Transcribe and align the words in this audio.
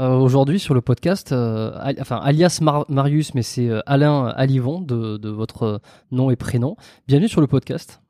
euh, 0.00 0.16
aujourd'hui 0.16 0.58
sur 0.58 0.74
le 0.74 0.80
podcast, 0.80 1.30
euh, 1.32 1.70
enfin 2.00 2.16
alias 2.16 2.60
Marius, 2.88 3.34
mais 3.34 3.42
c'est 3.42 3.70
Alain 3.86 4.26
Alivon 4.26 4.80
de, 4.80 5.28
votre 5.28 5.80
nom 6.10 6.30
et 6.30 6.36
prénom. 6.36 6.76
Bienvenue 7.06 7.28
sur 7.28 7.40
le 7.40 7.46
podcast. 7.46 8.02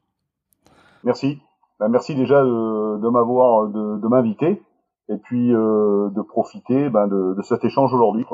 Merci. 1.05 1.39
Ben, 1.81 1.89
merci 1.89 2.15
déjà 2.15 2.43
de, 2.43 3.09
m'avoir, 3.11 3.69
de 3.69 4.09
m'inviter 4.09 4.63
et 5.11 5.17
puis 5.17 5.53
euh, 5.53 6.09
de 6.11 6.23
profiter 6.23 6.89
ben, 6.89 7.09
de, 7.09 7.35
de, 7.37 7.43
cet 7.43 7.65
échange 7.65 7.93
aujourd'hui. 7.93 8.25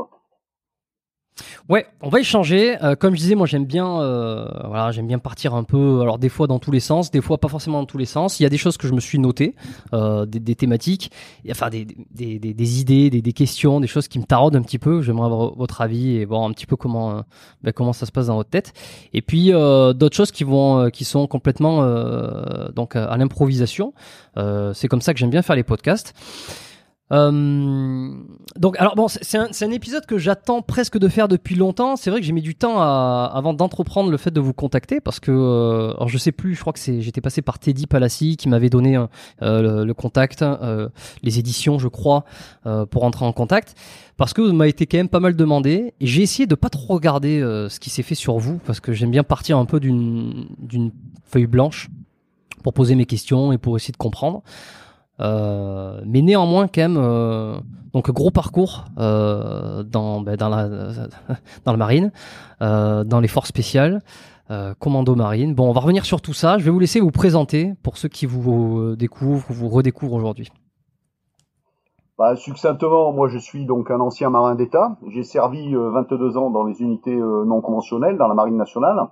Ouais, 1.68 1.84
on 2.00 2.10
va 2.10 2.20
échanger. 2.20 2.76
Euh, 2.84 2.94
comme 2.94 3.14
je 3.14 3.20
disais, 3.20 3.34
moi 3.34 3.48
j'aime 3.48 3.64
bien, 3.64 4.00
euh, 4.00 4.46
voilà, 4.64 4.92
j'aime 4.92 5.08
bien 5.08 5.18
partir 5.18 5.54
un 5.54 5.64
peu. 5.64 6.00
Alors 6.00 6.18
des 6.18 6.28
fois 6.28 6.46
dans 6.46 6.60
tous 6.60 6.70
les 6.70 6.78
sens, 6.78 7.10
des 7.10 7.20
fois 7.20 7.38
pas 7.38 7.48
forcément 7.48 7.80
dans 7.80 7.86
tous 7.86 7.98
les 7.98 8.06
sens. 8.06 8.38
Il 8.38 8.44
y 8.44 8.46
a 8.46 8.48
des 8.48 8.56
choses 8.56 8.76
que 8.76 8.86
je 8.86 8.92
me 8.92 9.00
suis 9.00 9.18
notées, 9.18 9.56
euh, 9.92 10.26
des, 10.26 10.38
des, 10.38 10.54
thématiques, 10.54 11.10
enfin 11.50 11.68
des, 11.68 11.84
des, 11.84 12.38
des, 12.38 12.80
idées, 12.80 13.10
des, 13.10 13.20
des, 13.20 13.32
questions, 13.32 13.80
des 13.80 13.88
choses 13.88 14.06
qui 14.06 14.20
me 14.20 14.24
taraudent 14.24 14.56
un 14.56 14.62
petit 14.62 14.78
peu. 14.78 15.02
J'aimerais 15.02 15.26
avoir 15.26 15.56
votre 15.56 15.80
avis 15.80 16.16
et 16.16 16.24
voir 16.24 16.42
un 16.42 16.52
petit 16.52 16.66
peu 16.66 16.76
comment, 16.76 17.22
ben, 17.62 17.72
comment 17.72 17.92
ça 17.92 18.06
se 18.06 18.12
passe 18.12 18.26
dans 18.28 18.36
votre 18.36 18.50
tête. 18.50 18.72
Et 19.12 19.20
puis 19.20 19.50
d'autres 19.50 20.16
choses 20.16 20.30
qui 20.30 20.44
vont, 20.44 20.88
qui 20.90 21.04
sont 21.04 21.26
complètement 21.26 21.84
donc 22.74 22.94
à 22.94 23.16
l'improvisation. 23.16 23.92
C'est 24.36 24.88
comme 24.88 25.00
ça 25.00 25.12
que 25.14 25.18
j'aime 25.18 25.30
bien 25.30 25.42
faire 25.42 25.56
les 25.56 25.64
podcasts. 25.64 26.14
Euh, 27.12 28.10
donc, 28.56 28.76
alors 28.78 28.96
bon, 28.96 29.06
c'est 29.08 29.38
un, 29.38 29.70
épisode 29.70 30.06
que 30.06 30.18
j'attends 30.18 30.62
presque 30.62 30.98
de 30.98 31.08
faire 31.08 31.28
depuis 31.28 31.54
longtemps. 31.54 31.96
C'est 31.96 32.10
vrai 32.10 32.20
que 32.20 32.26
j'ai 32.26 32.32
mis 32.32 32.42
du 32.42 32.54
temps 32.54 32.80
à, 32.80 33.30
avant 33.32 33.54
d'entreprendre 33.54 34.10
le 34.10 34.16
fait 34.16 34.30
de 34.30 34.40
vous 34.40 34.52
contacter 34.52 35.00
parce 35.00 35.20
que, 35.20 35.30
euh, 35.30 35.94
alors 35.94 36.08
je 36.08 36.18
sais 36.18 36.32
plus, 36.32 36.54
je 36.54 36.60
crois 36.60 36.72
que 36.72 36.80
j'étais 36.80 37.20
passé 37.20 37.42
par 37.42 37.58
Teddy 37.58 37.86
Palassi 37.86 38.36
qui 38.36 38.48
m'avait 38.48 38.70
donné 38.70 38.96
euh, 39.42 39.84
le, 39.84 39.94
contact, 39.94 40.42
euh, 40.42 40.88
les 41.22 41.38
éditions, 41.38 41.78
je 41.78 41.88
crois, 41.88 42.24
pour 42.90 43.04
entrer 43.04 43.24
en 43.24 43.32
contact. 43.32 43.74
Parce 44.16 44.32
que 44.32 44.40
m'a 44.40 44.66
été 44.66 44.86
quand 44.86 44.96
même 44.96 45.10
pas 45.10 45.20
mal 45.20 45.36
demandé 45.36 45.92
et 46.00 46.06
j'ai 46.06 46.22
essayé 46.22 46.46
de 46.46 46.54
pas 46.54 46.70
trop 46.70 46.94
regarder 46.94 47.40
ce 47.68 47.78
qui 47.78 47.90
s'est 47.90 48.02
fait 48.02 48.14
sur 48.14 48.38
vous 48.38 48.58
parce 48.64 48.80
que 48.80 48.92
j'aime 48.92 49.10
bien 49.10 49.24
partir 49.24 49.58
un 49.58 49.66
peu 49.66 49.78
d'une 49.78 50.90
feuille 51.24 51.46
blanche 51.46 51.90
pour 52.62 52.72
poser 52.72 52.94
mes 52.94 53.04
questions 53.04 53.52
et 53.52 53.58
pour 53.58 53.76
essayer 53.76 53.92
de 53.92 53.98
comprendre. 53.98 54.42
Euh, 55.20 56.00
mais 56.04 56.20
néanmoins 56.22 56.68
quand 56.68 56.82
même 56.82 56.98
euh, 56.98 57.58
donc 57.96 58.10
gros 58.10 58.30
parcours 58.30 58.84
euh, 58.98 59.82
dans 59.82 60.20
ben, 60.20 60.36
dans 60.36 60.50
la 60.50 60.68
dans 61.64 61.72
la 61.72 61.78
marine 61.78 62.12
euh, 62.60 63.04
dans 63.04 63.20
les 63.20 63.28
forces 63.28 63.48
spéciales 63.48 64.02
euh, 64.50 64.74
commando 64.78 65.14
marine. 65.14 65.54
Bon 65.54 65.70
on 65.70 65.72
va 65.72 65.80
revenir 65.80 66.04
sur 66.04 66.20
tout 66.20 66.34
ça. 66.34 66.58
Je 66.58 66.64
vais 66.64 66.70
vous 66.70 66.78
laisser 66.78 67.00
vous 67.00 67.10
présenter 67.10 67.72
pour 67.82 67.96
ceux 67.96 68.10
qui 68.10 68.26
vous 68.26 68.94
découvrent 68.96 69.50
ou 69.50 69.54
vous 69.54 69.68
redécouvrent 69.70 70.12
aujourd'hui. 70.12 70.50
Bah, 72.18 72.36
succinctement 72.36 73.12
moi 73.12 73.28
je 73.28 73.38
suis 73.38 73.64
donc 73.64 73.90
un 73.90 74.00
ancien 74.00 74.28
marin 74.28 74.54
d'état. 74.56 74.98
J'ai 75.08 75.22
servi 75.22 75.74
22 75.74 76.36
ans 76.36 76.50
dans 76.50 76.64
les 76.64 76.82
unités 76.82 77.16
non 77.16 77.62
conventionnelles 77.62 78.18
dans 78.18 78.28
la 78.28 78.34
marine 78.34 78.58
nationale 78.58 79.08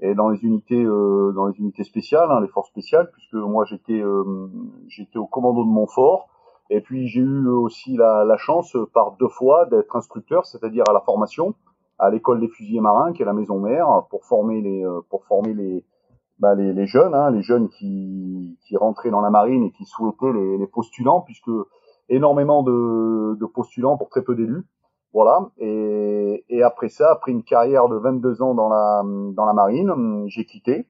et 0.00 0.14
dans 0.14 0.28
les 0.28 0.42
unités 0.44 0.82
euh, 0.82 1.32
dans 1.34 1.46
les 1.46 1.58
unités 1.58 1.84
spéciales, 1.84 2.30
hein, 2.30 2.40
les 2.40 2.48
forces 2.48 2.68
spéciales, 2.68 3.10
puisque 3.12 3.34
moi 3.34 3.64
j'étais 3.64 4.00
euh, 4.00 4.48
j'étais 4.88 5.18
au 5.18 5.26
commando 5.26 5.64
de 5.64 5.68
Montfort. 5.68 6.28
Et 6.68 6.80
puis 6.80 7.06
j'ai 7.06 7.20
eu 7.20 7.46
aussi 7.46 7.96
la, 7.96 8.24
la, 8.24 8.36
chance 8.36 8.76
par 8.92 9.12
deux 9.12 9.28
fois 9.28 9.66
d'être 9.66 9.94
instructeur, 9.94 10.44
c'est-à-dire 10.46 10.82
à 10.88 10.92
la 10.92 11.00
formation 11.00 11.54
à 11.98 12.10
l'école 12.10 12.40
des 12.40 12.48
fusiliers 12.48 12.80
marins, 12.80 13.12
qui 13.12 13.22
est 13.22 13.24
la 13.24 13.32
maison 13.32 13.60
mère, 13.60 14.02
pour 14.10 14.24
former 14.24 14.60
les 14.60 14.84
euh, 14.84 15.00
pour 15.08 15.24
former 15.24 15.54
les 15.54 15.84
bah, 16.38 16.54
les, 16.54 16.74
les, 16.74 16.86
jeunes, 16.86 17.14
hein, 17.14 17.30
les 17.30 17.40
jeunes 17.40 17.70
qui, 17.70 18.58
qui 18.66 18.76
rentraient 18.76 19.10
dans 19.10 19.22
la 19.22 19.30
marine 19.30 19.62
et 19.62 19.70
qui 19.70 19.86
souhaitaient 19.86 20.34
les, 20.34 20.58
les 20.58 20.66
postulants, 20.66 21.22
puisque 21.22 21.50
énormément 22.10 22.62
de, 22.62 23.36
de 23.40 23.46
postulants 23.46 23.96
pour 23.96 24.10
très 24.10 24.22
peu 24.22 24.34
d'élus. 24.34 24.64
Voilà. 25.12 25.50
Et, 25.58 26.62
après 26.62 26.88
ça, 26.88 27.10
après 27.10 27.32
une 27.32 27.42
carrière 27.42 27.88
de 27.88 27.96
22 27.96 28.42
ans 28.42 28.54
dans 28.54 28.68
la 28.68 29.52
marine, 29.52 30.24
j'ai 30.28 30.44
quitté. 30.44 30.86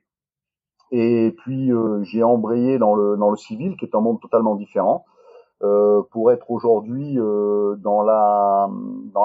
Et 0.93 1.35
puis 1.39 1.73
euh, 1.73 2.03
j'ai 2.05 2.23
embrayé 2.23 2.79
dans 2.79 2.95
le 2.95 3.37
civil, 3.37 3.77
qui 3.77 3.85
est 3.85 3.95
un 3.95 4.01
monde 4.01 4.21
totalement 4.21 4.55
différent, 4.55 5.05
euh, 5.63 6.03
pour 6.11 6.31
être 6.31 6.51
aujourd'hui 6.51 7.19
euh, 7.19 7.77
dans 7.77 8.03
la 8.03 8.69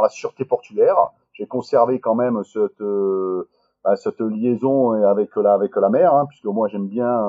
sûreté 0.10 0.46
portuaire. 0.46 1.12
J'ai 1.34 1.46
conservé 1.46 2.00
quand 2.00 2.16
même 2.16 2.44
cette 2.44 2.84
bah, 3.84 3.96
liaison 4.20 4.92
avec 5.04 5.36
la 5.36 5.54
avec 5.54 5.76
la 5.76 5.90
mer, 5.90 6.14
hein, 6.14 6.26
puisque 6.28 6.46
moi 6.46 6.68
j'aime 6.68 6.88
bien 6.88 7.22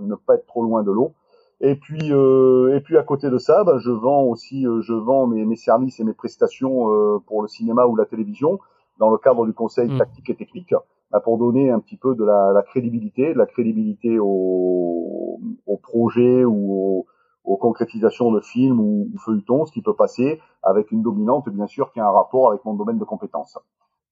ne 0.00 0.14
pas 0.14 0.34
être 0.34 0.46
trop 0.46 0.62
loin 0.62 0.82
de 0.82 0.90
l'eau. 0.90 1.12
Et 1.60 1.74
puis, 1.74 2.12
euh, 2.12 2.74
et 2.74 2.80
puis 2.80 2.96
à 2.96 3.02
côté 3.02 3.28
de 3.28 3.36
ça, 3.36 3.64
bah, 3.64 3.76
je 3.78 3.90
vends 3.90 4.22
aussi, 4.22 4.66
euh, 4.66 4.80
je 4.80 4.94
vends 4.94 5.26
mes, 5.26 5.44
mes, 5.44 5.56
services 5.56 6.00
et 6.00 6.04
mes 6.04 6.14
prestations 6.14 6.90
euh, 6.90 7.18
pour 7.26 7.42
le 7.42 7.48
cinéma 7.48 7.84
ou 7.84 7.96
la 7.96 8.06
télévision 8.06 8.58
dans 8.98 9.10
le 9.10 9.18
cadre 9.18 9.44
du 9.46 9.52
conseil 9.52 9.90
mmh. 9.90 9.98
tactique 9.98 10.30
et 10.30 10.36
technique, 10.36 10.74
bah, 11.10 11.20
pour 11.20 11.36
donner 11.36 11.70
un 11.70 11.80
petit 11.80 11.96
peu 11.96 12.14
de 12.14 12.24
la, 12.24 12.52
la 12.52 12.62
crédibilité, 12.62 13.34
de 13.34 13.38
la 13.38 13.46
crédibilité 13.46 14.18
aux, 14.18 15.38
aux 15.66 15.76
projets 15.76 16.44
ou 16.44 17.04
aux, 17.44 17.56
concrétisations 17.58 18.32
de 18.32 18.40
films 18.40 18.80
ou, 18.80 19.10
ou, 19.12 19.18
feuilletons, 19.18 19.66
ce 19.66 19.72
qui 19.72 19.82
peut 19.82 19.94
passer 19.94 20.40
avec 20.62 20.90
une 20.92 21.02
dominante, 21.02 21.48
bien 21.50 21.66
sûr, 21.66 21.92
qui 21.92 22.00
a 22.00 22.06
un 22.06 22.10
rapport 22.10 22.48
avec 22.48 22.64
mon 22.64 22.72
domaine 22.72 22.98
de 22.98 23.04
compétences. 23.04 23.58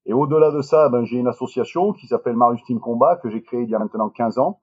Et 0.05 0.13
au-delà 0.13 0.51
de 0.51 0.61
ça, 0.61 0.91
ben, 0.91 1.05
j'ai 1.05 1.17
une 1.17 1.29
association 1.29 1.95
qui 1.95 2.07
s'appelle 2.09 2.37
Marius 2.37 2.63
Team 2.65 2.79
Combat 2.79 3.17
que 3.17 3.31
j'ai 3.31 3.43
créée 3.43 3.63
il 3.63 3.71
y 3.71 3.75
a 3.75 3.79
maintenant 3.79 4.11
15 4.11 4.39
ans 4.39 4.59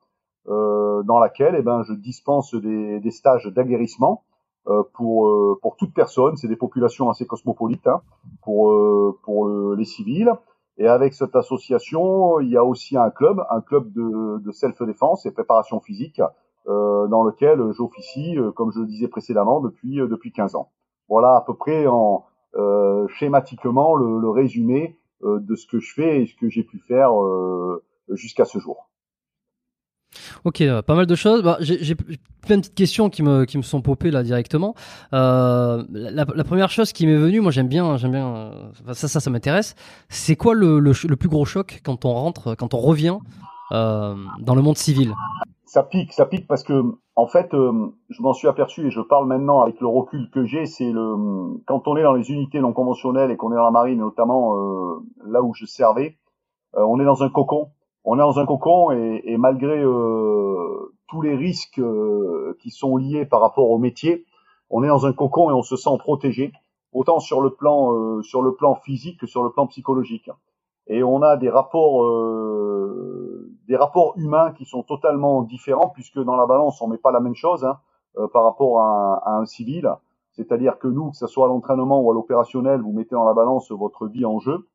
dans 0.48 1.20
laquelle 1.20 1.56
eh 1.58 1.62
ben, 1.62 1.84
je 1.84 1.94
dispense 1.94 2.54
des, 2.54 3.00
des 3.00 3.12
stages 3.12 3.46
d'aguerrissement 3.48 4.24
euh, 4.68 4.82
pour, 4.94 5.28
euh, 5.28 5.60
pour 5.62 5.76
toute 5.76 5.94
personne. 5.94 6.38
C'est 6.38 6.48
des 6.48 6.56
populations 6.56 7.08
assez 7.12 7.28
cosmopolites 7.28 7.86
hein, 7.86 8.02
pour, 8.42 8.72
euh, 8.72 9.16
pour 9.22 9.48
les 9.76 9.86
civils. 9.86 10.32
Et 10.80 10.88
avec 10.88 11.14
cette 11.14 11.36
association, 11.36 12.40
il 12.40 12.50
y 12.50 12.58
a 12.58 12.66
aussi 12.66 12.98
un 12.98 13.12
club, 13.12 13.46
un 13.52 13.62
club 13.62 13.94
de, 13.94 14.40
de 14.40 14.52
self-défense 14.52 15.28
et 15.28 15.32
préparation 15.32 15.80
physique, 15.80 16.20
euh, 16.68 17.08
dans 17.08 17.24
lequel 17.24 17.62
j'officie, 17.74 18.38
comme 18.56 18.72
je 18.72 18.80
le 18.80 18.88
disais 18.88 19.08
précédemment, 19.08 19.62
depuis, 19.62 19.98
depuis 19.98 20.32
15 20.32 20.56
ans. 20.56 20.72
Voilà 21.10 21.36
à 21.36 21.42
peu 21.42 21.54
près 21.54 21.86
en, 21.86 22.26
euh, 22.56 23.08
schématiquement 23.08 23.96
le, 23.96 24.20
le 24.20 24.30
résumé 24.30 24.98
de 25.22 25.56
ce 25.56 25.68
que 25.68 25.80
je 25.80 25.94
fais 25.94 26.24
et 26.24 26.26
ce 26.26 26.36
que 26.36 26.50
j'ai 26.50 26.64
pu 26.64 26.80
faire 26.80 27.12
jusqu'à 28.10 28.46
ce 28.46 28.58
jour. 28.60 28.90
Ok, 30.44 30.62
euh, 30.62 30.82
pas 30.82 30.96
mal 30.96 31.06
de 31.06 31.16
choses. 31.16 31.44
Bah, 31.44 31.58
j'ai 31.60 31.96
plein 31.96 32.58
de 32.58 32.62
petites 32.62 32.76
questions 32.76 33.10
qui 33.10 33.24
me, 33.24 33.46
qui 33.46 33.58
me 33.58 33.64
sont 33.64 33.82
popées 33.82 34.12
là 34.12 34.24
directement. 34.24 34.76
Euh, 35.14 35.84
la, 35.90 36.26
première 36.44 36.70
chose 36.70 36.94
qui 36.94 37.08
m'est 37.08 37.18
venue, 37.18 37.42
moi 37.42 37.52
j'aime 37.52 37.68
bien, 37.68 37.98
j'aime 37.98 38.12
bien, 38.12 38.36
euh, 38.36 38.94
ça, 38.94 39.08
ça, 39.08 39.20
ça 39.20 39.30
m'intéresse. 39.30 39.76
C'est 40.10 40.36
quoi 40.36 40.54
le, 40.54 40.80
le, 40.80 40.94
le, 41.08 41.16
plus 41.16 41.30
gros 41.30 41.46
choc 41.46 41.82
quand 41.84 42.06
on 42.06 42.14
rentre, 42.14 42.56
quand 42.56 42.74
on 42.74 42.80
revient 42.80 43.18
dans 43.72 44.56
le 44.56 44.62
monde 44.62 44.78
civil? 44.78 45.14
Ça 45.66 45.84
pique, 45.84 46.14
ça 46.14 46.26
pique 46.26 46.48
parce 46.48 46.64
que 46.64 46.84
en 47.18 47.28
fait, 47.28 47.50
je 47.52 48.22
m'en 48.22 48.34
suis 48.34 48.48
aperçu 48.48 48.88
et 48.88 48.92
je 48.92 49.02
parle 49.02 49.28
maintenant 49.28 49.62
avec 49.62 49.80
le 49.82 49.88
recul 49.88 50.30
que 50.32 50.46
j'ai. 50.46 50.66
C'est 50.66 50.92
le 50.92 51.16
quand 51.66 51.88
on 51.88 51.98
est 51.98 52.04
dans 52.04 52.14
les 52.14 52.30
unités 52.30 52.60
non 52.60 52.74
conventionnelles 52.74 53.32
et 53.32 53.38
qu'on 53.38 53.52
est 53.52 53.56
dans 53.56 53.66
la 53.66 53.72
marine, 53.72 54.00
notamment 54.00 54.56
là 55.26 55.42
où 55.42 55.54
je 55.54 55.66
servais, 55.66 56.18
on 56.74 57.00
est 57.00 57.06
dans 57.06 57.24
un 57.24 57.30
cocon 57.30 57.70
on 58.06 58.16
est 58.16 58.22
dans 58.22 58.40
un 58.40 58.46
cocon 58.46 58.92
et, 58.92 59.36
malgré 59.38 59.82
euh, 59.84 60.94
tous 61.08 61.22
les 61.22 61.36
risques 61.36 61.80
euh, 61.80 62.56
qui 62.62 62.70
sont 62.70 62.98
liés 62.98 63.26
par 63.26 63.42
rapport 63.42 63.70
au 63.70 63.80
métier, 63.80 64.26
on 64.70 64.84
est 64.84 64.88
dans 64.88 65.08
un 65.08 65.14
cocon 65.14 65.50
et 65.50 65.54
on 65.54 65.64
se 65.64 65.76
sent 65.76 65.98
protégé, 65.98 66.54
autant 66.94 67.20
sur 67.20 67.42
le 67.42 67.50
plan 67.50 67.94
euh, 67.94 68.22
sur 68.22 68.44
le 68.44 68.54
plan 68.54 68.76
physique 68.76 69.20
que 69.20 69.26
sur 69.26 69.44
le 69.44 69.50
plan 69.50 69.66
psychologique. 69.68 70.30
Et 70.88 71.04
on 71.04 71.24
a 71.24 71.36
des 71.36 71.50
rapports 71.50 72.06
des 73.68 73.76
rapports 73.76 74.14
humains 74.18 74.52
qui 74.52 74.66
sont 74.66 74.84
totalement 74.84 75.42
différents 75.42 75.90
puisque 75.90 76.20
dans 76.20 76.36
la 76.36 76.46
balance 76.46 76.80
on 76.84 76.88
met 76.88 77.00
pas 77.00 77.12
la 77.12 77.20
même 77.20 77.34
chose 77.34 77.66
hein, 77.66 77.80
par 78.32 78.44
rapport 78.44 78.82
à 78.82 78.84
un, 78.86 79.34
à 79.34 79.40
un 79.40 79.46
civil. 79.46 79.90
C'est-à-dire 80.34 80.78
que 80.78 80.88
nous, 80.88 81.10
que 81.10 81.18
ce 81.18 81.26
soit 81.26 81.46
à 81.46 81.48
l'entraînement 81.48 82.02
ou 82.02 82.12
à 82.12 82.14
l'opérationnel, 82.14 82.82
vous 82.82 82.92
mettez 82.92 83.16
dans 83.16 83.26
la 83.26 83.34
balance 83.34 83.72
votre 83.72 84.06
vie 84.06 84.26
en 84.26 84.38
jeu. 84.38 84.68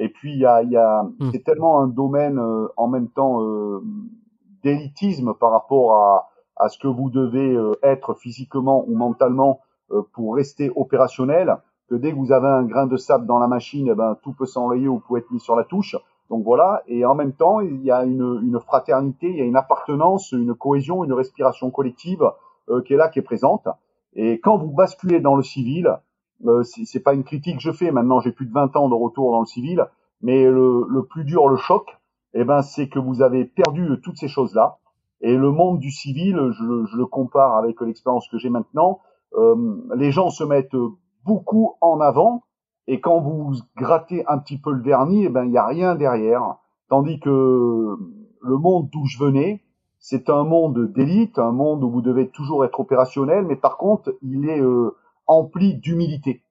Et 0.00 0.08
puis 0.08 0.32
il 0.32 0.38
y 0.38 0.46
a, 0.46 0.62
y 0.62 0.76
a 0.76 1.02
hmm. 1.02 1.30
c'est 1.30 1.44
tellement 1.44 1.80
un 1.80 1.86
domaine 1.86 2.38
euh, 2.38 2.68
en 2.78 2.88
même 2.88 3.08
temps 3.08 3.44
euh, 3.44 3.84
d'élitisme 4.64 5.34
par 5.34 5.52
rapport 5.52 5.94
à, 5.94 6.30
à 6.56 6.70
ce 6.70 6.78
que 6.78 6.88
vous 6.88 7.10
devez 7.10 7.54
euh, 7.54 7.74
être 7.82 8.14
physiquement 8.14 8.82
ou 8.88 8.96
mentalement 8.96 9.60
euh, 9.92 10.00
pour 10.14 10.34
rester 10.34 10.72
opérationnel 10.74 11.58
que 11.90 11.96
dès 11.96 12.12
que 12.12 12.16
vous 12.16 12.32
avez 12.32 12.48
un 12.48 12.62
grain 12.62 12.86
de 12.86 12.96
sable 12.96 13.26
dans 13.26 13.38
la 13.38 13.46
machine, 13.46 13.88
eh 13.92 13.94
ben 13.94 14.16
tout 14.22 14.32
peut 14.32 14.46
s'enrayer 14.46 14.88
ou 14.88 15.00
peut 15.00 15.18
être 15.18 15.30
mis 15.30 15.40
sur 15.40 15.54
la 15.54 15.64
touche. 15.64 15.96
Donc 16.30 16.44
voilà, 16.44 16.82
et 16.86 17.04
en 17.04 17.14
même 17.14 17.32
temps, 17.32 17.60
il 17.60 17.82
y 17.82 17.90
a 17.90 18.04
une, 18.04 18.40
une 18.42 18.60
fraternité, 18.60 19.28
il 19.28 19.36
y 19.36 19.40
a 19.42 19.44
une 19.44 19.56
appartenance, 19.56 20.30
une 20.30 20.54
cohésion, 20.54 21.02
une 21.02 21.12
respiration 21.12 21.72
collective 21.72 22.22
qui 22.86 22.94
est 22.94 22.96
là, 22.96 23.08
qui 23.08 23.18
est 23.18 23.22
présente. 23.22 23.66
Et 24.14 24.38
quand 24.38 24.56
vous 24.56 24.70
basculez 24.70 25.18
dans 25.18 25.34
le 25.34 25.42
civil, 25.42 25.98
euh, 26.46 26.62
c'est 26.62 27.02
pas 27.02 27.14
une 27.14 27.24
critique 27.24 27.56
que 27.56 27.62
je 27.62 27.72
fais. 27.72 27.90
Maintenant, 27.90 28.20
j'ai 28.20 28.32
plus 28.32 28.46
de 28.46 28.52
20 28.52 28.76
ans 28.76 28.88
de 28.88 28.94
retour 28.94 29.32
dans 29.32 29.40
le 29.40 29.46
civil, 29.46 29.86
mais 30.22 30.44
le, 30.44 30.86
le 30.88 31.04
plus 31.04 31.24
dur, 31.24 31.48
le 31.48 31.56
choc, 31.56 31.86
eh 32.34 32.44
ben, 32.44 32.62
c'est 32.62 32.88
que 32.88 32.98
vous 32.98 33.22
avez 33.22 33.44
perdu 33.44 33.88
toutes 34.02 34.16
ces 34.16 34.28
choses-là. 34.28 34.78
Et 35.20 35.36
le 35.36 35.50
monde 35.50 35.78
du 35.78 35.90
civil, 35.90 36.50
je, 36.52 36.84
je 36.86 36.96
le 36.96 37.06
compare 37.06 37.56
avec 37.56 37.80
l'expérience 37.80 38.26
que 38.28 38.38
j'ai 38.38 38.50
maintenant. 38.50 39.00
Euh, 39.34 39.76
les 39.94 40.10
gens 40.10 40.30
se 40.30 40.44
mettent 40.44 40.76
beaucoup 41.24 41.74
en 41.80 42.00
avant, 42.00 42.42
et 42.86 43.00
quand 43.00 43.20
vous 43.20 43.52
grattez 43.76 44.24
un 44.26 44.38
petit 44.38 44.58
peu 44.58 44.72
le 44.72 44.82
vernis, 44.82 45.26
eh 45.26 45.28
ben, 45.28 45.44
il 45.44 45.50
n'y 45.50 45.58
a 45.58 45.66
rien 45.66 45.94
derrière. 45.94 46.56
Tandis 46.88 47.20
que 47.20 47.30
le 47.30 48.56
monde 48.56 48.88
d'où 48.90 49.06
je 49.06 49.22
venais, 49.22 49.62
c'est 49.98 50.30
un 50.30 50.44
monde 50.44 50.92
d'élite, 50.92 51.38
un 51.38 51.52
monde 51.52 51.84
où 51.84 51.90
vous 51.90 52.00
devez 52.00 52.28
toujours 52.30 52.64
être 52.64 52.80
opérationnel, 52.80 53.44
mais 53.44 53.56
par 53.56 53.76
contre, 53.76 54.16
il 54.22 54.48
est 54.48 54.60
euh, 54.60 54.96
empli 55.30 55.74
d'humilité. 55.76 56.42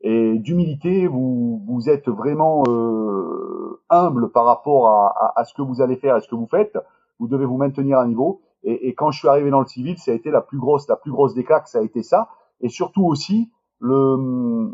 Et 0.00 0.38
d'humilité, 0.38 1.08
vous, 1.08 1.62
vous 1.66 1.90
êtes 1.90 2.08
vraiment 2.08 2.62
euh, 2.68 3.82
humble 3.90 4.30
par 4.30 4.44
rapport 4.44 4.88
à, 4.88 5.32
à, 5.34 5.44
ce 5.44 5.52
que 5.54 5.62
vous 5.62 5.82
allez 5.82 5.96
faire, 5.96 6.14
à 6.14 6.20
ce 6.20 6.28
que 6.28 6.36
vous 6.36 6.46
faites. 6.46 6.78
Vous 7.18 7.26
devez 7.26 7.44
vous 7.44 7.56
maintenir 7.56 7.98
à 7.98 8.06
niveau. 8.06 8.40
Et, 8.62 8.94
quand 8.94 9.10
je 9.10 9.18
suis 9.18 9.28
arrivé 9.28 9.50
dans 9.50 9.60
le 9.60 9.66
civil, 9.66 9.98
ça 9.98 10.12
a 10.12 10.14
été 10.14 10.30
la 10.30 10.40
plus 10.40 10.58
grosse, 10.58 10.88
la 10.88 10.96
plus 10.96 11.10
grosse 11.10 11.34
des 11.34 11.44
claques, 11.44 11.68
ça 11.68 11.78
a 11.78 11.82
été 11.82 12.02
ça. 12.02 12.28
Et 12.60 12.68
surtout 12.68 13.04
aussi 13.04 13.50
le, 13.80 14.16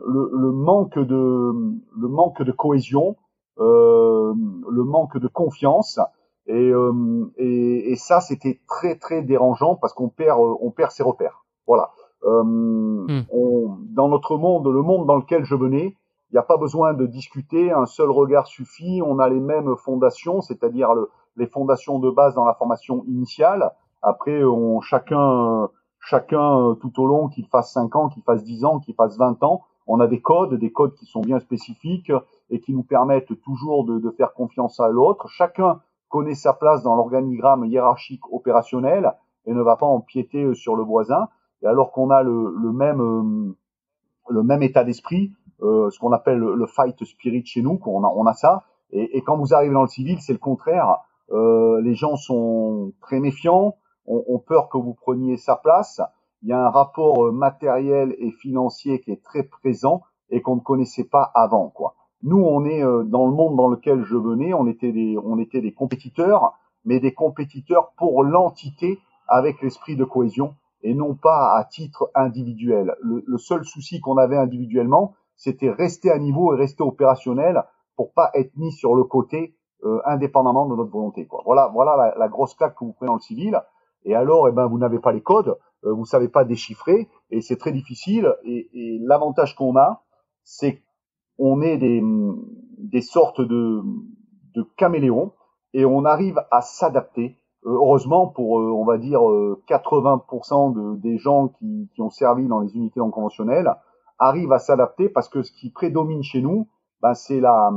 le, 0.06 0.30
le 0.32 0.52
manque 0.52 0.98
de, 0.98 1.52
le 1.96 2.08
manque 2.08 2.42
de 2.42 2.52
cohésion, 2.52 3.16
euh, 3.58 4.34
le 4.70 4.84
manque 4.84 5.18
de 5.18 5.28
confiance. 5.28 6.00
Et, 6.46 6.70
euh, 6.70 7.32
et, 7.36 7.92
et 7.92 7.96
ça, 7.96 8.20
c'était 8.20 8.60
très 8.68 8.96
très 8.96 9.22
dérangeant 9.22 9.76
parce 9.76 9.94
qu'on 9.94 10.08
perd, 10.08 10.38
on 10.38 10.70
perd 10.70 10.90
ses 10.90 11.02
repères. 11.02 11.44
Voilà. 11.66 11.90
Euh, 12.24 12.42
hmm. 12.42 13.24
on, 13.32 13.76
dans 13.90 14.08
notre 14.08 14.36
monde, 14.38 14.66
le 14.66 14.82
monde 14.82 15.06
dans 15.06 15.16
lequel 15.16 15.44
je 15.44 15.54
venais, 15.54 15.96
il 16.30 16.34
n'y 16.34 16.38
a 16.38 16.42
pas 16.42 16.56
besoin 16.56 16.94
de 16.94 17.06
discuter, 17.06 17.70
un 17.70 17.86
seul 17.86 18.10
regard 18.10 18.46
suffit, 18.46 19.02
on 19.04 19.18
a 19.18 19.28
les 19.28 19.40
mêmes 19.40 19.76
fondations, 19.76 20.40
c'est-à-dire 20.40 20.94
le, 20.94 21.10
les 21.36 21.46
fondations 21.46 21.98
de 21.98 22.10
base 22.10 22.34
dans 22.34 22.44
la 22.44 22.54
formation 22.54 23.04
initiale. 23.06 23.72
Après, 24.02 24.42
on, 24.42 24.80
chacun, 24.80 25.68
chacun 26.00 26.76
tout 26.80 27.00
au 27.00 27.06
long, 27.06 27.28
qu'il 27.28 27.46
fasse 27.46 27.72
5 27.72 27.94
ans, 27.96 28.08
qu'il 28.08 28.22
fasse 28.22 28.42
10 28.42 28.64
ans, 28.64 28.80
qu'il 28.80 28.94
fasse 28.94 29.16
20 29.16 29.42
ans, 29.42 29.62
on 29.86 30.00
a 30.00 30.06
des 30.06 30.20
codes, 30.20 30.54
des 30.54 30.72
codes 30.72 30.94
qui 30.94 31.06
sont 31.06 31.20
bien 31.20 31.40
spécifiques 31.40 32.12
et 32.50 32.60
qui 32.60 32.72
nous 32.72 32.82
permettent 32.82 33.40
toujours 33.42 33.84
de, 33.84 33.98
de 33.98 34.10
faire 34.10 34.32
confiance 34.32 34.80
à 34.80 34.88
l'autre. 34.88 35.28
Chacun 35.28 35.80
connaît 36.08 36.34
sa 36.34 36.52
place 36.52 36.82
dans 36.82 36.94
l'organigramme 36.96 37.64
hiérarchique 37.64 38.22
opérationnel 38.32 39.12
et 39.46 39.52
ne 39.52 39.62
va 39.62 39.76
pas 39.76 39.86
empiéter 39.86 40.54
sur 40.54 40.74
le 40.74 40.82
voisin. 40.82 41.28
Et 41.62 41.66
alors 41.66 41.92
qu'on 41.92 42.10
a 42.10 42.22
le, 42.22 42.54
le, 42.56 42.72
même 42.72 43.00
euh, 43.00 43.56
le 44.28 44.42
même 44.42 44.62
état 44.62 44.84
d'esprit, 44.84 45.32
euh, 45.62 45.90
ce 45.90 45.98
qu'on 45.98 46.12
appelle 46.12 46.38
le, 46.38 46.66
fight 46.66 47.02
spirit 47.04 47.44
chez 47.44 47.62
nous, 47.62 47.78
qu'on 47.78 48.04
a, 48.04 48.08
on 48.08 48.26
a 48.26 48.34
ça. 48.34 48.64
Et, 48.90 49.16
et, 49.16 49.22
quand 49.22 49.36
vous 49.36 49.54
arrivez 49.54 49.72
dans 49.72 49.82
le 49.82 49.88
civil, 49.88 50.20
c'est 50.20 50.32
le 50.32 50.38
contraire. 50.38 50.98
Euh, 51.32 51.80
les 51.80 51.94
gens 51.94 52.16
sont 52.16 52.92
très 53.00 53.20
méfiants, 53.20 53.76
ont, 54.06 54.24
ont, 54.28 54.38
peur 54.38 54.68
que 54.68 54.78
vous 54.78 54.94
preniez 54.94 55.36
sa 55.36 55.56
place. 55.56 56.00
Il 56.42 56.48
y 56.48 56.52
a 56.52 56.66
un 56.66 56.70
rapport 56.70 57.26
euh, 57.26 57.32
matériel 57.32 58.14
et 58.18 58.30
financier 58.30 59.00
qui 59.00 59.10
est 59.10 59.22
très 59.22 59.42
présent 59.42 60.02
et 60.30 60.42
qu'on 60.42 60.56
ne 60.56 60.60
connaissait 60.60 61.04
pas 61.04 61.30
avant. 61.34 61.70
Quoi. 61.70 61.94
Nous, 62.22 62.38
on 62.38 62.64
est 62.64 62.82
euh, 62.82 63.04
dans 63.04 63.26
le 63.26 63.32
monde 63.32 63.56
dans 63.56 63.68
lequel 63.68 64.04
je 64.04 64.16
venais, 64.16 64.52
on 64.52 64.66
était 64.66 64.92
des, 64.92 65.16
on 65.22 65.38
était 65.38 65.60
des 65.60 65.72
compétiteurs, 65.72 66.58
mais 66.84 67.00
des 67.00 67.14
compétiteurs 67.14 67.92
pour 67.96 68.22
l'entité 68.22 68.98
avec 69.26 69.62
l'esprit 69.62 69.96
de 69.96 70.04
cohésion 70.04 70.54
et 70.84 70.94
non 70.94 71.14
pas 71.14 71.56
à 71.56 71.64
titre 71.64 72.10
individuel. 72.14 72.94
Le, 73.00 73.24
le 73.26 73.38
seul 73.38 73.64
souci 73.64 74.00
qu'on 74.00 74.18
avait 74.18 74.36
individuellement, 74.36 75.14
c'était 75.34 75.70
rester 75.70 76.12
à 76.12 76.18
niveau 76.18 76.54
et 76.54 76.56
rester 76.56 76.84
opérationnel 76.84 77.64
pour 77.96 78.12
pas 78.12 78.30
être 78.34 78.56
mis 78.56 78.70
sur 78.70 78.94
le 78.94 79.02
côté 79.04 79.56
euh, 79.84 80.00
indépendamment 80.04 80.66
de 80.66 80.76
notre 80.76 80.90
volonté. 80.90 81.26
Quoi. 81.26 81.42
Voilà, 81.44 81.70
voilà 81.72 81.96
la, 81.96 82.14
la, 82.16 82.28
grosse 82.28 82.54
claque 82.54 82.76
que 82.76 82.84
vous 82.84 82.92
prenez 82.92 83.08
dans 83.08 83.14
le 83.14 83.20
civil. 83.20 83.60
Et 84.04 84.14
alors, 84.14 84.48
eh 84.48 84.52
ben, 84.52 84.66
vous 84.66 84.78
n'avez 84.78 84.98
pas 84.98 85.12
les 85.12 85.22
codes, 85.22 85.56
euh, 85.84 85.92
vous 85.92 86.04
savez 86.04 86.28
pas 86.28 86.44
déchiffrer, 86.44 87.08
et 87.30 87.40
c'est 87.40 87.56
très 87.56 87.72
difficile. 87.72 88.34
Et, 88.44 88.68
et 88.72 88.98
l'avantage 89.02 89.56
qu'on 89.56 89.76
a, 89.76 90.04
c'est 90.42 90.82
on 91.38 91.62
est 91.62 91.78
des, 91.78 92.02
des 92.78 93.00
sortes 93.00 93.40
de, 93.40 93.82
de 94.54 94.62
caméléons 94.76 95.32
et 95.72 95.84
on 95.84 96.04
arrive 96.04 96.40
à 96.50 96.60
s'adapter. 96.60 97.38
Euh, 97.66 97.70
heureusement 97.70 98.26
pour, 98.26 98.60
euh, 98.60 98.70
on 98.70 98.84
va 98.84 98.98
dire, 98.98 99.20
80% 99.20 100.74
de, 100.74 100.96
des 100.96 101.18
gens 101.18 101.48
qui, 101.48 101.88
qui 101.94 102.02
ont 102.02 102.10
servi 102.10 102.46
dans 102.46 102.60
les 102.60 102.74
unités 102.76 103.00
non 103.00 103.10
conventionnelles 103.10 103.74
arrivent 104.18 104.52
à 104.52 104.58
s'adapter 104.58 105.08
parce 105.08 105.28
que 105.28 105.42
ce 105.42 105.52
qui 105.52 105.70
prédomine 105.70 106.22
chez 106.22 106.40
nous, 106.40 106.68
ben, 107.00 107.14
c'est 107.14 107.40
la, 107.40 107.72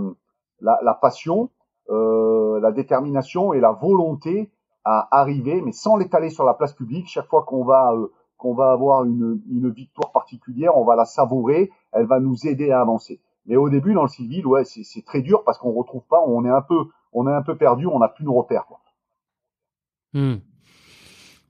la, 0.61 0.79
la, 0.83 0.93
passion, 0.93 1.49
euh, 1.89 2.59
la 2.59 2.71
détermination 2.71 3.53
et 3.53 3.59
la 3.59 3.71
volonté 3.71 4.51
à 4.83 5.07
arriver, 5.11 5.61
mais 5.61 5.71
sans 5.71 5.97
l'étaler 5.97 6.29
sur 6.29 6.43
la 6.43 6.53
place 6.53 6.73
publique. 6.73 7.07
Chaque 7.07 7.27
fois 7.27 7.43
qu'on 7.43 7.63
va 7.63 7.93
qu'on 8.37 8.53
va 8.53 8.71
avoir 8.71 9.03
une, 9.03 9.41
une 9.49 9.71
victoire 9.71 10.11
particulière, 10.11 10.77
on 10.77 10.85
va 10.85 10.95
la 10.95 11.05
savourer, 11.05 11.71
elle 11.91 12.05
va 12.05 12.19
nous 12.19 12.45
aider 12.45 12.69
à 12.71 12.81
avancer. 12.81 13.19
Mais 13.47 13.55
au 13.55 13.67
début, 13.67 13.95
dans 13.95 14.03
le 14.03 14.09
civil, 14.09 14.45
ouais, 14.45 14.63
c'est 14.63 15.05
très 15.05 15.21
dur 15.21 15.43
parce 15.43 15.57
qu'on 15.57 15.71
retrouve 15.71 16.03
pas, 16.07 16.21
on 16.27 16.45
est 16.45 16.49
un 16.49 16.61
peu, 16.61 16.85
on 17.13 17.27
est 17.27 17.33
un 17.33 17.41
peu 17.41 17.57
perdu, 17.57 17.87
on 17.87 17.97
n'a 17.97 18.09
plus 18.09 18.25
de 18.25 18.29
repères. 18.29 18.67
Quoi. 18.67 18.79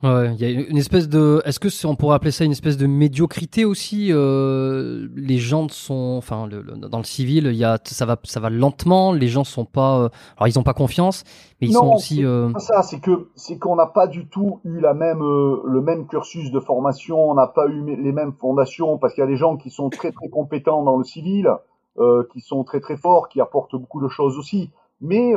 Ouais, 0.04 0.32
il 0.36 0.40
y 0.40 0.46
a 0.46 0.62
une 0.70 0.78
espèce 0.78 1.10
de. 1.10 1.42
Est-ce 1.44 1.60
que 1.60 1.88
on 1.88 1.96
pourrait 1.96 2.16
appeler 2.16 2.30
ça 2.30 2.46
une 2.46 2.52
espèce 2.52 2.78
de 2.78 2.86
médiocrité 2.86 3.66
aussi 3.66 4.10
euh, 4.12 5.08
Les 5.16 5.40
gens 5.40 5.68
sont, 5.70 6.14
enfin, 6.20 6.46
le, 6.46 6.62
dans 6.62 7.00
le 7.00 7.04
civil, 7.04 7.48
il 7.48 7.58
y 7.58 7.64
a, 7.64 7.80
ça 7.84 8.06
va, 8.06 8.16
ça 8.24 8.40
va 8.40 8.52
lentement. 8.52 9.12
Les 9.12 9.28
gens 9.28 9.44
sont 9.44 9.66
pas, 9.66 9.98
euh, 9.98 10.10
alors 10.38 10.48
ils 10.48 10.60
ont 10.60 10.64
pas 10.64 10.76
confiance, 10.76 11.24
mais 11.60 11.68
ils 11.68 11.74
sont 11.74 11.96
aussi. 11.96 12.24
Euh... 12.24 12.52
Ça, 12.60 12.84
c'est 12.84 13.00
que 13.00 13.30
c'est 13.34 13.58
qu'on 13.58 13.76
n'a 13.76 13.88
pas 13.88 14.06
du 14.06 14.28
tout 14.28 14.60
eu 14.66 14.80
la 14.80 14.94
même, 14.94 15.24
euh, 15.24 15.64
le 15.66 15.82
même 15.82 16.06
cursus 16.06 16.52
de 16.52 16.60
formation. 16.60 17.32
On 17.32 17.34
n'a 17.34 17.48
pas 17.48 17.66
eu 17.68 17.84
les 17.84 18.12
mêmes 18.12 18.34
fondations 18.34 19.00
parce 19.00 19.16
qu'il 19.16 19.24
y 19.24 19.28
a 19.28 19.30
des 19.30 19.38
gens 19.38 19.58
qui 19.58 19.72
sont 19.72 19.90
très 19.90 20.12
très 20.12 20.30
compétents 20.30 20.84
dans 20.84 20.98
le 20.98 21.06
civil, 21.06 21.50
qui 22.32 22.42
sont 22.42 22.64
très 22.64 22.82
très 22.82 22.98
forts, 22.98 23.30
qui 23.30 23.42
apportent 23.42 23.76
beaucoup 23.76 24.00
de 24.00 24.10
choses 24.10 24.38
aussi. 24.38 24.70
Mais 25.02 25.34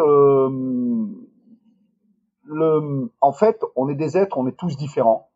en 3.20 3.32
fait, 3.32 3.62
on 3.76 3.88
est 3.88 3.94
des 3.94 4.16
êtres, 4.16 4.38
on 4.38 4.46
est 4.46 4.56
tous 4.56 4.76
différents. 4.76 5.28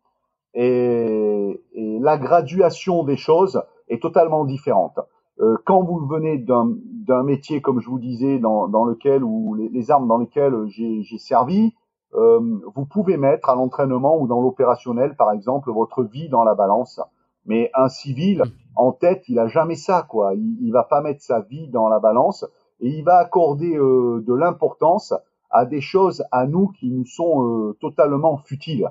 Et, 0.55 1.61
la 2.01 2.19
graduation 2.19 3.03
des 3.03 3.17
choses 3.17 3.63
est 3.89 4.03
totalement 4.03 4.45
différente. 4.45 4.99
Euh, 5.41 5.57
quand 5.65 5.83
vous 5.83 6.07
venez 6.07 6.37
d'un 6.39 7.23
métier, 7.23 7.61
comme 7.61 7.81
je 7.81 7.89
vous 7.89 7.99
disais, 7.99 8.39
dans, 8.39 8.85
lequel, 8.85 9.25
ou 9.25 9.55
les, 9.55 9.69
les, 9.69 9.91
armes 9.91 10.07
dans 10.07 10.19
lesquelles 10.19 10.55
j'ai 10.69 11.19
servi, 11.19 11.73
euh, 12.15 12.41
vous 12.75 12.87
pouvez 12.87 13.17
mettre 13.17 13.49
à 13.49 13.55
l'entraînement 13.55 14.19
ou 14.21 14.27
dans 14.27 14.41
l'opérationnel, 14.41 15.17
par 15.17 15.33
exemple, 15.33 15.71
votre 15.73 16.03
vie 16.03 16.29
dans 16.29 16.45
la 16.45 16.55
balance. 16.55 17.01
Mais 17.47 17.71
un 17.75 17.89
civil, 17.89 18.43
en 18.77 18.93
tête, 18.93 19.25
il 19.29 19.39
a 19.39 19.49
jamais 19.49 19.77
ça, 19.77 20.07
quoi. 20.09 20.35
Il, 20.35 20.59
il 20.61 20.73
va 20.73 20.85
pas 20.85 21.01
mettre 21.01 21.23
sa 21.23 21.41
vie 21.41 21.69
dans 21.69 21.89
la 21.89 21.99
balance 21.99 22.45
et 22.81 22.89
il 22.89 23.05
va 23.05 23.17
accorder 23.17 23.77
euh, 23.77 24.23
de 24.27 24.35
l'importance 24.35 25.15
à 25.55 25.65
des 25.65 25.81
choses 25.81 26.25
à 26.33 26.47
nous 26.47 26.69
qui 26.69 26.91
nous 26.91 27.07
sont 27.07 27.45
euh, 27.45 27.79
totalement 27.81 28.37
futiles. 28.39 28.91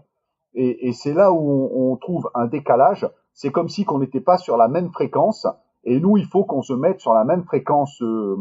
Et, 0.56 0.88
et 0.88 0.94
c'est 0.94 1.14
là 1.14 1.34
où 1.34 1.38
on, 1.38 1.92
on, 1.92 1.98
trouve 1.98 2.32
un 2.34 2.48
décalage. 2.48 3.08
C'est 3.34 3.52
comme 3.52 3.68
si 3.68 3.84
qu'on 3.84 4.00
n'était 4.00 4.22
pas 4.22 4.38
sur 4.38 4.56
la 4.56 4.70
même 4.70 4.90
fréquence. 4.92 5.46
Et 5.84 6.00
nous, 6.00 6.16
il 6.16 6.26
faut 6.26 6.46
qu'on 6.46 6.62
se 6.62 6.72
mette 6.72 7.02
sur 7.02 7.14
la 7.14 7.26
même 7.26 7.44
fréquence 7.44 8.02
euh, 8.02 8.38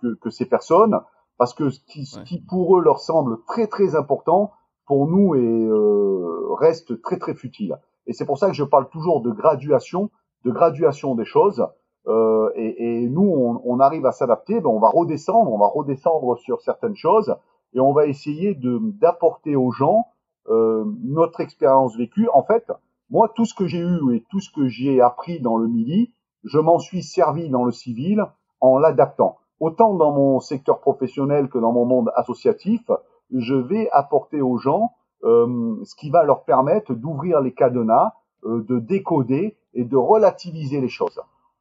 que, 0.00 0.14
que, 0.14 0.30
ces 0.30 0.46
personnes, 0.46 1.00
parce 1.38 1.54
que 1.54 1.70
ce 1.70 1.78
qui, 1.86 2.06
ce 2.06 2.18
qui, 2.20 2.40
pour 2.40 2.76
eux 2.76 2.82
leur 2.82 2.98
semble 2.98 3.38
très 3.46 3.68
très 3.68 3.94
important, 3.94 4.50
pour 4.86 5.06
nous 5.06 5.36
est, 5.36 5.38
euh, 5.38 6.52
reste 6.54 7.00
très 7.02 7.20
très 7.20 7.34
futile. 7.34 7.78
Et 8.08 8.12
c'est 8.12 8.26
pour 8.26 8.38
ça 8.38 8.48
que 8.48 8.54
je 8.54 8.64
parle 8.64 8.88
toujours 8.88 9.20
de 9.20 9.30
graduation, 9.30 10.10
de 10.44 10.50
graduation 10.50 11.14
des 11.14 11.24
choses. 11.24 11.64
Euh, 12.08 12.50
et, 12.56 13.02
et, 13.04 13.08
nous, 13.08 13.30
on, 13.30 13.62
on 13.64 13.78
arrive 13.78 14.06
à 14.06 14.12
s'adapter, 14.12 14.60
ben 14.60 14.70
on 14.70 14.80
va 14.80 14.88
redescendre, 14.88 15.52
on 15.52 15.58
va 15.58 15.68
redescendre 15.68 16.36
sur 16.38 16.60
certaines 16.62 16.96
choses, 16.96 17.36
et 17.74 17.80
on 17.80 17.92
va 17.92 18.06
essayer 18.06 18.54
d'apporter 18.54 19.56
aux 19.56 19.70
gens 19.70 20.06
euh, 20.48 20.84
notre 21.02 21.40
expérience 21.40 21.96
vécue. 21.96 22.28
En 22.32 22.42
fait, 22.42 22.70
moi, 23.10 23.30
tout 23.34 23.44
ce 23.44 23.54
que 23.54 23.66
j'ai 23.66 23.78
eu 23.78 24.14
et 24.14 24.24
tout 24.30 24.40
ce 24.40 24.50
que 24.50 24.68
j'ai 24.68 25.00
appris 25.00 25.40
dans 25.40 25.56
le 25.56 25.68
midi, 25.68 26.12
je 26.44 26.58
m'en 26.58 26.78
suis 26.78 27.02
servi 27.02 27.48
dans 27.48 27.64
le 27.64 27.72
civil 27.72 28.24
en 28.60 28.78
l'adaptant. 28.78 29.36
Autant 29.58 29.94
dans 29.94 30.12
mon 30.12 30.40
secteur 30.40 30.80
professionnel 30.80 31.48
que 31.48 31.58
dans 31.58 31.72
mon 31.72 31.84
monde 31.84 32.10
associatif, 32.16 32.90
je 33.32 33.54
vais 33.54 33.88
apporter 33.92 34.40
aux 34.40 34.56
gens 34.56 34.92
euh, 35.22 35.76
ce 35.84 35.94
qui 35.94 36.10
va 36.10 36.24
leur 36.24 36.44
permettre 36.44 36.94
d'ouvrir 36.94 37.40
les 37.40 37.52
cadenas, 37.52 38.14
euh, 38.44 38.64
de 38.66 38.78
décoder 38.78 39.56
et 39.74 39.84
de 39.84 39.96
relativiser 39.96 40.80
les 40.80 40.88
choses. 40.88 41.20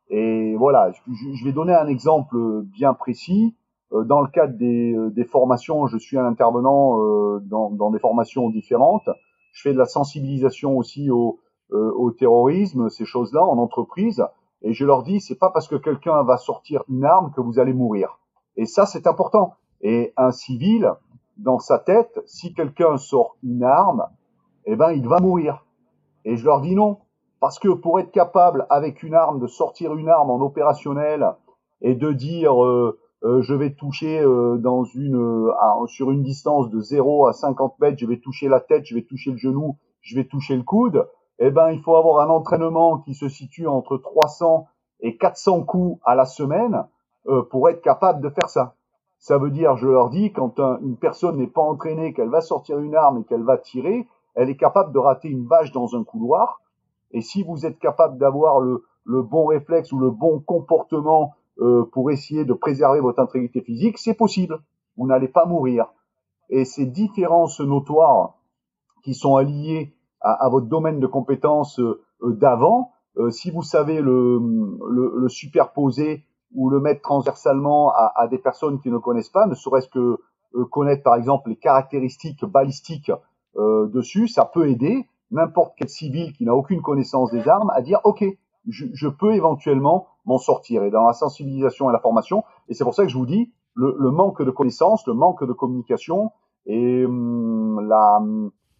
Et 0.09 0.55
voilà, 0.55 0.91
je 0.91 1.45
vais 1.45 1.51
donner 1.51 1.73
un 1.73 1.87
exemple 1.87 2.63
bien 2.63 2.93
précis. 2.93 3.55
Euh, 3.93 4.03
dans 4.03 4.21
le 4.21 4.27
cadre 4.27 4.55
des, 4.57 4.93
euh, 4.93 5.09
des, 5.09 5.23
formations, 5.23 5.87
je 5.87 5.97
suis 5.97 6.17
un 6.17 6.25
intervenant 6.25 7.01
euh, 7.01 7.39
dans, 7.41 7.69
dans, 7.69 7.89
des 7.89 7.99
formations 7.99 8.49
différentes. 8.49 9.09
Je 9.51 9.63
fais 9.63 9.73
de 9.73 9.77
la 9.77 9.85
sensibilisation 9.85 10.77
aussi 10.77 11.09
au, 11.09 11.39
au 11.71 12.11
terrorisme, 12.11 12.89
ces 12.89 13.05
choses-là, 13.05 13.43
en 13.43 13.57
entreprise. 13.57 14.23
Et 14.61 14.73
je 14.73 14.85
leur 14.85 15.03
dis, 15.03 15.21
c'est 15.21 15.37
pas 15.37 15.49
parce 15.49 15.67
que 15.67 15.75
quelqu'un 15.75 16.23
va 16.23 16.37
sortir 16.37 16.83
une 16.87 17.03
arme 17.03 17.31
que 17.35 17.41
vous 17.41 17.59
allez 17.59 17.73
mourir. 17.73 18.19
Et 18.57 18.65
ça, 18.65 18.85
c'est 18.85 19.07
important. 19.07 19.53
Et 19.81 20.13
un 20.17 20.31
civil, 20.31 20.93
dans 21.37 21.59
sa 21.59 21.79
tête, 21.79 22.19
si 22.25 22.53
quelqu'un 22.53 22.97
sort 22.97 23.37
une 23.43 23.63
arme, 23.63 24.05
eh 24.65 24.75
ben, 24.75 24.91
il 24.91 25.07
va 25.07 25.19
mourir. 25.19 25.65
Et 26.25 26.37
je 26.37 26.45
leur 26.45 26.61
dis 26.61 26.75
non. 26.75 26.99
Parce 27.39 27.57
que 27.57 27.69
pour 27.69 27.99
être 27.99 28.11
capable, 28.11 28.67
avec 28.69 29.01
une 29.01 29.15
arme, 29.15 29.39
de 29.39 29.47
sortir 29.47 29.95
une 29.95 30.09
arme 30.09 30.29
en 30.29 30.41
opérationnel 30.41 31.33
et 31.81 31.95
de 31.95 32.11
dire, 32.11 32.63
euh, 32.63 32.99
euh, 33.25 33.41
je 33.41 33.53
vais 33.53 33.73
toucher 33.73 34.21
euh, 34.21 34.57
dans 34.57 34.85
une 34.85 35.17
euh, 35.17 35.87
sur 35.87 36.11
une 36.11 36.23
distance 36.23 36.69
de 36.69 36.79
0 36.79 37.27
à 37.27 37.33
50 37.33 37.77
mètres, 37.79 37.97
je 37.99 38.05
vais 38.05 38.19
toucher 38.19 38.47
la 38.47 38.61
tête, 38.61 38.85
je 38.85 38.95
vais 38.95 39.03
toucher 39.03 39.31
le 39.31 39.37
genou, 39.37 39.77
je 40.01 40.15
vais 40.15 40.23
toucher 40.23 40.55
le 40.55 40.63
coude, 40.63 41.05
eh 41.37 41.51
ben 41.51 41.71
il 41.71 41.81
faut 41.81 41.97
avoir 41.97 42.21
un 42.21 42.29
entraînement 42.29 42.99
qui 42.99 43.13
se 43.13 43.27
situe 43.27 43.67
entre 43.67 43.97
300 43.97 44.67
et 45.01 45.17
400 45.17 45.63
coups 45.63 45.99
à 46.05 46.15
la 46.15 46.25
semaine 46.25 46.85
pour 47.51 47.69
être 47.69 47.81
capable 47.81 48.21
de 48.21 48.29
faire 48.29 48.49
ça. 48.49 48.75
Ça 49.19 49.37
veut 49.37 49.51
dire, 49.51 49.75
je 49.75 49.87
leur 49.87 50.09
dis, 50.09 50.31
quand 50.31 50.59
une 50.59 50.97
personne 50.97 51.37
n'est 51.37 51.47
pas 51.47 51.61
entraînée, 51.61 52.13
qu'elle 52.13 52.29
va 52.29 52.41
sortir 52.41 52.79
une 52.79 52.95
arme 52.95 53.19
et 53.19 53.23
qu'elle 53.23 53.43
va 53.43 53.57
tirer, 53.57 54.07
elle 54.35 54.49
est 54.49 54.57
capable 54.57 54.91
de 54.93 54.99
rater 54.99 55.29
une 55.29 55.45
vache 55.45 55.71
dans 55.71 55.95
un 55.95 56.03
couloir. 56.03 56.61
Et 57.11 57.21
si 57.21 57.43
vous 57.43 57.65
êtes 57.65 57.79
capable 57.79 58.17
d'avoir 58.17 58.59
le, 58.59 58.83
le 59.05 59.21
bon 59.21 59.45
réflexe 59.45 59.91
ou 59.91 59.99
le 59.99 60.11
bon 60.11 60.39
comportement 60.39 61.33
euh, 61.61 61.83
pour 61.91 62.09
essayer 62.09 62.45
de 62.45 62.53
préserver 62.53 63.01
votre 63.01 63.19
intégrité 63.19 63.61
physique, 63.61 63.97
c'est 63.97 64.13
possible. 64.13 64.59
Vous 64.97 65.07
n'allez 65.07 65.27
pas 65.27 65.45
mourir. 65.45 65.87
Et 66.49 66.63
ces 66.63 66.85
différences 66.85 67.59
notoires 67.59 68.35
qui 69.03 69.13
sont 69.13 69.35
alliées 69.35 69.93
à, 70.21 70.49
votre 70.49 70.67
domaine 70.67 70.99
de 70.99 71.07
compétences 71.07 71.79
euh, 71.79 72.01
d'avant, 72.21 72.91
euh, 73.17 73.29
si 73.29 73.51
vous 73.51 73.63
savez 73.63 74.01
le, 74.01 75.27
superposer 75.27 76.25
ou 76.53 76.69
le 76.69 76.79
mettre 76.79 77.01
transversalement 77.01 77.91
à, 77.91 78.13
à, 78.15 78.27
des 78.27 78.37
personnes 78.37 78.79
qui 78.79 78.89
ne 78.89 78.97
connaissent 78.97 79.29
pas, 79.29 79.45
ne 79.45 79.55
serait-ce 79.55 79.89
que 79.89 80.17
connaître 80.71 81.03
par 81.03 81.15
exemple 81.15 81.49
les 81.49 81.57
caractéristiques 81.57 82.43
balistiques 82.43 83.11
dessus, 83.55 84.27
ça 84.27 84.45
peut 84.45 84.67
aider 84.67 85.07
n'importe 85.31 85.73
quel 85.77 85.89
civil 85.89 86.33
qui 86.33 86.45
n'a 86.45 86.55
aucune 86.55 86.81
connaissance 86.81 87.31
des 87.31 87.47
armes 87.47 87.69
à 87.75 87.81
dire 87.81 87.99
ok, 88.03 88.23
je, 88.67 88.85
je 88.93 89.07
peux 89.07 89.33
éventuellement 89.33 90.07
m'en 90.25 90.37
sortir 90.37 90.83
et 90.83 90.91
dans 90.91 91.05
la 91.05 91.13
sensibilisation 91.13 91.89
et 91.89 91.93
la 91.93 91.99
formation. 91.99 92.43
Et 92.67 92.73
c'est 92.73 92.83
pour 92.83 92.93
ça 92.93 93.03
que 93.03 93.09
je 93.09 93.17
vous 93.17 93.25
dis, 93.25 93.51
le, 93.73 93.95
le, 93.97 94.11
manque 94.11 94.41
de 94.41 94.51
connaissances, 94.51 95.05
le 95.07 95.13
manque 95.13 95.43
de 95.43 95.53
communication 95.53 96.31
et 96.65 97.05
hum, 97.05 97.87
la, 97.87 98.21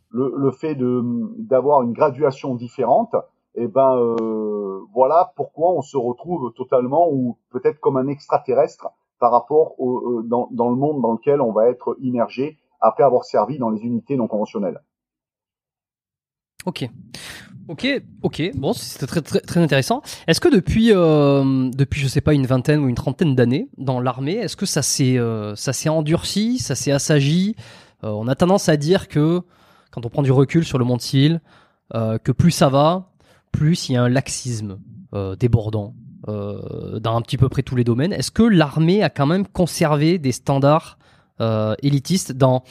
le, 0.10 0.34
le, 0.36 0.52
fait 0.52 0.76
de 0.76 1.02
d'avoir 1.38 1.82
une 1.82 1.94
graduation 1.94 2.56
différente, 2.56 3.16
et 3.56 3.64
eh 3.64 3.68
ben 3.68 3.96
euh, 3.96 4.82
voilà 4.94 5.34
pourquoi 5.36 5.72
on 5.72 5.82
se 5.82 5.98
retrouve 5.98 6.54
totalement 6.54 7.10
ou 7.12 7.38
peut-être 7.50 7.80
comme 7.80 7.98
un 7.98 8.08
extraterrestre 8.08 8.90
par 9.20 9.32
rapport 9.32 9.80
au, 9.80 10.20
euh, 10.20 10.24
dans, 10.24 10.50
dans 10.52 10.70
le 10.70 10.76
monde 10.76 11.02
dans 11.02 11.14
lequel 11.14 11.42
on 11.42 11.52
va 11.52 11.68
être 11.68 11.98
immergé 12.00 12.58
après 12.80 13.04
avoir 13.04 13.26
servi 13.26 13.58
dans 13.58 13.70
les 13.70 13.82
unités 13.82 14.16
non 14.16 14.28
conventionnelles. 14.28 14.82
Ok. 16.66 16.90
Ok, 17.70 17.86
ok, 18.24 18.52
bon, 18.56 18.74
c'était 18.74 19.06
très, 19.06 19.22
très, 19.22 19.42
très 19.42 19.60
intéressant. 19.60 20.02
Est-ce 20.26 20.42
que 20.42 20.48
depuis, 20.48 20.92
euh, 20.92 21.70
depuis, 21.70 22.02
je 22.02 22.08
sais 22.08 22.20
pas, 22.20 22.34
une 22.34 22.48
vingtaine 22.48 22.80
ou 22.80 22.90
une 22.90 22.96
trentaine 22.96 23.36
d'années 23.36 23.70
dans 23.78 24.02
l'armée, 24.02 24.38
est-ce 24.38 24.56
que 24.56 24.66
ça 24.66 24.82
s'est, 24.82 25.20
euh, 25.20 25.56
ça 25.56 25.72
s'est 25.72 25.88
endurci, 25.88 26.58
ça 26.58 26.74
s'est 26.74 26.92
assagi? 26.92 27.56
Euh, 28.04 28.10
On 28.10 28.28
a 28.28 28.34
tendance 28.34 28.70
à 28.70 28.76
dire 28.76 29.08
que, 29.08 29.42
quand 29.92 30.04
on 30.04 30.10
prend 30.10 30.24
du 30.24 30.32
recul 30.32 30.66
sur 30.66 30.80
le 30.80 30.84
monde 30.84 31.00
civil, 31.00 31.42
euh, 31.94 32.18
que 32.18 32.32
plus 32.32 32.50
ça 32.50 32.70
va, 32.70 33.12
plus 33.52 33.88
il 33.88 33.94
y 33.94 33.98
a 33.98 34.02
un 34.04 34.10
laxisme 34.10 34.80
débordant 35.40 35.94
dans 36.28 37.16
un 37.18 37.22
petit 37.22 37.38
peu 37.38 37.50
près 37.50 37.64
tous 37.64 37.76
les 37.76 37.84
domaines. 37.84 38.14
Est-ce 38.14 38.30
que 38.30 38.44
l'armée 38.44 39.02
a 39.04 39.10
quand 39.10 39.26
même 39.26 39.48
conservé 39.48 40.20
des 40.20 40.32
standards 40.32 41.00
élitistes 41.82 42.32
dans 42.32 42.64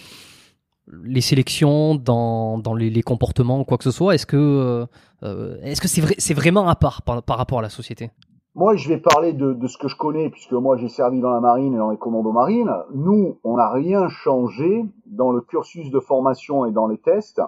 les 1.05 1.21
sélections, 1.21 1.95
dans, 1.95 2.59
dans 2.59 2.75
les, 2.75 2.91
les, 2.91 3.03
comportements 3.03 3.65
quoi 3.65 3.79
que 3.79 3.85
ce 3.85 3.91
soit 3.91 4.15
Est-ce 4.15 4.27
que 4.27 4.87
euh, 5.23 5.57
est-ce 5.63 5.81
que 5.81 5.89
c'est 5.89 6.01
vrai, 6.01 6.15
c'est 6.19 6.35
vraiment 6.35 6.69
à 6.69 6.77
part 6.77 7.03
par, 7.03 7.23
par, 7.23 7.39
rapport 7.39 7.59
à 7.59 7.63
la 7.63 7.69
société? 7.69 8.11
Moi, 8.55 8.75
je 8.77 8.89
vais 8.89 8.99
parler 8.99 9.33
de, 9.33 9.53
de, 9.53 9.67
ce 9.69 9.79
que 9.79 9.89
je 9.89 9.97
connais, 9.97 10.31
puisque 10.31 10.53
moi, 10.53 10.77
j'ai 10.77 10.89
servi 10.89 11.21
dans 11.21 11.31
la 11.31 11.41
marine 11.41 11.75
et 11.75 11.79
dans 11.79 11.91
les 11.91 11.97
commandos 11.97 12.33
marines. 12.33 12.73
Nous, 12.93 13.39
on 13.45 13.57
n'a 13.57 13.71
rien 13.71 14.09
changé 14.09 14.85
dans 15.07 15.31
le 15.31 15.41
cursus 15.41 15.91
de 15.91 16.01
formation 16.01 16.67
et 16.67 16.73
dans 16.73 16.89
les 16.89 16.99
tests. 16.99 17.41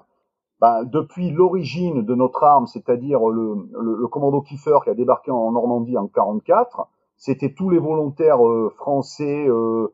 Ben, 0.60 0.84
depuis 0.84 1.30
l'origine 1.30 2.02
de 2.02 2.14
notre 2.14 2.44
arme, 2.44 2.66
c'est-à-dire 2.66 3.26
le, 3.26 3.54
le, 3.72 3.96
le, 3.96 4.08
commando 4.08 4.42
Kiefer 4.42 4.76
qui 4.84 4.90
a 4.90 4.94
débarqué 4.94 5.30
en 5.30 5.50
Normandie 5.52 5.96
en 5.96 6.06
44, 6.06 6.86
c'était 7.16 7.52
tous 7.52 7.70
les 7.70 7.78
volontaires 7.78 8.46
euh, 8.46 8.70
français 8.76 9.46
euh, 9.48 9.52
euh, 9.52 9.92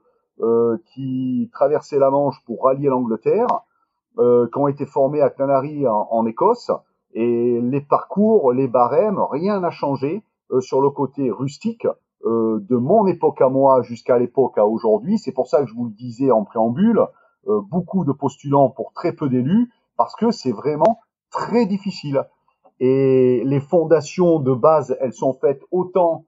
qui 0.92 1.50
traversaient 1.52 1.98
la 1.98 2.10
Manche 2.10 2.42
pour 2.44 2.64
rallier 2.64 2.88
l'Angleterre, 2.88 3.46
euh, 4.18 4.48
qui 4.52 4.58
ont 4.58 4.68
été 4.68 4.86
formés 4.86 5.22
à 5.22 5.30
Canary 5.30 5.86
en, 5.88 6.08
en 6.10 6.26
Écosse. 6.26 6.70
Et 7.14 7.60
les 7.60 7.80
parcours, 7.80 8.52
les 8.52 8.68
barèmes, 8.68 9.20
rien 9.30 9.60
n'a 9.60 9.70
changé. 9.70 10.22
Euh, 10.52 10.60
sur 10.60 10.80
le 10.80 10.90
côté 10.90 11.28
rustique 11.28 11.88
euh, 12.24 12.60
de 12.68 12.76
mon 12.76 13.08
époque 13.08 13.40
à 13.40 13.48
moi 13.48 13.82
jusqu'à 13.82 14.16
l'époque 14.16 14.58
à 14.58 14.66
aujourd'hui. 14.66 15.18
C'est 15.18 15.32
pour 15.32 15.48
ça 15.48 15.60
que 15.60 15.66
je 15.66 15.74
vous 15.74 15.86
le 15.86 15.90
disais 15.90 16.30
en 16.30 16.44
préambule, 16.44 17.04
euh, 17.48 17.60
beaucoup 17.68 18.04
de 18.04 18.12
postulants 18.12 18.70
pour 18.70 18.92
très 18.92 19.12
peu 19.12 19.28
d'élus, 19.28 19.72
parce 19.96 20.14
que 20.14 20.30
c'est 20.30 20.52
vraiment 20.52 21.00
très 21.32 21.66
difficile. 21.66 22.24
Et 22.78 23.42
les 23.44 23.58
fondations 23.58 24.38
de 24.38 24.54
base, 24.54 24.96
elles 25.00 25.14
sont 25.14 25.32
faites 25.32 25.62
autant 25.72 26.26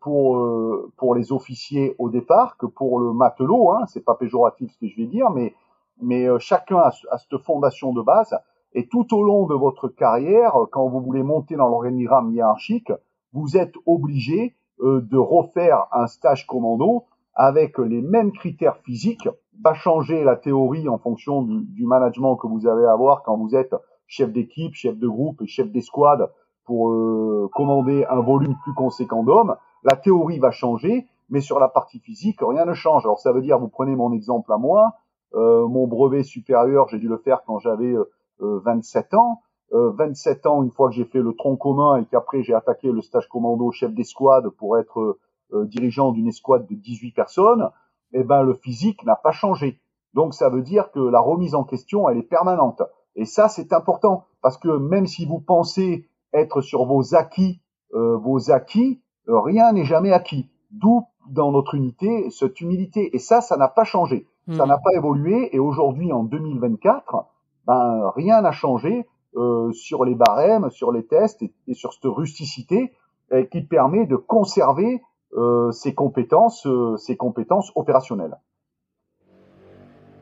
pour 0.00 0.88
pour 0.96 1.14
les 1.14 1.32
officiers 1.32 1.94
au 1.98 2.10
départ 2.10 2.56
que 2.58 2.66
pour 2.66 2.98
le 2.98 3.12
matelot. 3.12 3.70
Hein. 3.72 3.86
C'est 3.86 4.04
pas 4.04 4.14
péjoratif 4.14 4.72
ce 4.72 4.78
que 4.78 4.88
je 4.88 4.96
vais 4.96 5.06
dire, 5.06 5.30
mais 5.30 5.54
mais 6.02 6.26
chacun 6.38 6.78
a, 6.78 6.92
a, 7.10 7.18
cette 7.18 7.38
fondation 7.38 7.92
de 7.92 8.02
base. 8.02 8.36
Et 8.74 8.88
tout 8.88 9.14
au 9.14 9.22
long 9.22 9.46
de 9.46 9.54
votre 9.54 9.88
carrière, 9.88 10.54
quand 10.72 10.88
vous 10.88 11.00
voulez 11.00 11.22
monter 11.22 11.56
dans 11.56 11.68
l'organigramme 11.68 12.32
hiérarchique, 12.32 12.92
vous 13.32 13.56
êtes 13.56 13.74
obligé 13.86 14.54
euh, 14.80 15.00
de 15.00 15.16
refaire 15.16 15.86
un 15.92 16.08
stage 16.08 16.46
commando 16.46 17.04
avec 17.34 17.78
les 17.78 18.02
mêmes 18.02 18.32
critères 18.32 18.78
physiques, 18.78 19.28
pas 19.62 19.74
changer 19.74 20.24
la 20.24 20.36
théorie 20.36 20.88
en 20.88 20.98
fonction 20.98 21.42
du, 21.42 21.64
du, 21.66 21.86
management 21.86 22.36
que 22.36 22.46
vous 22.46 22.66
avez 22.66 22.84
à 22.84 22.92
avoir 22.92 23.22
quand 23.22 23.36
vous 23.36 23.54
êtes 23.54 23.74
chef 24.06 24.32
d'équipe, 24.32 24.74
chef 24.74 24.96
de 24.98 25.06
groupe 25.08 25.42
et 25.42 25.46
chef 25.46 25.70
d'escouade 25.70 26.28
pour 26.64 26.90
euh, 26.90 27.48
commander 27.54 28.04
un 28.08 28.20
volume 28.20 28.56
plus 28.62 28.74
conséquent 28.74 29.22
d'hommes. 29.22 29.56
La 29.82 29.96
théorie 29.96 30.38
va 30.38 30.50
changer, 30.50 31.06
mais 31.28 31.40
sur 31.40 31.58
la 31.58 31.68
partie 31.68 31.98
physique, 31.98 32.38
rien 32.40 32.64
ne 32.64 32.74
change. 32.74 33.04
Alors 33.04 33.18
ça 33.18 33.32
veut 33.32 33.42
dire, 33.42 33.58
vous 33.58 33.68
prenez 33.68 33.96
mon 33.96 34.12
exemple 34.12 34.52
à 34.52 34.56
moi, 34.56 34.94
euh, 35.34 35.66
mon 35.66 35.86
brevet 35.86 36.22
supérieur, 36.22 36.88
j'ai 36.88 36.98
dû 36.98 37.08
le 37.08 37.18
faire 37.18 37.42
quand 37.44 37.58
j'avais 37.58 37.94
27 38.40 39.14
ans. 39.14 39.40
27 39.72 40.46
euh, 40.46 40.48
ans, 40.48 40.62
une 40.62 40.70
fois 40.70 40.88
que 40.88 40.94
j'ai 40.94 41.04
fait 41.04 41.20
le 41.20 41.34
tronc 41.34 41.56
commun 41.56 41.96
et 41.96 42.04
qu'après 42.04 42.42
j'ai 42.42 42.54
attaqué 42.54 42.92
le 42.92 43.00
stage 43.00 43.28
commando 43.28 43.70
chef 43.72 43.92
d'escouade 43.92 44.48
pour 44.50 44.78
être 44.78 45.18
euh, 45.52 45.64
dirigeant 45.66 46.12
d'une 46.12 46.28
escouade 46.28 46.66
de 46.66 46.74
18 46.74 47.12
personnes, 47.12 47.70
eh 48.12 48.22
ben 48.22 48.42
le 48.42 48.54
physique 48.54 49.04
n'a 49.04 49.16
pas 49.16 49.32
changé. 49.32 49.80
Donc 50.12 50.34
ça 50.34 50.48
veut 50.48 50.62
dire 50.62 50.90
que 50.92 51.00
la 51.00 51.20
remise 51.20 51.54
en 51.54 51.64
question, 51.64 52.08
elle 52.08 52.18
est 52.18 52.22
permanente. 52.22 52.82
Et 53.16 53.24
ça, 53.24 53.48
c'est 53.48 53.72
important 53.72 54.24
parce 54.42 54.58
que 54.58 54.68
même 54.68 55.06
si 55.06 55.26
vous 55.26 55.40
pensez 55.40 56.08
être 56.34 56.60
sur 56.60 56.84
vos 56.84 57.14
acquis, 57.14 57.62
euh, 57.94 58.16
vos 58.18 58.50
acquis, 58.50 59.00
rien 59.26 59.72
n'est 59.72 59.84
jamais 59.84 60.12
acquis. 60.12 60.50
D'où 60.70 61.06
dans 61.30 61.52
notre 61.52 61.74
unité 61.74 62.30
cette 62.30 62.60
humilité. 62.60 63.14
Et 63.14 63.18
ça, 63.18 63.40
ça 63.40 63.56
n'a 63.56 63.68
pas 63.68 63.84
changé. 63.84 64.26
Ça 64.50 64.64
hmm. 64.64 64.68
n'a 64.68 64.76
pas 64.76 64.92
évolué. 64.94 65.54
Et 65.54 65.58
aujourd'hui, 65.58 66.12
en 66.12 66.24
2024, 66.24 67.26
ben 67.66 68.12
rien 68.14 68.42
n'a 68.42 68.52
changé. 68.52 69.06
Euh, 69.36 69.72
sur 69.72 70.04
les 70.04 70.14
barèmes, 70.14 70.70
sur 70.70 70.92
les 70.92 71.04
tests 71.04 71.42
et, 71.42 71.74
sur 71.74 71.92
cette 71.92 72.04
rusticité 72.04 72.92
euh, 73.32 73.44
qui 73.44 73.62
permet 73.62 74.06
de 74.06 74.14
conserver 74.14 75.02
euh, 75.32 75.72
ses 75.72 75.92
compétences, 75.92 76.68
ses 76.98 77.16
compétences 77.16 77.72
opérationnelles. 77.74 78.38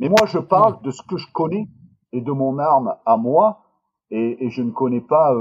Mais 0.01 0.09
moi, 0.09 0.25
je 0.25 0.39
parle 0.39 0.81
de 0.81 0.91
ce 0.91 1.03
que 1.03 1.19
je 1.19 1.31
connais 1.31 1.69
et 2.13 2.23
de 2.23 2.33
mon 2.33 2.59
arme 2.59 2.97
à 3.05 3.19
moi, 3.19 3.65
et, 4.11 4.47
et 4.47 4.49
je 4.49 4.63
ne 4.63 4.71
connais 4.71 5.03
pas, 5.03 5.35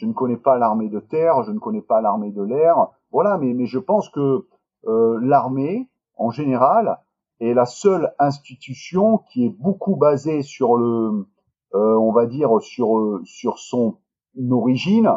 je 0.00 0.06
ne 0.06 0.12
connais 0.12 0.38
pas 0.38 0.56
l'armée 0.56 0.88
de 0.88 1.00
terre, 1.00 1.42
je 1.42 1.52
ne 1.52 1.58
connais 1.58 1.82
pas 1.82 2.00
l'armée 2.00 2.30
de 2.30 2.42
l'air, 2.42 2.88
voilà. 3.12 3.36
Mais, 3.36 3.52
mais 3.52 3.66
je 3.66 3.78
pense 3.78 4.08
que 4.08 4.46
l'armée, 4.82 5.90
en 6.16 6.30
général, 6.30 6.98
est 7.40 7.52
la 7.52 7.66
seule 7.66 8.14
institution 8.18 9.18
qui 9.30 9.44
est 9.44 9.50
beaucoup 9.50 9.96
basée 9.96 10.42
sur 10.42 10.76
le 10.76 11.26
euh, 11.74 11.96
on 11.96 12.10
va 12.10 12.26
dire 12.26 12.60
sur 12.60 12.98
euh, 12.98 13.22
sur 13.24 13.58
son 13.58 13.98
origine, 14.50 15.10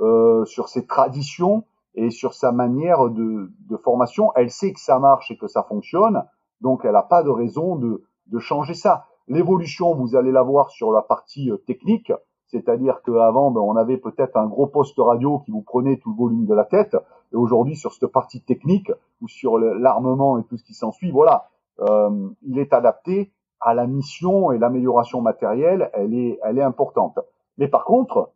euh, 0.00 0.44
sur 0.44 0.68
ses 0.68 0.84
traditions 0.84 1.64
et 1.94 2.10
sur 2.10 2.34
sa 2.34 2.50
manière 2.50 3.10
de, 3.10 3.52
de, 3.68 3.76
formation. 3.76 4.32
Elle 4.34 4.50
sait 4.50 4.72
que 4.72 4.80
ça 4.80 4.98
marche 4.98 5.30
et 5.30 5.36
que 5.36 5.46
ça 5.46 5.62
fonctionne, 5.62 6.24
donc 6.60 6.84
elle 6.84 6.92
n'a 6.92 7.02
pas 7.02 7.22
de 7.22 7.30
raison 7.30 7.76
de, 7.76 8.02
de 8.26 8.38
changer 8.40 8.74
ça. 8.74 9.06
L'évolution, 9.28 9.94
vous 9.94 10.16
allez 10.16 10.32
la 10.32 10.42
voir 10.42 10.70
sur 10.70 10.90
la 10.90 11.02
partie 11.02 11.50
technique, 11.66 12.12
c'est-à-dire 12.50 13.00
qu'avant, 13.04 13.50
ben, 13.50 13.60
on 13.60 13.76
avait 13.76 13.96
peut-être 13.96 14.36
un 14.36 14.46
gros 14.46 14.66
poste 14.66 14.98
radio 14.98 15.38
qui 15.40 15.50
vous 15.50 15.62
prenait 15.62 15.98
tout 15.98 16.10
le 16.10 16.16
volume 16.16 16.46
de 16.46 16.54
la 16.54 16.64
tête, 16.64 16.96
et 17.32 17.36
aujourd'hui, 17.36 17.76
sur 17.76 17.92
cette 17.92 18.10
partie 18.10 18.42
technique 18.42 18.90
ou 19.20 19.28
sur 19.28 19.58
l'armement 19.58 20.38
et 20.38 20.44
tout 20.44 20.56
ce 20.56 20.64
qui 20.64 20.74
s'ensuit, 20.74 21.10
voilà, 21.10 21.48
euh, 21.80 22.28
il 22.42 22.58
est 22.58 22.72
adapté 22.72 23.32
à 23.60 23.74
la 23.74 23.86
mission 23.86 24.52
et 24.52 24.58
l'amélioration 24.58 25.20
matérielle, 25.20 25.90
elle 25.94 26.14
est, 26.14 26.62
importante. 26.62 27.18
Mais 27.58 27.68
par 27.68 27.84
contre, 27.84 28.30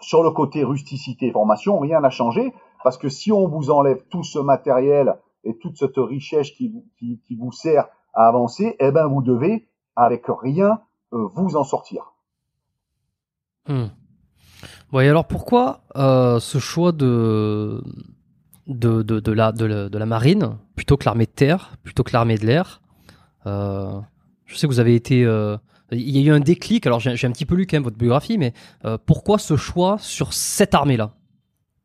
sur 0.00 0.22
le 0.22 0.30
côté 0.30 0.64
rusticité 0.64 1.30
formation, 1.30 1.78
rien 1.78 2.00
n'a 2.00 2.10
changé 2.10 2.52
parce 2.82 2.98
que 2.98 3.08
si 3.08 3.32
on 3.32 3.48
vous 3.48 3.70
enlève 3.70 4.02
tout 4.08 4.24
ce 4.24 4.38
matériel 4.38 5.16
et 5.44 5.56
toute 5.56 5.76
cette 5.78 5.96
richesse 5.96 6.50
qui 6.50 6.72
vous 7.38 7.52
sert 7.52 7.88
à 8.12 8.26
avancer, 8.26 8.76
eh 8.80 8.90
ben 8.90 9.06
vous 9.06 9.22
devez 9.22 9.68
avec 9.96 10.24
rien 10.28 10.80
euh, 11.12 11.26
vous 11.34 11.56
en 11.56 11.64
sortir. 11.64 12.12
Hmm. 13.70 13.86
Bon, 14.90 14.98
et 14.98 15.08
alors 15.08 15.26
pourquoi 15.26 15.82
euh, 15.94 16.40
ce 16.40 16.58
choix 16.58 16.90
de 16.90 17.80
de, 18.66 19.02
de, 19.02 19.32
la, 19.32 19.52
de, 19.52 19.98
la, 19.98 20.06
marine 20.06 20.56
plutôt 20.76 20.96
que 20.96 21.04
l'armée 21.04 21.26
de 21.26 21.30
terre, 21.30 21.76
plutôt 21.82 22.02
que 22.02 22.12
l'armée 22.12 22.36
de 22.36 22.46
l'air 22.46 22.82
euh, 23.46 24.00
je 24.44 24.56
sais 24.56 24.66
que 24.66 24.72
vous 24.72 24.80
avez 24.80 24.96
été. 24.96 25.24
Euh, 25.24 25.56
il 25.92 26.16
y 26.16 26.18
a 26.18 26.32
eu 26.32 26.34
un 26.34 26.40
déclic. 26.40 26.84
Alors 26.86 26.98
j'ai 26.98 27.26
un 27.26 27.30
petit 27.30 27.46
peu 27.46 27.54
lu 27.54 27.66
quand 27.66 27.76
même 27.76 27.84
votre 27.84 27.96
biographie, 27.96 28.38
mais 28.38 28.52
pourquoi 29.06 29.38
ce 29.38 29.56
choix 29.56 29.98
sur 29.98 30.32
cette 30.32 30.74
armée-là? 30.74 31.12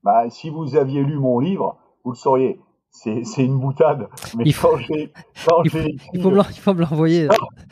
Bah, 0.04 0.30
si 0.30 0.50
vous 0.50 0.76
aviez 0.76 1.04
lu 1.04 1.17
mon 1.19 1.39
livre, 1.39 1.78
vous 2.04 2.12
le 2.12 2.17
sauriez 2.17 2.60
c'est 2.96 3.44
une 3.44 3.60
boutade. 3.60 4.08
Mais 4.38 4.44
il 4.46 4.54
faut, 4.54 4.78
il 4.80 5.10
faut, 5.34 5.64
il 5.64 5.70
faut, 6.22 6.74
me 6.74 6.82
l'envoyer. 6.82 7.28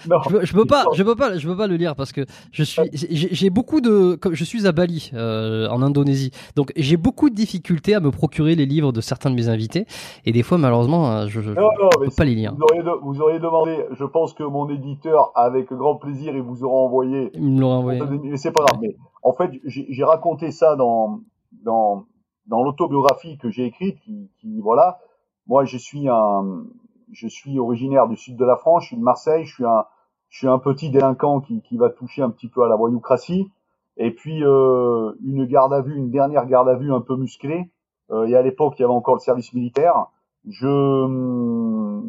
je, 0.05 0.45
je 0.45 0.53
peux 0.53 0.65
pas, 0.65 0.85
je 0.93 1.03
peux 1.03 1.15
pas, 1.15 1.37
je 1.37 1.47
peux 1.47 1.55
pas 1.55 1.67
le 1.67 1.75
lire 1.75 1.95
parce 1.95 2.11
que 2.11 2.25
je 2.51 2.63
suis, 2.63 2.81
j'ai 2.93 3.49
beaucoup 3.49 3.81
de, 3.81 4.19
je 4.31 4.43
suis 4.43 4.67
à 4.67 4.71
Bali, 4.71 5.11
euh, 5.13 5.67
en 5.69 5.81
Indonésie, 5.81 6.31
donc 6.55 6.71
j'ai 6.75 6.97
beaucoup 6.97 7.29
de 7.29 7.35
difficultés 7.35 7.95
à 7.95 7.99
me 7.99 8.11
procurer 8.11 8.55
les 8.55 8.65
livres 8.65 8.91
de 8.91 9.01
certains 9.01 9.29
de 9.29 9.35
mes 9.35 9.47
invités 9.47 9.85
et 10.25 10.31
des 10.31 10.43
fois 10.43 10.57
malheureusement 10.57 11.09
euh, 11.11 11.27
je, 11.27 11.39
ne 11.39 11.53
peux 11.53 12.15
pas 12.15 12.25
les 12.25 12.35
lire. 12.35 12.53
Vous 12.55 12.63
auriez, 12.63 12.81
vous 13.01 13.21
auriez, 13.21 13.39
demandé, 13.39 13.85
je 13.91 14.05
pense 14.05 14.33
que 14.33 14.43
mon 14.43 14.69
éditeur 14.69 15.31
avec 15.35 15.71
grand 15.71 15.95
plaisir 15.95 16.35
il 16.35 16.41
vous 16.41 16.63
aura 16.63 16.75
envoyé. 16.75 17.31
Il 17.33 17.43
me 17.43 17.61
l'aura 17.61 17.77
envoyé. 17.77 18.01
Mais 18.23 18.37
c'est 18.37 18.51
pas 18.51 18.63
grave. 18.63 18.79
Mais 18.81 18.95
en 19.23 19.33
fait 19.33 19.51
j'ai 19.65 20.03
raconté 20.03 20.51
ça 20.51 20.75
dans 20.75 21.21
dans 21.63 22.05
dans 22.47 22.61
l'autobiographie 22.63 23.37
que 23.37 23.49
j'ai 23.49 23.65
écrite 23.65 23.99
qui, 24.01 24.29
qui 24.41 24.59
voilà 24.59 24.99
moi, 25.47 25.65
je 25.65 25.77
suis 25.77 26.07
un, 26.09 26.63
je 27.11 27.27
suis 27.27 27.59
originaire 27.59 28.07
du 28.07 28.15
sud 28.15 28.37
de 28.37 28.45
la 28.45 28.55
France, 28.55 28.83
je 28.83 28.87
suis 28.89 28.97
de 28.97 29.03
Marseille, 29.03 29.45
je 29.45 29.53
suis 29.53 29.65
un, 29.65 29.85
je 30.29 30.37
suis 30.39 30.47
un 30.47 30.59
petit 30.59 30.89
délinquant 30.89 31.41
qui, 31.41 31.61
qui 31.61 31.77
va 31.77 31.89
toucher 31.89 32.21
un 32.21 32.29
petit 32.29 32.47
peu 32.47 32.63
à 32.63 32.67
la 32.67 32.75
voyoucratie. 32.75 33.51
Et 33.97 34.11
puis 34.11 34.43
euh, 34.43 35.13
une 35.23 35.45
garde 35.45 35.73
à 35.73 35.81
vue, 35.81 35.95
une 35.95 36.09
dernière 36.09 36.47
garde 36.47 36.67
à 36.67 36.75
vue 36.75 36.91
un 36.91 37.01
peu 37.01 37.15
musclée. 37.15 37.69
Euh, 38.11 38.25
et 38.25 38.35
à 38.35 38.41
l'époque, 38.41 38.75
il 38.77 38.81
y 38.81 38.85
avait 38.85 38.93
encore 38.93 39.15
le 39.15 39.19
service 39.19 39.53
militaire. 39.53 40.07
Je, 40.45 42.01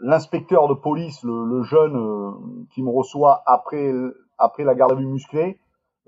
l'inspecteur 0.00 0.68
de 0.68 0.74
police, 0.74 1.22
le, 1.24 1.44
le 1.44 1.62
jeune 1.62 1.96
euh, 1.96 2.30
qui 2.72 2.82
me 2.82 2.90
reçoit 2.90 3.42
après 3.46 3.92
après 4.38 4.64
la 4.64 4.74
garde 4.74 4.92
à 4.92 4.94
vue 4.94 5.06
musclée, 5.06 5.58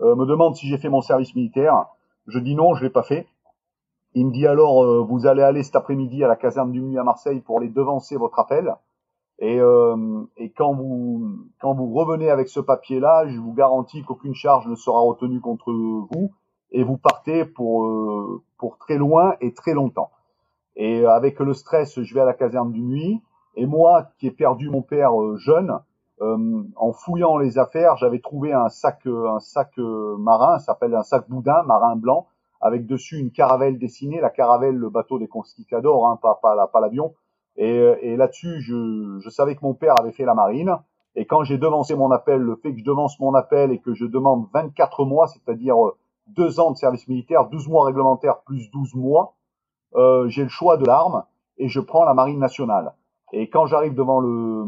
euh, 0.00 0.14
me 0.14 0.26
demande 0.26 0.54
si 0.54 0.68
j'ai 0.68 0.78
fait 0.78 0.88
mon 0.88 1.00
service 1.00 1.34
militaire. 1.34 1.86
Je 2.26 2.38
dis 2.38 2.54
non, 2.54 2.74
je 2.74 2.84
l'ai 2.84 2.90
pas 2.90 3.02
fait. 3.02 3.26
Il 4.14 4.26
me 4.26 4.32
dit 4.32 4.46
alors, 4.46 4.82
euh, 4.82 5.02
vous 5.02 5.26
allez 5.26 5.42
aller 5.42 5.62
cet 5.62 5.76
après-midi 5.76 6.24
à 6.24 6.28
la 6.28 6.36
caserne 6.36 6.72
du 6.72 6.80
Nuit 6.80 6.98
à 6.98 7.04
Marseille 7.04 7.40
pour 7.40 7.60
les 7.60 7.68
devancer 7.68 8.16
votre 8.16 8.38
appel. 8.38 8.74
Et, 9.38 9.60
euh, 9.60 10.24
et, 10.36 10.50
quand 10.50 10.74
vous 10.74 11.36
quand 11.60 11.74
vous 11.74 11.92
revenez 11.92 12.30
avec 12.30 12.48
ce 12.48 12.58
papier-là, 12.58 13.28
je 13.28 13.38
vous 13.38 13.52
garantis 13.52 14.02
qu'aucune 14.02 14.34
charge 14.34 14.66
ne 14.66 14.74
sera 14.74 15.00
retenue 15.00 15.40
contre 15.40 15.72
vous 15.72 16.32
et 16.72 16.82
vous 16.82 16.96
partez 16.96 17.44
pour 17.44 17.86
euh, 17.86 18.42
pour 18.58 18.78
très 18.78 18.96
loin 18.96 19.36
et 19.40 19.54
très 19.54 19.74
longtemps. 19.74 20.10
Et 20.74 21.04
avec 21.04 21.38
le 21.38 21.54
stress, 21.54 22.00
je 22.00 22.14
vais 22.14 22.20
à 22.20 22.24
la 22.24 22.34
caserne 22.34 22.72
du 22.72 22.82
Nuit. 22.82 23.22
Et 23.54 23.66
moi, 23.66 24.08
qui 24.18 24.26
ai 24.26 24.30
perdu 24.30 24.70
mon 24.70 24.82
père 24.82 25.10
jeune, 25.36 25.78
en 26.20 26.92
fouillant 26.92 27.38
les 27.38 27.58
affaires, 27.58 27.96
j'avais 27.96 28.20
trouvé 28.20 28.52
un 28.52 28.68
sac 28.68 29.06
un 29.06 29.40
sac 29.40 29.76
marin, 29.76 30.58
ça 30.58 30.66
s'appelle 30.66 30.94
un 30.94 31.02
sac 31.02 31.28
boudin 31.28 31.62
marin 31.64 31.96
blanc 31.96 32.26
avec 32.68 32.86
dessus 32.86 33.18
une 33.18 33.32
caravelle 33.32 33.78
dessinée, 33.78 34.20
la 34.20 34.30
caravelle, 34.30 34.76
le 34.76 34.88
bateau 34.88 35.18
des 35.18 35.26
conquistadors, 35.26 36.06
hein, 36.06 36.18
pas, 36.22 36.38
pas, 36.40 36.80
l'avion. 36.80 37.14
Et, 37.56 37.76
et 38.02 38.16
là-dessus, 38.16 38.60
je, 38.60 39.18
je 39.20 39.30
savais 39.30 39.56
que 39.56 39.60
mon 39.62 39.74
père 39.74 39.98
avait 39.98 40.12
fait 40.12 40.24
la 40.24 40.34
marine. 40.34 40.76
Et 41.16 41.26
quand 41.26 41.42
j'ai 41.42 41.58
devancé 41.58 41.96
mon 41.96 42.12
appel, 42.12 42.40
le 42.40 42.54
fait 42.54 42.72
que 42.72 42.78
je 42.78 42.84
devance 42.84 43.18
mon 43.18 43.34
appel 43.34 43.72
et 43.72 43.80
que 43.80 43.94
je 43.94 44.04
demande 44.04 44.46
24 44.54 45.04
mois, 45.04 45.26
c'est-à-dire 45.26 45.76
deux 46.28 46.60
ans 46.60 46.70
de 46.70 46.76
service 46.76 47.08
militaire, 47.08 47.48
12 47.48 47.68
mois 47.68 47.86
réglementaires 47.86 48.42
plus 48.46 48.70
12 48.70 48.94
mois, 48.94 49.34
euh, 49.96 50.28
j'ai 50.28 50.44
le 50.44 50.48
choix 50.48 50.76
de 50.76 50.86
l'arme 50.86 51.24
et 51.56 51.68
je 51.68 51.80
prends 51.80 52.04
la 52.04 52.14
marine 52.14 52.38
nationale. 52.38 52.94
Et 53.32 53.50
quand 53.50 53.66
j'arrive 53.66 53.94
devant 53.94 54.20
le 54.20 54.64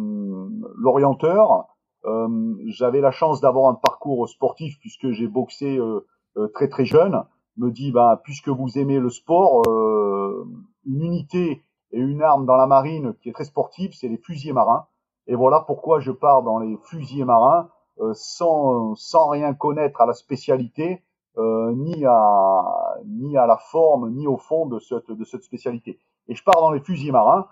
l'orienteur, 0.76 1.66
euh, 2.04 2.54
j'avais 2.66 3.00
la 3.00 3.10
chance 3.10 3.40
d'avoir 3.40 3.70
un 3.70 3.74
parcours 3.74 4.28
sportif 4.28 4.78
puisque 4.80 5.10
j'ai 5.10 5.28
boxé 5.28 5.76
euh, 5.76 6.06
euh, 6.36 6.48
très 6.48 6.68
très 6.68 6.84
jeune. 6.84 7.22
Me 7.60 7.70
dit, 7.70 7.92
bah, 7.92 8.20
puisque 8.24 8.48
vous 8.48 8.78
aimez 8.78 8.98
le 8.98 9.10
sport, 9.10 9.62
euh, 9.68 10.46
une 10.86 11.02
unité 11.02 11.62
et 11.92 11.98
une 11.98 12.22
arme 12.22 12.46
dans 12.46 12.56
la 12.56 12.66
marine 12.66 13.14
qui 13.20 13.28
est 13.28 13.32
très 13.32 13.44
sportive, 13.44 13.92
c'est 13.92 14.08
les 14.08 14.16
fusiliers 14.16 14.54
marins. 14.54 14.86
Et 15.26 15.34
voilà 15.34 15.60
pourquoi 15.60 16.00
je 16.00 16.10
pars 16.10 16.42
dans 16.42 16.58
les 16.58 16.76
fusiliers 16.84 17.24
marins 17.24 17.68
sans 18.14 18.94
sans 18.94 19.28
rien 19.28 19.52
connaître 19.52 20.00
à 20.00 20.06
la 20.06 20.14
spécialité, 20.14 21.02
ni 21.36 22.06
à 22.06 22.96
ni 23.04 23.36
à 23.36 23.46
la 23.46 23.58
forme, 23.58 24.10
ni 24.10 24.26
au 24.26 24.38
fond 24.38 24.64
de 24.66 24.78
cette 24.78 25.10
de 25.10 25.24
cette 25.24 25.42
spécialité. 25.42 25.98
Et 26.28 26.34
je 26.34 26.42
pars 26.42 26.62
dans 26.62 26.70
les 26.70 26.80
fusiliers 26.80 27.12
marins 27.12 27.46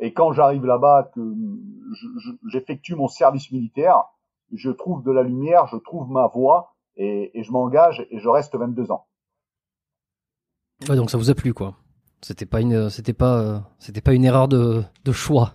et 0.00 0.12
quand 0.12 0.32
j'arrive 0.32 0.66
là-bas, 0.66 1.10
que 1.14 1.34
j'effectue 2.48 2.94
mon 2.94 3.08
service 3.08 3.50
militaire, 3.52 4.04
je 4.52 4.70
trouve 4.70 5.02
de 5.02 5.12
la 5.12 5.22
lumière, 5.22 5.66
je 5.66 5.76
trouve 5.76 6.10
ma 6.10 6.26
voie 6.26 6.74
et, 6.96 7.38
et 7.38 7.42
je 7.42 7.52
m'engage 7.52 8.06
et 8.10 8.18
je 8.18 8.28
reste 8.28 8.56
22 8.56 8.90
ans. 8.90 9.06
Ouais, 10.88 10.96
donc 10.96 11.10
ça 11.10 11.18
vous 11.18 11.30
a 11.30 11.34
plu 11.34 11.54
quoi. 11.54 11.74
C'était 12.22 12.46
pas 12.46 12.60
une, 12.60 12.88
c'était 12.90 13.12
pas, 13.12 13.62
c'était 13.78 14.00
pas 14.00 14.14
une 14.14 14.24
erreur 14.24 14.48
de, 14.48 14.82
de 15.04 15.12
choix. 15.12 15.54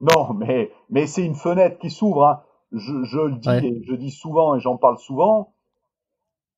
Non, 0.00 0.32
mais 0.34 0.70
mais 0.88 1.06
c'est 1.06 1.24
une 1.24 1.34
fenêtre 1.34 1.78
qui 1.78 1.90
s'ouvre. 1.90 2.26
Hein. 2.26 2.40
Je, 2.72 3.04
je 3.04 3.20
le 3.20 3.36
dis, 3.36 3.82
je 3.84 3.94
dis 3.94 4.10
souvent 4.10 4.54
et 4.54 4.60
j'en 4.60 4.76
parle 4.76 4.98
souvent. 4.98 5.52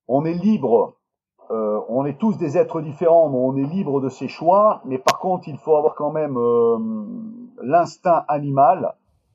On 0.07 0.25
est 0.25 0.35
libre 0.35 0.97
euh, 1.53 1.81
on 1.89 2.07
est 2.07 2.19
tous 2.19 2.39
des 2.39 2.57
êtres 2.57 2.81
différents, 2.81 3.29
mais 3.29 3.37
on 3.37 3.57
est 3.57 3.69
libre 3.69 4.01
de 4.01 4.09
ses 4.09 4.29
choix. 4.29 4.81
Mais 4.87 4.99
par 4.99 5.19
contre, 5.19 5.49
il 5.49 5.59
faut 5.59 5.77
avoir 5.77 5.95
quand 5.95 6.11
même 6.11 6.39
euh, 6.39 6.79
l'instinct 7.63 8.25
animal 8.29 8.95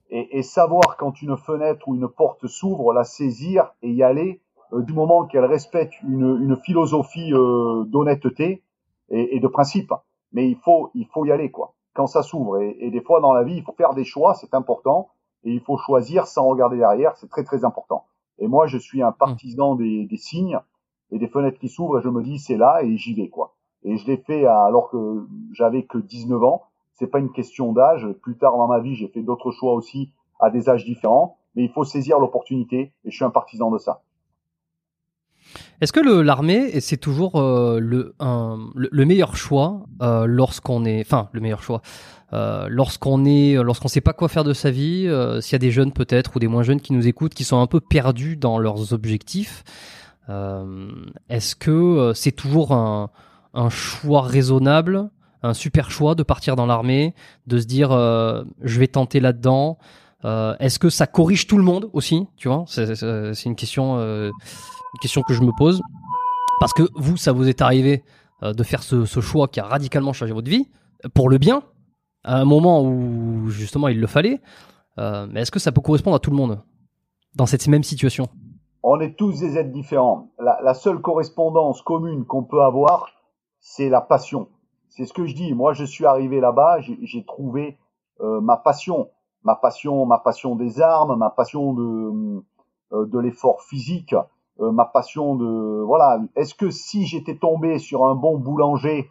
et, 0.10 0.42
savoir 0.42 0.96
quand 0.98 1.22
une 1.22 1.36
fenêtre 1.36 1.88
ou 1.88 1.96
une 1.96 2.08
porte 2.08 2.48
s'ouvre, 2.48 2.94
la 2.94 3.04
saisir 3.04 3.74
et 3.82 3.92
y 3.92 4.04
aller 4.04 4.42
du 4.74 4.94
moment 4.94 5.26
qu'elle 5.26 5.46
respecte 5.46 6.02
une, 6.04 6.58
philosophie 6.58 7.32
d'honnêteté 7.32 8.64
et, 9.10 9.40
de 9.40 9.48
principe. 9.48 9.94
Mais 10.34 10.50
il 10.50 10.58
faut, 10.58 10.92
il 10.94 11.06
faut 11.08 11.26
y 11.26 11.32
aller 11.32 11.52
quoi. 11.52 11.74
Quand 11.94 12.08
ça 12.08 12.22
s'ouvre 12.22 12.60
et, 12.60 12.92
des 12.92 13.02
fois 13.02 13.22
dans 13.22 13.34
la 13.34 13.44
vie, 13.44 13.56
il 13.56 13.64
faut 13.64 13.74
faire 13.74 13.94
des 13.94 14.04
choix, 14.04 14.36
c'est 14.36 14.54
important 14.54 15.10
et 15.44 15.52
il 15.52 15.62
faut 15.62 15.78
choisir 15.78 16.28
sans 16.28 16.48
regarder 16.48 16.78
derrière, 16.78 17.16
c'est 17.18 17.30
très 17.30 17.44
très 17.44 17.64
important. 17.64 18.06
Et 18.40 18.48
moi, 18.48 18.68
je 18.68 18.78
suis 18.78 19.02
un 19.02 19.12
partisan 19.12 19.76
des 19.76 20.08
signes 20.18 20.60
et 21.12 21.20
des 21.20 21.28
fenêtres 21.28 21.60
qui 21.60 21.70
s'ouvrent 21.70 22.00
et 22.00 22.02
je 22.02 22.10
me 22.10 22.22
dis 22.22 22.40
c'est 22.40 22.58
là 22.58 22.82
et 22.84 22.98
j'y 22.98 23.14
vais 23.14 23.30
quoi. 23.30 23.56
Et 23.84 23.98
je 23.98 24.08
l'ai 24.08 24.18
fait 24.18 24.46
alors 24.46 24.90
que 24.90 25.28
j'avais 25.54 25.84
que 25.84 25.98
19 25.98 26.44
ans. 26.44 26.64
C'est 26.94 27.08
pas 27.08 27.20
une 27.20 27.32
question 27.32 27.74
d'âge. 27.74 28.08
Plus 28.22 28.38
tard 28.38 28.58
dans 28.58 28.68
ma 28.68 28.80
vie, 28.80 28.96
j'ai 28.96 29.08
fait 29.08 29.22
d'autres 29.22 29.52
choix 29.52 29.74
aussi 29.74 30.12
à 30.40 30.50
des 30.50 30.70
âges 30.70 30.84
différents, 30.84 31.38
mais 31.56 31.64
il 31.64 31.70
faut 31.70 31.84
saisir 31.84 32.20
l'opportunité 32.20 32.92
et 33.06 33.12
je 33.12 33.16
suis 33.16 33.26
un 33.26 33.30
partisan 33.30 33.72
de 33.72 33.78
ça. 33.78 34.02
Est-ce 35.82 35.94
que 35.94 36.00
l'armée 36.00 36.80
c'est 36.80 36.98
toujours 36.98 37.36
euh, 37.36 37.80
le, 37.80 38.16
le, 38.76 39.06
meilleur 39.06 39.36
choix 39.36 39.86
euh, 40.02 40.26
lorsqu'on 40.26 40.86
est, 40.86 41.02
enfin 41.02 41.30
le 41.34 41.42
meilleur 41.42 41.64
choix 41.64 41.82
euh, 42.34 42.68
lorsqu'on 42.70 43.26
est, 43.26 43.54
lorsqu'on 43.64 43.88
sait 43.88 44.02
pas 44.02 44.14
quoi 44.14 44.28
faire 44.28 44.44
de 44.44 44.54
sa 44.54 44.72
vie, 44.72 45.10
s'il 45.42 45.52
y 45.54 45.56
a 45.56 45.60
des 45.60 45.72
jeunes 45.72 45.94
peut-être 45.94 46.36
ou 46.36 46.40
des 46.40 46.48
moins 46.48 46.64
jeunes 46.64 46.82
qui 46.82 46.94
nous 46.94 47.08
écoutent, 47.08 47.34
qui 47.34 47.44
sont 47.44 47.60
un 47.60 47.68
peu 47.68 47.80
perdus 47.80 48.36
dans 48.36 48.58
leurs 48.58 48.94
objectifs, 48.94 49.64
euh, 50.30 50.92
est-ce 51.30 51.56
que 51.56 51.72
euh, 51.72 52.14
c'est 52.14 52.32
toujours 52.32 52.74
un, 52.74 53.10
choix 53.70 54.22
raisonnable, 54.22 55.10
un 55.42 55.54
super 55.54 55.90
choix 55.90 56.16
de 56.16 56.24
partir 56.24 56.56
dans 56.56 56.66
l'armée, 56.66 57.16
de 57.48 57.60
se 57.60 57.66
dire 57.66 57.92
euh, 57.92 58.44
je 58.62 58.80
vais 58.80 58.88
tenter 58.88 59.20
là-dedans 59.20 59.78
Est-ce 60.24 60.78
que 60.80 60.90
ça 60.90 61.08
corrige 61.08 61.48
tout 61.48 61.58
le 61.58 61.64
monde 61.64 61.90
aussi 61.94 62.28
Tu 62.36 62.50
vois, 62.50 62.66
c'est 62.68 63.46
une 63.46 63.56
question, 63.56 63.98
question 65.00 65.22
que 65.22 65.34
je 65.34 65.42
me 65.42 65.52
pose 65.58 65.82
parce 66.60 66.74
que 66.74 66.84
vous, 66.96 67.18
ça 67.18 67.32
vous 67.32 67.48
est 67.48 67.62
arrivé 67.62 68.04
de 68.42 68.64
faire 68.64 68.84
ce, 68.84 69.06
choix 69.06 69.48
qui 69.48 69.60
a 69.60 69.66
radicalement 69.66 70.14
changé 70.14 70.34
votre 70.34 70.50
vie 70.50 70.70
pour 71.14 71.30
le 71.30 71.38
bien 71.38 71.64
à 72.24 72.40
un 72.40 72.46
moment 72.46 72.84
où 72.84 73.50
justement 73.50 73.88
il 73.88 74.00
le 74.00 74.08
fallait. 74.08 74.42
mais 74.98 75.42
est-ce 75.42 75.52
que 75.52 75.60
ça 75.60 75.72
peut 75.72 75.82
correspondre 75.82 76.16
à 76.16 76.20
tout 76.20 76.30
le 76.30 76.36
monde 76.36 76.62
dans 77.36 77.46
cette 77.46 77.68
même 77.68 77.84
situation? 77.84 78.28
On 78.84 79.00
est 79.00 79.18
tous 79.18 79.40
des 79.40 79.58
êtres 79.58 79.72
différents. 79.72 80.30
La, 80.40 80.74
seule 80.74 81.02
correspondance 81.02 81.82
commune 81.82 82.26
qu'on 82.26 82.44
peut 82.44 82.62
avoir, 82.62 83.10
c'est 83.60 83.90
la 83.90 84.02
passion. 84.02 84.50
C'est 84.90 85.06
ce 85.06 85.14
que 85.14 85.26
je 85.26 85.36
dis. 85.36 85.54
Moi, 85.54 85.74
je 85.74 85.84
suis 85.84 86.06
arrivé 86.06 86.40
là-bas, 86.40 86.80
j'ai 86.80 87.26
trouvé 87.26 87.78
euh, 88.22 88.40
ma 88.40 88.58
passion, 88.58 89.10
ma 89.44 89.56
passion, 89.56 90.06
ma 90.06 90.20
passion 90.20 90.56
des 90.56 90.80
armes, 90.80 91.18
ma 91.18 91.30
passion 91.30 91.74
de 91.74 92.44
euh, 92.94 93.06
de 93.06 93.20
l'effort 93.20 93.62
physique, 93.64 94.16
euh, 94.60 94.72
ma 94.72 94.86
passion 94.86 95.36
de 95.36 95.82
voilà. 95.84 96.20
Est-ce 96.36 96.56
que 96.56 96.70
si 96.70 97.06
j'étais 97.06 97.38
tombé 97.38 97.80
sur 97.80 98.06
un 98.06 98.16
bon 98.16 98.38
boulanger 98.38 99.10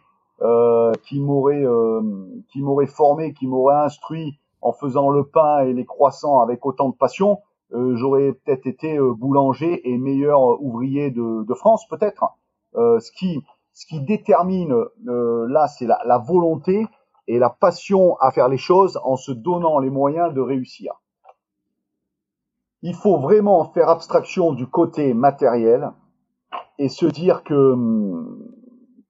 qui 1.03 1.19
m'aurait 1.19 1.65
qui 2.51 2.61
m'aurait 2.61 2.85
formé, 2.85 3.33
qui 3.33 3.47
m'aurait 3.47 3.77
instruit 3.77 4.37
en 4.61 4.71
faisant 4.71 5.09
le 5.09 5.23
pain 5.23 5.61
et 5.61 5.73
les 5.73 5.85
croissants 5.85 6.41
avec 6.41 6.63
autant 6.65 6.89
de 6.89 6.95
passion, 6.95 7.39
euh, 7.73 7.95
j'aurais 7.95 8.33
peut-être 8.33 8.65
été 8.65 8.97
euh, 8.97 9.13
boulanger 9.13 9.89
et 9.89 9.97
meilleur 9.97 10.61
ouvrier 10.61 11.11
de, 11.11 11.43
de 11.43 11.53
France, 11.53 11.87
peut-être. 11.87 12.25
Euh, 12.75 12.99
ce 12.99 13.11
qui 13.11 13.41
ce 13.73 13.85
qui 13.85 14.01
détermine 14.01 14.73
là, 15.05 15.67
c'est 15.67 15.85
la, 15.85 16.17
volonté 16.17 16.87
et 17.27 17.37
la 17.37 17.51
passion 17.51 18.17
à 18.19 18.31
faire 18.31 18.49
les 18.49 18.57
choses 18.57 18.99
en 19.03 19.17
se 19.17 19.31
donnant 19.31 19.77
les 19.77 19.91
moyens 19.91 20.33
de 20.33 20.41
réussir. 20.41 20.93
Il 22.87 22.95
faut 22.95 23.17
vraiment 23.17 23.65
faire 23.73 23.89
abstraction 23.89 24.53
du 24.53 24.65
côté 24.65 25.13
matériel 25.13 25.91
et 26.79 26.87
se 26.87 27.05
dire 27.05 27.43
que 27.43 27.73
hum, 27.73 28.47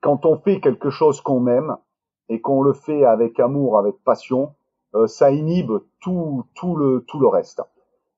quand 0.02 0.26
on 0.26 0.38
fait 0.38 0.60
quelque 0.60 0.90
chose 0.90 1.22
qu'on 1.22 1.46
aime 1.46 1.78
et 2.28 2.42
qu'on 2.42 2.64
le 2.64 2.74
fait 2.74 3.06
avec 3.06 3.40
amour, 3.40 3.78
avec 3.78 3.96
passion, 4.04 4.56
ça 5.06 5.32
inhibe 5.32 5.74
tout, 6.02 6.44
le, 6.76 7.06
le 7.20 7.28
reste. 7.28 7.62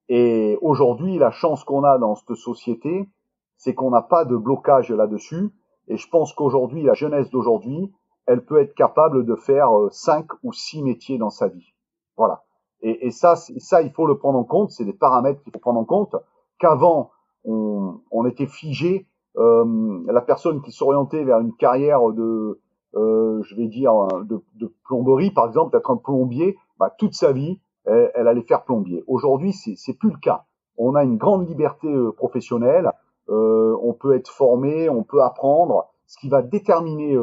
Et 0.07 0.57
aujourd'hui, 0.61 1.17
la 1.17 1.31
chance 1.31 1.65
qu'on 1.65 1.83
a 1.83 1.97
dans 1.97 2.15
cette 2.15 2.35
société, 2.35 3.09
c'est 3.57 3.73
qu'on 3.73 3.91
n'a 3.91 4.01
pas 4.01 4.23
de 4.23 4.37
blocage 4.37 4.89
là-dessus. 4.91 5.51
Et 5.89 5.97
je 5.97 6.09
pense 6.09 6.31
qu'aujourd'hui, 6.31 6.83
la 6.83 6.93
jeunesse 6.93 7.29
d'aujourd'hui, 7.29 7.91
elle 8.25 8.45
peut 8.45 8.61
être 8.61 8.75
capable 8.75 9.25
de 9.25 9.35
faire 9.35 9.75
euh, 9.77 9.89
cinq 9.91 10.27
ou 10.43 10.53
six 10.53 10.81
métiers 10.83 11.17
dans 11.17 11.31
sa 11.31 11.47
vie. 11.47 11.73
Voilà. 12.15 12.43
Et, 12.81 13.07
et 13.07 13.11
ça, 13.11 13.35
ça, 13.35 13.81
il 13.81 13.91
faut 13.91 14.05
le 14.05 14.17
prendre 14.17 14.39
en 14.39 14.43
compte. 14.43 14.71
C'est 14.71 14.85
des 14.85 14.93
paramètres 14.93 15.41
qu'il 15.41 15.51
faut 15.53 15.59
prendre 15.59 15.79
en 15.79 15.85
compte. 15.85 16.15
Qu'avant, 16.59 17.11
on, 17.45 18.25
était 18.25 18.47
figé. 18.47 19.07
Euh, 19.37 20.03
la 20.07 20.21
personne 20.21 20.61
qui 20.61 20.71
s'orientait 20.71 21.23
vers 21.23 21.39
une 21.39 21.53
carrière 21.53 22.01
de, 22.11 22.59
euh, 22.95 23.41
je 23.43 23.55
vais 23.55 23.67
dire, 23.67 23.93
de, 24.23 24.73
plomberie, 24.85 25.31
par 25.31 25.47
exemple, 25.47 25.75
d'être 25.75 25.91
un 25.91 25.97
plombier, 25.97 26.57
bah, 26.79 26.93
toute 26.97 27.13
sa 27.13 27.31
vie, 27.31 27.59
elle, 27.85 28.27
allait 28.27 28.43
faire 28.43 28.63
plombier. 28.63 29.03
Aujourd'hui, 29.07 29.53
c'est, 29.53 29.93
plus 29.93 30.11
le 30.11 30.17
cas. 30.17 30.45
On 30.77 30.95
a 30.95 31.03
une 31.03 31.17
grande 31.17 31.47
liberté 31.47 31.87
euh, 31.87 32.11
professionnelle. 32.11 32.91
Euh, 33.29 33.75
on 33.81 33.93
peut 33.93 34.15
être 34.15 34.29
formé, 34.29 34.89
on 34.89 35.03
peut 35.03 35.23
apprendre. 35.23 35.87
Ce 36.05 36.17
qui 36.17 36.29
va 36.29 36.41
déterminer 36.41 37.15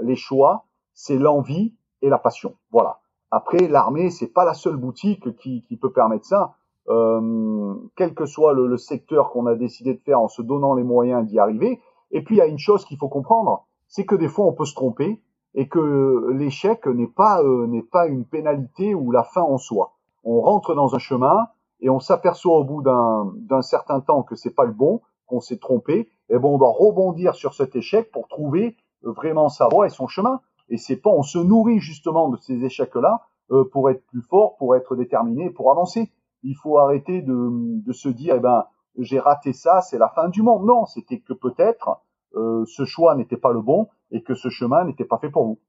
les 0.00 0.14
choix, 0.14 0.66
c'est 0.94 1.18
l'envie 1.18 1.74
et 2.02 2.08
la 2.08 2.18
passion. 2.18 2.54
Voilà. 2.70 3.00
Après, 3.34 3.66
l'armée, 3.66 4.10
c'est 4.10 4.28
pas 4.28 4.44
la 4.44 4.52
seule 4.52 4.76
boutique 4.76 5.34
qui, 5.36 5.78
peut 5.80 5.90
permettre 5.90 6.26
ça. 6.26 6.54
Euh, 6.90 7.74
quel 7.96 8.14
que 8.14 8.26
soit 8.26 8.52
le, 8.52 8.76
secteur 8.76 9.30
qu'on 9.30 9.46
a 9.46 9.54
décidé 9.54 9.94
de 9.94 10.00
faire 10.00 10.20
en 10.20 10.28
se 10.28 10.42
donnant 10.42 10.74
les 10.74 10.82
moyens 10.82 11.26
d'y 11.26 11.38
arriver. 11.38 11.80
Et 12.10 12.22
puis, 12.22 12.34
il 12.34 12.38
y 12.38 12.42
a 12.42 12.46
une 12.46 12.58
chose 12.58 12.84
qu'il 12.84 12.98
faut 12.98 13.08
comprendre, 13.08 13.64
c'est 13.88 14.04
que 14.04 14.14
des 14.14 14.28
fois, 14.28 14.44
on 14.44 14.52
peut 14.52 14.66
se 14.66 14.74
tromper 14.74 15.22
et 15.54 15.66
que 15.66 16.30
l'échec 16.34 16.86
n'est 16.86 17.06
pas 17.06 17.42
euh, 17.42 17.66
n'est 17.66 17.82
pas 17.82 18.06
une 18.06 18.26
pénalité 18.26 18.94
ou 18.94 19.10
la 19.10 19.22
fin 19.22 19.42
en 19.42 19.56
soi. 19.56 19.92
On 20.24 20.42
rentre 20.42 20.74
dans 20.74 20.94
un 20.94 20.98
chemin 20.98 21.46
et 21.80 21.88
on 21.88 22.00
s'aperçoit 22.00 22.58
au 22.58 22.64
bout 22.64 22.82
d'un 22.82 23.32
d'un 23.36 23.62
certain 23.62 24.00
temps 24.00 24.22
que 24.22 24.34
c'est 24.34 24.54
pas 24.54 24.64
le 24.64 24.72
bon, 24.72 25.00
qu'on 25.26 25.40
s'est 25.40 25.58
trompé, 25.58 26.10
et 26.28 26.38
bon 26.38 26.54
on 26.54 26.58
doit 26.58 26.72
rebondir 26.78 27.34
sur 27.34 27.54
cet 27.54 27.76
échec 27.76 28.10
pour 28.12 28.28
trouver 28.28 28.76
vraiment 29.02 29.48
sa 29.48 29.68
voie 29.68 29.86
et 29.86 29.90
son 29.90 30.06
chemin. 30.06 30.40
Et 30.72 30.78
c'est 30.78 30.96
pas 30.96 31.10
on 31.10 31.22
se 31.22 31.38
nourrit 31.38 31.80
justement 31.80 32.30
de 32.30 32.38
ces 32.38 32.64
échecs 32.64 32.94
là 32.94 33.26
euh, 33.50 33.64
pour 33.70 33.90
être 33.90 34.04
plus 34.06 34.22
fort, 34.22 34.56
pour 34.56 34.74
être 34.74 34.96
déterminé, 34.96 35.50
pour 35.50 35.70
avancer. 35.70 36.10
Il 36.42 36.56
faut 36.56 36.78
arrêter 36.78 37.20
de, 37.20 37.50
de 37.84 37.92
se 37.92 38.08
dire 38.08 38.36
eh 38.38 38.40
ben 38.40 38.64
j'ai 38.96 39.20
raté 39.20 39.52
ça, 39.52 39.82
c'est 39.82 39.98
la 39.98 40.08
fin 40.08 40.30
du 40.30 40.40
monde. 40.40 40.64
Non, 40.66 40.86
c'était 40.86 41.20
que 41.20 41.34
peut-être 41.34 42.00
euh, 42.34 42.64
ce 42.64 42.86
choix 42.86 43.14
n'était 43.14 43.36
pas 43.36 43.52
le 43.52 43.60
bon 43.60 43.88
et 44.10 44.22
que 44.22 44.34
ce 44.34 44.48
chemin 44.48 44.84
n'était 44.84 45.04
pas 45.04 45.18
fait 45.18 45.28
pour 45.28 45.44
vous. 45.44 45.60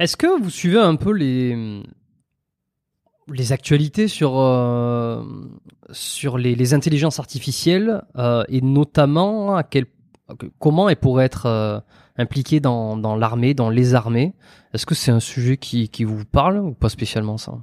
Est-ce 0.00 0.16
que 0.16 0.42
vous 0.42 0.50
suivez 0.50 0.80
un 0.80 0.96
peu 0.96 1.12
les, 1.12 1.80
les 3.28 3.52
actualités 3.52 4.08
sur, 4.08 4.36
euh, 4.36 5.22
sur 5.90 6.38
les, 6.38 6.56
les, 6.56 6.74
intelligences 6.74 7.20
artificielles 7.20 8.02
et 8.48 8.60
notamment 8.60 9.54
à 9.54 9.62
quel, 9.62 9.86
comment 10.58 10.88
elles 10.88 10.96
pourraient 10.98 11.26
être 11.26 11.84
euh, 12.18 12.22
impliquées 12.22 12.60
dans, 12.60 12.96
dans 12.96 13.16
l'armée, 13.16 13.54
dans 13.54 13.70
les 13.70 13.94
armées 13.94 14.34
Est-ce 14.72 14.86
que 14.86 14.94
c'est 14.94 15.10
un 15.10 15.20
sujet 15.20 15.56
qui, 15.56 15.88
qui 15.88 16.04
vous 16.04 16.24
parle 16.24 16.58
ou 16.58 16.72
pas 16.72 16.88
spécialement 16.88 17.36
ça? 17.36 17.54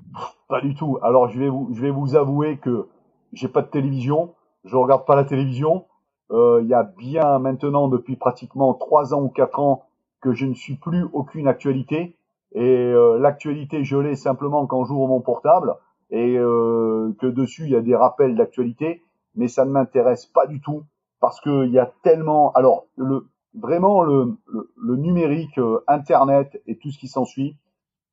Pas 0.48 0.62
du 0.62 0.76
tout. 0.76 0.98
Alors 1.02 1.30
je 1.30 1.40
vais 1.40 1.50
vous, 1.50 1.70
je 1.74 1.82
vais 1.82 1.92
vous 1.92 2.16
avouer 2.16 2.58
que 2.58 2.88
j'ai 3.34 3.48
pas 3.48 3.62
de 3.62 3.68
télévision, 3.68 4.34
je 4.66 4.76
regarde 4.76 5.06
pas 5.06 5.16
la 5.16 5.24
télévision. 5.24 5.86
Il 6.34 6.66
y 6.66 6.74
a 6.74 6.84
bien 6.84 7.40
maintenant 7.40 7.90
depuis 7.90 8.16
pratiquement 8.16 8.74
trois 8.74 9.14
ans 9.14 9.22
ou 9.22 9.28
quatre 9.28 9.60
ans 9.60 9.84
que 10.22 10.32
je 10.34 10.46
ne 10.46 10.54
suis 10.54 10.76
plus 10.76 11.06
aucune 11.12 11.48
actualité. 11.48 12.16
Et 12.54 12.62
euh, 12.62 13.18
l'actualité, 13.18 13.84
je 13.84 13.98
l'ai 13.98 14.16
simplement 14.16 14.68
quand 14.68 14.86
j'ouvre 14.86 15.08
mon 15.08 15.22
portable 15.22 15.76
et 16.10 16.38
euh, 16.38 17.16
que 17.20 17.28
dessus 17.28 17.64
il 17.64 17.72
y 17.72 17.76
a 17.76 17.82
des 17.82 17.96
rappels 17.96 18.36
d'actualité, 18.36 19.02
mais 19.36 19.48
ça 19.48 19.66
ne 19.66 19.72
m'intéresse 19.72 20.26
pas 20.26 20.46
du 20.46 20.60
tout 20.60 20.84
parce 21.22 21.40
qu'il 21.40 21.70
y 21.72 21.80
a 21.80 21.92
tellement. 22.04 22.52
Alors, 22.54 22.88
le, 22.98 23.28
vraiment 23.54 24.04
le, 24.04 24.38
le, 24.48 24.96
numérique, 24.96 25.58
euh, 25.58 25.84
Internet 25.88 26.62
et 26.68 26.78
tout 26.78 26.92
ce 26.92 26.98
qui 26.98 27.08
s'ensuit, 27.08 27.58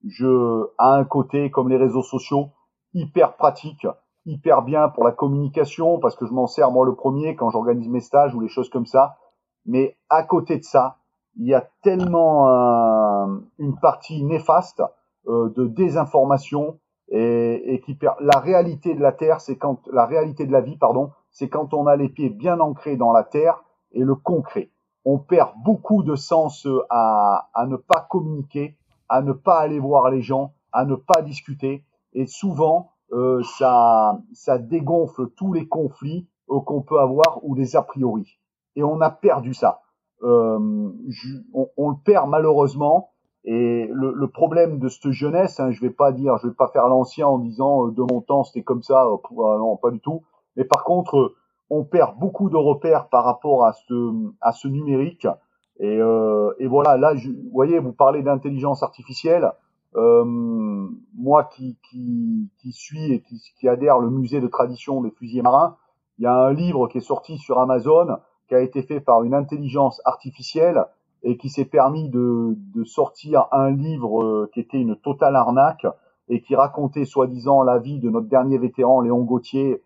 je 0.04 0.66
à 0.78 0.94
un 0.94 1.04
côté 1.04 1.50
comme 1.50 1.68
les 1.68 1.76
réseaux 1.76 2.02
sociaux, 2.02 2.50
hyper 2.94 3.36
pratique, 3.36 3.86
hyper 4.26 4.62
bien 4.62 4.88
pour 4.88 5.04
la 5.04 5.12
communication 5.12 5.98
parce 5.98 6.16
que 6.16 6.26
je 6.26 6.32
m'en 6.32 6.46
sers 6.46 6.70
moi 6.70 6.86
le 6.86 6.94
premier 6.94 7.34
quand 7.34 7.50
j'organise 7.50 7.88
mes 7.88 8.00
stages 8.00 8.34
ou 8.34 8.40
les 8.40 8.48
choses 8.48 8.70
comme 8.70 8.86
ça. 8.86 9.16
Mais 9.66 9.96
à 10.08 10.22
côté 10.22 10.58
de 10.58 10.64
ça, 10.64 10.98
il 11.36 11.46
y 11.46 11.54
a 11.54 11.68
tellement 11.82 12.46
une 13.58 13.78
partie 13.80 14.24
néfaste 14.24 14.82
euh, 15.28 15.50
de 15.56 15.66
désinformation 15.66 16.78
et, 17.10 17.74
et, 17.74 17.80
qui 17.80 17.94
perd 17.94 18.16
la 18.20 18.38
réalité 18.38 18.94
de 18.94 19.00
la 19.00 19.12
terre, 19.12 19.40
c'est 19.40 19.56
quand 19.56 19.86
la 19.92 20.04
réalité 20.04 20.46
de 20.46 20.52
la 20.52 20.60
vie, 20.60 20.76
pardon, 20.76 21.10
c'est 21.30 21.48
quand 21.48 21.72
on 21.74 21.86
a 21.86 21.96
les 21.96 22.08
pieds 22.08 22.30
bien 22.30 22.60
ancrés 22.60 22.96
dans 22.96 23.12
la 23.12 23.24
terre 23.24 23.62
et 23.92 24.00
le 24.00 24.14
concret. 24.14 24.70
On 25.10 25.18
perd 25.18 25.52
beaucoup 25.64 26.02
de 26.02 26.16
sens 26.16 26.66
euh, 26.66 26.82
à, 26.90 27.48
à 27.54 27.66
ne 27.66 27.76
pas 27.76 28.06
communiquer, 28.10 28.76
à 29.08 29.22
ne 29.22 29.32
pas 29.32 29.58
aller 29.60 29.78
voir 29.78 30.10
les 30.10 30.20
gens, 30.20 30.52
à 30.72 30.84
ne 30.84 30.96
pas 30.96 31.22
discuter, 31.22 31.84
et 32.12 32.26
souvent 32.26 32.90
euh, 33.12 33.42
ça, 33.58 34.20
ça 34.34 34.58
dégonfle 34.58 35.30
tous 35.30 35.54
les 35.54 35.66
conflits 35.66 36.28
euh, 36.50 36.60
qu'on 36.60 36.82
peut 36.82 37.00
avoir 37.00 37.42
ou 37.42 37.54
les 37.54 37.74
a 37.74 37.82
priori. 37.82 38.38
Et 38.76 38.82
on 38.82 39.00
a 39.00 39.10
perdu 39.10 39.54
ça 39.54 39.80
euh, 40.22 40.58
on, 41.54 41.68
on, 41.76 41.90
le 41.90 41.96
perd 42.04 42.28
malheureusement. 42.28 43.10
Et 43.44 43.88
le, 43.92 44.12
le, 44.12 44.28
problème 44.28 44.78
de 44.78 44.88
cette 44.88 45.10
jeunesse, 45.12 45.60
hein, 45.60 45.70
je 45.70 45.80
vais 45.80 45.90
pas 45.90 46.12
dire, 46.12 46.36
je 46.38 46.48
vais 46.48 46.54
pas 46.54 46.68
faire 46.68 46.88
l'ancien 46.88 47.26
en 47.26 47.38
disant 47.38 47.86
euh, 47.86 47.92
de 47.92 48.02
mon 48.02 48.20
temps 48.20 48.44
c'était 48.44 48.62
comme 48.62 48.82
ça, 48.82 49.08
non 49.30 49.76
pas 49.76 49.90
du 49.90 50.00
tout. 50.00 50.22
Mais 50.56 50.64
par 50.64 50.84
contre, 50.84 51.34
on 51.70 51.84
perd 51.84 52.18
beaucoup 52.18 52.48
de 52.48 52.56
repères 52.56 53.08
par 53.08 53.24
rapport 53.24 53.64
à 53.64 53.72
ce, 53.72 54.32
à 54.40 54.52
ce 54.52 54.68
numérique. 54.68 55.26
Et, 55.80 56.00
euh, 56.00 56.52
et 56.58 56.66
voilà, 56.66 56.96
là, 56.96 57.14
vous 57.14 57.50
voyez, 57.52 57.78
vous 57.78 57.92
parlez 57.92 58.22
d'intelligence 58.22 58.82
artificielle. 58.82 59.52
Euh, 59.96 60.24
moi 61.16 61.44
qui, 61.44 61.78
qui, 61.88 62.50
qui, 62.60 62.72
suis 62.72 63.12
et 63.12 63.22
qui, 63.58 63.68
adhère 63.68 63.98
le 63.98 64.10
musée 64.10 64.40
de 64.40 64.46
tradition 64.46 65.00
des 65.00 65.10
fusiliers 65.10 65.42
marins, 65.42 65.76
il 66.18 66.24
y 66.24 66.26
a 66.26 66.34
un 66.34 66.52
livre 66.52 66.88
qui 66.88 66.98
est 66.98 67.02
sorti 67.02 67.38
sur 67.38 67.58
Amazon 67.58 68.18
qui 68.48 68.54
a 68.54 68.60
été 68.60 68.82
fait 68.82 69.00
par 69.00 69.22
une 69.24 69.34
intelligence 69.34 70.00
artificielle 70.04 70.84
et 71.22 71.36
qui 71.36 71.48
s'est 71.48 71.64
permis 71.64 72.08
de, 72.08 72.56
de, 72.74 72.84
sortir 72.84 73.46
un 73.52 73.70
livre 73.70 74.22
euh, 74.22 74.50
qui 74.52 74.60
était 74.60 74.80
une 74.80 74.96
totale 74.96 75.36
arnaque 75.36 75.86
et 76.28 76.42
qui 76.42 76.54
racontait 76.54 77.04
soi-disant 77.04 77.62
la 77.62 77.78
vie 77.78 77.98
de 77.98 78.10
notre 78.10 78.28
dernier 78.28 78.58
vétéran 78.58 79.00
Léon 79.00 79.22
Gauthier 79.22 79.82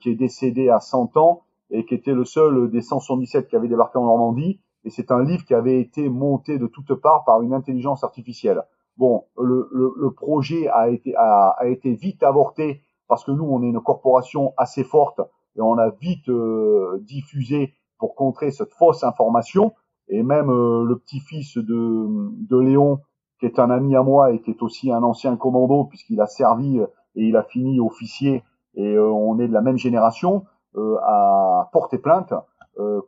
qui 0.00 0.10
est 0.10 0.14
décédé 0.14 0.68
à 0.68 0.80
100 0.80 1.16
ans 1.16 1.42
et 1.70 1.84
qui 1.84 1.94
était 1.94 2.14
le 2.14 2.24
seul 2.24 2.70
des 2.70 2.80
177 2.80 3.48
qui 3.48 3.56
avait 3.56 3.68
débarqué 3.68 3.98
en 3.98 4.04
Normandie. 4.04 4.60
Et 4.84 4.90
c'est 4.90 5.10
un 5.10 5.22
livre 5.22 5.44
qui 5.44 5.54
avait 5.54 5.80
été 5.80 6.08
monté 6.08 6.58
de 6.58 6.66
toutes 6.66 6.94
parts 6.94 7.24
par 7.24 7.42
une 7.42 7.54
intelligence 7.54 8.04
artificielle. 8.04 8.62
Bon, 8.96 9.24
le, 9.36 9.68
le, 9.72 9.92
le 9.96 10.10
projet 10.12 10.68
a 10.68 10.88
été, 10.88 11.16
a, 11.16 11.54
a, 11.58 11.66
été 11.66 11.94
vite 11.94 12.22
avorté 12.22 12.82
parce 13.08 13.24
que 13.24 13.32
nous, 13.32 13.44
on 13.44 13.62
est 13.62 13.68
une 13.68 13.80
corporation 13.80 14.52
assez 14.56 14.84
forte 14.84 15.20
et 15.56 15.60
on 15.60 15.78
a 15.78 15.90
vite 15.90 16.28
euh, 16.28 16.98
diffusé 17.02 17.74
pour 17.98 18.14
contrer 18.14 18.50
cette 18.50 18.72
fausse 18.74 19.02
information. 19.02 19.72
Et 20.08 20.22
même 20.22 20.50
euh, 20.50 20.84
le 20.84 20.98
petit-fils 20.98 21.56
de, 21.56 22.06
de 22.46 22.58
Léon, 22.58 23.00
qui 23.40 23.46
est 23.46 23.58
un 23.58 23.70
ami 23.70 23.96
à 23.96 24.02
moi 24.02 24.32
et 24.32 24.40
qui 24.40 24.50
est 24.50 24.62
aussi 24.62 24.92
un 24.92 25.02
ancien 25.02 25.36
commando, 25.36 25.84
puisqu'il 25.84 26.20
a 26.20 26.26
servi 26.26 26.78
euh, 26.78 26.86
et 27.16 27.24
il 27.24 27.36
a 27.36 27.42
fini 27.42 27.80
officier, 27.80 28.42
et 28.76 28.94
euh, 28.94 29.10
on 29.10 29.38
est 29.38 29.48
de 29.48 29.52
la 29.52 29.60
même 29.60 29.76
génération, 29.78 30.44
a 30.76 31.68
porté 31.72 31.98
plainte 31.98 32.34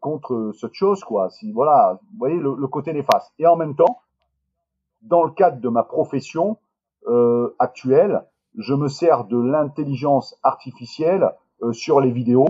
contre 0.00 0.52
cette 0.57 0.74
chose, 0.74 1.02
quoi. 1.02 1.31
Si 1.31 1.50
voilà, 1.50 1.98
vous 2.00 2.18
voyez 2.18 2.38
le, 2.38 2.55
le, 2.55 2.66
côté 2.68 2.92
néfaste. 2.92 3.33
Et 3.40 3.46
en 3.48 3.57
même 3.57 3.74
temps, 3.74 3.98
dans 5.02 5.24
le 5.24 5.33
cadre 5.33 5.61
de 5.61 5.68
ma 5.68 5.83
profession 5.83 6.59
actuelle, 7.59 8.22
je 8.57 8.72
me 8.72 8.87
sers 8.87 9.24
de 9.24 9.37
l'intelligence 9.37 10.38
artificielle 10.44 11.33
sur 11.72 12.00
les 12.00 12.12
vidéos 12.12 12.46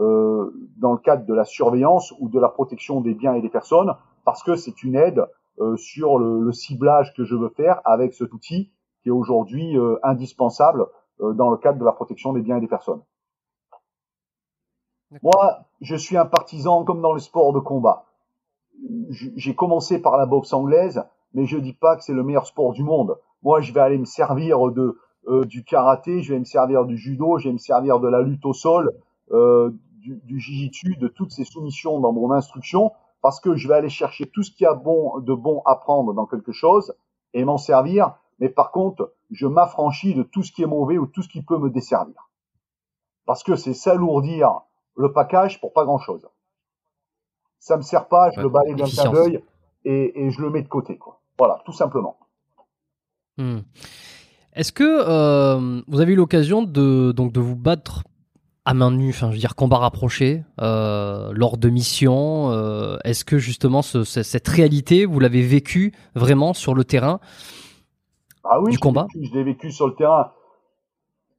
euh, 0.00 0.50
dans 0.78 0.92
le 0.92 0.98
cadre 0.98 1.26
de 1.26 1.34
la 1.34 1.44
surveillance 1.44 2.14
ou 2.20 2.30
de 2.30 2.38
la 2.38 2.48
protection 2.48 3.02
des 3.02 3.12
biens 3.12 3.34
et 3.34 3.42
des 3.42 3.50
personnes, 3.50 3.92
parce 4.24 4.42
que 4.42 4.56
c'est 4.56 4.82
une 4.82 4.94
aide 4.94 5.26
euh, 5.58 5.76
sur 5.76 6.18
le, 6.18 6.50
ciblage 6.52 7.12
que 7.14 7.24
je 7.24 7.34
veux 7.34 7.50
faire 7.50 7.82
avec 7.84 8.14
cet 8.14 8.32
outil 8.32 8.70
qui 9.02 9.08
est 9.08 9.12
aujourd'hui 9.12 9.76
euh, 9.76 9.96
indispensable 10.02 10.86
dans 11.20 11.50
le 11.50 11.56
cadre 11.56 11.78
de 11.78 11.84
la 11.84 11.92
protection 11.92 12.32
des 12.32 12.40
biens 12.40 12.56
et 12.56 12.60
des 12.60 12.68
personnes. 12.68 13.02
Moi, 15.22 15.64
je 15.80 15.96
suis 15.96 16.16
un 16.16 16.26
partisan 16.26 16.84
comme 16.84 17.02
dans 17.02 17.12
le 17.12 17.20
sport 17.20 17.52
de 17.52 17.58
combat. 17.58 18.04
J'ai 19.10 19.54
commencé 19.54 20.00
par 20.00 20.16
la 20.16 20.26
boxe 20.26 20.52
anglaise, 20.52 21.02
mais 21.34 21.46
je 21.46 21.58
dis 21.58 21.72
pas 21.72 21.96
que 21.96 22.04
c'est 22.04 22.14
le 22.14 22.22
meilleur 22.22 22.46
sport 22.46 22.72
du 22.72 22.84
monde. 22.84 23.18
Moi, 23.42 23.60
je 23.60 23.72
vais 23.72 23.80
aller 23.80 23.98
me 23.98 24.04
servir 24.04 24.70
de 24.70 24.98
euh, 25.28 25.44
du 25.44 25.64
karaté, 25.64 26.22
je 26.22 26.32
vais 26.32 26.38
me 26.38 26.44
servir 26.44 26.84
du 26.86 26.96
judo, 26.96 27.38
je 27.38 27.48
vais 27.48 27.52
me 27.52 27.58
servir 27.58 28.00
de 28.00 28.08
la 28.08 28.22
lutte 28.22 28.46
au 28.46 28.54
sol, 28.54 28.90
euh, 29.32 29.70
du, 29.98 30.16
du 30.24 30.40
jujitsu, 30.40 30.96
de 30.96 31.08
toutes 31.08 31.32
ces 31.32 31.44
soumissions 31.44 32.00
dans 32.00 32.12
mon 32.12 32.30
instruction, 32.30 32.92
parce 33.20 33.38
que 33.38 33.54
je 33.54 33.68
vais 33.68 33.74
aller 33.74 33.90
chercher 33.90 34.26
tout 34.26 34.42
ce 34.42 34.50
qu'il 34.50 34.64
y 34.64 34.66
a 34.66 34.74
bon, 34.74 35.18
de 35.18 35.34
bon 35.34 35.62
à 35.66 35.76
prendre 35.76 36.14
dans 36.14 36.26
quelque 36.26 36.52
chose 36.52 36.94
et 37.34 37.44
m'en 37.44 37.58
servir. 37.58 38.14
Mais 38.38 38.48
par 38.48 38.70
contre, 38.70 39.12
je 39.30 39.46
m'affranchis 39.46 40.14
de 40.14 40.22
tout 40.22 40.42
ce 40.42 40.52
qui 40.52 40.62
est 40.62 40.66
mauvais 40.66 40.98
ou 40.98 41.06
tout 41.06 41.22
ce 41.22 41.28
qui 41.28 41.42
peut 41.42 41.58
me 41.58 41.70
desservir. 41.70 42.30
Parce 43.26 43.42
que 43.42 43.56
c'est 43.56 43.74
s'alourdir 43.74 44.62
le 44.96 45.12
package 45.12 45.60
pour 45.60 45.72
pas 45.72 45.84
grand 45.84 45.98
chose. 45.98 46.26
Ça 47.58 47.76
me 47.76 47.82
sert 47.82 48.08
pas, 48.08 48.30
je 48.30 48.38
ouais, 48.38 48.42
le 48.42 48.48
balaye 48.48 48.74
d'un 48.74 48.86
clin 48.86 49.10
d'œil 49.10 49.44
et, 49.84 50.26
et, 50.26 50.30
je 50.30 50.40
le 50.40 50.50
mets 50.50 50.62
de 50.62 50.68
côté, 50.68 50.98
quoi. 50.98 51.20
Voilà, 51.38 51.62
tout 51.64 51.72
simplement. 51.72 52.18
Hmm. 53.38 53.60
Est-ce 54.54 54.72
que 54.72 54.84
euh, 54.84 55.80
vous 55.86 56.00
avez 56.00 56.12
eu 56.12 56.16
l'occasion 56.16 56.62
de 56.62 57.12
donc 57.12 57.32
de 57.32 57.40
vous 57.40 57.56
battre 57.56 58.02
à 58.64 58.74
main 58.74 58.90
nue, 58.90 59.10
enfin 59.10 59.28
je 59.28 59.34
veux 59.34 59.38
dire 59.38 59.54
combat 59.54 59.78
rapproché, 59.78 60.44
euh, 60.60 61.32
lors 61.32 61.56
de 61.56 61.70
missions 61.70 62.50
euh, 62.50 62.98
Est-ce 63.04 63.24
que 63.24 63.38
justement 63.38 63.80
ce, 63.82 64.04
cette 64.04 64.48
réalité, 64.48 65.06
vous 65.06 65.18
l'avez 65.18 65.42
vécu 65.42 65.92
vraiment 66.14 66.52
sur 66.52 66.74
le 66.74 66.84
terrain? 66.84 67.20
Ah 68.44 68.60
oui, 68.60 68.72
du 68.72 68.78
combat 68.78 69.06
vécu, 69.12 69.24
Je 69.24 69.34
l'ai 69.34 69.44
vécu 69.44 69.70
sur 69.70 69.86
le 69.86 69.94
terrain. 69.94 70.32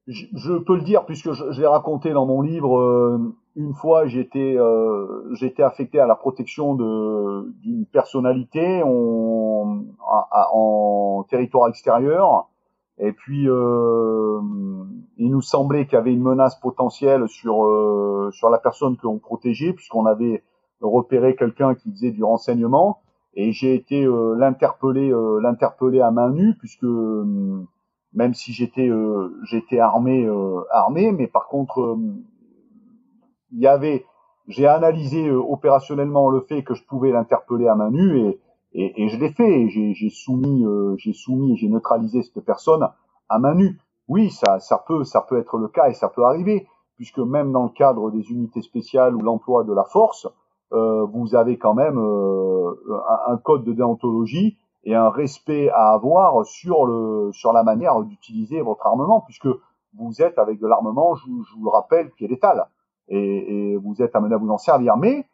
Je, 0.07 0.25
je 0.33 0.53
peux 0.53 0.75
le 0.75 0.81
dire 0.81 1.05
puisque 1.05 1.31
je, 1.31 1.51
je 1.51 1.61
l'ai 1.61 1.67
raconté 1.67 2.11
dans 2.11 2.25
mon 2.25 2.41
livre. 2.41 2.77
Euh, 2.79 3.35
une 3.55 3.73
fois, 3.73 4.07
j'étais 4.07 4.55
euh, 4.57 5.33
j'étais 5.33 5.63
affecté 5.63 5.99
à 5.99 6.05
la 6.05 6.15
protection 6.15 6.75
d'une 6.75 7.85
personnalité 7.91 8.81
en, 8.83 9.83
en 10.53 11.25
territoire 11.29 11.67
extérieur. 11.67 12.47
Et 12.97 13.13
puis, 13.13 13.49
euh, 13.49 14.39
il 15.17 15.31
nous 15.31 15.41
semblait 15.41 15.85
qu'il 15.85 15.95
y 15.95 15.97
avait 15.97 16.13
une 16.13 16.21
menace 16.21 16.59
potentielle 16.59 17.27
sur 17.27 17.65
euh, 17.65 18.29
sur 18.31 18.49
la 18.49 18.59
personne 18.59 18.95
que 18.95 19.03
l'on 19.03 19.17
protégeait, 19.17 19.73
puisqu'on 19.73 20.05
avait 20.05 20.43
repéré 20.81 21.35
quelqu'un 21.35 21.75
qui 21.75 21.91
faisait 21.91 22.11
du 22.11 22.23
renseignement. 22.23 23.01
Et 23.33 23.51
j'ai 23.51 23.75
été 23.75 24.03
euh, 24.03 24.35
l'interpeller 24.35 25.11
euh, 25.11 25.39
l'interpeller 25.41 26.01
à 26.01 26.11
main 26.11 26.29
nue, 26.29 26.55
puisque 26.57 26.83
euh, 26.83 27.65
même 28.13 28.33
si 28.33 28.51
j'étais 28.53 28.89
euh, 28.89 29.39
j'étais 29.43 29.79
armé 29.79 30.27
armé, 30.69 31.11
mais 31.11 31.27
par 31.27 31.47
contre, 31.47 31.97
il 33.51 33.59
y 33.59 33.67
avait 33.67 34.05
j'ai 34.47 34.67
analysé 34.67 35.31
opérationnellement 35.31 36.29
le 36.29 36.41
fait 36.41 36.63
que 36.63 36.73
je 36.73 36.83
pouvais 36.83 37.11
l'interpeller 37.11 37.67
à 37.67 37.75
main 37.75 37.91
nue 37.91 38.19
et 38.19 38.39
et, 38.73 39.03
et 39.03 39.09
je 39.09 39.17
l'ai 39.17 39.31
fait. 39.31 39.67
J'ai 39.69 40.09
soumis, 40.09 40.65
euh, 40.65 40.95
j'ai 40.97 41.13
soumis, 41.13 41.57
j'ai 41.57 41.67
neutralisé 41.67 42.21
cette 42.23 42.43
personne 42.43 42.87
à 43.29 43.39
main 43.39 43.55
nue. 43.55 43.79
Oui, 44.07 44.29
ça, 44.29 44.59
ça 44.59 44.83
peut, 44.85 45.03
ça 45.03 45.21
peut 45.21 45.39
être 45.39 45.57
le 45.57 45.67
cas 45.67 45.89
et 45.89 45.93
ça 45.93 46.09
peut 46.09 46.23
arriver, 46.23 46.67
puisque 46.95 47.19
même 47.19 47.51
dans 47.51 47.63
le 47.63 47.69
cadre 47.69 48.11
des 48.11 48.31
unités 48.31 48.61
spéciales 48.61 49.15
ou 49.15 49.21
l'emploi 49.21 49.63
de 49.63 49.73
la 49.73 49.83
force, 49.83 50.27
euh, 50.73 51.05
vous 51.05 51.35
avez 51.35 51.57
quand 51.57 51.73
même 51.73 51.97
euh, 51.97 52.73
un, 53.27 53.37
code 53.37 53.63
de 53.63 53.73
déontologie 53.73 54.57
et 54.83 54.95
un 54.95 55.09
respect 55.09 55.69
à 55.69 55.91
avoir 55.91 56.45
sur 56.45 56.85
le 56.85 57.31
sur 57.33 57.53
la 57.53 57.63
manière 57.63 58.01
d'utiliser 58.01 58.61
votre 58.61 58.85
armement, 58.87 59.21
puisque 59.21 59.49
vous 59.97 60.21
êtes 60.21 60.39
avec 60.39 60.59
de 60.59 60.67
l'armement, 60.67 61.15
je, 61.15 61.25
vous 61.27 61.63
le 61.63 61.69
rappelle, 61.69 62.11
qui 62.11 62.25
est 62.25 62.27
létal, 62.27 62.67
et, 63.09 63.75
vous 63.77 64.01
êtes 64.01 64.15
amené 64.15 64.35
à 64.35 64.37
vous 64.37 64.49
en 64.49 64.57
servir. 64.57 64.97
Mais 64.97 65.25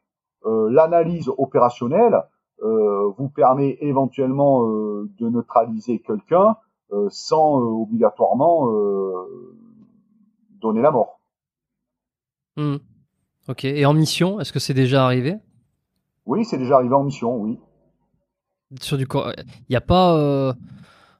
euh, 0.46 0.70
l'analyse 0.72 1.30
opérationnelle 1.38 2.24
euh, 2.64 3.10
vous 3.18 3.30
permet 3.30 3.78
éventuellement 3.82 4.66
euh, 4.68 5.10
de 5.20 5.30
neutraliser 5.30 6.00
quelqu'un 6.00 6.58
sans 7.10 7.58
obligatoirement 7.58 8.72
donner 10.62 10.82
la 10.82 10.90
mort. 10.90 11.20
Hmm. 12.56 12.78
Ok. 13.48 13.66
Et 13.66 13.86
en 13.86 13.94
mission, 13.94 14.40
est-ce 14.40 14.52
que 14.52 14.60
c'est 14.60 14.74
déjà 14.74 15.06
arrivé? 15.06 15.36
Oui, 16.26 16.46
c'est 16.46 16.58
déjà 16.58 16.76
arrivé 16.76 16.94
en 16.94 17.04
mission, 17.04 17.36
oui. 17.38 17.58
Sur 18.82 18.98
du 18.98 19.08
il 19.14 19.70
n'y 19.70 19.76
a 19.78 19.82
pas. 19.82 20.54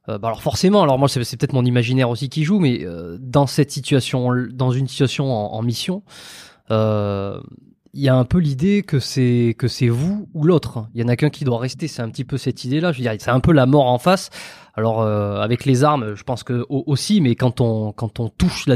bah 0.08 0.20
alors 0.22 0.42
forcément, 0.42 0.84
alors 0.84 1.00
moi 1.00 1.08
c'est, 1.08 1.20
peut-être 1.20 1.54
mon 1.54 1.64
imaginaire 1.64 2.10
aussi 2.10 2.28
qui 2.28 2.44
joue, 2.44 2.60
mais 2.60 2.86
dans 3.22 3.48
cette 3.48 3.72
situation, 3.72 4.30
dans 4.52 4.72
une 4.72 4.90
situation 4.90 5.32
en, 5.32 5.54
en 5.54 5.62
mission, 5.62 6.04
il 7.98 8.04
y 8.04 8.10
a 8.10 8.16
un 8.16 8.26
peu 8.26 8.38
l'idée 8.38 8.84
que 8.84 9.00
c'est 9.00 9.56
que 9.58 9.68
c'est 9.68 9.88
vous 9.88 10.30
ou 10.36 10.44
l'autre. 10.44 10.88
Il 10.94 11.02
y 11.02 11.04
en 11.04 11.08
a 11.08 11.16
qu'un 11.16 11.32
qui 11.32 11.44
doit 11.44 11.58
rester. 11.58 11.88
C'est 11.88 12.04
un 12.04 12.10
petit 12.10 12.26
peu 12.26 12.38
cette 12.38 12.64
idée-là. 12.64 12.92
Je 12.92 13.00
veux 13.00 13.10
dire, 13.10 13.14
c'est 13.20 13.32
un 13.32 13.40
peu 13.40 13.52
la 13.52 13.66
mort 13.66 13.88
en 13.88 13.98
face. 13.98 14.30
Alors 14.76 15.02
euh, 15.02 15.40
avec 15.42 15.66
les 15.66 15.84
armes, 15.84 16.14
je 16.14 16.24
pense 16.24 16.44
que 16.44 16.64
aussi, 16.70 17.22
mais 17.22 17.34
quand 17.34 17.60
on 17.60 17.94
quand 17.94 18.20
on 18.20 18.30
touche 18.30 18.68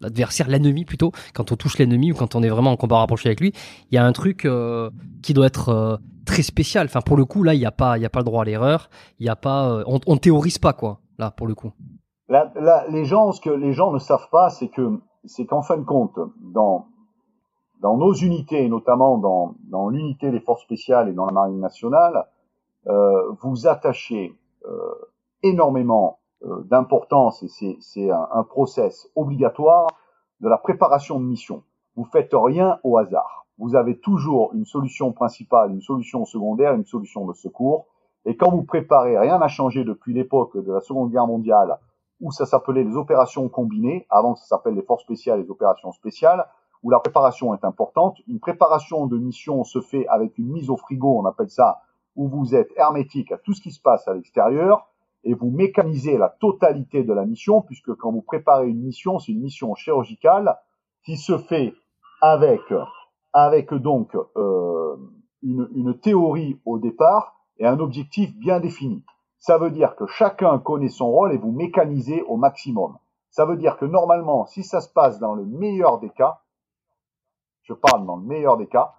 l'adversaire, 0.00 0.48
l'ennemi 0.48 0.84
plutôt, 0.84 1.12
quand 1.34 1.52
on 1.52 1.56
touche 1.56 1.78
l'ennemi 1.78 2.12
ou 2.12 2.14
quand 2.14 2.34
on 2.34 2.42
est 2.42 2.48
vraiment 2.48 2.72
en 2.72 2.76
combat 2.76 2.98
rapproché 2.98 3.28
avec 3.28 3.40
lui, 3.40 3.52
il 3.90 3.94
y 3.94 3.98
a 3.98 4.04
un 4.04 4.12
truc 4.12 4.44
euh, 4.44 4.90
qui 5.22 5.34
doit 5.34 5.46
être 5.46 5.68
euh, 5.68 5.96
très 6.24 6.42
spécial. 6.42 6.86
Enfin, 6.86 7.00
pour 7.00 7.16
le 7.16 7.24
coup, 7.24 7.42
là, 7.42 7.54
il 7.54 7.58
n'y 7.58 7.66
a 7.66 7.72
pas 7.72 7.98
il 7.98 8.02
y 8.02 8.06
a 8.06 8.10
pas 8.10 8.20
le 8.20 8.24
droit 8.24 8.42
à 8.42 8.44
l'erreur. 8.44 8.90
Il 9.18 9.26
y 9.26 9.30
a 9.30 9.36
pas, 9.36 9.82
on, 9.86 10.00
on 10.06 10.16
théorise 10.16 10.58
pas 10.58 10.72
quoi. 10.72 11.00
Là, 11.18 11.30
pour 11.30 11.46
le 11.46 11.54
coup. 11.54 11.72
Là, 12.28 12.52
les 12.88 13.04
gens, 13.04 13.32
ce 13.32 13.40
que 13.40 13.50
les 13.50 13.72
gens 13.72 13.92
ne 13.92 13.98
savent 13.98 14.28
pas, 14.30 14.50
c'est 14.50 14.68
que 14.68 15.00
c'est 15.24 15.44
qu'en 15.44 15.62
fin 15.62 15.76
de 15.76 15.84
compte, 15.84 16.18
dans 16.40 16.86
dans 17.80 17.96
nos 17.96 18.12
unités, 18.12 18.68
notamment 18.68 19.18
dans, 19.18 19.54
dans 19.70 19.88
l'unité 19.88 20.30
des 20.30 20.40
forces 20.40 20.62
spéciales 20.62 21.08
et 21.08 21.12
dans 21.12 21.26
la 21.26 21.32
marine 21.32 21.60
nationale, 21.60 22.26
euh, 22.86 23.32
vous 23.42 23.66
attachez 23.66 24.34
euh, 24.66 24.94
énormément 25.42 26.18
euh, 26.18 26.19
d'importance 26.70 27.42
et 27.42 27.76
c'est 27.80 28.10
un, 28.10 28.28
un, 28.32 28.42
process 28.44 29.08
obligatoire 29.14 29.88
de 30.40 30.48
la 30.48 30.56
préparation 30.56 31.20
de 31.20 31.24
mission. 31.24 31.62
Vous 31.96 32.04
faites 32.04 32.30
rien 32.32 32.78
au 32.82 32.96
hasard. 32.96 33.46
Vous 33.58 33.76
avez 33.76 33.98
toujours 33.98 34.54
une 34.54 34.64
solution 34.64 35.12
principale, 35.12 35.70
une 35.70 35.82
solution 35.82 36.24
secondaire, 36.24 36.72
une 36.74 36.86
solution 36.86 37.26
de 37.26 37.34
secours. 37.34 37.86
Et 38.24 38.36
quand 38.36 38.50
vous 38.50 38.62
préparez, 38.62 39.18
rien 39.18 39.38
n'a 39.38 39.48
changé 39.48 39.84
depuis 39.84 40.14
l'époque 40.14 40.56
de 40.56 40.72
la 40.72 40.80
Seconde 40.80 41.10
Guerre 41.10 41.26
mondiale, 41.26 41.78
où 42.20 42.32
ça 42.32 42.46
s'appelait 42.46 42.84
les 42.84 42.96
opérations 42.96 43.48
combinées, 43.48 44.06
avant 44.08 44.34
ça 44.34 44.44
s'appelle 44.46 44.74
les 44.74 44.82
forces 44.82 45.02
spéciales 45.02 45.40
et 45.40 45.42
les 45.42 45.50
opérations 45.50 45.92
spéciales, 45.92 46.46
où 46.82 46.90
la 46.90 47.00
préparation 47.00 47.54
est 47.54 47.64
importante. 47.64 48.16
Une 48.26 48.40
préparation 48.40 49.06
de 49.06 49.18
mission 49.18 49.64
se 49.64 49.80
fait 49.80 50.06
avec 50.08 50.38
une 50.38 50.50
mise 50.50 50.70
au 50.70 50.76
frigo, 50.76 51.18
on 51.18 51.26
appelle 51.26 51.50
ça, 51.50 51.82
où 52.16 52.28
vous 52.28 52.54
êtes 52.54 52.70
hermétique 52.76 53.32
à 53.32 53.38
tout 53.38 53.52
ce 53.52 53.60
qui 53.60 53.70
se 53.70 53.80
passe 53.80 54.08
à 54.08 54.14
l'extérieur 54.14 54.86
et 55.24 55.34
vous 55.34 55.50
mécanisez 55.50 56.16
la 56.16 56.28
totalité 56.28 57.04
de 57.04 57.12
la 57.12 57.24
mission, 57.24 57.62
puisque 57.62 57.94
quand 57.94 58.12
vous 58.12 58.22
préparez 58.22 58.68
une 58.68 58.82
mission, 58.82 59.18
c'est 59.18 59.32
une 59.32 59.42
mission 59.42 59.74
chirurgicale 59.74 60.56
qui 61.04 61.16
se 61.16 61.38
fait 61.38 61.74
avec, 62.22 62.60
avec 63.32 63.72
donc 63.74 64.16
euh, 64.36 64.96
une, 65.42 65.68
une 65.74 65.98
théorie 65.98 66.60
au 66.64 66.78
départ 66.78 67.34
et 67.58 67.66
un 67.66 67.78
objectif 67.78 68.34
bien 68.36 68.60
défini. 68.60 69.04
Ça 69.38 69.58
veut 69.58 69.70
dire 69.70 69.96
que 69.96 70.06
chacun 70.06 70.58
connaît 70.58 70.88
son 70.88 71.10
rôle 71.10 71.32
et 71.32 71.38
vous 71.38 71.52
mécanisez 71.52 72.22
au 72.22 72.36
maximum. 72.36 72.98
Ça 73.30 73.46
veut 73.46 73.56
dire 73.56 73.78
que 73.78 73.84
normalement, 73.84 74.46
si 74.46 74.64
ça 74.64 74.80
se 74.80 74.92
passe 74.92 75.18
dans 75.18 75.34
le 75.34 75.44
meilleur 75.44 75.98
des 76.00 76.10
cas, 76.10 76.40
je 77.62 77.72
parle 77.72 78.04
dans 78.04 78.16
le 78.16 78.24
meilleur 78.24 78.56
des 78.56 78.66
cas, 78.66 78.94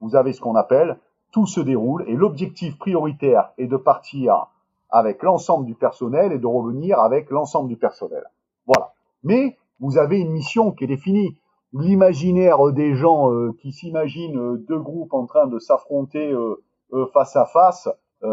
vous 0.00 0.16
avez 0.16 0.32
ce 0.32 0.40
qu'on 0.40 0.54
appelle 0.54 0.98
tout 1.32 1.46
se 1.46 1.60
déroule 1.60 2.04
et 2.08 2.14
l'objectif 2.14 2.78
prioritaire 2.78 3.52
est 3.58 3.66
de 3.66 3.76
partir 3.76 4.48
avec 4.92 5.22
l'ensemble 5.22 5.66
du 5.66 5.74
personnel 5.74 6.32
et 6.32 6.38
de 6.38 6.46
revenir 6.46 7.00
avec 7.00 7.30
l'ensemble 7.30 7.68
du 7.68 7.76
personnel. 7.76 8.24
Voilà. 8.66 8.92
Mais 9.24 9.56
vous 9.80 9.98
avez 9.98 10.20
une 10.20 10.30
mission 10.30 10.70
qui 10.70 10.84
est 10.84 10.88
définie. 10.88 11.36
L'imaginaire 11.72 12.70
des 12.72 12.94
gens 12.94 13.32
euh, 13.32 13.56
qui 13.60 13.72
s'imaginent 13.72 14.38
euh, 14.38 14.64
deux 14.68 14.78
groupes 14.78 15.14
en 15.14 15.24
train 15.24 15.46
de 15.46 15.58
s'affronter 15.58 16.30
euh, 16.30 16.56
face 17.14 17.34
à 17.36 17.46
face, 17.46 17.88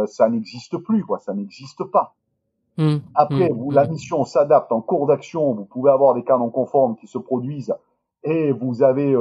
ça 0.06 0.30
n'existe 0.30 0.78
plus, 0.78 1.04
quoi. 1.04 1.18
Ça 1.18 1.34
n'existe 1.34 1.84
pas. 1.84 2.14
Mmh. 2.78 2.98
Après, 3.16 3.50
mmh. 3.50 3.54
vous, 3.54 3.72
la 3.72 3.86
mmh. 3.86 3.90
mission 3.90 4.24
s'adapte 4.24 4.72
en 4.72 4.82
cours 4.82 5.08
d'action. 5.08 5.54
Vous 5.54 5.66
pouvez 5.66 5.90
avoir 5.90 6.14
des 6.14 6.24
cas 6.24 6.38
non 6.38 6.52
conformes 6.52 6.96
qui 6.98 7.08
se 7.08 7.18
produisent 7.18 7.74
et 8.24 8.52
vous 8.52 8.84
avez 8.84 9.16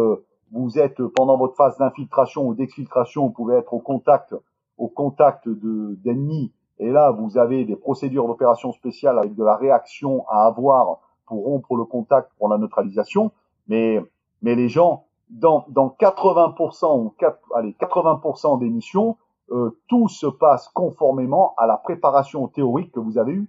vous 0.53 0.79
êtes 0.79 1.03
pendant 1.16 1.38
votre 1.38 1.57
phase 1.57 1.79
d'infiltration 1.79 2.46
ou 2.46 2.55
d'exfiltration, 2.55 3.27
vous 3.27 3.33
pouvez 3.33 3.57
être 3.57 3.72
au 3.72 3.79
contact, 3.79 4.35
au 4.77 4.88
contact 4.88 5.48
d'ennemis. 5.48 6.53
Et 6.78 6.90
là, 6.90 7.10
vous 7.10 7.38
avez 7.38 7.64
des 7.64 7.76
procédures 7.76 8.26
d'opération 8.26 8.72
spéciale 8.72 9.18
avec 9.18 9.34
de 9.34 9.44
la 9.44 9.56
réaction 9.56 10.24
à 10.28 10.46
avoir 10.46 11.00
pour 11.26 11.44
rompre 11.44 11.76
le 11.76 11.84
contact 11.84 12.30
pour 12.38 12.48
la 12.48 12.58
neutralisation. 12.58 13.32
Mais, 13.66 14.02
mais 14.42 14.54
les 14.54 14.68
gens, 14.68 15.04
dans, 15.28 15.64
dans 15.68 15.88
80% 16.00 17.04
ou 17.04 17.10
4, 17.18 17.38
allez, 17.54 17.74
80% 17.80 18.58
des 18.60 18.70
missions, 18.70 19.16
euh, 19.50 19.78
tout 19.88 20.08
se 20.08 20.26
passe 20.26 20.68
conformément 20.68 21.54
à 21.56 21.66
la 21.66 21.76
préparation 21.76 22.46
théorique 22.48 22.92
que 22.92 23.00
vous 23.00 23.18
avez 23.18 23.32
eue. 23.32 23.48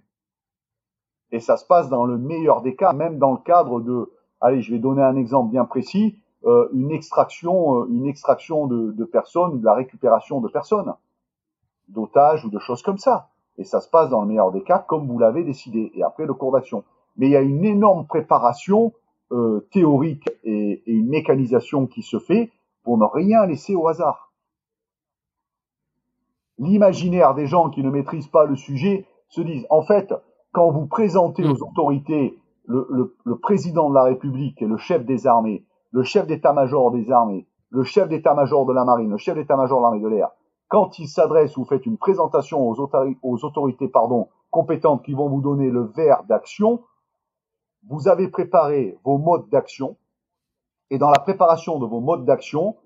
Et 1.32 1.40
ça 1.40 1.56
se 1.56 1.64
passe 1.64 1.88
dans 1.88 2.04
le 2.04 2.18
meilleur 2.18 2.62
des 2.62 2.74
cas, 2.74 2.92
même 2.92 3.18
dans 3.18 3.32
le 3.32 3.38
cadre 3.38 3.80
de, 3.80 4.10
allez, 4.40 4.62
je 4.62 4.72
vais 4.72 4.80
donner 4.80 5.02
un 5.02 5.16
exemple 5.16 5.50
bien 5.50 5.64
précis, 5.64 6.18
euh, 6.44 6.68
une 6.72 6.90
extraction, 6.90 7.82
euh, 7.82 7.86
une 7.90 8.06
extraction 8.06 8.66
de, 8.66 8.90
de 8.90 9.04
personnes, 9.04 9.60
de 9.60 9.64
la 9.64 9.74
récupération 9.74 10.40
de 10.40 10.48
personnes, 10.48 10.92
d'otages 11.90 12.44
ou 12.44 12.50
de 12.50 12.58
choses 12.58 12.82
comme 12.82 12.98
ça. 12.98 13.28
Et 13.58 13.64
ça 13.64 13.80
se 13.80 13.88
passe 13.88 14.10
dans 14.10 14.22
le 14.22 14.28
meilleur 14.28 14.52
des 14.52 14.62
cas 14.62 14.78
comme 14.78 15.06
vous 15.06 15.18
l'avez 15.18 15.44
décidé. 15.44 15.92
Et 15.94 16.02
après 16.02 16.26
le 16.26 16.34
cours 16.34 16.52
d'action. 16.52 16.84
Mais 17.16 17.26
il 17.26 17.32
y 17.32 17.36
a 17.36 17.40
une 17.40 17.64
énorme 17.64 18.06
préparation 18.06 18.92
euh, 19.32 19.66
théorique 19.72 20.28
et, 20.44 20.82
et, 20.86 20.92
une 20.92 21.08
mécanisation 21.08 21.86
qui 21.86 22.02
se 22.02 22.18
fait 22.18 22.50
pour 22.82 22.98
ne 22.98 23.04
rien 23.04 23.46
laisser 23.46 23.74
au 23.74 23.86
hasard. 23.88 24.32
L'imaginaire 26.58 27.34
des 27.34 27.46
gens 27.46 27.70
qui 27.70 27.82
ne 27.82 27.90
maîtrisent 27.90 28.28
pas 28.28 28.44
le 28.44 28.56
sujet 28.56 29.06
se 29.28 29.40
disent, 29.40 29.66
en 29.70 29.82
fait, 29.82 30.12
quand 30.52 30.70
vous 30.70 30.86
présentez 30.86 31.44
aux 31.44 31.62
autorités 31.62 32.38
le, 32.66 32.86
le, 32.90 33.16
le 33.24 33.38
président 33.38 33.88
de 33.88 33.94
la 33.94 34.02
République 34.02 34.60
et 34.62 34.66
le 34.66 34.76
chef 34.76 35.04
des 35.04 35.26
armées 35.26 35.64
le 35.92 36.02
chef 36.02 36.26
d'état-major 36.26 36.90
des 36.90 37.10
armées, 37.10 37.46
le 37.70 37.84
chef 37.84 38.08
d'état-major 38.08 38.66
de 38.66 38.72
la 38.72 38.84
marine, 38.84 39.10
le 39.10 39.16
chef 39.16 39.34
d'état-major 39.34 39.78
de 39.78 39.82
l'armée 39.82 40.00
de 40.00 40.08
l'air, 40.08 40.30
quand 40.70 41.00
il 41.00 41.08
s'adresse 41.08 41.56
ou 41.56 41.64
fait 41.64 41.84
une 41.84 41.98
présentation 41.98 42.66
aux, 42.68 43.44
autorités, 43.44 43.88
pardon, 43.88 44.28
compétentes 44.50 45.04
qui 45.04 45.14
vont 45.14 45.28
vous 45.28 45.40
donner 45.40 45.68
le 45.68 45.82
verre 45.82 46.22
d'action, 46.24 46.84
vous 47.88 48.06
avez 48.06 48.28
préparé 48.28 48.96
vos 49.04 49.18
modes 49.18 49.48
d'action 49.50 49.96
et 50.90 50.98
dans 50.98 51.10
la 51.10 51.18
préparation 51.18 51.80
de 51.80 51.86
vos 51.86 52.00
modes 52.00 52.24
d'action, 52.24 52.76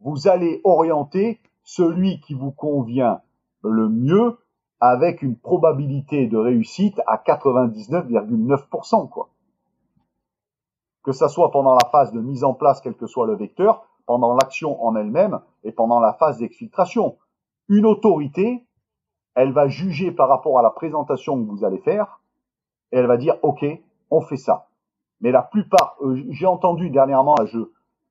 vous 0.00 0.28
allez 0.28 0.62
orienter 0.64 1.38
celui 1.62 2.20
qui 2.20 2.32
vous 2.32 2.52
convient 2.52 3.20
le 3.62 3.90
mieux 3.90 4.38
avec 4.80 5.20
une 5.20 5.36
probabilité 5.36 6.26
de 6.28 6.38
réussite 6.38 7.00
à 7.06 7.18
99,9%, 7.18 9.10
quoi 9.10 9.28
que 11.02 11.12
ça 11.12 11.28
soit 11.28 11.52
pendant 11.52 11.74
la 11.74 11.88
phase 11.92 12.10
de 12.10 12.20
mise 12.20 12.42
en 12.42 12.52
place, 12.52 12.80
quel 12.80 12.96
que 12.96 13.06
soit 13.06 13.28
le 13.28 13.36
vecteur, 13.36 13.86
pendant 14.06 14.34
l'action 14.34 14.84
en 14.84 14.96
elle-même 14.96 15.40
et 15.62 15.70
pendant 15.70 16.00
la 16.00 16.12
phase 16.14 16.38
d'exfiltration. 16.38 17.16
Une 17.68 17.86
autorité, 17.86 18.64
elle 19.34 19.52
va 19.52 19.68
juger 19.68 20.12
par 20.12 20.28
rapport 20.28 20.58
à 20.58 20.62
la 20.62 20.70
présentation 20.70 21.42
que 21.42 21.50
vous 21.50 21.64
allez 21.64 21.78
faire 21.78 22.20
et 22.92 22.98
elle 22.98 23.06
va 23.06 23.16
dire 23.16 23.36
OK, 23.42 23.64
on 24.10 24.20
fait 24.20 24.36
ça. 24.36 24.68
Mais 25.20 25.30
la 25.30 25.42
plupart, 25.42 25.96
euh, 26.02 26.22
j'ai 26.30 26.46
entendu 26.46 26.90
dernièrement 26.90 27.34
je, 27.44 27.58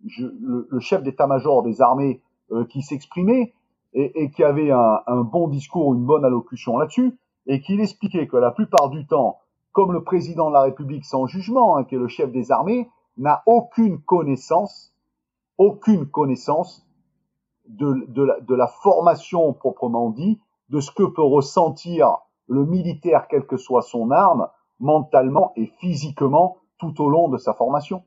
je, 0.06 0.26
le, 0.26 0.80
chef 0.80 1.04
d'état-major 1.04 1.64
des 1.64 1.82
armées 1.82 2.22
euh, 2.52 2.66
qui 2.66 2.82
s'exprimait 2.82 3.54
et, 3.94 4.30
qui 4.30 4.44
avait 4.44 4.72
un, 4.72 5.00
un 5.08 5.22
bon 5.22 5.48
discours, 5.48 5.94
une 5.94 6.04
bonne 6.04 6.26
allocution 6.26 6.78
là-dessus, 6.78 7.18
et 7.48 7.62
qui 7.62 7.80
expliquait 7.80 8.28
que 8.28 8.36
la 8.36 8.52
plupart 8.52 8.90
du 8.90 9.08
temps, 9.08 9.40
comme 9.72 9.94
le 9.94 10.04
président 10.04 10.50
de 10.50 10.54
la 10.54 10.64
République 10.64 11.06
sans 11.06 11.28
jugement, 11.28 11.78
hein, 11.78 11.86
qui 11.86 11.96
est 11.96 12.00
le 12.00 12.10
chef 12.10 12.30
des 12.30 12.52
armées, 12.52 12.90
n'a 13.18 13.42
aucune 13.46 14.02
connaissance, 14.02 14.94
aucune 15.58 16.08
connaissance 16.08 16.85
de, 17.68 18.24
la, 18.24 18.40
de, 18.40 18.56
la, 18.56 18.68
formation 18.68 19.54
proprement 19.54 20.10
dit, 20.10 20.40
de 20.70 20.80
ce 20.80 20.92
que 20.92 21.04
peut 21.04 21.24
ressentir 21.24 22.18
le 22.48 22.66
militaire, 22.66 23.28
quelle 23.28 23.46
que 23.46 23.58
soit 23.58 23.82
son 23.82 24.12
arme, 24.12 24.50
mentalement 24.80 25.52
et 25.56 25.68
physiquement 25.80 26.58
tout 26.78 27.02
au 27.02 27.10
long 27.10 27.30
de 27.30 27.38
sa 27.38 27.54
formation. 27.54 28.04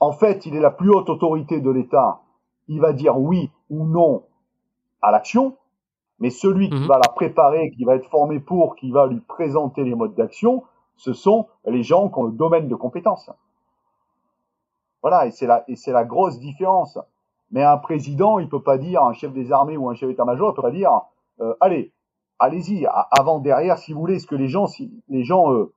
En 0.00 0.12
fait, 0.12 0.46
il 0.46 0.56
est 0.56 0.60
la 0.60 0.70
plus 0.70 0.90
haute 0.90 1.10
autorité 1.10 1.60
de 1.60 1.70
l'État 1.70 2.22
il 2.68 2.80
va 2.80 2.92
dire 2.92 3.18
oui 3.18 3.50
ou 3.70 3.84
non 3.84 4.24
à 5.00 5.10
l'action, 5.10 5.56
mais 6.18 6.30
celui 6.30 6.70
qui 6.70 6.80
mhm. 6.80 6.86
va 6.86 6.98
la 6.98 7.10
préparer, 7.12 7.70
qui 7.76 7.84
va 7.84 7.96
être 7.96 8.08
formé 8.08 8.40
pour, 8.40 8.76
qui 8.76 8.90
va 8.90 9.06
lui 9.06 9.20
présenter 9.20 9.84
les 9.84 9.94
modes 9.94 10.14
d'action, 10.14 10.62
ce 10.96 11.12
sont 11.12 11.48
les 11.66 11.82
gens 11.82 12.08
qui 12.08 12.18
ont 12.18 12.24
le 12.24 12.32
domaine 12.32 12.68
de 12.68 12.74
compétence. 12.74 13.30
Voilà, 15.02 15.26
et 15.26 15.32
c'est 15.32 15.46
la, 15.46 15.64
et 15.68 15.76
c'est 15.76 15.92
la 15.92 16.04
grosse 16.04 16.38
différence. 16.38 16.98
Mais 17.50 17.62
un 17.62 17.76
président, 17.76 18.38
il 18.38 18.48
peut 18.48 18.62
pas 18.62 18.78
dire, 18.78 19.02
un 19.02 19.12
chef 19.12 19.32
des 19.32 19.52
armées 19.52 19.76
ou 19.76 19.90
un 19.90 19.94
chef 19.94 20.08
d'état-major, 20.08 20.52
il 20.52 20.54
peut 20.54 20.62
pas 20.62 20.70
dire, 20.70 21.02
euh, 21.40 21.54
allez, 21.60 21.92
allez-y, 22.38 22.86
avant, 23.10 23.40
derrière, 23.40 23.78
si 23.78 23.92
vous 23.92 24.00
voulez, 24.00 24.18
ce 24.18 24.26
que 24.26 24.34
les 24.34 24.48
gens, 24.48 24.66
si, 24.66 24.90
les 25.08 25.24
gens 25.24 25.52
euh, 25.52 25.72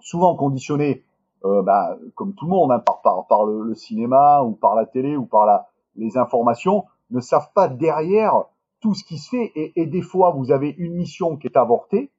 souvent 0.00 0.36
conditionnés, 0.36 1.04
euh, 1.44 1.62
bah, 1.62 1.96
comme 2.14 2.34
tout 2.34 2.44
le 2.44 2.50
monde, 2.50 2.70
hein, 2.70 2.78
par, 2.78 3.00
par, 3.00 3.26
par 3.26 3.44
le, 3.44 3.74
cinéma 3.74 4.42
ou 4.42 4.52
par 4.52 4.76
la 4.76 4.86
télé 4.86 5.16
ou 5.16 5.24
par 5.24 5.44
la, 5.44 5.66
les 5.96 6.16
informations, 6.16 6.84
ne 7.10 7.20
savent 7.20 7.50
pas 7.52 7.68
derrière 7.68 8.44
tout 8.80 8.94
ce 8.94 9.02
qui 9.02 9.18
se 9.18 9.30
fait. 9.30 9.52
Et, 9.56 9.72
et 9.76 9.86
des 9.86 10.02
fois, 10.02 10.30
vous 10.30 10.52
avez 10.52 10.70
une 10.78 10.94
mission 10.94 11.36
qui 11.36 11.48
est 11.48 11.56
avortée, 11.56 12.10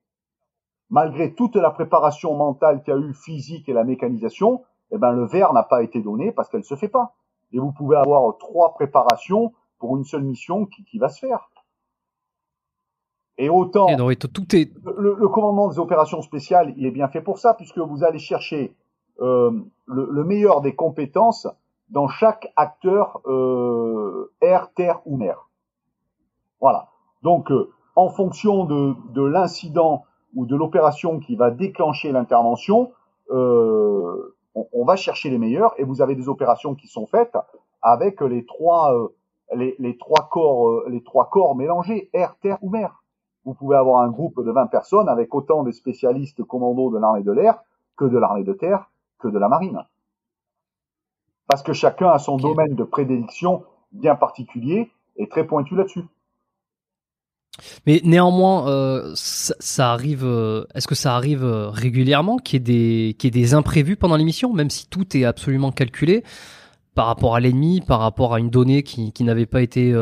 malgré 0.90 1.34
toute 1.34 1.56
la 1.56 1.72
préparation 1.72 2.36
mentale 2.36 2.84
qu'il 2.84 2.94
y 2.94 2.98
a 2.98 3.00
eu, 3.00 3.14
physique 3.14 3.70
et 3.70 3.74
la 3.74 3.84
mécanisation, 3.86 4.62
eh 4.94 4.98
ben, 4.98 5.12
le 5.12 5.26
verre 5.26 5.54
n'a 5.54 5.64
pas 5.64 5.84
été 5.84 6.02
donné 6.02 6.32
parce 6.32 6.50
qu'elle 6.50 6.64
se 6.64 6.76
fait 6.76 6.88
pas. 6.88 7.16
Et 7.52 7.60
vous 7.60 7.72
pouvez 7.72 7.98
avoir 7.98 8.38
trois 8.38 8.74
préparations 8.74 9.54
pour 9.80 9.98
une 9.98 10.06
seule 10.06 10.24
mission 10.24 10.66
qui, 10.66 10.86
qui 10.86 11.00
va 11.00 11.10
se 11.10 11.20
faire. 11.20 11.50
Et 13.38 13.50
autant 13.50 13.88
tout 14.16 14.56
est... 14.56 14.72
le, 14.86 15.28
commandement 15.28 15.68
des 15.68 15.80
opérations 15.80 16.22
spéciales, 16.22 16.74
il 16.78 16.86
est 16.86 16.92
bien 16.92 17.08
fait 17.08 17.22
pour 17.22 17.40
ça, 17.40 17.56
puisque 17.56 17.80
vous 17.80 18.04
allez 18.04 18.20
chercher 18.20 18.76
euh, 19.20 19.52
le, 19.86 20.24
meilleur 20.24 20.62
des 20.62 20.76
compétences 20.76 21.48
dans 21.90 22.08
chaque 22.08 22.54
acteur 22.56 23.22
euh, 23.26 24.32
air, 24.42 24.72
terre 24.76 25.02
ou 25.06 25.18
mer. 25.18 25.50
Voilà. 26.62 26.90
Donc, 27.24 27.52
euh, 27.52 27.72
en 27.96 28.10
fonction 28.10 28.66
de, 28.66 28.94
de 29.14 29.24
l'incident 29.24 30.06
ou 30.36 30.46
de 30.46 30.56
l'opération 30.56 31.20
qui 31.20 31.36
va 31.36 31.52
déclencher 31.52 32.12
l'intervention, 32.12 32.92
euh, 33.32 34.36
on, 34.56 34.68
on, 34.72 34.86
va 34.86 34.96
chercher 34.96 35.30
les 35.30 35.38
meilleurs. 35.38 35.74
Et 35.78 35.84
vous 35.84 36.02
avez 36.02 36.16
des 36.16 36.30
opérations 36.30 36.76
qui 36.76 36.88
sont 36.88 37.06
faites 37.06 37.38
avec 37.82 38.22
les 38.22 38.46
trois, 38.46 38.94
euh, 38.96 39.08
les, 39.56 39.76
les, 39.80 39.98
trois 39.98 40.30
corps, 40.30 40.84
les 40.88 41.04
trois 41.04 41.30
corps 41.30 41.56
mélangés, 41.56 42.10
air, 42.14 42.36
terre 42.42 42.58
ou 42.62 42.70
mer 42.70 43.04
vous 43.46 43.54
pouvez 43.54 43.76
avoir 43.76 44.02
un 44.02 44.10
groupe 44.10 44.44
de 44.44 44.52
20 44.52 44.68
personnes 44.68 45.10
avec 45.10 45.34
autant 45.36 45.64
de 45.64 45.72
spécialistes 45.72 46.44
commandos 46.44 46.92
de 46.92 46.98
l'armée 46.98 47.24
de 47.24 47.32
l'air 47.32 47.62
que 47.98 48.06
de 48.06 48.18
l'armée 48.18 48.44
de 48.44 48.54
terre 48.54 48.90
que 49.20 49.28
de 49.28 49.38
la 49.38 49.50
marine. 49.50 49.86
Parce 51.48 51.62
que 51.62 51.74
chacun 51.74 52.10
a 52.10 52.20
son 52.20 52.38
domaine 52.38 52.76
de 52.76 52.84
prédilection 52.84 53.64
bien 53.92 54.16
particulier 54.16 54.92
et 55.18 55.28
très 55.28 55.46
pointu 55.46 55.76
là-dessus. 55.76 56.06
Mais 57.86 58.02
néanmoins, 58.04 58.68
euh, 58.68 59.12
ça, 59.16 59.92
arrive. 59.92 60.26
Euh, 60.26 60.66
est-ce 60.74 60.88
que 60.88 60.96
ça 60.96 61.16
arrive 61.16 61.44
euh, 61.44 61.70
régulièrement 61.70 62.38
qu'il 62.38 62.68
y, 62.70 63.10
ait 63.10 63.32
des, 63.32 63.54
imprévus 63.54 63.96
pendant 63.96 64.16
l'émission, 64.16 64.54
même 64.54 64.70
si 64.70 64.88
tout 64.90 65.16
est 65.16 65.26
absolument 65.26 65.72
calculé 65.72 66.24
par 66.96 67.08
rapport 67.08 67.36
à 67.36 67.40
l'ennemi, 67.40 67.82
par 67.82 68.00
rapport 68.00 68.34
à 68.34 68.40
une 68.40 68.50
donnée 68.50 68.84
qui, 68.84 69.14
qui 69.14 69.24
n'avait 69.24 69.46
pas 69.46 69.62
été 69.62 69.94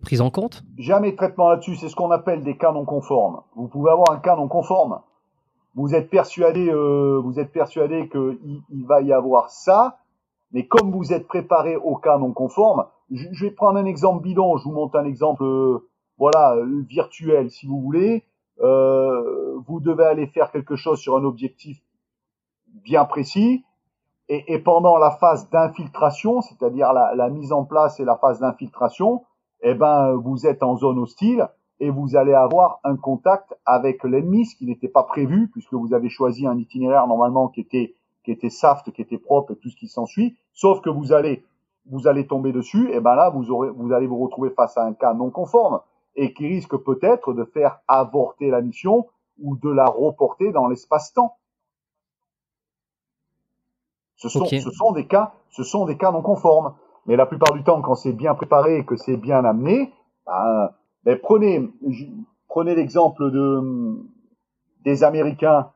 prise 0.00 0.20
en 0.20 0.30
compte? 0.30 0.64
Jamais 0.78 1.12
de 1.12 1.16
traitement 1.16 1.50
là-dessus, 1.50 1.76
c'est 1.76 1.88
ce 1.88 1.94
qu'on 1.94 2.10
appelle 2.10 2.42
des 2.42 2.56
cas 2.56 2.72
non 2.72 2.84
conformes. 2.84 3.40
Vous 3.56 3.68
pouvez 3.68 3.90
avoir 3.90 4.10
un 4.10 4.18
cas 4.18 4.36
non 4.36 4.48
conforme. 4.48 5.00
Vous 5.74 5.94
êtes 5.94 6.10
persuadé, 6.10 6.68
euh, 6.68 7.20
vous 7.22 7.38
êtes 7.38 7.52
persuadé 7.52 8.08
qu'il 8.08 8.62
il 8.70 8.86
va 8.86 9.02
y 9.02 9.12
avoir 9.12 9.50
ça, 9.50 9.98
mais 10.52 10.66
comme 10.66 10.90
vous 10.90 11.12
êtes 11.12 11.28
préparé 11.28 11.76
au 11.76 11.96
cas 11.96 12.18
non 12.18 12.32
conforme, 12.32 12.86
je, 13.10 13.44
vais 13.44 13.50
prendre 13.52 13.78
un 13.78 13.84
exemple 13.84 14.22
bidon, 14.22 14.56
je 14.56 14.64
vous 14.64 14.72
montre 14.72 14.96
un 14.98 15.04
exemple, 15.04 15.44
euh, 15.44 15.88
voilà, 16.20 16.54
virtuel, 16.86 17.50
si 17.50 17.66
vous 17.66 17.80
voulez. 17.80 18.24
Euh, 18.60 19.58
vous 19.66 19.80
devez 19.80 20.04
aller 20.04 20.26
faire 20.26 20.52
quelque 20.52 20.76
chose 20.76 21.00
sur 21.00 21.16
un 21.16 21.24
objectif 21.24 21.80
bien 22.84 23.06
précis, 23.06 23.64
et, 24.32 24.60
pendant 24.60 24.96
la 24.96 25.10
phase 25.10 25.50
d'infiltration, 25.50 26.40
c'est-à-dire 26.40 26.92
la, 26.92 27.28
mise 27.30 27.52
en 27.52 27.64
place 27.64 27.98
et 27.98 28.04
la 28.04 28.16
phase 28.16 28.38
d'infiltration, 28.38 29.24
eh 29.62 29.74
ben, 29.74 30.14
vous 30.14 30.46
êtes 30.46 30.62
en 30.62 30.76
zone 30.76 31.00
hostile 31.00 31.48
et 31.80 31.90
vous 31.90 32.14
allez 32.14 32.34
avoir 32.34 32.78
un 32.84 32.96
contact 32.96 33.58
avec 33.66 34.04
l'ennemi, 34.04 34.46
ce 34.46 34.54
qui 34.54 34.66
n'était 34.66 34.88
pas 34.88 35.02
prévu 35.02 35.48
puisque 35.50 35.72
vous 35.72 35.94
avez 35.94 36.08
choisi 36.08 36.46
un 36.46 36.56
itinéraire 36.58 37.08
normalement 37.08 37.48
qui 37.48 37.60
était 37.60 37.94
qui 38.22 38.30
était 38.30 38.50
saft, 38.50 38.92
qui 38.92 39.02
était 39.02 39.18
propre 39.18 39.52
et 39.52 39.56
tout 39.56 39.70
ce 39.70 39.76
qui 39.76 39.88
s'ensuit. 39.88 40.36
Sauf 40.52 40.80
que 40.80 40.90
vous 40.90 41.12
allez 41.12 41.44
vous 41.86 42.06
allez 42.06 42.26
tomber 42.28 42.52
dessus, 42.52 42.88
et 42.92 43.00
ben 43.00 43.16
là 43.16 43.30
vous 43.30 43.50
aurez 43.50 43.70
vous 43.70 43.92
allez 43.92 44.06
vous 44.06 44.18
retrouver 44.18 44.50
face 44.50 44.78
à 44.78 44.84
un 44.84 44.92
cas 44.92 45.12
non 45.12 45.30
conforme 45.30 45.80
et 46.16 46.32
qui 46.34 46.46
risque 46.48 46.76
peut-être 46.76 47.32
de 47.32 47.44
faire 47.44 47.80
avorter 47.88 48.50
la 48.50 48.60
mission 48.60 49.06
ou 49.40 49.56
de 49.56 49.70
la 49.70 49.86
reporter 49.86 50.52
dans 50.52 50.68
l'espace-temps. 50.68 51.36
Ce 54.16 54.28
sont, 54.28 54.44
ce 54.44 54.70
sont 54.70 54.92
des 54.92 55.06
cas, 55.06 55.32
ce 55.48 55.62
sont 55.62 55.86
des 55.86 55.96
cas 55.96 56.12
non 56.12 56.20
conformes. 56.20 56.74
Mais 57.06 57.16
la 57.16 57.26
plupart 57.26 57.54
du 57.54 57.64
temps, 57.64 57.80
quand 57.80 57.94
c'est 57.94 58.12
bien 58.12 58.34
préparé 58.34 58.78
et 58.78 58.84
que 58.84 58.96
c'est 58.96 59.16
bien 59.16 59.44
amené, 59.44 59.92
ben, 60.26 60.70
ben 61.04 61.18
prenez, 61.18 61.70
prenez 62.48 62.74
l'exemple 62.74 63.30
de 63.30 63.98
des 64.84 65.04
Américains 65.04 65.70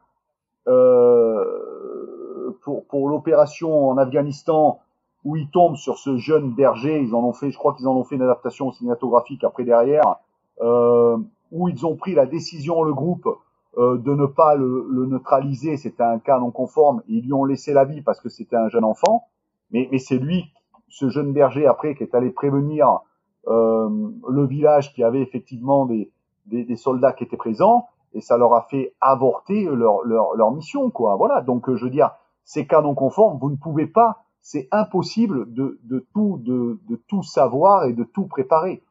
euh, 0.67 2.59
pour, 2.63 2.87
pour 2.87 3.09
l'opération 3.09 3.89
en 3.91 3.99
Afghanistan 3.99 4.81
où 5.25 5.37
ils 5.37 5.49
tombent 5.51 5.77
sur 5.77 5.99
ce 5.99 6.17
jeune 6.17 6.55
berger. 6.55 7.01
Ils 7.01 7.15
en 7.15 7.25
ont 7.25 7.33
fait, 7.33 7.51
je 7.51 7.59
crois 7.59 7.75
qu'ils 7.75 7.89
en 7.89 7.97
ont 7.97 8.05
fait 8.05 8.17
une 8.17 8.23
adaptation 8.23 8.73
cinématographique 8.73 9.45
après 9.45 9.65
derrière, 9.65 10.17
où 10.61 11.69
ils 11.69 11.87
ont 11.87 11.97
pris 11.97 12.15
la 12.15 12.27
décision, 12.27 12.83
le 12.83 12.95
groupe, 12.95 13.29
euh, 13.77 13.99
de 13.99 14.15
ne 14.15 14.27
pas 14.27 14.55
le, 14.55 14.87
le 14.89 15.07
neutraliser. 15.07 15.77
C'était 15.77 16.05
un 16.05 16.19
cas 16.19 16.39
non 16.39 16.53
conforme. 16.53 17.03
Ils 17.09 17.25
lui 17.25 17.33
ont 17.33 17.45
laissé 17.45 17.73
la 17.73 17.85
vie 17.85 18.03
parce 18.03 18.21
que 18.21 18.29
c'était 18.29 18.57
un 18.57 18.69
jeune 18.69 18.85
enfant. 18.85 19.25
Mais, 19.73 19.89
mais 19.91 19.99
c'est 19.99 20.19
lui 20.19 20.45
ce 20.89 21.09
jeune 21.09 21.33
berger 21.33 21.67
après 21.67 21.97
qui 21.97 22.05
est 22.05 22.15
allé 22.15 22.31
prévenir 22.31 23.01
euh, 23.49 23.89
le 24.29 24.47
village 24.47 24.95
qui 24.95 25.03
avait 25.03 25.21
effectivement 25.21 25.87
des, 25.87 26.13
des, 26.47 26.77
soldats 26.77 27.13
qui 27.13 27.25
étaient 27.25 27.37
présents 27.37 27.89
et 28.13 28.21
ça 28.21 28.39
leur 28.39 28.55
a 28.55 28.63
fait 28.71 28.95
avorter 29.01 29.65
leur, 29.65 30.05
leur, 30.05 30.35
leur 30.35 30.53
mission 30.53 30.91
quoi 30.91 31.17
voilà 31.17 31.41
donc 31.41 31.69
euh, 31.69 31.77
je 31.77 31.85
veux 31.85 31.91
dire 31.91 32.13
ces 32.45 32.67
cas 32.67 32.81
non 32.81 32.95
conformes 32.95 33.39
vous 33.39 33.51
ne 33.51 33.57
pouvez 33.57 33.87
pas 33.87 34.25
c'est 34.41 34.69
impossible 34.71 35.53
de, 35.53 35.79
de 35.83 36.07
tout 36.15 36.39
de, 36.43 36.79
de, 36.89 36.97
tout 37.09 37.23
savoir 37.23 37.85
et 37.85 37.93
de 37.93 38.05
tout 38.05 38.27
préparer 38.27 38.83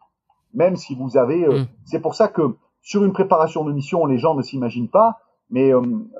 même 0.53 0.75
si 0.75 0.95
vous 0.95 1.17
avez 1.17 1.45
euh, 1.45 1.61
mm. 1.61 1.67
c'est 1.85 1.99
pour 1.99 2.15
ça 2.15 2.27
que 2.27 2.55
sur 2.81 3.03
une 3.03 3.13
préparation 3.13 3.63
de 3.63 3.71
mission 3.71 4.05
les 4.05 4.17
gens 4.17 4.35
ne 4.35 4.41
s'imaginent 4.41 4.89
pas 4.89 5.19
mais 5.49 5.71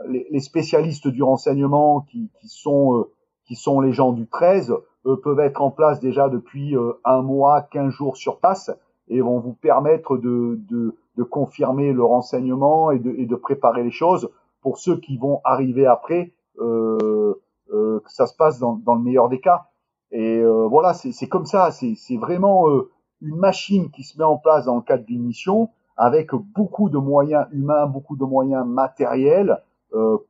les, 0.10 0.28
les, 0.30 0.40
spécialistes 0.42 1.08
du 1.08 1.24
renseignement 1.24 2.02
qui, 2.02 2.30
qui 2.40 2.50
sont 2.50 3.08
qui 3.46 3.56
sont 3.56 3.80
les 3.80 3.92
gens 3.92 4.12
du 4.12 4.28
13 4.28 4.76
peuvent 5.24 5.40
être 5.40 5.62
en 5.62 5.72
place 5.72 6.00
déjà 6.00 6.30
depuis 6.30 6.76
euh, 6.76 6.94
un 7.04 7.22
mois, 7.22 7.62
15 7.62 7.92
jours 7.92 8.18
sur 8.18 8.40
place 8.40 8.72
et 9.10 9.22
vont 9.22 9.40
vous 9.40 9.54
permettre 9.54 10.18
de, 10.18 10.60
de, 10.70 10.96
de 11.18 11.24
confirmer 11.24 11.92
le 11.92 12.04
renseignement 12.04 12.92
et 12.92 13.00
de, 13.00 13.12
et 13.18 13.26
de, 13.26 13.36
préparer 13.36 13.84
les 13.84 13.92
choses 13.92 14.30
pour 14.62 14.78
ceux 14.78 14.98
qui 14.98 15.18
vont 15.18 15.42
arriver 15.44 15.86
après, 15.86 16.34
euh, 16.60 17.34
euh, 17.74 18.00
que 18.00 18.12
ça 18.12 18.28
se 18.28 18.36
passe 18.36 18.60
dans, 18.60 18.76
dans, 18.76 18.96
le 18.96 19.02
meilleur 19.02 19.28
des 19.28 19.42
cas. 19.42 19.66
Et 20.12 20.40
euh, 20.40 20.68
voilà, 20.68 20.94
c'est 20.94 21.28
comme 21.28 21.46
ça, 21.46 21.72
c'est 21.72 22.18
vraiment 22.18 22.70
euh, 22.70 22.90
une 23.24 23.38
machine 23.38 23.90
qui 23.92 24.04
se 24.04 24.18
met 24.18 24.24
en 24.24 24.38
place 24.38 24.66
dans 24.66 24.76
le 24.76 24.82
cadre 24.82 25.06
d'une 25.06 25.24
mission 25.24 25.70
avec 25.98 26.32
beaucoup 26.34 26.90
de 26.90 26.98
moyens 26.98 27.48
humains, 27.52 27.88
beaucoup 27.88 28.16
de 28.16 28.26
moyens 28.26 28.66
matériels 28.66 29.62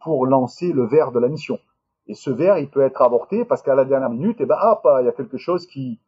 pour 0.02 0.26
lancer 0.26 0.74
le 0.74 0.86
verre 0.86 1.14
de 1.14 1.20
la 1.20 1.30
mission. 1.30 1.58
Et 2.08 2.16
ce 2.16 2.30
verre, 2.30 2.58
il 2.58 2.70
peut 2.70 2.82
être 2.82 3.02
avorté 3.02 3.46
parce 3.46 3.62
qu'à 3.62 3.76
la 3.76 3.86
dernière 3.86 4.10
minute, 4.10 4.38
eh 4.40 4.46
ben, 4.46 4.58
hop, 4.62 4.86
il 5.00 5.06
y 5.06 5.08
a 5.08 5.14
quelque 5.14 5.38
chose 5.38 5.66
qui, 5.68 6.00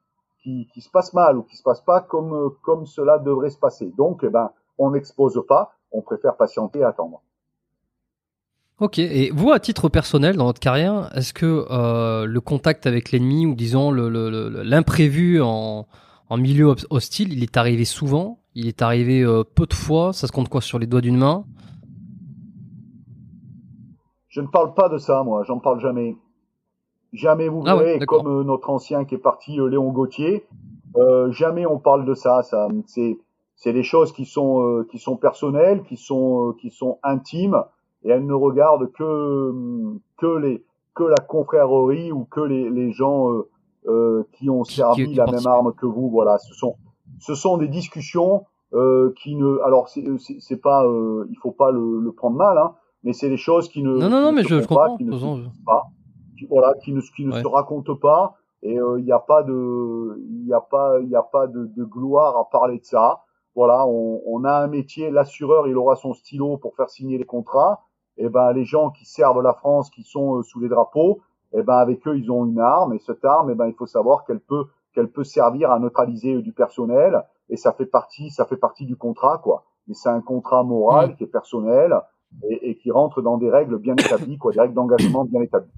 qui, 0.43 0.81
se 0.81 0.89
passe 0.89 1.13
mal 1.13 1.37
ou 1.37 1.43
qui 1.43 1.55
se 1.55 1.63
passe 1.63 1.81
pas 1.81 2.01
comme, 2.01 2.51
comme 2.61 2.85
cela 2.85 3.17
devrait 3.17 3.49
se 3.49 3.57
passer. 3.57 3.91
Donc, 3.97 4.21
eh 4.23 4.29
ben, 4.29 4.51
on 4.77 4.91
n'expose 4.91 5.41
pas, 5.47 5.71
on 5.91 6.01
préfère 6.01 6.35
patienter 6.35 6.79
et 6.79 6.83
attendre. 6.83 7.21
Ok, 8.79 8.99
et 8.99 9.31
vous, 9.33 9.51
à 9.51 9.59
titre 9.59 9.87
personnel, 9.87 10.35
dans 10.35 10.45
votre 10.45 10.59
carrière, 10.59 11.09
est-ce 11.15 11.33
que 11.33 11.65
euh, 11.71 12.25
le 12.25 12.41
contact 12.41 12.85
avec 12.85 13.11
l'ennemi 13.11 13.45
ou 13.45 13.55
disons 13.55 13.91
l'imprévu 13.91 15.41
en, 15.41 15.87
en 16.29 16.37
milieu 16.37 16.73
hostile, 16.89 17.33
il 17.33 17.43
est 17.43 17.57
arrivé 17.57 17.85
souvent. 17.85 18.39
Il 18.55 18.67
est 18.67 18.81
arrivé 18.81 19.21
euh, 19.21 19.43
peu 19.43 19.65
de 19.65 19.73
fois. 19.73 20.13
Ça 20.13 20.27
se 20.27 20.31
compte 20.31 20.49
quoi 20.49 20.61
sur 20.61 20.79
les 20.79 20.87
doigts 20.87 21.01
d'une 21.01 21.17
main? 21.17 21.45
Je 24.29 24.41
ne 24.41 24.47
parle 24.47 24.73
pas 24.73 24.89
de 24.89 24.97
ça, 24.97 25.23
moi, 25.23 25.43
j'en 25.43 25.59
parle 25.59 25.79
jamais. 25.79 26.17
Jamais, 27.13 27.47
vous 27.47 27.63
ah 27.65 27.77
verrez, 27.77 27.99
comme 28.05 28.27
euh, 28.27 28.43
notre 28.43 28.69
ancien 28.69 29.05
qui 29.05 29.15
est 29.15 29.19
parti, 29.19 29.59
euh, 29.59 29.67
Léon 29.67 29.91
Gauthier, 29.91 30.45
euh, 30.97 31.31
jamais 31.31 31.65
on 31.65 31.79
parle 31.79 32.05
de 32.05 32.13
ça. 32.13 32.43
ça. 32.43 32.67
C'est, 32.87 33.17
c'est 33.55 33.71
des 33.71 33.83
choses 33.83 34.11
qui 34.11 34.25
sont, 34.25 34.61
euh, 34.61 34.87
qui 34.91 34.99
sont 34.99 35.15
personnelles, 35.15 35.83
qui 35.83 35.95
sont, 35.95 36.53
qui 36.59 36.69
sont 36.69 36.99
intimes, 37.03 37.63
et 38.03 38.09
elles 38.09 38.25
ne 38.25 38.33
regardent 38.33 38.91
que, 38.91 39.53
que 40.17 40.37
les, 40.37 40.65
que 40.93 41.03
la 41.03 41.23
confrérie 41.25 42.11
ou 42.11 42.25
que 42.25 42.41
les, 42.41 42.69
les 42.69 42.91
gens 42.91 43.29
euh, 43.87 44.23
qui 44.33 44.49
ont 44.49 44.63
servi 44.63 45.13
la 45.13 45.25
même 45.25 45.45
arme 45.45 45.73
que 45.73 45.85
vous. 45.85 46.09
Voilà, 46.09 46.37
ce 46.37 46.53
sont 46.53 46.75
ce 47.19 47.35
sont 47.35 47.57
des 47.57 47.67
discussions 47.67 48.45
euh, 48.73 49.13
qui 49.21 49.35
ne. 49.35 49.59
Alors 49.63 49.89
c'est 49.89 50.61
pas, 50.61 50.85
euh, 50.85 51.27
il 51.29 51.37
faut 51.37 51.51
pas 51.51 51.71
le, 51.71 51.99
le 51.99 52.11
prendre 52.11 52.35
mal, 52.35 52.57
hein, 52.57 52.75
mais 53.03 53.13
c'est 53.13 53.29
des 53.29 53.37
choses 53.37 53.69
qui 53.69 53.83
ne. 53.83 53.97
Non 53.97 54.09
non 54.09 54.21
non, 54.21 54.31
mais 54.31 54.43
je, 54.43 54.55
comprends. 54.65 54.97
Qui 54.97 55.05
ne 55.05 55.17
se 55.17 55.25
pas, 55.65 55.87
qui, 56.37 56.45
voilà, 56.47 56.73
qui 56.83 56.91
ne 56.91 57.01
qui 57.01 57.25
ne 57.25 57.31
se 57.31 57.47
racontent 57.47 57.95
pas. 57.95 58.35
Et 58.63 58.73
il 58.73 58.79
euh, 58.79 58.99
n'y 58.99 59.11
a 59.11 59.19
pas 59.19 59.43
de, 59.43 60.19
il 60.27 60.51
a 60.51 60.61
pas, 60.61 60.99
il 60.99 61.15
a 61.15 61.21
pas 61.21 61.45
de, 61.45 61.65
de, 61.65 61.83
gloire 61.83 62.35
à 62.37 62.49
parler 62.49 62.79
de 62.79 62.85
ça. 62.85 63.21
Voilà, 63.55 63.85
on, 63.87 64.21
on 64.25 64.43
a 64.43 64.51
un 64.51 64.67
métier. 64.67 65.11
L'assureur, 65.11 65.67
il 65.67 65.77
aura 65.77 65.95
son 65.95 66.13
stylo 66.13 66.57
pour 66.57 66.75
faire 66.75 66.89
signer 66.89 67.17
les 67.17 67.25
contrats. 67.25 67.81
Et 68.17 68.27
ben 68.29 68.53
les 68.53 68.63
gens 68.63 68.89
qui 68.89 69.05
servent 69.05 69.41
la 69.41 69.53
France, 69.53 69.89
qui 69.89 70.03
sont 70.03 70.41
sous 70.41 70.59
les 70.59 70.69
drapeaux, 70.69 71.21
et 71.55 71.63
ben 71.63 71.77
avec 71.77 72.05
eux 72.07 72.17
ils 72.17 72.31
ont 72.31 72.45
une 72.45 72.59
arme. 72.59 72.93
Et 72.93 72.99
cette 72.99 73.23
arme, 73.25 73.49
et 73.49 73.55
ben 73.55 73.67
il 73.67 73.73
faut 73.73 73.87
savoir 73.87 74.25
qu'elle 74.25 74.39
peut 74.39 74.65
qu'elle 74.93 75.09
peut 75.09 75.23
servir 75.23 75.71
à 75.71 75.79
neutraliser 75.79 76.41
du 76.41 76.53
personnel 76.53 77.23
et 77.49 77.57
ça 77.57 77.73
fait 77.73 77.85
partie, 77.85 78.29
ça 78.29 78.45
fait 78.45 78.57
partie 78.57 78.85
du 78.85 78.95
contrat, 78.95 79.39
quoi. 79.43 79.65
Mais 79.87 79.93
c'est 79.93 80.09
un 80.09 80.21
contrat 80.21 80.63
moral 80.63 81.11
mmh. 81.11 81.15
qui 81.15 81.23
est 81.23 81.27
personnel 81.27 81.95
et, 82.49 82.71
et, 82.71 82.77
qui 82.77 82.91
rentre 82.91 83.21
dans 83.21 83.37
des 83.37 83.49
règles 83.49 83.77
bien 83.77 83.93
établies, 83.95 84.37
quoi, 84.37 84.51
des 84.51 84.59
règles 84.59 84.73
d'engagement 84.73 85.25
bien 85.25 85.41
établies. 85.41 85.69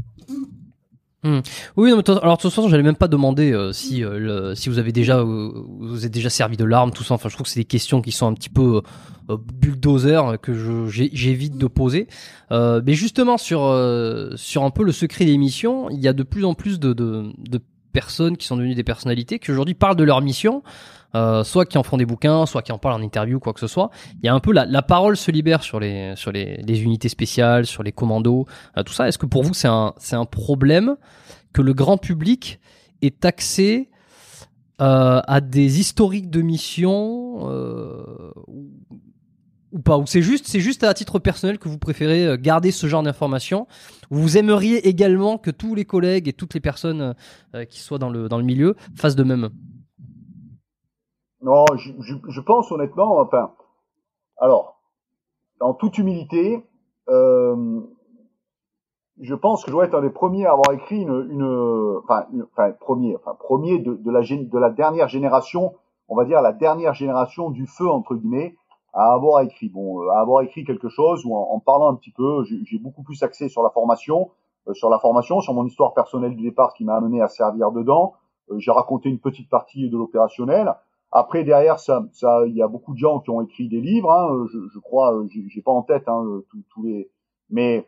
Mmh. 1.23 1.39
Oui, 1.75 1.89
non, 1.91 1.97
mais 1.97 2.09
alors 2.09 2.38
de 2.38 2.41
toute 2.41 2.51
façon, 2.51 2.69
j'allais 2.69 2.84
même 2.84 2.95
pas 2.95 3.07
demander 3.07 3.51
euh, 3.51 3.73
si 3.73 4.03
euh, 4.03 4.19
le, 4.19 4.55
si 4.55 4.69
vous 4.69 4.80
avez 4.80 4.91
déjà 4.91 5.19
euh, 5.19 5.51
vous 5.80 6.05
êtes 6.05 6.11
déjà 6.11 6.30
servi 6.30 6.57
de 6.57 6.63
l'arme, 6.63 6.91
tout 6.91 7.03
ça. 7.03 7.15
Enfin, 7.15 7.28
je 7.28 7.34
trouve 7.34 7.45
que 7.45 7.51
c'est 7.51 7.59
des 7.59 7.65
questions 7.65 8.01
qui 8.01 8.11
sont 8.11 8.28
un 8.28 8.34
petit 8.34 8.49
peu 8.49 8.82
bulldozer 9.30 10.39
que 10.41 10.88
j'évite 10.88 11.57
de 11.57 11.67
poser. 11.67 12.07
mais 12.51 12.93
justement 12.93 13.38
sur 13.38 13.59
sur 14.36 14.63
un 14.63 14.69
peu 14.69 14.84
le 14.84 14.91
secret 14.91 15.25
d'émission, 15.25 15.89
il 15.89 15.99
y 15.99 16.07
a 16.07 16.13
de 16.13 16.23
plus 16.23 16.45
en 16.45 16.53
plus 16.53 16.80
de, 16.80 16.93
de, 16.93 17.34
de 17.38 17.59
personnes 17.97 18.38
qui 18.38 18.45
sont 18.45 18.57
devenues 18.57 18.75
des 18.75 18.84
personnalités 18.84 19.39
qui 19.39 19.49
aujourd'hui 19.51 19.73
parlent 19.73 19.95
de 19.95 20.03
leur 20.03 20.21
mission, 20.21 20.61
euh, 21.15 21.43
soit 21.43 21.65
qui 21.65 21.80
en 21.80 21.84
font 21.84 21.97
des 21.97 22.05
bouquins, 22.05 22.45
soit 22.45 22.61
qui 22.61 22.71
en 22.71 22.78
parlent 22.78 22.93
en 22.93 23.01
interview, 23.01 23.39
quoi 23.39 23.53
que 23.53 23.59
ce 23.59 23.65
soit. 23.65 23.89
Il 24.21 24.25
y 24.28 24.30
a 24.30 24.36
un 24.36 24.39
peu 24.39 24.51
la, 24.51 24.65
la 24.65 24.84
parole 24.84 25.17
se 25.17 25.32
libère 25.32 25.63
sur 25.63 25.80
les 25.80 26.13
sur 26.15 26.32
les, 26.32 26.57
les 26.57 26.84
unités 26.84 27.09
spéciales, 27.09 27.65
sur 27.65 27.82
les 27.82 27.91
commandos, 27.91 28.45
euh, 28.78 28.84
tout 28.84 28.93
ça. 28.93 29.07
Est-ce 29.07 29.17
que 29.17 29.25
pour 29.25 29.41
vous 29.41 29.55
c'est 29.55 29.67
un 29.67 29.93
c'est 29.97 30.15
un 30.15 30.25
problème 30.25 30.95
que 31.53 31.63
le 31.63 31.73
grand 31.73 31.97
public 31.97 32.59
ait 33.01 33.25
accès 33.25 33.89
euh, 34.80 35.21
à 35.25 35.41
des 35.41 35.80
historiques 35.80 36.30
de 36.30 36.41
mission 36.43 37.49
euh, 37.49 38.26
ou 39.78 39.82
pas 39.82 39.97
Ou 39.97 40.05
c'est 40.05 40.21
juste, 40.21 40.47
c'est 40.47 40.59
juste 40.59 40.84
à 40.84 40.93
titre 40.93 41.19
personnel 41.19 41.59
que 41.59 41.69
vous 41.69 41.78
préférez 41.78 42.25
euh, 42.25 42.38
garder 42.38 42.71
ce 42.71 42.88
genre 42.88 43.03
d'informations. 43.03 43.67
Vous 44.09 44.38
aimeriez 44.38 44.88
également 44.88 45.38
que 45.38 45.51
tous 45.51 45.75
les 45.75 45.86
collègues 45.86 46.28
et 46.28 46.34
toutes 46.34 46.53
les 46.53 46.59
personnes 46.59 47.15
euh, 47.53 47.65
qui 47.65 47.80
soient 47.80 47.99
dans 47.99 48.09
le, 48.09 48.28
dans 48.28 48.38
le 48.38 48.43
milieu 48.43 48.75
fassent 48.95 49.15
de 49.15 49.23
même. 49.23 49.49
Non, 51.41 51.65
je, 51.75 51.91
je, 51.99 52.41
pense 52.41 52.71
honnêtement, 52.71 53.19
enfin, 53.19 53.51
alors, 54.38 54.82
en 55.61 55.73
toute 55.75 55.97
humilité, 55.99 56.65
euh, 57.09 57.80
je 59.21 59.36
pense 59.36 59.63
que 59.63 59.69
je 59.69 59.73
dois 59.73 59.86
être 59.86 59.95
un 59.95 60.01
des 60.01 60.09
premiers 60.09 60.47
à 60.47 60.53
avoir 60.53 60.71
écrit 60.73 60.99
une, 60.99 61.28
une 61.30 61.99
enfin, 62.03 62.25
enfin, 62.51 62.71
premier, 62.71 63.15
enfin, 63.15 63.36
premier 63.39 63.78
de, 63.78 63.93
de, 63.93 64.11
la, 64.11 64.21
de 64.21 64.57
la 64.57 64.71
dernière 64.71 65.07
génération, 65.07 65.75
on 66.07 66.15
va 66.15 66.25
dire 66.25 66.41
la 66.41 66.53
dernière 66.53 66.95
génération 66.95 67.51
du 67.51 67.67
feu 67.67 67.88
entre 67.88 68.15
guillemets 68.15 68.55
à 68.98 69.14
avoir 69.14 69.41
écrit. 69.41 69.70
Bon, 69.70 70.02
euh, 70.02 70.10
à 70.10 70.20
avoir 70.20 70.41
écrit 70.41 70.66
quelque 70.66 70.89
chose 70.89 71.24
ou 71.24 71.36
en, 71.36 71.60
parlant 71.60 71.89
un 71.89 71.95
petit 71.95 72.12
peu, 72.12 72.43
j'ai 72.43 72.80
beaucoup 72.80 73.04
plus 73.04 73.22
axé 73.24 73.48
sur 73.48 73.62
la 73.62 73.70
formation, 73.70 74.32
euh, 74.68 74.74
sur 74.74 74.89
la 74.89 74.98
formation, 74.98 75.39
sur 75.39 75.54
mon 75.54 75.66
histoire 75.66 75.93
personnelle 75.93 76.36
du 76.36 76.41
départ 76.41 76.74
qui 76.74 76.84
m'a 76.84 76.95
amené 76.95 77.22
à 77.22 77.28
servir 77.28 77.72
dedans. 77.72 78.14
Euh, 78.50 78.58
j'ai 78.58 78.72
raconté 78.72 79.10
une 79.10 79.20
petite 79.20 79.50
partie 79.50 79.88
de 79.89 79.95
l'opérationnel. 79.95 80.74
Après 81.12 81.43
derrière, 81.43 81.80
ça, 81.80 82.04
ça, 82.12 82.41
il 82.48 82.56
y 82.56 82.62
a 82.62 82.68
beaucoup 82.68 82.93
de 82.93 82.98
gens 82.98 83.20
qui 83.20 83.30
ont 83.30 83.41
écrit 83.41 83.70
des 83.70 83.80
livres. 83.80 84.12
Hein, 84.12 84.45
je, 84.52 84.58
je, 84.68 84.80
crois, 84.80 85.14
j'ai 85.30 85.62
pas 85.62 85.72
en 85.72 85.84
tête 85.84 86.08
hein, 86.08 86.41
tous 86.70 86.84
les, 86.84 87.10
mais 87.50 87.88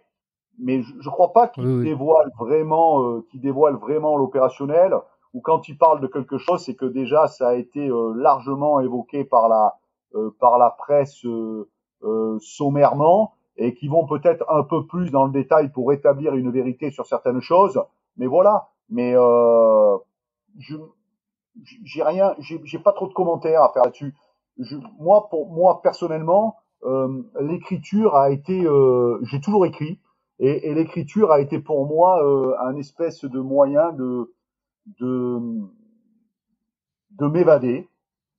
mais 0.62 0.82
je, 0.82 0.93
je 0.99 1.10
crois 1.10 1.34
pas 1.34 1.47
qu'ils 1.47 1.84
dévoilent 1.84 2.32
vraiment, 2.38 3.01
euh, 3.03 3.26
qu'ils 3.32 3.41
dévoilent 3.41 3.78
vraiment 3.78 4.16
l'opérationnel. 4.16 4.93
Ou 5.34 5.41
quand 5.41 5.70
ils 5.70 5.78
parlent 5.78 6.01
de 6.01 6.07
quelque 6.07 6.38
chose, 6.38 6.64
c'est 6.64 6.76
que 6.76 6.86
déjà 6.86 7.28
ça 7.28 7.49
a 7.49 7.55
été 7.55 7.89
largement 8.16 8.80
évoqué 8.80 9.24
par 9.24 9.47
la 9.47 9.68
euh, 9.68 9.72
par 10.39 10.57
la 10.57 10.70
presse 10.72 11.26
euh, 11.26 11.70
euh, 12.03 12.38
sommairement 12.39 13.34
et 13.57 13.74
qui 13.74 13.88
vont 13.88 14.05
peut-être 14.07 14.45
un 14.49 14.64
peu 14.64 14.86
plus 14.86 15.12
dans 15.12 15.26
le 15.26 15.32
détail 15.32 15.70
pour 15.72 15.91
établir 15.91 16.34
une 16.36 16.51
vérité 16.51 16.91
sur 16.91 17.05
certaines 17.05 17.41
choses. 17.41 17.82
Mais 18.18 18.28
voilà. 18.28 18.70
Mais 18.89 19.14
je 20.57 20.76
j'ai 21.84 22.03
rien, 22.03 22.36
j'ai 22.39 22.80
pas 22.80 22.93
trop 22.93 23.07
de 23.07 23.14
commentaires 23.14 23.64
à 23.64 23.72
faire 23.74 23.84
là-dessus. 23.84 24.16
moi, 24.97 25.28
pour 25.30 25.51
moi 25.51 25.82
personnellement, 25.82 26.55
euh, 26.84 27.24
l'écriture 27.39 28.16
a 28.16 28.32
été, 28.32 28.66
euh, 28.66 29.20
j'ai 29.24 29.41
toujours 29.41 29.66
écrit, 29.66 29.99
et, 30.39 30.70
et 30.70 30.74
l'écriture 30.74 31.32
a 31.32 31.41
été 31.41 31.60
pour 31.60 31.86
moi 31.86 32.24
euh, 32.24 32.55
un 32.62 32.76
espèce 32.78 33.26
de 33.26 33.39
moyen 33.39 33.91
de 33.91 34.34
de, 34.99 35.39
de 37.12 37.28
m'évader, 37.28 37.88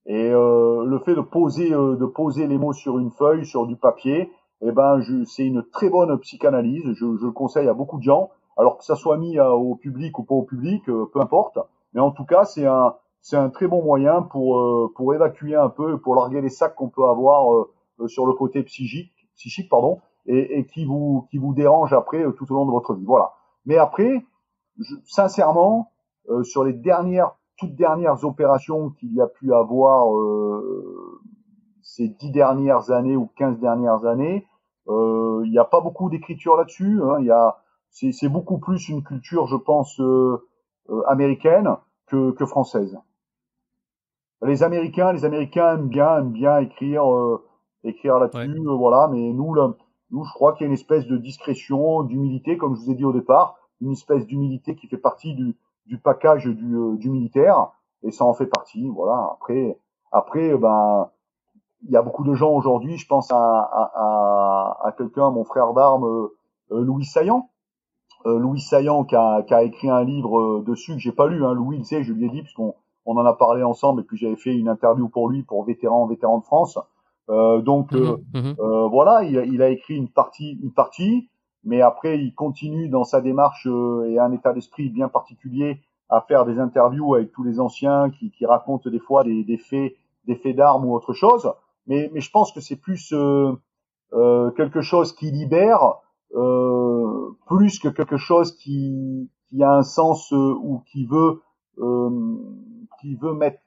et 0.05 0.31
euh, 0.31 0.85
le 0.85 0.99
fait 0.99 1.15
de 1.15 1.21
poser, 1.21 1.73
euh, 1.73 1.95
de 1.95 2.05
poser 2.05 2.47
les 2.47 2.57
mots 2.57 2.73
sur 2.73 2.97
une 2.97 3.11
feuille, 3.11 3.45
sur 3.45 3.67
du 3.67 3.75
papier, 3.75 4.31
eh 4.61 4.71
ben, 4.71 4.99
c'est 5.25 5.45
une 5.45 5.63
très 5.63 5.89
bonne 5.89 6.17
psychanalyse. 6.19 6.83
Je, 6.93 7.17
je, 7.17 7.25
le 7.25 7.31
conseille 7.31 7.67
à 7.67 7.73
beaucoup 7.73 7.97
de 7.97 8.03
gens. 8.03 8.29
Alors 8.57 8.77
que 8.77 8.83
ça 8.83 8.95
soit 8.95 9.17
mis 9.17 9.39
au 9.39 9.75
public 9.75 10.19
ou 10.19 10.23
pas 10.23 10.35
au 10.35 10.43
public, 10.43 10.87
euh, 10.89 11.05
peu 11.11 11.21
importe. 11.21 11.57
Mais 11.93 12.01
en 12.01 12.11
tout 12.11 12.25
cas, 12.25 12.45
c'est 12.45 12.65
un, 12.65 12.95
c'est 13.21 13.37
un 13.37 13.49
très 13.49 13.67
bon 13.67 13.83
moyen 13.83 14.21
pour, 14.21 14.91
pour 14.95 15.13
évacuer 15.13 15.55
un 15.55 15.69
peu, 15.69 15.99
pour 15.99 16.15
larguer 16.15 16.41
les 16.41 16.49
sacs 16.49 16.75
qu'on 16.75 16.89
peut 16.89 17.05
avoir 17.05 17.65
sur 18.07 18.25
le 18.25 18.33
côté 18.33 18.63
psychique, 18.63 19.13
psychique 19.35 19.69
pardon, 19.69 19.99
et, 20.25 20.59
et, 20.59 20.65
qui 20.65 20.85
vous, 20.85 21.27
qui 21.29 21.37
vous 21.37 21.53
dérange 21.53 21.93
après 21.93 22.23
tout 22.37 22.51
au 22.51 22.55
long 22.55 22.65
de 22.65 22.71
votre 22.71 22.93
vie. 22.93 23.05
Voilà. 23.05 23.33
Mais 23.65 23.77
après, 23.77 24.25
je, 24.79 24.95
sincèrement, 25.05 25.91
sur 26.43 26.63
les 26.63 26.73
dernières 26.73 27.31
toutes 27.61 27.75
dernières 27.75 28.25
opérations 28.25 28.89
qu'il 28.89 29.13
y 29.13 29.21
a 29.21 29.27
pu 29.27 29.53
avoir 29.53 30.17
euh, 30.17 31.21
ces 31.83 32.07
dix 32.07 32.31
dernières 32.31 32.89
années 32.89 33.15
ou 33.15 33.29
quinze 33.35 33.59
dernières 33.59 34.05
années, 34.05 34.47
euh, 34.87 35.43
il 35.45 35.51
n'y 35.51 35.59
a 35.59 35.63
pas 35.63 35.79
beaucoup 35.79 36.09
d'écriture 36.09 36.57
là-dessus. 36.57 36.99
Hein. 37.03 37.17
Il 37.19 37.27
y 37.27 37.31
a, 37.31 37.57
c'est 37.91 38.29
beaucoup 38.29 38.57
plus 38.57 38.89
une 38.89 39.03
culture, 39.03 39.45
je 39.45 39.57
pense, 39.57 39.99
euh, 39.99 40.43
américaine 41.07 41.75
que, 42.07 42.31
que, 42.31 42.47
française. 42.47 42.97
Les 44.41 44.63
Américains, 44.63 45.13
les 45.13 45.23
Américains 45.23 45.75
aiment 45.75 45.87
bien, 45.87 46.17
aiment 46.17 46.31
bien 46.31 46.57
écrire, 46.57 47.03
écrire 47.83 48.17
là-dessus, 48.17 48.65
voilà. 48.65 49.07
Mais 49.11 49.31
nous, 49.33 49.53
là, 49.53 49.71
nous, 50.09 50.23
je 50.23 50.33
crois 50.33 50.53
qu'il 50.53 50.63
y 50.63 50.65
a 50.65 50.67
une 50.69 50.73
espèce 50.73 51.05
de 51.05 51.15
discrétion, 51.15 52.01
d'humilité, 52.01 52.57
comme 52.57 52.75
je 52.75 52.81
vous 52.81 52.91
ai 52.91 52.95
dit 52.95 53.05
au 53.05 53.13
départ, 53.13 53.57
une 53.81 53.91
espèce 53.91 54.25
d'humilité 54.25 54.75
qui 54.75 54.87
fait 54.87 54.97
partie 54.97 55.35
du, 55.35 55.55
du 55.91 55.97
package 55.97 56.47
du, 56.47 56.73
euh, 56.73 56.95
du 56.95 57.09
militaire 57.09 57.67
et 58.01 58.11
ça 58.11 58.23
en 58.23 58.33
fait 58.33 58.45
partie. 58.45 58.87
Voilà. 58.87 59.31
Après, 59.33 59.77
après, 60.13 60.57
ben, 60.57 61.09
il 61.83 61.91
y 61.91 61.97
a 61.97 62.01
beaucoup 62.01 62.23
de 62.23 62.33
gens 62.33 62.51
aujourd'hui. 62.51 62.97
Je 62.97 63.05
pense 63.05 63.29
à, 63.29 63.35
à, 63.37 64.77
à, 64.85 64.91
quelqu'un, 64.93 65.31
mon 65.31 65.43
frère 65.43 65.73
d'armes, 65.73 66.05
euh, 66.05 66.37
euh, 66.71 66.81
Louis 66.81 67.05
Saillant. 67.05 67.49
Louis 68.23 68.61
Saillant 68.61 69.03
qui 69.03 69.15
a, 69.15 69.41
qui 69.41 69.53
a, 69.55 69.63
écrit 69.63 69.89
un 69.89 70.03
livre 70.03 70.61
dessus 70.61 70.93
que 70.93 70.99
j'ai 70.99 71.11
pas 71.11 71.25
lu. 71.25 71.43
Hein. 71.43 71.53
Louis, 71.55 71.77
il 71.79 71.85
sait, 71.85 72.03
je 72.03 72.13
lui 72.13 72.27
ai 72.27 72.29
dit 72.29 72.43
puisqu'on 72.43 72.75
on 73.07 73.17
en 73.17 73.25
a 73.25 73.33
parlé 73.33 73.63
ensemble 73.63 74.01
et 74.01 74.03
puis 74.03 74.15
j'avais 74.15 74.35
fait 74.35 74.55
une 74.55 74.69
interview 74.69 75.09
pour 75.09 75.27
lui 75.27 75.41
pour 75.41 75.63
vétéran 75.65 76.05
vétéran 76.05 76.37
de 76.37 76.43
France. 76.43 76.77
Euh, 77.29 77.61
donc 77.61 77.93
mmh 77.93 78.17
mmh 78.35 78.53
euh, 78.59 78.87
voilà, 78.89 79.23
il, 79.23 79.35
il, 79.51 79.63
a 79.63 79.69
écrit 79.69 79.95
une 79.95 80.09
partie 80.09 80.59
une 80.61 80.71
partie 80.71 81.30
mais 81.63 81.81
après 81.81 82.19
il 82.19 82.33
continue 82.33 82.89
dans 82.89 83.03
sa 83.03 83.21
démarche 83.21 83.67
euh, 83.67 84.09
et 84.09 84.19
un 84.19 84.31
état 84.31 84.53
d'esprit 84.53 84.89
bien 84.89 85.09
particulier 85.09 85.81
à 86.09 86.21
faire 86.21 86.45
des 86.45 86.59
interviews 86.59 87.15
avec 87.15 87.31
tous 87.31 87.43
les 87.43 87.59
anciens 87.59 88.09
qui, 88.09 88.31
qui 88.31 88.45
racontent 88.45 88.89
des 88.89 88.99
fois 88.99 89.23
des, 89.23 89.43
des 89.43 89.57
faits 89.57 89.93
des 90.25 90.35
faits 90.35 90.55
d'armes 90.55 90.85
ou 90.85 90.93
autre 90.93 91.13
chose. 91.13 91.51
Mais, 91.87 92.11
mais 92.13 92.21
je 92.21 92.29
pense 92.29 92.51
que 92.51 92.59
c'est 92.61 92.75
plus 92.75 93.11
euh, 93.13 93.53
euh, 94.13 94.51
quelque 94.51 94.81
chose 94.81 95.13
qui 95.13 95.31
libère 95.31 96.01
euh, 96.35 97.31
plus 97.47 97.79
que 97.79 97.89
quelque 97.89 98.17
chose 98.17 98.55
qui, 98.55 99.29
qui 99.49 99.63
a 99.63 99.71
un 99.71 99.83
sens 99.83 100.31
euh, 100.31 100.53
ou 100.61 100.83
qui 100.91 101.05
veut 101.05 101.41
euh, 101.79 102.37
qui 103.01 103.15
veut 103.15 103.33
mettre 103.33 103.59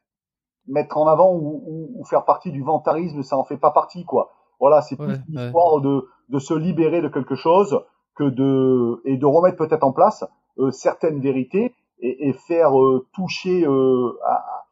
mettre 0.66 0.96
en 0.96 1.06
avant 1.06 1.34
ou, 1.34 1.92
ou, 1.94 2.04
faire 2.04 2.24
partie 2.24 2.50
du 2.50 2.62
ventarisme 2.62 3.22
ça 3.22 3.36
en 3.36 3.44
fait 3.44 3.58
pas 3.58 3.70
partie 3.70 4.04
quoi. 4.04 4.30
Voilà, 4.60 4.80
c'est 4.80 4.96
plus 4.96 5.20
une 5.28 5.38
histoire 5.38 5.80
de, 5.80 6.06
de 6.28 6.38
se 6.38 6.54
libérer 6.54 7.02
de 7.02 7.08
quelque 7.08 7.34
chose 7.34 7.80
que 8.14 8.24
de 8.24 9.00
et 9.04 9.16
de 9.16 9.26
remettre 9.26 9.56
peut-être 9.56 9.84
en 9.84 9.92
place 9.92 10.24
euh, 10.58 10.70
certaines 10.70 11.20
vérités 11.20 11.74
et, 12.00 12.28
et 12.28 12.32
faire 12.32 12.78
euh, 12.78 13.06
toucher 13.14 13.64
euh, 13.66 14.18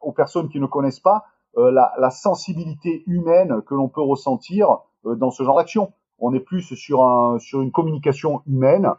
aux 0.01 0.11
personnes 0.11 0.49
qui 0.49 0.59
ne 0.59 0.65
connaissent 0.65 0.99
pas 0.99 1.25
euh, 1.57 1.71
la, 1.71 1.93
la, 1.99 2.09
sensibilité 2.09 3.03
humaine 3.05 3.61
que 3.67 3.75
l'on 3.75 3.89
peut 3.89 4.01
ressentir 4.01 4.77
dans 5.03 5.31
ce 5.31 5.43
genre 5.43 5.57
d'action. 5.57 5.91
On 6.19 6.33
est 6.33 6.39
plus 6.39 6.73
sur 6.75 7.03
un 7.03 7.37
sur 7.39 7.61
une 7.61 7.71
communication 7.71 8.41
humaine 8.47 8.89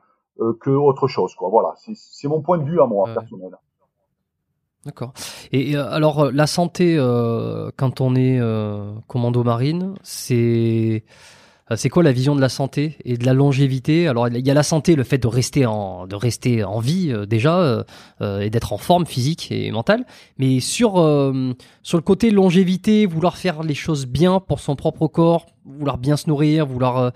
que 0.60 0.70
autre 0.70 1.06
chose 1.06 1.34
quoi. 1.36 1.48
Voilà, 1.48 1.74
c'est 1.76 2.28
mon 2.28 2.42
point 2.42 2.58
de 2.58 2.64
vue 2.64 2.80
à 2.80 2.86
moi 2.86 3.08
personnel. 3.14 3.56
D'accord. 4.84 5.12
Et 5.52 5.76
alors 5.76 6.30
la 6.30 6.46
santé 6.46 6.96
quand 7.76 8.00
on 8.00 8.14
est 8.14 8.38
commando 9.06 9.42
marine, 9.42 9.94
c'est 10.02 11.04
euh, 11.04 11.43
c'est 11.76 11.88
quoi 11.88 12.02
la 12.02 12.12
vision 12.12 12.36
de 12.36 12.42
la 12.42 12.50
santé 12.50 12.98
et 13.04 13.16
de 13.16 13.24
la 13.24 13.32
longévité? 13.32 14.06
Alors 14.06 14.28
il 14.28 14.46
y 14.46 14.50
a 14.50 14.54
la 14.54 14.62
santé, 14.62 14.96
le 14.96 15.02
fait 15.02 15.16
de 15.16 15.26
rester 15.26 15.64
en 15.64 16.06
de 16.06 16.14
rester 16.14 16.62
en 16.62 16.78
vie 16.78 17.10
euh, 17.10 17.24
déjà 17.24 17.58
euh, 18.20 18.40
et 18.40 18.50
d'être 18.50 18.74
en 18.74 18.76
forme 18.76 19.06
physique 19.06 19.50
et 19.50 19.70
mentale, 19.70 20.04
mais 20.36 20.60
sur 20.60 20.92
sur 21.82 21.98
le 21.98 22.02
côté 22.02 22.30
longévité, 22.30 23.06
vouloir 23.06 23.38
faire 23.38 23.62
les 23.62 23.74
choses 23.74 24.06
bien 24.06 24.40
pour 24.40 24.60
son 24.60 24.76
propre 24.76 25.06
corps, 25.06 25.46
vouloir 25.64 25.96
bien 25.96 26.16
se 26.16 26.28
nourrir, 26.28 26.66
vouloir 26.66 27.12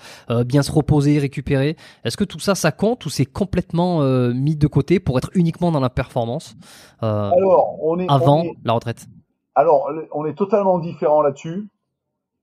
bien 0.47 0.63
se 0.63 0.73
reposer, 0.73 1.19
récupérer. 1.19 1.77
Est-ce 2.05 2.17
que 2.17 2.25
tout 2.25 2.41
ça 2.41 2.55
ça 2.55 2.73
compte 2.73 3.05
ou 3.05 3.11
c'est 3.11 3.27
complètement 3.27 4.01
mis 4.33 4.57
de 4.57 4.67
côté 4.67 4.99
pour 4.99 5.19
être 5.19 5.31
uniquement 5.35 5.71
dans 5.73 5.81
la 5.81 5.91
performance? 5.91 6.57
Alors, 7.01 7.77
on 7.83 7.99
est, 7.99 8.07
avant 8.09 8.45
la 8.65 8.73
retraite. 8.73 9.07
Alors, 9.55 9.91
on 10.13 10.25
est 10.25 10.35
totalement 10.35 10.79
différent 10.79 11.21
là-dessus. 11.21 11.69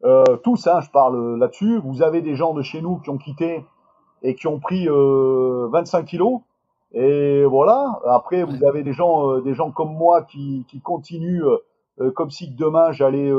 Euh, 0.05 0.37
tous, 0.43 0.67
hein, 0.67 0.81
je 0.81 0.89
parle 0.91 1.39
là-dessus. 1.39 1.79
Vous 1.79 2.03
avez 2.03 2.21
des 2.21 2.35
gens 2.35 2.53
de 2.53 2.61
chez 2.61 2.81
nous 2.81 2.99
qui 2.99 3.09
ont 3.09 3.17
quitté 3.17 3.65
et 4.21 4.35
qui 4.35 4.47
ont 4.47 4.59
pris 4.59 4.87
euh, 4.87 5.67
25 5.71 6.05
kilos. 6.05 6.41
Et 6.93 7.43
voilà. 7.45 7.99
Après, 8.05 8.43
vous 8.43 8.63
avez 8.65 8.83
des 8.83 8.93
gens, 8.93 9.31
euh, 9.31 9.41
des 9.41 9.53
gens 9.53 9.71
comme 9.71 9.93
moi 9.93 10.23
qui, 10.23 10.65
qui 10.67 10.79
continuent 10.79 11.45
euh, 11.99 12.11
comme 12.11 12.29
si 12.29 12.49
demain 12.49 12.91
j'allais, 12.91 13.31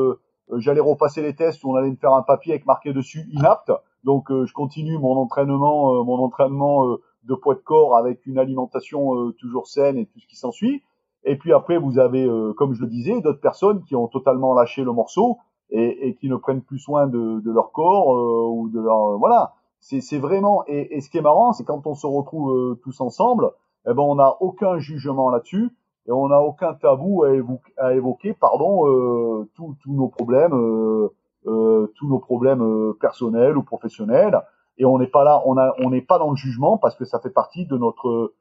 j'allais 0.56 0.80
repasser 0.80 1.22
les 1.22 1.34
tests 1.34 1.62
où 1.62 1.72
on 1.72 1.74
allait 1.74 1.90
me 1.90 1.96
faire 1.96 2.14
un 2.14 2.22
papier 2.22 2.54
avec 2.54 2.66
marqué 2.66 2.92
dessus 2.92 3.28
inapte. 3.32 3.70
Donc, 4.04 4.28
je 4.30 4.52
continue 4.52 4.98
mon 4.98 5.16
entraînement, 5.16 6.04
mon 6.04 6.18
entraînement 6.22 6.96
de 7.24 7.34
poids 7.34 7.54
de 7.54 7.60
corps 7.60 7.96
avec 7.96 8.24
une 8.24 8.38
alimentation 8.38 9.32
toujours 9.32 9.66
saine 9.66 9.98
et 9.98 10.06
tout 10.06 10.20
ce 10.20 10.26
qui 10.26 10.36
s'ensuit. 10.36 10.84
Et 11.24 11.36
puis 11.36 11.52
après, 11.52 11.76
vous 11.76 11.98
avez, 11.98 12.26
comme 12.56 12.72
je 12.72 12.82
le 12.82 12.86
disais, 12.86 13.20
d'autres 13.20 13.40
personnes 13.40 13.82
qui 13.82 13.96
ont 13.96 14.06
totalement 14.06 14.54
lâché 14.54 14.84
le 14.84 14.92
morceau 14.92 15.38
et, 15.70 16.08
et, 16.08 16.14
qui 16.14 16.28
ne 16.28 16.36
prennent 16.36 16.62
plus 16.62 16.78
soin 16.78 17.06
de, 17.06 17.40
de 17.40 17.50
leur 17.50 17.72
corps 17.72 18.14
euh, 18.16 18.48
ou 18.50 18.68
de 18.68 18.80
leur 18.80 19.14
euh, 19.14 19.16
voilà. 19.16 19.54
C'est 19.80 20.18
vraiment 20.18 20.64
et, 20.66 20.96
et, 20.96 21.00
ce 21.00 21.10
qui 21.10 21.18
est 21.18 21.22
marrant, 21.22 21.52
c'est 21.52 21.64
quand 21.64 21.86
on 21.86 21.94
se 21.94 22.06
retrouve 22.06 22.52
euh, 22.52 22.80
tous 22.82 23.00
ensemble, 23.00 23.52
eh 23.88 23.94
ben 23.94 24.02
on 24.02 24.16
n'a 24.16 24.36
aucun 24.40 24.78
jugement 24.78 25.30
là-dessus 25.30 25.70
et 26.08 26.12
on 26.12 26.28
n'a 26.28 26.40
aucun 26.40 26.74
tabou 26.74 27.22
à, 27.22 27.32
évoquer, 27.32 27.72
à 27.76 27.94
évoquer 27.94 28.32
pardon 28.32 28.88
euh, 28.88 29.48
tous 29.54 29.76
nos 29.86 30.08
problèmes 30.08 31.08
tous 31.44 32.08
nos 32.08 32.18
problèmes 32.18 32.94
personnels 33.00 33.56
ou 33.56 33.62
professionnels. 33.62 34.42
Et 34.78 34.84
on 34.84 34.98
n'est 34.98 35.06
pas 35.06 35.22
là 35.22 35.42
on 35.46 35.56
a 35.56 35.72
on 35.78 35.90
n'est 35.90 36.02
pas 36.02 36.18
dans 36.18 36.30
le 36.30 36.36
jugement 36.36 36.78
parce 36.78 36.96
que 36.96 37.04
ça 37.04 37.20
fait 37.20 37.30
partie 37.30 37.66
de 37.66 37.76
notre 37.76 38.32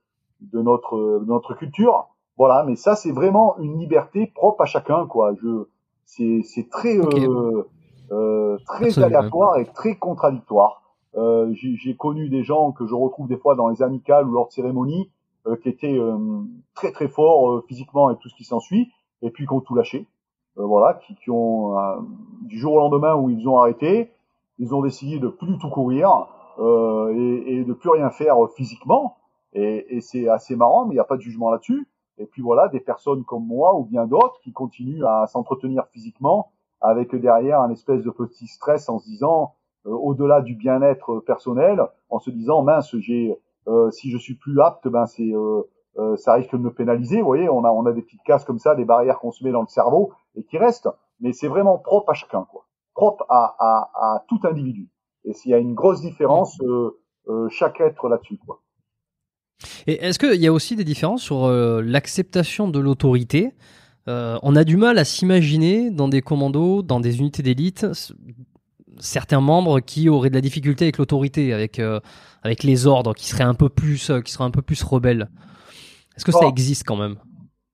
de 0.41 0.61
notre 0.61 1.19
de 1.19 1.25
notre 1.25 1.53
culture. 1.53 2.07
Voilà 2.37 2.63
mais 2.63 2.75
ça 2.75 2.95
c'est 2.95 3.11
vraiment 3.11 3.55
une 3.59 3.77
liberté 3.77 4.31
propre 4.33 4.61
à 4.61 4.65
chacun 4.65 5.05
quoi. 5.05 5.33
Je 5.35 5.67
c'est 6.05 6.69
très 6.69 6.97
euh, 6.97 7.63
euh, 8.11 8.57
très 8.65 8.99
aléatoire 8.99 9.57
et 9.57 9.65
très 9.65 9.95
contradictoire. 9.95 10.81
Euh, 11.15 11.51
J'ai 11.53 11.95
connu 11.95 12.29
des 12.29 12.43
gens 12.43 12.71
que 12.71 12.85
je 12.85 12.93
retrouve 12.93 13.27
des 13.27 13.37
fois 13.37 13.55
dans 13.55 13.69
les 13.69 13.81
amicales 13.81 14.27
ou 14.27 14.33
lors 14.33 14.47
de 14.47 14.51
cérémonies 14.51 15.09
euh, 15.47 15.55
qui 15.57 15.69
étaient 15.69 15.97
euh, 15.97 16.17
très 16.73 16.91
très 16.91 17.07
forts 17.07 17.51
euh, 17.51 17.65
physiquement 17.67 18.09
et 18.09 18.17
tout 18.17 18.29
ce 18.29 18.35
qui 18.35 18.43
s'ensuit, 18.43 18.91
et 19.21 19.29
puis 19.29 19.45
qui 19.45 19.53
ont 19.53 19.61
tout 19.61 19.75
lâché. 19.75 20.07
voilà, 20.55 20.95
qui, 20.95 21.15
qui 21.15 21.29
ont 21.31 21.75
du 22.41 22.57
jour 22.57 22.73
au 22.73 22.79
lendemain 22.79 23.15
où 23.15 23.29
ils 23.29 23.47
ont 23.47 23.59
arrêté, 23.59 24.11
ils 24.59 24.73
ont 24.73 24.81
décidé 24.81 25.19
de 25.19 25.27
plus 25.27 25.47
du 25.47 25.57
tout 25.57 25.69
courir 25.69 26.27
et, 26.59 27.43
et, 27.57 27.63
de 27.65 27.73
plus 27.73 27.89
rien 27.89 28.09
faire 28.09 28.37
physiquement. 28.55 29.17
Et, 29.53 29.97
et 29.97 30.01
c'est 30.01 30.27
assez 30.29 30.55
marrant, 30.55 30.85
mais 30.85 30.91
il 30.91 30.97
n'y 30.97 31.01
a 31.01 31.05
pas 31.05 31.17
de 31.17 31.21
jugement 31.21 31.49
là-dessus. 31.51 31.87
Et 32.17 32.25
puis 32.25 32.41
voilà, 32.41 32.67
des 32.69 32.79
personnes 32.79 33.23
comme 33.25 33.45
moi 33.45 33.75
ou 33.75 33.83
bien 33.83 34.05
d'autres 34.07 34.39
qui 34.41 34.53
continuent 34.53 35.05
à 35.05 35.27
s'entretenir 35.27 35.85
physiquement 35.87 36.51
avec 36.81 37.15
derrière 37.15 37.61
un 37.61 37.69
espèce 37.71 38.03
de 38.03 38.09
petit 38.09 38.47
stress 38.47 38.89
en 38.89 38.99
se 38.99 39.05
disant, 39.05 39.55
euh, 39.85 39.91
au-delà 39.91 40.41
du 40.41 40.55
bien-être 40.55 41.19
personnel, 41.19 41.81
en 42.09 42.19
se 42.19 42.29
disant, 42.29 42.61
mince, 42.63 42.95
j'ai, 42.97 43.37
euh, 43.67 43.91
si 43.91 44.11
je 44.11 44.17
suis 44.17 44.35
plus 44.35 44.59
apte, 44.61 44.87
ben 44.87 45.05
c'est, 45.05 45.31
euh, 45.33 45.63
euh, 45.97 46.15
ça 46.17 46.33
risque 46.33 46.51
de 46.51 46.57
me 46.57 46.71
pénaliser. 46.71 47.19
Vous 47.21 47.27
voyez, 47.27 47.49
on 47.49 47.63
a, 47.63 47.71
on 47.71 47.85
a 47.85 47.91
des 47.91 48.01
petites 48.01 48.23
cases 48.23 48.45
comme 48.45 48.59
ça, 48.59 48.75
des 48.75 48.85
barrières 48.85 49.19
qu'on 49.19 49.31
se 49.31 49.43
met 49.43 49.51
dans 49.51 49.61
le 49.61 49.67
cerveau 49.67 50.11
et 50.35 50.43
qui 50.43 50.57
restent. 50.57 50.89
Mais 51.21 51.33
c'est 51.33 51.47
vraiment 51.47 51.77
propre 51.77 52.11
à 52.11 52.13
chacun, 52.13 52.45
quoi. 52.51 52.65
Propre 52.93 53.25
à, 53.29 53.55
à, 53.59 53.91
à 53.95 54.23
tout 54.27 54.39
individu. 54.43 54.89
Et 55.23 55.33
s'il 55.33 55.51
y 55.51 55.53
a 55.53 55.57
une 55.57 55.73
grosse 55.73 56.01
différence, 56.01 56.61
chaque 57.49 57.81
être 57.81 58.07
là-dessus, 58.09 58.37
quoi. 58.37 58.59
Et 59.87 60.03
est-ce 60.03 60.19
qu'il 60.19 60.41
y 60.41 60.47
a 60.47 60.53
aussi 60.53 60.75
des 60.75 60.83
différences 60.83 61.21
sur 61.21 61.45
euh, 61.45 61.81
l'acceptation 61.81 62.67
de 62.67 62.79
l'autorité? 62.79 63.53
Euh, 64.07 64.37
On 64.43 64.55
a 64.55 64.63
du 64.63 64.77
mal 64.77 64.97
à 64.97 65.05
s'imaginer 65.05 65.89
dans 65.89 66.07
des 66.07 66.21
commandos, 66.21 66.81
dans 66.81 66.99
des 66.99 67.19
unités 67.19 67.43
d'élite, 67.43 67.87
certains 68.99 69.41
membres 69.41 69.79
qui 69.79 70.09
auraient 70.09 70.29
de 70.29 70.35
la 70.35 70.41
difficulté 70.41 70.85
avec 70.85 70.97
l'autorité, 70.97 71.53
avec 71.53 71.79
euh, 71.79 71.99
avec 72.43 72.63
les 72.63 72.85
ordres, 72.85 73.13
qui 73.13 73.27
seraient 73.27 73.43
un 73.43 73.55
peu 73.55 73.69
plus, 73.69 74.11
qui 74.23 74.31
seraient 74.31 74.43
un 74.43 74.51
peu 74.51 74.61
plus 74.61 74.83
rebelles. 74.83 75.29
Est-ce 76.15 76.25
que 76.25 76.31
ça 76.31 76.47
existe 76.47 76.83
quand 76.85 76.95
même? 76.95 77.15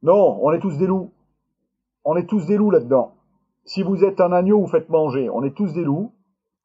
Non, 0.02 0.40
on 0.42 0.52
est 0.52 0.60
tous 0.60 0.78
des 0.78 0.88
loups. 0.88 1.12
On 2.06 2.16
est 2.16 2.26
tous 2.26 2.46
des 2.48 2.58
loups 2.58 2.72
là-dedans. 2.72 3.14
Si 3.66 3.84
vous 3.84 4.04
êtes 4.04 4.20
un 4.22 4.32
agneau, 4.32 4.60
vous 4.60 4.68
faites 4.68 4.90
manger. 4.90 5.30
On 5.30 5.44
est 5.44 5.56
tous 5.56 5.74
des 5.74 5.84
loups, 5.84 6.14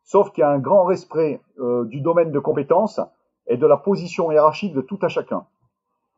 sauf 0.05 0.31
qu'il 0.31 0.43
y 0.43 0.45
a 0.45 0.51
un 0.51 0.59
grand 0.59 0.85
respect 0.85 1.41
du 1.87 2.01
domaine 2.01 2.31
de 2.31 2.39
compétence 2.39 3.01
et 3.47 3.57
de 3.57 3.67
la 3.67 3.77
position 3.77 4.31
hiérarchique 4.31 4.75
de 4.75 4.81
tout 4.81 4.99
à 5.03 5.09
chacun. 5.09 5.47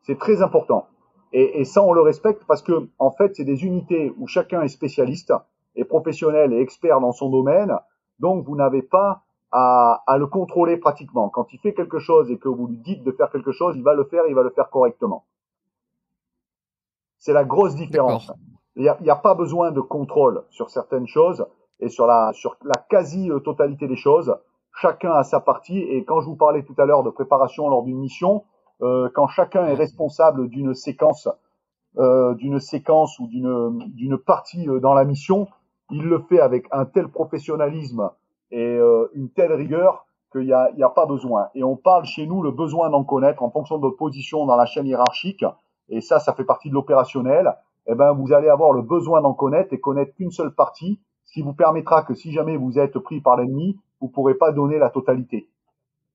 C'est 0.01 0.17
très 0.17 0.41
important. 0.41 0.87
Et, 1.31 1.61
et, 1.61 1.65
ça, 1.65 1.83
on 1.83 1.93
le 1.93 2.01
respecte 2.01 2.43
parce 2.47 2.61
que, 2.63 2.89
en 2.97 3.11
fait, 3.11 3.35
c'est 3.35 3.43
des 3.43 3.63
unités 3.63 4.13
où 4.17 4.27
chacun 4.27 4.63
est 4.63 4.69
spécialiste, 4.69 5.33
et 5.75 5.85
professionnel 5.85 6.53
et 6.53 6.59
expert 6.59 6.99
dans 6.99 7.11
son 7.11 7.29
domaine. 7.29 7.75
Donc, 8.19 8.45
vous 8.45 8.55
n'avez 8.55 8.81
pas 8.81 9.23
à, 9.51 10.03
à, 10.05 10.17
le 10.17 10.27
contrôler 10.27 10.77
pratiquement. 10.77 11.29
Quand 11.29 11.53
il 11.53 11.59
fait 11.59 11.73
quelque 11.73 11.99
chose 11.99 12.29
et 12.29 12.37
que 12.37 12.49
vous 12.49 12.67
lui 12.67 12.77
dites 12.77 13.03
de 13.03 13.11
faire 13.11 13.31
quelque 13.31 13.51
chose, 13.51 13.75
il 13.75 13.83
va 13.83 13.93
le 13.93 14.03
faire, 14.03 14.23
il 14.27 14.35
va 14.35 14.43
le 14.43 14.51
faire 14.51 14.69
correctement. 14.69 15.25
C'est 17.17 17.33
la 17.33 17.43
grosse 17.43 17.75
différence. 17.75 18.31
Il 18.75 18.83
n'y 18.83 19.09
a, 19.09 19.13
a, 19.13 19.15
pas 19.15 19.35
besoin 19.35 19.71
de 19.71 19.81
contrôle 19.81 20.43
sur 20.49 20.69
certaines 20.69 21.07
choses 21.07 21.45
et 21.79 21.89
sur 21.89 22.05
la, 22.05 22.31
sur 22.33 22.55
la 22.63 22.75
quasi-totalité 22.89 23.87
des 23.87 23.95
choses 23.95 24.35
chacun 24.73 25.11
a 25.11 25.23
sa 25.23 25.39
partie. 25.39 25.79
Et 25.79 26.03
quand 26.05 26.21
je 26.21 26.25
vous 26.25 26.35
parlais 26.35 26.63
tout 26.63 26.75
à 26.77 26.85
l'heure 26.85 27.03
de 27.03 27.09
préparation 27.09 27.69
lors 27.69 27.83
d'une 27.83 27.99
mission, 27.99 28.43
euh, 28.81 29.09
quand 29.13 29.27
chacun 29.27 29.67
est 29.67 29.73
responsable 29.73 30.47
d'une 30.49 30.73
séquence, 30.73 31.27
euh, 31.97 32.33
d'une 32.35 32.59
séquence 32.59 33.19
ou 33.19 33.27
d'une 33.27 33.79
d'une 33.93 34.17
partie 34.17 34.69
euh, 34.69 34.79
dans 34.79 34.93
la 34.93 35.05
mission, 35.05 35.47
il 35.89 36.03
le 36.03 36.19
fait 36.19 36.39
avec 36.39 36.67
un 36.71 36.85
tel 36.85 37.09
professionnalisme 37.09 38.11
et 38.51 38.77
euh, 38.77 39.09
une 39.13 39.29
telle 39.29 39.53
rigueur 39.53 40.05
qu'il 40.31 40.41
n'y 40.41 40.53
a, 40.53 40.69
y 40.77 40.83
a 40.83 40.89
pas 40.89 41.05
besoin. 41.05 41.47
Et 41.55 41.63
on 41.63 41.75
parle 41.75 42.05
chez 42.05 42.27
nous 42.27 42.43
le 42.43 42.51
besoin 42.51 42.89
d'en 42.89 43.03
connaître 43.03 43.41
en 43.41 43.49
fonction 43.49 43.77
de 43.77 43.81
votre 43.81 43.97
position 43.97 44.45
dans 44.45 44.55
la 44.55 44.65
chaîne 44.65 44.85
hiérarchique. 44.85 45.43
Et 45.89 46.01
ça, 46.01 46.19
ça 46.19 46.33
fait 46.33 46.43
partie 46.43 46.69
de 46.69 46.75
l'opérationnel. 46.75 47.55
Eh 47.87 47.95
ben, 47.95 48.13
vous 48.13 48.31
allez 48.31 48.49
avoir 48.49 48.71
le 48.71 48.83
besoin 48.83 49.21
d'en 49.21 49.33
connaître 49.33 49.73
et 49.73 49.79
connaître 49.79 50.13
qu'une 50.13 50.29
seule 50.29 50.53
partie, 50.53 50.99
ce 51.25 51.33
qui 51.33 51.41
vous 51.41 51.53
permettra 51.53 52.03
que 52.03 52.13
si 52.13 52.31
jamais 52.31 52.57
vous 52.57 52.77
êtes 52.77 52.99
pris 52.99 53.21
par 53.21 53.37
l'ennemi, 53.37 53.79
vous 54.01 54.07
pourrez 54.07 54.35
pas 54.35 54.51
donner 54.51 54.77
la 54.77 54.89
totalité. 54.89 55.49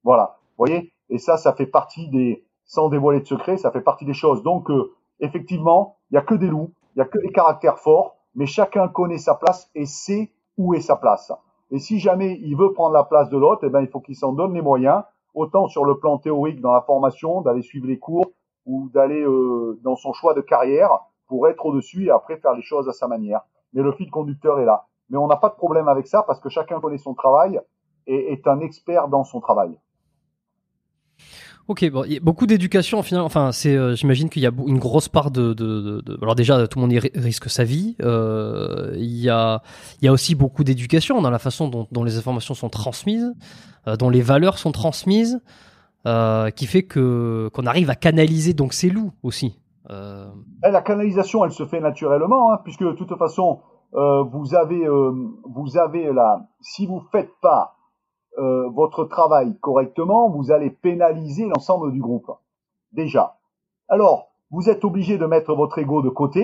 Voilà, 0.02 0.36
vous 0.56 0.66
voyez? 0.66 0.92
Et 1.10 1.18
ça, 1.18 1.36
ça 1.36 1.52
fait 1.52 1.66
partie 1.66 2.08
des, 2.08 2.44
sans 2.64 2.88
dévoiler 2.88 3.20
de 3.20 3.26
secret, 3.26 3.56
ça 3.56 3.70
fait 3.70 3.80
partie 3.80 4.04
des 4.04 4.14
choses. 4.14 4.42
Donc, 4.42 4.70
euh, 4.70 4.94
effectivement, 5.20 5.96
il 6.10 6.14
y 6.14 6.18
a 6.18 6.22
que 6.22 6.34
des 6.34 6.48
loups, 6.48 6.72
il 6.94 6.98
y 6.98 7.02
a 7.02 7.04
que 7.04 7.18
des 7.18 7.32
caractères 7.32 7.78
forts, 7.78 8.16
mais 8.34 8.46
chacun 8.46 8.88
connaît 8.88 9.18
sa 9.18 9.34
place 9.34 9.70
et 9.74 9.86
sait 9.86 10.32
où 10.56 10.74
est 10.74 10.80
sa 10.80 10.96
place. 10.96 11.32
Et 11.70 11.78
si 11.78 11.98
jamais 11.98 12.38
il 12.40 12.56
veut 12.56 12.72
prendre 12.72 12.92
la 12.92 13.04
place 13.04 13.28
de 13.30 13.36
l'autre, 13.36 13.62
eh 13.64 13.70
ben, 13.70 13.80
il 13.80 13.88
faut 13.88 14.00
qu'il 14.00 14.16
s'en 14.16 14.32
donne 14.32 14.54
les 14.54 14.62
moyens, 14.62 15.02
autant 15.34 15.66
sur 15.66 15.84
le 15.84 15.98
plan 15.98 16.18
théorique 16.18 16.60
dans 16.60 16.72
la 16.72 16.82
formation, 16.82 17.40
d'aller 17.40 17.62
suivre 17.62 17.86
les 17.86 17.98
cours 17.98 18.26
ou 18.66 18.88
d'aller 18.94 19.22
euh, 19.22 19.78
dans 19.82 19.96
son 19.96 20.12
choix 20.12 20.34
de 20.34 20.40
carrière 20.40 21.00
pour 21.26 21.48
être 21.48 21.66
au-dessus 21.66 22.06
et 22.06 22.10
après 22.10 22.36
faire 22.36 22.54
les 22.54 22.62
choses 22.62 22.88
à 22.88 22.92
sa 22.92 23.08
manière. 23.08 23.40
Mais 23.72 23.82
le 23.82 23.92
fil 23.92 24.10
conducteur 24.10 24.60
est 24.60 24.64
là. 24.64 24.86
Mais 25.10 25.18
on 25.18 25.26
n'a 25.26 25.36
pas 25.36 25.48
de 25.48 25.54
problème 25.54 25.88
avec 25.88 26.06
ça 26.06 26.22
parce 26.22 26.40
que 26.40 26.48
chacun 26.48 26.80
connaît 26.80 26.98
son 26.98 27.14
travail 27.14 27.60
et 28.06 28.32
est 28.32 28.46
un 28.46 28.60
expert 28.60 29.08
dans 29.08 29.24
son 29.24 29.40
travail. 29.40 29.78
Ok, 31.66 31.90
bon, 31.90 32.04
y 32.04 32.18
a 32.18 32.20
beaucoup 32.20 32.46
d'éducation 32.46 32.98
Enfin, 32.98 33.50
c'est, 33.50 33.74
euh, 33.74 33.94
j'imagine 33.94 34.28
qu'il 34.28 34.42
y 34.42 34.46
a 34.46 34.50
une 34.66 34.78
grosse 34.78 35.08
part 35.08 35.30
de, 35.30 35.54
de, 35.54 36.02
de, 36.02 36.18
alors 36.20 36.34
déjà 36.34 36.68
tout 36.68 36.78
le 36.78 36.82
monde 36.82 36.92
y 36.92 36.98
risque 36.98 37.48
sa 37.48 37.64
vie. 37.64 37.96
Euh, 38.02 38.92
il 38.96 39.16
y 39.18 39.30
a, 39.30 39.62
il 40.02 40.04
y 40.04 40.08
a 40.08 40.12
aussi 40.12 40.34
beaucoup 40.34 40.62
d'éducation 40.62 41.22
dans 41.22 41.30
la 41.30 41.38
façon 41.38 41.68
dont, 41.68 41.88
dont, 41.90 42.04
les 42.04 42.18
informations 42.18 42.52
sont 42.52 42.68
transmises, 42.68 43.34
euh, 43.88 43.96
dont 43.96 44.10
les 44.10 44.20
valeurs 44.20 44.58
sont 44.58 44.72
transmises, 44.72 45.40
qui 46.54 46.66
fait 46.66 46.82
que 46.82 47.48
qu'on 47.54 47.64
arrive 47.64 47.88
à 47.88 47.94
canaliser 47.94 48.52
donc 48.52 48.74
ces 48.74 48.90
loups 48.90 49.12
aussi. 49.22 49.58
Eh, 49.88 50.70
la 50.70 50.82
canalisation, 50.82 51.46
elle 51.46 51.52
se 51.52 51.64
fait 51.64 51.80
naturellement, 51.80 52.52
hein, 52.52 52.58
puisque 52.62 52.82
de 52.82 52.92
toute 52.92 53.16
façon, 53.16 53.60
vous 53.94 54.54
avez, 54.54 54.86
vous 54.86 55.78
avez 55.78 56.12
là, 56.12 56.46
si 56.60 56.86
vous 56.86 57.00
faites 57.10 57.30
pas 57.40 57.73
euh, 58.38 58.68
votre 58.70 59.04
travail 59.04 59.56
correctement, 59.60 60.28
vous 60.28 60.50
allez 60.50 60.70
pénaliser 60.70 61.46
l'ensemble 61.46 61.92
du 61.92 62.00
groupe. 62.00 62.30
Déjà. 62.92 63.36
Alors, 63.88 64.28
vous 64.50 64.68
êtes 64.68 64.84
obligé 64.84 65.18
de 65.18 65.26
mettre 65.26 65.54
votre 65.54 65.78
ego 65.78 66.02
de 66.02 66.08
côté, 66.08 66.42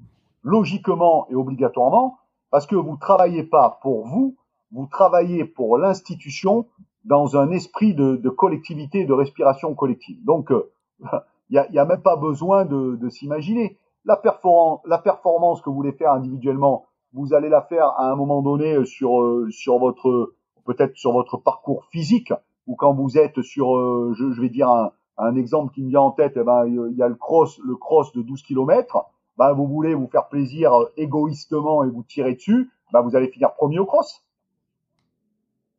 logiquement 0.42 1.26
et 1.30 1.34
obligatoirement, 1.34 2.18
parce 2.50 2.66
que 2.66 2.76
vous 2.76 2.96
travaillez 2.96 3.44
pas 3.44 3.78
pour 3.82 4.06
vous, 4.06 4.36
vous 4.72 4.86
travaillez 4.86 5.44
pour 5.44 5.78
l'institution 5.78 6.66
dans 7.04 7.36
un 7.36 7.50
esprit 7.50 7.94
de, 7.94 8.16
de 8.16 8.30
collectivité, 8.30 9.04
de 9.04 9.12
respiration 9.12 9.74
collective. 9.74 10.22
Donc, 10.24 10.50
il 11.00 11.06
euh, 11.12 11.18
n'y 11.50 11.58
a, 11.58 11.70
y 11.72 11.78
a, 11.78 11.84
même 11.84 12.02
pas 12.02 12.16
besoin 12.16 12.64
de, 12.64 12.96
de 12.96 13.08
s'imaginer. 13.08 13.78
La, 14.04 14.16
performance, 14.16 14.80
la 14.86 14.98
performance 14.98 15.60
que 15.60 15.70
vous 15.70 15.76
voulez 15.76 15.92
faire 15.92 16.12
individuellement, 16.12 16.86
vous 17.12 17.34
allez 17.34 17.48
la 17.48 17.62
faire 17.62 17.88
à 17.98 18.10
un 18.10 18.16
moment 18.16 18.42
donné 18.42 18.84
sur, 18.84 19.20
euh, 19.20 19.48
sur 19.50 19.78
votre 19.78 20.34
peut-être 20.64 20.96
sur 20.96 21.12
votre 21.12 21.36
parcours 21.36 21.84
physique 21.86 22.32
ou 22.66 22.76
quand 22.76 22.94
vous 22.94 23.18
êtes 23.18 23.42
sur, 23.42 23.76
euh, 23.76 24.12
je, 24.16 24.30
je, 24.30 24.40
vais 24.40 24.48
dire 24.48 24.68
un, 24.68 24.92
un, 25.18 25.34
exemple 25.34 25.74
qui 25.74 25.82
me 25.82 25.88
vient 25.88 26.02
en 26.02 26.12
tête, 26.12 26.34
eh 26.36 26.44
ben, 26.44 26.64
il 26.66 26.96
y 26.96 27.02
a 27.02 27.08
le 27.08 27.14
cross, 27.14 27.58
le 27.64 27.76
cross 27.76 28.12
de 28.12 28.22
12 28.22 28.42
km. 28.42 29.06
Ben, 29.38 29.52
vous 29.52 29.66
voulez 29.66 29.94
vous 29.94 30.06
faire 30.06 30.28
plaisir 30.28 30.72
égoïstement 30.96 31.84
et 31.84 31.90
vous 31.90 32.02
tirer 32.02 32.34
dessus, 32.34 32.70
ben, 32.92 33.00
vous 33.00 33.16
allez 33.16 33.28
finir 33.28 33.52
premier 33.54 33.78
au 33.78 33.86
cross. 33.86 34.24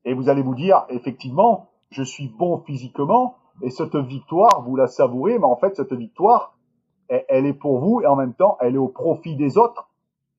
Et 0.05 0.13
vous 0.13 0.27
allez 0.27 0.41
vous 0.41 0.55
dire, 0.55 0.85
effectivement, 0.89 1.69
je 1.91 2.03
suis 2.03 2.27
bon 2.27 2.57
physiquement, 2.59 3.37
et 3.61 3.69
cette 3.69 3.95
victoire, 3.95 4.63
vous 4.63 4.75
la 4.75 4.87
savourez, 4.87 5.37
mais 5.37 5.45
en 5.45 5.55
fait, 5.55 5.75
cette 5.75 5.93
victoire, 5.93 6.57
elle, 7.07 7.45
est 7.45 7.53
pour 7.53 7.79
vous, 7.79 8.01
et 8.01 8.07
en 8.07 8.15
même 8.15 8.33
temps, 8.33 8.57
elle 8.59 8.75
est 8.75 8.79
au 8.79 8.87
profit 8.87 9.35
des 9.35 9.57
autres, 9.57 9.89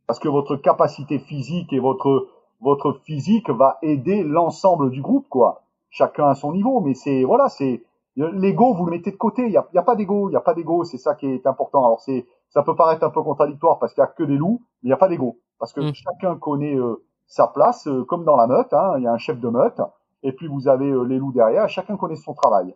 parce 0.07 0.18
que 0.18 0.28
votre 0.28 0.57
capacité 0.57 1.18
physique 1.18 1.72
et 1.72 1.78
votre, 1.78 2.28
votre 2.65 2.95
physique 3.05 3.51
va 3.51 3.79
aider 3.83 4.25
l'ensemble 4.25 4.91
du 4.91 5.03
groupe, 5.03 5.29
quoi. 5.29 5.62
Chacun 5.91 6.29
à 6.29 6.35
son 6.35 6.53
niveau, 6.53 6.81
mais 6.81 6.95
c'est, 6.95 7.23
voilà, 7.23 7.49
c'est, 7.51 7.85
l'ego, 8.17 8.73
vous 8.75 8.87
le 8.87 8.93
mettez 8.93 9.11
de 9.11 9.17
côté, 9.17 9.43
il 9.43 9.51
n'y 9.51 9.57
a, 9.57 9.69
y 9.75 9.79
a 9.79 9.83
pas 9.83 9.95
d'ego, 9.95 10.29
il 10.29 10.33
n'y 10.33 10.37
a 10.37 10.41
pas 10.41 10.55
d'ego, 10.55 10.83
c'est 10.83 10.97
ça 10.97 11.15
qui 11.15 11.27
est 11.27 11.47
important. 11.47 11.85
Alors 11.85 12.01
c'est, 12.01 12.27
ça 12.49 12.62
peut 12.62 12.75
paraître 12.75 13.05
un 13.05 13.11
peu 13.11 13.23
contradictoire 13.23 13.79
parce 13.79 13.93
qu'il 13.93 14.03
n'y 14.03 14.09
a 14.09 14.12
que 14.12 14.25
des 14.25 14.37
loups, 14.37 14.62
mais 14.83 14.87
il 14.87 14.87
n'y 14.89 14.95
a 14.95 14.97
pas 14.97 15.09
d'ego, 15.09 15.39
parce 15.59 15.73
que 15.73 15.83
mmh. 15.83 15.95
chacun 15.95 16.37
connaît 16.37 16.75
euh, 16.75 17.05
sa 17.27 17.47
place, 17.47 17.87
euh, 17.87 18.05
comme 18.05 18.25
dans 18.25 18.37
la 18.37 18.47
meute, 18.47 18.73
hein, 18.73 18.95
il 18.97 19.05
y 19.05 19.07
a 19.07 19.12
un 19.12 19.19
chef 19.19 19.39
de 19.39 19.49
meute, 19.49 19.81
et 20.23 20.33
puis 20.33 20.49
vous 20.49 20.67
avez 20.67 20.91
euh, 20.91 21.03
les 21.03 21.19
loups 21.19 21.33
derrière, 21.33 21.69
chacun 21.69 21.99
connaît 21.99 22.17
son 22.17 22.33
travail. 22.33 22.75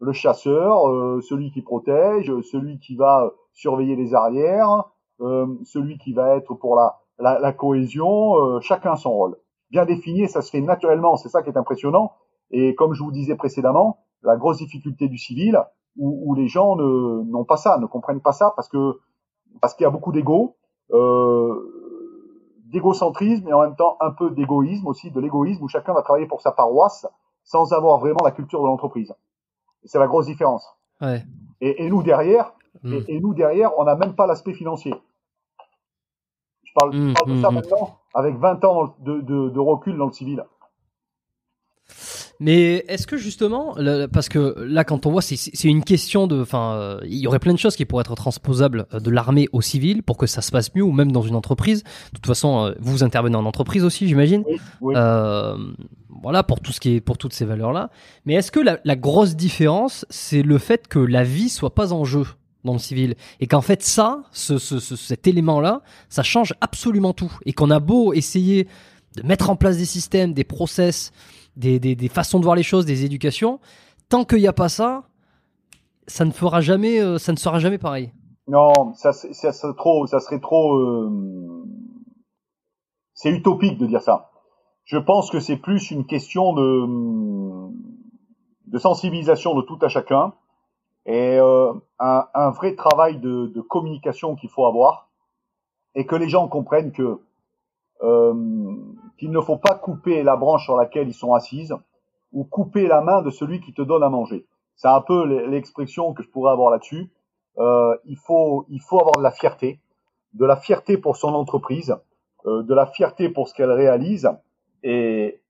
Le 0.00 0.12
chasseur, 0.12 0.82
celui 1.22 1.50
qui 1.52 1.62
protège, 1.62 2.30
celui 2.42 2.78
qui 2.78 2.96
va 2.96 3.32
surveiller 3.54 3.96
les 3.96 4.14
arrières, 4.14 4.84
celui 5.18 5.96
qui 5.96 6.12
va 6.12 6.36
être 6.36 6.52
pour 6.52 6.76
la, 6.76 6.98
la, 7.18 7.38
la 7.38 7.52
cohésion, 7.52 8.60
chacun 8.60 8.96
son 8.96 9.12
rôle. 9.12 9.36
Bien 9.70 9.84
défini, 9.84 10.28
ça 10.28 10.42
se 10.42 10.50
fait 10.50 10.60
naturellement, 10.60 11.16
c'est 11.16 11.28
ça 11.28 11.42
qui 11.42 11.50
est 11.50 11.56
impressionnant. 11.56 12.12
Et 12.50 12.74
comme 12.74 12.94
je 12.94 13.02
vous 13.02 13.10
disais 13.10 13.34
précédemment, 13.34 14.04
la 14.22 14.36
grosse 14.36 14.58
difficulté 14.58 15.08
du 15.08 15.18
civil, 15.18 15.60
où, 15.96 16.30
où 16.30 16.34
les 16.34 16.48
gens 16.48 16.76
n'ont 16.76 17.44
pas 17.44 17.56
ça, 17.56 17.78
ne 17.78 17.86
comprennent 17.86 18.20
pas 18.20 18.32
ça, 18.32 18.52
parce 18.54 18.68
que 18.68 18.98
parce 19.60 19.74
qu'il 19.74 19.84
y 19.84 19.86
a 19.86 19.90
beaucoup 19.90 20.12
d'ego. 20.12 20.56
Euh, 20.92 21.72
d'égocentrisme 22.66 23.48
et 23.48 23.52
en 23.52 23.62
même 23.62 23.76
temps 23.76 23.96
un 24.00 24.10
peu 24.10 24.30
d'égoïsme 24.30 24.86
aussi, 24.86 25.10
de 25.10 25.20
l'égoïsme 25.20 25.62
où 25.62 25.68
chacun 25.68 25.94
va 25.94 26.02
travailler 26.02 26.26
pour 26.26 26.40
sa 26.40 26.52
paroisse 26.52 27.06
sans 27.44 27.72
avoir 27.72 27.98
vraiment 27.98 28.24
la 28.24 28.32
culture 28.32 28.60
de 28.60 28.66
l'entreprise. 28.66 29.14
C'est 29.84 29.98
la 29.98 30.08
grosse 30.08 30.26
différence. 30.26 30.66
Ouais. 31.00 31.22
Et, 31.60 31.84
et, 31.84 31.90
nous 31.90 32.02
derrière, 32.02 32.52
mmh. 32.82 32.92
et, 32.92 33.16
et, 33.16 33.20
nous 33.20 33.34
derrière, 33.34 33.70
on 33.78 33.84
n'a 33.84 33.94
même 33.94 34.14
pas 34.14 34.26
l'aspect 34.26 34.52
financier. 34.52 34.94
Parle, 36.76 36.94
mmh, 36.94 37.08
je 37.08 37.14
parle 37.14 37.36
de 37.36 37.40
ça 37.40 37.50
mmh. 37.50 37.54
maintenant 37.54 37.98
avec 38.14 38.36
20 38.36 38.64
ans 38.64 38.94
de, 39.00 39.20
de, 39.20 39.48
de 39.48 39.58
recul 39.58 39.96
dans 39.96 40.06
le 40.06 40.12
civil. 40.12 40.44
Mais 42.38 42.84
est-ce 42.88 43.06
que 43.06 43.16
justement, 43.16 43.76
parce 44.12 44.28
que 44.28 44.54
là, 44.58 44.84
quand 44.84 45.06
on 45.06 45.10
voit, 45.10 45.22
c'est 45.22 45.68
une 45.68 45.84
question 45.84 46.26
de, 46.26 46.42
enfin, 46.42 46.74
euh, 46.74 47.00
il 47.04 47.16
y 47.16 47.26
aurait 47.26 47.38
plein 47.38 47.54
de 47.54 47.58
choses 47.58 47.76
qui 47.76 47.84
pourraient 47.86 48.02
être 48.02 48.14
transposables 48.14 48.86
euh, 48.92 49.00
de 49.00 49.10
l'armée 49.10 49.48
au 49.52 49.62
civil 49.62 50.02
pour 50.02 50.18
que 50.18 50.26
ça 50.26 50.42
se 50.42 50.50
passe 50.50 50.74
mieux, 50.74 50.82
ou 50.82 50.92
même 50.92 51.12
dans 51.12 51.22
une 51.22 51.34
entreprise. 51.34 51.82
De 51.82 52.16
toute 52.16 52.26
façon, 52.26 52.66
euh, 52.66 52.72
vous 52.78 53.02
intervenez 53.02 53.36
en 53.36 53.46
entreprise 53.46 53.84
aussi, 53.84 54.06
j'imagine. 54.06 54.44
Oui, 54.46 54.60
oui. 54.82 54.94
Euh, 54.96 55.56
voilà 56.22 56.42
pour 56.42 56.60
tout 56.60 56.72
ce 56.72 56.80
qui 56.80 56.96
est, 56.96 57.00
pour 57.00 57.16
toutes 57.16 57.32
ces 57.32 57.44
valeurs-là. 57.44 57.90
Mais 58.26 58.34
est-ce 58.34 58.50
que 58.50 58.60
la, 58.60 58.80
la, 58.84 58.96
grosse 58.96 59.34
différence, 59.34 60.04
c'est 60.10 60.42
le 60.42 60.58
fait 60.58 60.88
que 60.88 60.98
la 60.98 61.24
vie 61.24 61.48
soit 61.48 61.74
pas 61.74 61.92
en 61.92 62.04
jeu? 62.04 62.26
Dans 62.66 62.74
le 62.74 62.78
civil 62.78 63.14
et 63.40 63.46
qu'en 63.46 63.62
fait 63.62 63.82
ça, 63.82 64.22
ce, 64.32 64.58
ce, 64.58 64.78
ce, 64.78 64.94
cet 64.96 65.26
élément-là, 65.26 65.80
ça 66.10 66.22
change 66.22 66.52
absolument 66.60 67.14
tout 67.14 67.32
et 67.46 67.54
qu'on 67.54 67.70
a 67.70 67.80
beau 67.80 68.12
essayer 68.12 68.68
de 69.16 69.22
mettre 69.22 69.48
en 69.48 69.56
place 69.56 69.78
des 69.78 69.86
systèmes, 69.86 70.34
des 70.34 70.44
process 70.44 71.12
des, 71.56 72.08
façons 72.08 72.38
de 72.38 72.44
voir 72.44 72.56
les 72.56 72.62
choses, 72.62 72.84
des 72.86 73.04
éducations. 73.04 73.60
Tant 74.08 74.24
qu'il 74.24 74.38
n'y 74.38 74.46
a 74.46 74.52
pas 74.52 74.68
ça, 74.68 75.04
ça 76.06 76.24
ne 76.24 76.30
fera 76.30 76.60
jamais, 76.60 77.00
euh, 77.00 77.18
ça 77.18 77.32
ne 77.32 77.36
sera 77.36 77.58
jamais 77.58 77.78
pareil. 77.78 78.12
Non, 78.48 78.72
ça, 78.94 79.12
ça, 79.12 79.52
serait 79.52 79.74
trop, 79.74 80.06
ça 80.06 80.20
serait 80.20 80.40
trop. 80.40 80.76
Euh... 80.76 81.64
C'est 83.14 83.30
utopique 83.30 83.78
de 83.78 83.86
dire 83.86 84.02
ça. 84.02 84.30
Je 84.84 84.98
pense 84.98 85.30
que 85.30 85.40
c'est 85.40 85.56
plus 85.56 85.90
une 85.90 86.06
question 86.06 86.52
de, 86.52 86.86
de 88.66 88.78
sensibilisation 88.78 89.56
de 89.56 89.62
tout 89.62 89.78
à 89.82 89.88
chacun 89.88 90.32
et 91.06 91.38
euh, 91.38 91.72
un, 92.00 92.26
un, 92.34 92.50
vrai 92.50 92.74
travail 92.74 93.18
de, 93.18 93.46
de 93.46 93.60
communication 93.60 94.34
qu'il 94.34 94.50
faut 94.50 94.66
avoir 94.66 95.08
et 95.94 96.04
que 96.04 96.16
les 96.16 96.28
gens 96.28 96.48
comprennent 96.48 96.92
que 96.92 97.20
euh, 98.02 98.74
qu'il 99.16 99.30
ne 99.30 99.40
faut 99.40 99.56
pas 99.56 99.74
couper 99.74 100.22
la 100.22 100.36
branche 100.36 100.64
sur 100.64 100.76
laquelle 100.76 101.08
ils 101.08 101.14
sont 101.14 101.32
assises 101.32 101.74
ou 102.32 102.44
couper 102.44 102.86
la 102.86 103.00
main 103.00 103.22
de 103.22 103.30
celui 103.30 103.60
qui 103.60 103.72
te 103.72 103.80
donne 103.80 104.02
à 104.02 104.10
manger. 104.10 104.46
C'est 104.74 104.88
un 104.88 105.00
peu 105.00 105.24
l'expression 105.46 106.12
que 106.12 106.22
je 106.22 106.28
pourrais 106.28 106.52
avoir 106.52 106.70
là-dessus. 106.70 107.10
Euh, 107.58 107.96
il 108.04 108.18
faut 108.18 108.66
il 108.68 108.80
faut 108.82 109.00
avoir 109.00 109.16
de 109.16 109.22
la 109.22 109.30
fierté, 109.30 109.80
de 110.34 110.44
la 110.44 110.56
fierté 110.56 110.98
pour 110.98 111.16
son 111.16 111.34
entreprise, 111.34 111.96
euh, 112.44 112.62
de 112.62 112.74
la 112.74 112.84
fierté 112.86 113.30
pour 113.30 113.48
ce 113.48 113.54
qu'elle 113.54 113.72
réalise 113.72 114.28
et 114.82 115.40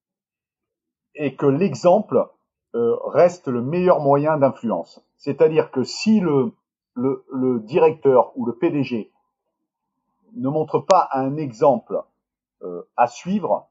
et 1.17 1.35
que 1.35 1.47
l'exemple 1.47 2.29
reste 3.05 3.49
le 3.49 3.63
meilleur 3.63 4.01
moyen 4.01 4.37
d'influence. 4.37 5.03
C'est-à-dire 5.17 5.71
que 5.71 5.83
si 5.83 6.21
le, 6.21 6.53
le, 6.95 7.25
le 7.33 7.61
directeur 7.61 8.33
ou 8.37 8.47
le 8.47 8.55
PDG 8.55 9.11
ne 10.35 10.49
montre 10.49 10.79
pas 10.79 11.09
un 11.13 11.37
exemple 11.37 12.03
euh, 12.63 12.83
à 12.97 13.07
suivre, 13.07 13.69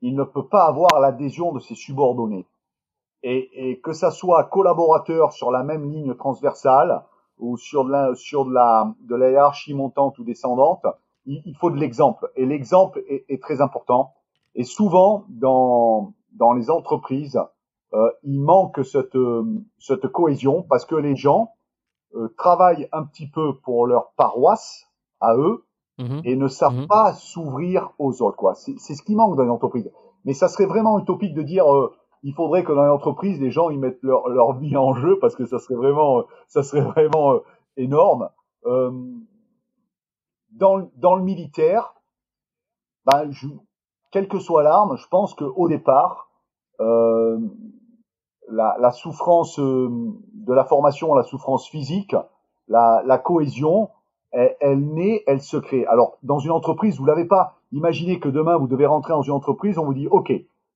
il 0.00 0.14
ne 0.14 0.24
peut 0.24 0.46
pas 0.46 0.64
avoir 0.66 1.00
l'adhésion 1.00 1.52
de 1.52 1.60
ses 1.60 1.74
subordonnés. 1.74 2.46
Et, 3.22 3.70
et, 3.70 3.80
que 3.80 3.92
ça 3.92 4.10
soit 4.10 4.44
collaborateur 4.44 5.32
sur 5.32 5.52
la 5.52 5.62
même 5.62 5.90
ligne 5.90 6.14
transversale 6.14 7.04
ou 7.38 7.56
sur 7.56 7.84
de 7.84 7.90
la, 7.90 8.14
sur 8.14 8.44
de 8.44 8.52
la, 8.52 8.92
de 9.02 9.14
la 9.14 9.30
hiérarchie 9.30 9.74
montante 9.74 10.18
ou 10.18 10.24
descendante, 10.24 10.84
il, 11.24 11.54
faut 11.56 11.70
de 11.70 11.76
l'exemple. 11.76 12.32
Et 12.34 12.46
l'exemple 12.46 13.02
est, 13.06 13.40
très 13.40 13.60
important. 13.60 14.12
Et 14.56 14.64
souvent, 14.64 15.24
dans, 15.28 16.14
dans 16.32 16.52
les 16.52 16.68
entreprises, 16.68 17.36
euh, 17.36 17.44
il 18.22 18.40
manque 18.40 18.84
cette, 18.84 19.16
cette 19.78 20.08
cohésion 20.08 20.62
parce 20.62 20.84
que 20.86 20.94
les 20.94 21.16
gens 21.16 21.52
euh, 22.14 22.28
travaillent 22.36 22.88
un 22.92 23.04
petit 23.04 23.26
peu 23.26 23.58
pour 23.60 23.86
leur 23.86 24.12
paroisse 24.16 24.84
à 25.20 25.34
eux, 25.34 25.64
mmh. 25.98 26.20
et 26.24 26.36
ne 26.36 26.46
savent 26.46 26.82
mmh. 26.82 26.86
pas 26.86 27.14
s'ouvrir 27.14 27.92
aux 27.98 28.20
autres. 28.20 28.36
Quoi. 28.36 28.54
C'est, 28.54 28.74
c'est 28.78 28.94
ce 28.94 29.02
qui 29.02 29.14
manque 29.14 29.36
dans 29.36 29.44
les 29.44 29.50
entreprises. 29.50 29.90
Mais 30.26 30.34
ça 30.34 30.48
serait 30.48 30.66
vraiment 30.66 30.98
utopique 30.98 31.34
de 31.34 31.42
dire 31.42 31.72
euh, 31.72 31.94
il 32.22 32.34
faudrait 32.34 32.64
que 32.64 32.72
dans 32.72 32.84
les 32.84 32.90
entreprises 32.90 33.40
les 33.40 33.50
gens 33.50 33.70
ils 33.70 33.78
mettent 33.78 34.02
leur, 34.02 34.28
leur 34.28 34.58
vie 34.58 34.76
en 34.76 34.94
jeu 34.94 35.18
parce 35.20 35.34
que 35.34 35.46
ça 35.46 35.58
serait 35.58 35.74
vraiment 35.74 36.24
ça 36.48 36.62
serait 36.62 36.82
vraiment 36.82 37.32
euh, 37.32 37.38
énorme. 37.76 38.28
Euh, 38.66 38.92
dans, 40.50 40.90
dans 40.96 41.16
le 41.16 41.22
militaire, 41.22 41.94
ben, 43.06 43.30
je, 43.30 43.48
quelle 44.10 44.28
que 44.28 44.38
soit 44.38 44.62
l'arme, 44.62 44.98
je 44.98 45.08
pense 45.08 45.34
qu'au 45.34 45.66
départ, 45.66 46.28
euh, 46.80 47.38
la, 48.52 48.76
la, 48.78 48.90
souffrance 48.90 49.58
euh, 49.58 49.88
de 50.34 50.52
la 50.52 50.64
formation, 50.64 51.14
la 51.14 51.22
souffrance 51.22 51.68
physique, 51.68 52.14
la, 52.68 53.02
la 53.06 53.18
cohésion, 53.18 53.90
elle, 54.30 54.56
elle, 54.60 54.80
naît, 54.80 55.22
elle 55.26 55.40
se 55.40 55.56
crée. 55.56 55.86
Alors, 55.86 56.18
dans 56.22 56.38
une 56.38 56.50
entreprise, 56.50 56.98
vous 56.98 57.06
l'avez 57.06 57.24
pas. 57.24 57.56
Imaginez 57.72 58.20
que 58.20 58.28
demain, 58.28 58.56
vous 58.56 58.66
devez 58.66 58.86
rentrer 58.86 59.12
dans 59.12 59.22
une 59.22 59.32
entreprise, 59.32 59.78
on 59.78 59.84
vous 59.84 59.94
dit, 59.94 60.06
OK, 60.08 60.32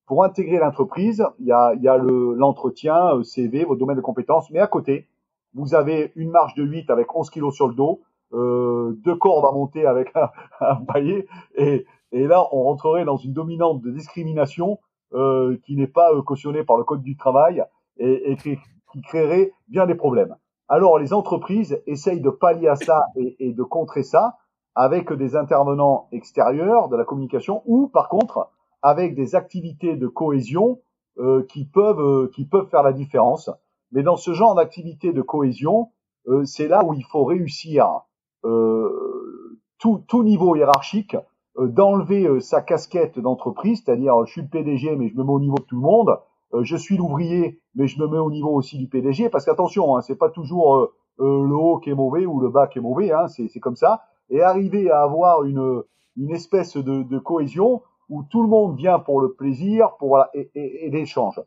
pour 0.06 0.24
intégrer 0.24 0.58
l'entreprise, 0.58 1.26
il 1.38 1.46
y 1.46 1.52
a, 1.52 1.74
y 1.74 1.88
a 1.88 1.96
le, 1.98 2.34
l'entretien, 2.34 3.16
euh, 3.16 3.22
CV, 3.22 3.64
votre 3.64 3.80
domaine 3.80 3.96
de 3.96 4.02
compétences, 4.02 4.50
mais 4.50 4.60
à 4.60 4.66
côté, 4.66 5.08
vous 5.54 5.74
avez 5.74 6.12
une 6.16 6.30
marche 6.30 6.54
de 6.54 6.64
8 6.64 6.90
avec 6.90 7.14
11 7.14 7.28
kilos 7.30 7.54
sur 7.54 7.68
le 7.68 7.74
dos, 7.74 8.00
euh, 8.32 8.92
deux 9.04 9.16
cordes 9.16 9.44
à 9.44 9.52
monter 9.52 9.86
avec 9.86 10.12
un, 10.14 10.30
un 10.60 10.76
paillet, 10.76 11.26
et, 11.56 11.86
et 12.12 12.26
là, 12.26 12.46
on 12.52 12.62
rentrerait 12.62 13.04
dans 13.04 13.16
une 13.16 13.32
dominante 13.32 13.82
de 13.82 13.90
discrimination 13.90 14.78
euh, 15.12 15.56
qui 15.64 15.76
n'est 15.76 15.86
pas 15.86 16.12
euh, 16.12 16.22
cautionnée 16.22 16.64
par 16.64 16.76
le 16.76 16.84
Code 16.84 17.02
du 17.02 17.16
travail 17.16 17.64
et, 17.98 18.32
et 18.32 18.36
qui, 18.36 18.58
qui 18.92 19.02
créerait 19.02 19.52
bien 19.68 19.86
des 19.86 19.94
problèmes. 19.94 20.36
Alors 20.68 20.98
les 20.98 21.12
entreprises 21.12 21.80
essayent 21.86 22.20
de 22.20 22.30
pallier 22.30 22.68
à 22.68 22.76
ça 22.76 23.06
et, 23.16 23.36
et, 23.38 23.52
de 23.52 23.62
contrer 23.62 24.02
ça 24.02 24.38
avec 24.74 25.12
des 25.12 25.36
intervenants 25.36 26.08
extérieurs 26.12 26.88
de 26.88 26.96
la 26.96 27.04
communication 27.04 27.62
ou 27.66 27.88
par 27.88 28.08
contre 28.08 28.50
avec 28.82 29.14
des 29.14 29.34
activités 29.34 29.96
de 29.96 30.06
cohésion 30.08 30.80
euh, 31.18 31.44
qui 31.48 31.64
peuvent 31.64 32.00
euh, 32.00 32.30
qui 32.34 32.44
peuvent 32.44 32.68
faire 32.68 32.82
la 32.82 32.92
différence. 32.92 33.50
Mais 33.92 34.02
dans 34.02 34.16
ce 34.16 34.32
genre 34.32 34.54
d'activités 34.54 35.12
de 35.12 35.22
cohésion, 35.22 35.92
euh, 36.28 36.44
c'est 36.44 36.68
là 36.68 36.84
où 36.84 36.92
il 36.92 37.04
faut 37.04 37.24
réussir 37.24 38.02
euh, 38.44 39.60
tout, 39.78 40.04
tout 40.08 40.22
niveau 40.22 40.56
hiérarchique 40.56 41.16
d'enlever 41.58 42.40
sa 42.40 42.60
casquette 42.60 43.18
d'entreprise, 43.18 43.82
c'est-à-dire 43.84 44.24
je 44.26 44.32
suis 44.32 44.42
le 44.42 44.48
PDG 44.48 44.96
mais 44.96 45.08
je 45.08 45.16
me 45.16 45.24
mets 45.24 45.32
au 45.32 45.40
niveau 45.40 45.56
de 45.56 45.62
tout 45.62 45.76
le 45.76 45.82
monde, 45.82 46.18
je 46.60 46.76
suis 46.76 46.96
l'ouvrier 46.96 47.60
mais 47.74 47.86
je 47.86 48.00
me 48.00 48.06
mets 48.06 48.18
au 48.18 48.30
niveau 48.30 48.50
aussi 48.50 48.78
du 48.78 48.88
PDG, 48.88 49.30
parce 49.30 49.44
qu'attention, 49.44 49.96
hein, 49.96 50.02
c'est 50.02 50.16
pas 50.16 50.28
toujours 50.28 50.90
le 51.18 51.54
haut 51.54 51.78
qui 51.78 51.90
est 51.90 51.94
mauvais 51.94 52.26
ou 52.26 52.40
le 52.40 52.50
bas 52.50 52.66
qui 52.66 52.78
est 52.78 52.82
mauvais, 52.82 53.12
hein, 53.12 53.26
c'est 53.28 53.60
comme 53.60 53.76
ça, 53.76 54.02
et 54.30 54.42
arriver 54.42 54.90
à 54.90 55.02
avoir 55.02 55.44
une, 55.44 55.82
une 56.16 56.30
espèce 56.30 56.76
de, 56.76 57.02
de, 57.02 57.18
cohésion 57.18 57.82
où 58.08 58.22
tout 58.22 58.42
le 58.42 58.48
monde 58.48 58.76
vient 58.76 58.98
pour 58.98 59.20
le 59.20 59.32
plaisir, 59.32 59.96
pour 59.98 60.18
et, 60.34 60.50
et, 60.54 60.86
et 60.86 60.90
l'échange. 60.90 61.40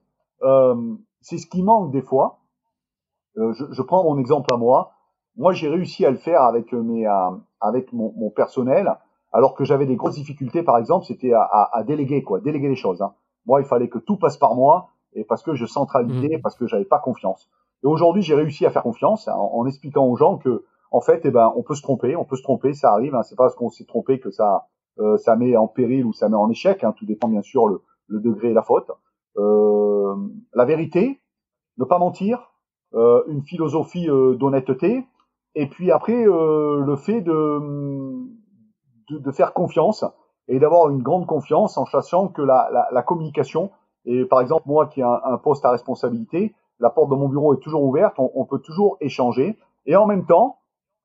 Euh, 0.43 0.95
c'est 1.21 1.37
ce 1.37 1.47
qui 1.47 1.63
manque 1.63 1.91
des 1.91 2.01
fois. 2.01 2.39
Euh, 3.37 3.53
je, 3.53 3.65
je, 3.71 3.81
prends 3.81 4.03
mon 4.03 4.17
exemple 4.17 4.53
à 4.53 4.57
moi. 4.57 4.91
Moi, 5.35 5.53
j'ai 5.53 5.69
réussi 5.69 6.05
à 6.05 6.11
le 6.11 6.17
faire 6.17 6.41
avec 6.43 6.73
mes, 6.73 7.07
euh, 7.07 7.31
avec 7.61 7.93
mon, 7.93 8.13
mon, 8.17 8.29
personnel, 8.29 8.97
alors 9.31 9.55
que 9.55 9.63
j'avais 9.63 9.85
des 9.85 9.95
grosses 9.95 10.15
difficultés. 10.15 10.63
Par 10.63 10.77
exemple, 10.77 11.05
c'était 11.05 11.33
à, 11.33 11.41
à, 11.41 11.77
à, 11.77 11.83
déléguer, 11.83 12.23
quoi, 12.23 12.39
déléguer 12.39 12.69
les 12.69 12.75
choses. 12.75 13.01
Hein. 13.01 13.13
Moi, 13.45 13.61
il 13.61 13.65
fallait 13.65 13.89
que 13.89 13.99
tout 13.99 14.17
passe 14.17 14.37
par 14.37 14.55
moi, 14.55 14.89
et 15.13 15.23
parce 15.23 15.43
que 15.43 15.55
je 15.55 15.65
centralisais, 15.65 16.37
mmh. 16.37 16.41
parce 16.41 16.55
que 16.55 16.67
j'avais 16.67 16.85
pas 16.85 16.99
confiance. 16.99 17.49
Et 17.83 17.87
aujourd'hui, 17.87 18.21
j'ai 18.21 18.35
réussi 18.35 18.65
à 18.65 18.71
faire 18.71 18.83
confiance 18.83 19.27
en, 19.27 19.51
en, 19.53 19.65
expliquant 19.65 20.05
aux 20.05 20.15
gens 20.15 20.37
que, 20.37 20.65
en 20.91 21.01
fait, 21.01 21.21
eh 21.23 21.31
ben, 21.31 21.53
on 21.55 21.63
peut 21.63 21.75
se 21.75 21.81
tromper, 21.81 22.15
on 22.15 22.25
peut 22.25 22.35
se 22.35 22.43
tromper, 22.43 22.73
ça 22.73 22.91
arrive. 22.91 23.15
Hein, 23.15 23.23
c'est 23.23 23.35
pas 23.35 23.45
parce 23.45 23.55
qu'on 23.55 23.69
s'est 23.69 23.85
trompé 23.85 24.19
que 24.19 24.31
ça, 24.31 24.67
euh, 24.99 25.17
ça 25.17 25.35
met 25.35 25.55
en 25.55 25.67
péril 25.67 26.05
ou 26.05 26.13
ça 26.13 26.29
met 26.29 26.35
en 26.35 26.49
échec. 26.49 26.83
Hein, 26.83 26.93
tout 26.97 27.05
dépend 27.05 27.27
bien 27.27 27.41
sûr 27.41 27.67
le, 27.67 27.81
le 28.07 28.19
degré 28.19 28.49
et 28.49 28.53
la 28.53 28.63
faute. 28.63 28.91
Euh, 29.37 30.15
la 30.53 30.65
vérité, 30.65 31.21
ne 31.77 31.85
pas 31.85 31.99
mentir, 31.99 32.51
euh, 32.93 33.23
une 33.27 33.43
philosophie 33.43 34.09
euh, 34.09 34.35
d'honnêteté, 34.35 35.05
et 35.55 35.67
puis 35.67 35.91
après 35.91 36.25
le 36.25 36.95
fait 36.95 37.21
de, 37.21 37.59
de, 39.09 39.17
de, 39.17 39.31
faire 39.31 39.53
confiance 39.53 40.05
et 40.47 40.59
d'avoir 40.59 40.89
une 40.89 41.01
grande 41.01 41.25
confiance 41.25 41.77
en 41.77 41.85
sachant 41.85 42.27
que 42.27 42.41
la, 42.41 42.69
la, 42.71 42.87
la, 42.91 43.01
communication, 43.01 43.71
et 44.05 44.25
par 44.25 44.41
exemple 44.41 44.63
moi 44.67 44.87
qui 44.87 45.01
ai 45.01 45.03
un, 45.03 45.37
poste 45.37 45.65
à 45.65 45.71
responsabilité, 45.71 46.53
la 46.79 46.89
porte 46.89 47.09
de 47.09 47.15
mon 47.15 47.27
bureau 47.27 47.53
est 47.53 47.59
toujours 47.59 47.83
ouverte, 47.83 48.15
on, 48.19 48.31
on 48.35 48.45
peut 48.45 48.59
toujours 48.59 48.97
échanger, 49.01 49.57
et 49.85 49.95
en 49.95 50.05
même 50.05 50.25
temps, 50.25 50.57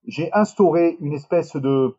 j'ai 0.06 0.32
instauré 0.32 0.96
une 1.00 1.12
espèce 1.12 1.56
de, 1.56 1.96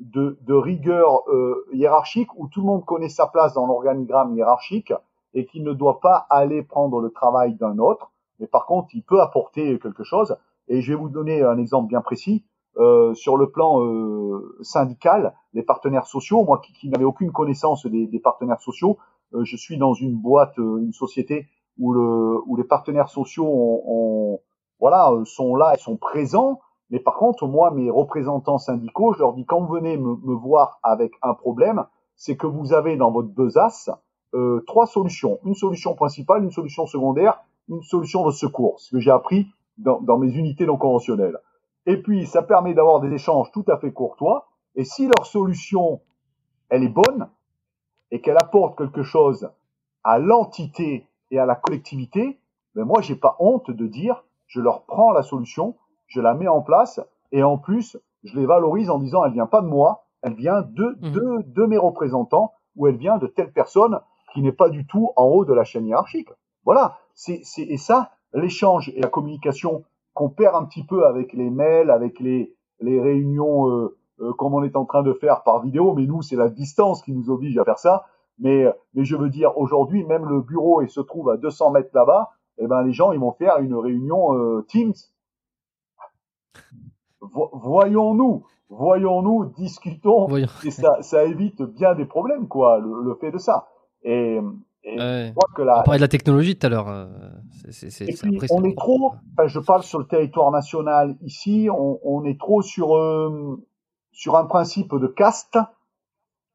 de, 0.00 0.38
de 0.42 0.54
rigueur 0.54 1.22
euh, 1.28 1.66
hiérarchique 1.72 2.28
où 2.36 2.48
tout 2.48 2.60
le 2.60 2.66
monde 2.66 2.84
connaît 2.84 3.08
sa 3.08 3.26
place 3.26 3.54
dans 3.54 3.66
l'organigramme 3.66 4.36
hiérarchique 4.36 4.92
et 5.34 5.46
qu'il 5.46 5.64
ne 5.64 5.72
doit 5.72 6.00
pas 6.00 6.26
aller 6.30 6.62
prendre 6.62 7.00
le 7.00 7.10
travail 7.10 7.54
d'un 7.54 7.78
autre, 7.78 8.10
mais 8.38 8.46
par 8.46 8.66
contre, 8.66 8.88
il 8.94 9.02
peut 9.02 9.20
apporter 9.20 9.78
quelque 9.78 10.04
chose. 10.04 10.36
Et 10.68 10.80
je 10.80 10.92
vais 10.92 10.98
vous 10.98 11.08
donner 11.08 11.42
un 11.42 11.58
exemple 11.58 11.88
bien 11.88 12.00
précis. 12.00 12.44
Euh, 12.76 13.14
sur 13.14 13.36
le 13.36 13.50
plan 13.50 13.82
euh, 13.84 14.58
syndical, 14.62 15.34
les 15.52 15.62
partenaires 15.62 16.06
sociaux, 16.06 16.42
moi 16.44 16.58
qui, 16.58 16.72
qui 16.72 16.88
n'avais 16.88 17.04
aucune 17.04 17.30
connaissance 17.30 17.86
des, 17.86 18.06
des 18.06 18.18
partenaires 18.18 18.60
sociaux, 18.60 18.98
euh, 19.34 19.44
je 19.44 19.56
suis 19.56 19.78
dans 19.78 19.94
une 19.94 20.16
boîte, 20.16 20.58
euh, 20.58 20.78
une 20.78 20.92
société 20.92 21.46
où, 21.78 21.92
le, 21.92 22.40
où 22.46 22.56
les 22.56 22.64
partenaires 22.64 23.08
sociaux 23.08 23.46
ont, 23.46 23.82
ont, 23.86 24.40
voilà, 24.80 25.12
euh, 25.12 25.24
sont 25.24 25.54
là, 25.54 25.74
et 25.74 25.78
sont 25.78 25.96
présents. 25.96 26.60
Mais 26.90 27.00
par 27.00 27.16
contre, 27.16 27.46
moi, 27.46 27.70
mes 27.70 27.90
représentants 27.90 28.58
syndicaux, 28.58 29.12
je 29.12 29.20
leur 29.20 29.34
dis 29.34 29.44
quand 29.44 29.60
vous 29.60 29.72
venez 29.72 29.96
me, 29.96 30.16
me 30.16 30.34
voir 30.34 30.78
avec 30.82 31.12
un 31.22 31.34
problème, 31.34 31.84
c'est 32.16 32.36
que 32.36 32.46
vous 32.46 32.72
avez 32.72 32.96
dans 32.96 33.10
votre 33.10 33.28
besace 33.28 33.90
euh, 34.34 34.62
trois 34.66 34.86
solutions. 34.86 35.38
Une 35.44 35.54
solution 35.54 35.94
principale, 35.94 36.44
une 36.44 36.50
solution 36.50 36.86
secondaire, 36.86 37.40
une 37.68 37.82
solution 37.82 38.26
de 38.26 38.32
secours, 38.32 38.80
ce 38.80 38.90
que 38.90 39.00
j'ai 39.00 39.10
appris 39.10 39.46
dans, 39.78 40.00
dans, 40.00 40.18
mes 40.18 40.32
unités 40.32 40.66
non 40.66 40.76
conventionnelles. 40.76 41.38
Et 41.86 42.00
puis, 42.00 42.26
ça 42.26 42.42
permet 42.42 42.74
d'avoir 42.74 43.00
des 43.00 43.12
échanges 43.12 43.50
tout 43.52 43.64
à 43.68 43.78
fait 43.78 43.92
courtois. 43.92 44.48
Et 44.74 44.84
si 44.84 45.06
leur 45.06 45.26
solution, 45.26 46.00
elle 46.68 46.82
est 46.82 46.88
bonne 46.88 47.28
et 48.10 48.20
qu'elle 48.20 48.38
apporte 48.38 48.76
quelque 48.78 49.02
chose 49.02 49.50
à 50.02 50.18
l'entité 50.18 51.06
et 51.30 51.38
à 51.38 51.46
la 51.46 51.54
collectivité, 51.54 52.38
ben 52.74 52.84
moi, 52.84 53.00
j'ai 53.00 53.16
pas 53.16 53.36
honte 53.38 53.70
de 53.70 53.86
dire, 53.86 54.24
je 54.46 54.60
leur 54.60 54.84
prends 54.84 55.12
la 55.12 55.22
solution, 55.22 55.76
je 56.06 56.20
la 56.20 56.34
mets 56.34 56.48
en 56.48 56.60
place 56.60 57.00
et 57.32 57.42
en 57.42 57.58
plus, 57.58 57.96
je 58.24 58.38
les 58.38 58.46
valorise 58.46 58.90
en 58.90 58.98
disant, 58.98 59.24
elle 59.24 59.32
vient 59.32 59.46
pas 59.46 59.60
de 59.60 59.66
moi, 59.66 60.06
elle 60.22 60.34
vient 60.34 60.62
de, 60.62 60.96
mmh. 61.00 61.10
de, 61.12 61.42
de 61.46 61.66
mes 61.66 61.78
représentants 61.78 62.52
ou 62.76 62.86
elle 62.86 62.96
vient 62.96 63.18
de 63.18 63.26
telle 63.26 63.52
personne 63.52 64.00
qui 64.32 64.42
n'est 64.42 64.52
pas 64.52 64.68
du 64.68 64.86
tout 64.86 65.12
en 65.16 65.26
haut 65.26 65.44
de 65.44 65.52
la 65.52 65.64
chaîne 65.64 65.86
hiérarchique. 65.86 66.30
Voilà, 66.64 66.98
c'est 67.14 67.42
et 67.58 67.76
ça, 67.76 68.10
l'échange 68.32 68.90
et 68.94 69.00
la 69.00 69.08
communication 69.08 69.84
qu'on 70.14 70.30
perd 70.30 70.54
un 70.54 70.64
petit 70.64 70.84
peu 70.84 71.06
avec 71.06 71.32
les 71.32 71.50
mails, 71.50 71.90
avec 71.90 72.20
les, 72.20 72.54
les 72.80 73.00
réunions 73.00 73.68
euh, 73.68 73.96
euh, 74.20 74.32
comme 74.34 74.54
on 74.54 74.62
est 74.62 74.76
en 74.76 74.84
train 74.84 75.02
de 75.02 75.12
faire 75.12 75.42
par 75.42 75.60
vidéo, 75.60 75.92
mais 75.94 76.06
nous, 76.06 76.22
c'est 76.22 76.36
la 76.36 76.48
distance 76.48 77.02
qui 77.02 77.12
nous 77.12 77.30
oblige 77.30 77.58
à 77.58 77.64
faire 77.64 77.78
ça. 77.78 78.06
Mais, 78.38 78.64
mais 78.94 79.04
je 79.04 79.16
veux 79.16 79.28
dire, 79.28 79.56
aujourd'hui, 79.58 80.04
même 80.04 80.28
le 80.28 80.40
bureau 80.40 80.82
il 80.82 80.88
se 80.88 81.00
trouve 81.00 81.30
à 81.30 81.36
200 81.36 81.70
mètres 81.72 81.90
là-bas, 81.94 82.30
et 82.58 82.64
eh 82.64 82.66
ben 82.68 82.82
les 82.82 82.92
gens, 82.92 83.10
ils 83.12 83.18
vont 83.18 83.32
faire 83.32 83.58
une 83.58 83.74
réunion 83.74 84.36
euh, 84.36 84.64
Teams. 84.68 84.94
Vo 87.20 87.50
voyons-nous, 87.52 88.44
voyons-nous, 88.68 89.46
discutons, 89.56 90.26
Voyons. 90.26 90.46
et 90.64 90.70
ça, 90.70 91.02
ça 91.02 91.24
évite 91.24 91.62
bien 91.62 91.94
des 91.94 92.04
problèmes, 92.04 92.46
quoi, 92.46 92.78
le, 92.78 93.02
le 93.02 93.14
fait 93.14 93.32
de 93.32 93.38
ça. 93.38 93.68
Et, 94.02 94.36
et 94.36 94.42
ouais. 94.98 95.28
je 95.28 95.32
crois 95.32 95.48
que 95.54 95.62
la... 95.62 95.80
On 95.80 95.82
parlait 95.82 95.98
de 95.98 96.04
la 96.04 96.08
technologie 96.08 96.56
tout 96.56 96.66
à 96.66 96.70
l'heure. 96.70 96.88
Euh, 96.88 97.06
on 98.50 98.64
est 98.64 98.76
trop, 98.76 99.14
enfin, 99.32 99.46
je 99.46 99.58
parle 99.58 99.82
sur 99.82 99.98
le 99.98 100.06
territoire 100.06 100.50
national 100.50 101.16
ici, 101.22 101.68
on, 101.70 101.98
on 102.04 102.24
est 102.24 102.38
trop 102.38 102.62
sur, 102.62 102.96
euh, 102.96 103.62
sur 104.12 104.36
un 104.36 104.44
principe 104.44 104.94
de 104.94 105.06
caste 105.06 105.58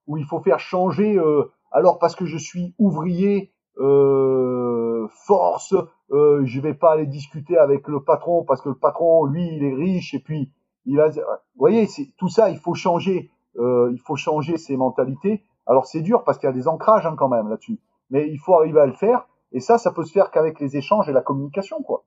où 0.07 0.17
il 0.17 0.25
faut 0.25 0.39
faire 0.39 0.59
changer, 0.59 1.17
euh, 1.17 1.51
alors 1.71 1.99
parce 1.99 2.15
que 2.15 2.25
je 2.25 2.37
suis 2.37 2.73
ouvrier, 2.77 3.51
euh, 3.77 5.07
force, 5.25 5.73
euh, 6.11 6.41
je 6.45 6.59
vais 6.59 6.73
pas 6.73 6.93
aller 6.93 7.05
discuter 7.05 7.57
avec 7.57 7.87
le 7.87 8.03
patron 8.03 8.43
parce 8.43 8.61
que 8.61 8.69
le 8.69 8.75
patron, 8.75 9.25
lui, 9.25 9.47
il 9.55 9.63
est 9.63 9.73
riche 9.73 10.13
et 10.13 10.19
puis 10.19 10.51
il 10.85 10.99
a, 10.99 11.09
vous 11.09 11.21
voyez, 11.57 11.87
tout 12.17 12.29
ça, 12.29 12.49
il 12.49 12.57
faut 12.57 12.73
changer, 12.73 13.31
euh, 13.57 13.89
il 13.93 13.99
faut 13.99 14.15
changer 14.15 14.57
ces 14.57 14.77
mentalités 14.77 15.43
alors 15.69 15.85
c'est 15.85 16.01
dur 16.01 16.23
parce 16.23 16.39
qu'il 16.39 16.47
y 16.47 16.49
a 16.49 16.53
des 16.53 16.67
ancrages 16.67 17.05
hein, 17.05 17.15
quand 17.15 17.29
même 17.29 17.47
là-dessus, 17.47 17.79
mais 18.10 18.30
il 18.30 18.38
faut 18.38 18.55
arriver 18.55 18.80
à 18.80 18.86
le 18.86 18.93
faire. 18.93 19.28
Et 19.51 19.60
ça, 19.60 19.78
ça 19.78 19.91
peut 19.91 20.03
se 20.03 20.12
faire 20.12 20.32
qu'avec 20.32 20.60
les 20.60 20.78
échanges 20.78 21.10
et 21.10 21.14
la 21.14 21.22
communication, 21.22 21.82
quoi. 21.82 22.03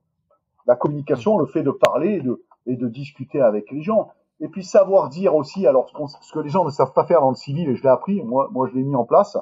La 0.65 0.75
communication, 0.75 1.37
le 1.37 1.45
fait 1.45 1.63
de 1.63 1.71
parler 1.71 2.13
et 2.13 2.21
de, 2.21 2.43
et 2.65 2.77
de 2.77 2.87
discuter 2.87 3.41
avec 3.41 3.69
les 3.71 3.81
gens. 3.81 4.09
Et 4.39 4.47
puis 4.47 4.63
savoir 4.63 5.09
dire 5.09 5.35
aussi, 5.35 5.67
alors 5.67 5.89
ce, 5.89 6.17
ce, 6.21 6.33
que 6.33 6.39
les 6.39 6.49
gens 6.49 6.65
ne 6.65 6.69
savent 6.69 6.93
pas 6.93 7.05
faire 7.05 7.21
dans 7.21 7.29
le 7.29 7.35
civil, 7.35 7.69
et 7.69 7.75
je 7.75 7.83
l'ai 7.83 7.89
appris, 7.89 8.23
moi, 8.23 8.49
moi 8.51 8.67
je 8.67 8.75
l'ai 8.75 8.83
mis 8.83 8.95
en 8.95 9.05
place, 9.05 9.37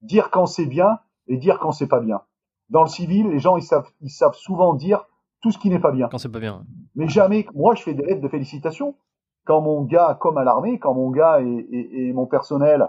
dire 0.00 0.30
quand 0.30 0.46
c'est 0.46 0.66
bien 0.66 0.98
et 1.28 1.36
dire 1.36 1.58
quand 1.58 1.72
c'est 1.72 1.86
pas 1.86 2.00
bien. 2.00 2.22
Dans 2.70 2.82
le 2.82 2.88
civil, 2.88 3.28
les 3.28 3.38
gens 3.38 3.56
ils 3.56 3.62
savent, 3.62 3.88
ils 4.00 4.10
savent 4.10 4.34
souvent 4.34 4.74
dire 4.74 5.06
tout 5.42 5.50
ce 5.50 5.58
qui 5.58 5.70
n'est 5.70 5.78
pas 5.78 5.92
bien. 5.92 6.08
Quand 6.08 6.18
c'est 6.18 6.32
pas 6.32 6.40
bien. 6.40 6.64
Mais 6.94 7.08
jamais, 7.08 7.46
moi 7.54 7.74
je 7.74 7.82
fais 7.82 7.94
des 7.94 8.02
lettres 8.02 8.20
de 8.20 8.28
félicitations. 8.28 8.94
Quand 9.44 9.60
mon 9.60 9.82
gars, 9.82 10.16
comme 10.20 10.38
à 10.38 10.44
l'armée, 10.44 10.78
quand 10.78 10.94
mon 10.94 11.10
gars 11.10 11.40
et, 11.40 11.46
et, 11.46 12.08
et 12.08 12.12
mon 12.12 12.26
personnel 12.26 12.88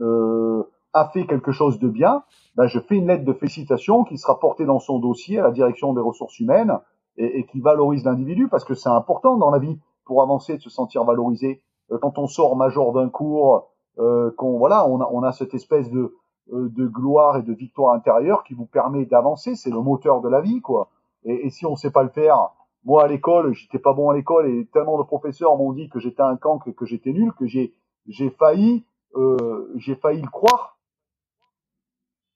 euh, 0.00 0.62
a 0.92 1.08
fait 1.08 1.26
quelque 1.26 1.52
chose 1.52 1.78
de 1.78 1.88
bien, 1.88 2.22
ben 2.56 2.66
je 2.66 2.80
fais 2.80 2.96
une 2.96 3.06
lettre 3.06 3.24
de 3.24 3.32
félicitations 3.32 4.04
qui 4.04 4.18
sera 4.18 4.38
portée 4.38 4.64
dans 4.64 4.80
son 4.80 4.98
dossier 4.98 5.38
à 5.38 5.42
la 5.42 5.50
direction 5.50 5.92
des 5.92 6.00
ressources 6.00 6.38
humaines 6.40 6.78
et, 7.16 7.40
et 7.40 7.46
qui 7.46 7.60
valorise 7.60 8.04
l'individu 8.04 8.48
parce 8.48 8.64
que 8.64 8.74
c'est 8.74 8.88
important 8.88 9.36
dans 9.36 9.50
la 9.50 9.58
vie 9.58 9.78
pour 10.04 10.22
avancer 10.22 10.56
de 10.56 10.62
se 10.62 10.70
sentir 10.70 11.04
valorisé. 11.04 11.62
Euh, 11.92 11.98
quand 11.98 12.18
on 12.18 12.26
sort 12.26 12.56
major 12.56 12.92
d'un 12.92 13.08
cours, 13.08 13.68
euh, 13.98 14.30
qu'on 14.36 14.58
voilà, 14.58 14.86
on 14.88 15.00
a, 15.00 15.08
on 15.10 15.22
a 15.22 15.32
cette 15.32 15.54
espèce 15.54 15.90
de 15.90 16.14
euh, 16.52 16.70
de 16.70 16.86
gloire 16.86 17.36
et 17.36 17.42
de 17.42 17.52
victoire 17.52 17.94
intérieure 17.94 18.42
qui 18.42 18.54
vous 18.54 18.64
permet 18.64 19.04
d'avancer. 19.04 19.54
C'est 19.54 19.70
le 19.70 19.82
moteur 19.82 20.22
de 20.22 20.30
la 20.30 20.40
vie, 20.40 20.62
quoi. 20.62 20.88
Et, 21.24 21.46
et 21.46 21.50
si 21.50 21.66
on 21.66 21.76
sait 21.76 21.90
pas 21.90 22.02
le 22.02 22.08
faire, 22.08 22.52
moi 22.84 23.04
à 23.04 23.06
l'école, 23.06 23.52
j'étais 23.52 23.78
pas 23.78 23.92
bon 23.92 24.08
à 24.08 24.14
l'école 24.14 24.48
et 24.48 24.66
tellement 24.72 24.98
de 24.98 25.02
professeurs 25.02 25.56
m'ont 25.58 25.72
dit 25.72 25.90
que 25.90 25.98
j'étais 25.98 26.22
un 26.22 26.36
cancre 26.36 26.68
et 26.68 26.72
que 26.72 26.86
j'étais 26.86 27.12
nul 27.12 27.32
que 27.34 27.46
j'ai 27.46 27.74
j'ai 28.06 28.30
failli 28.30 28.84
euh, 29.16 29.70
j'ai 29.76 29.94
failli 29.94 30.22
le 30.22 30.28
croire. 30.28 30.77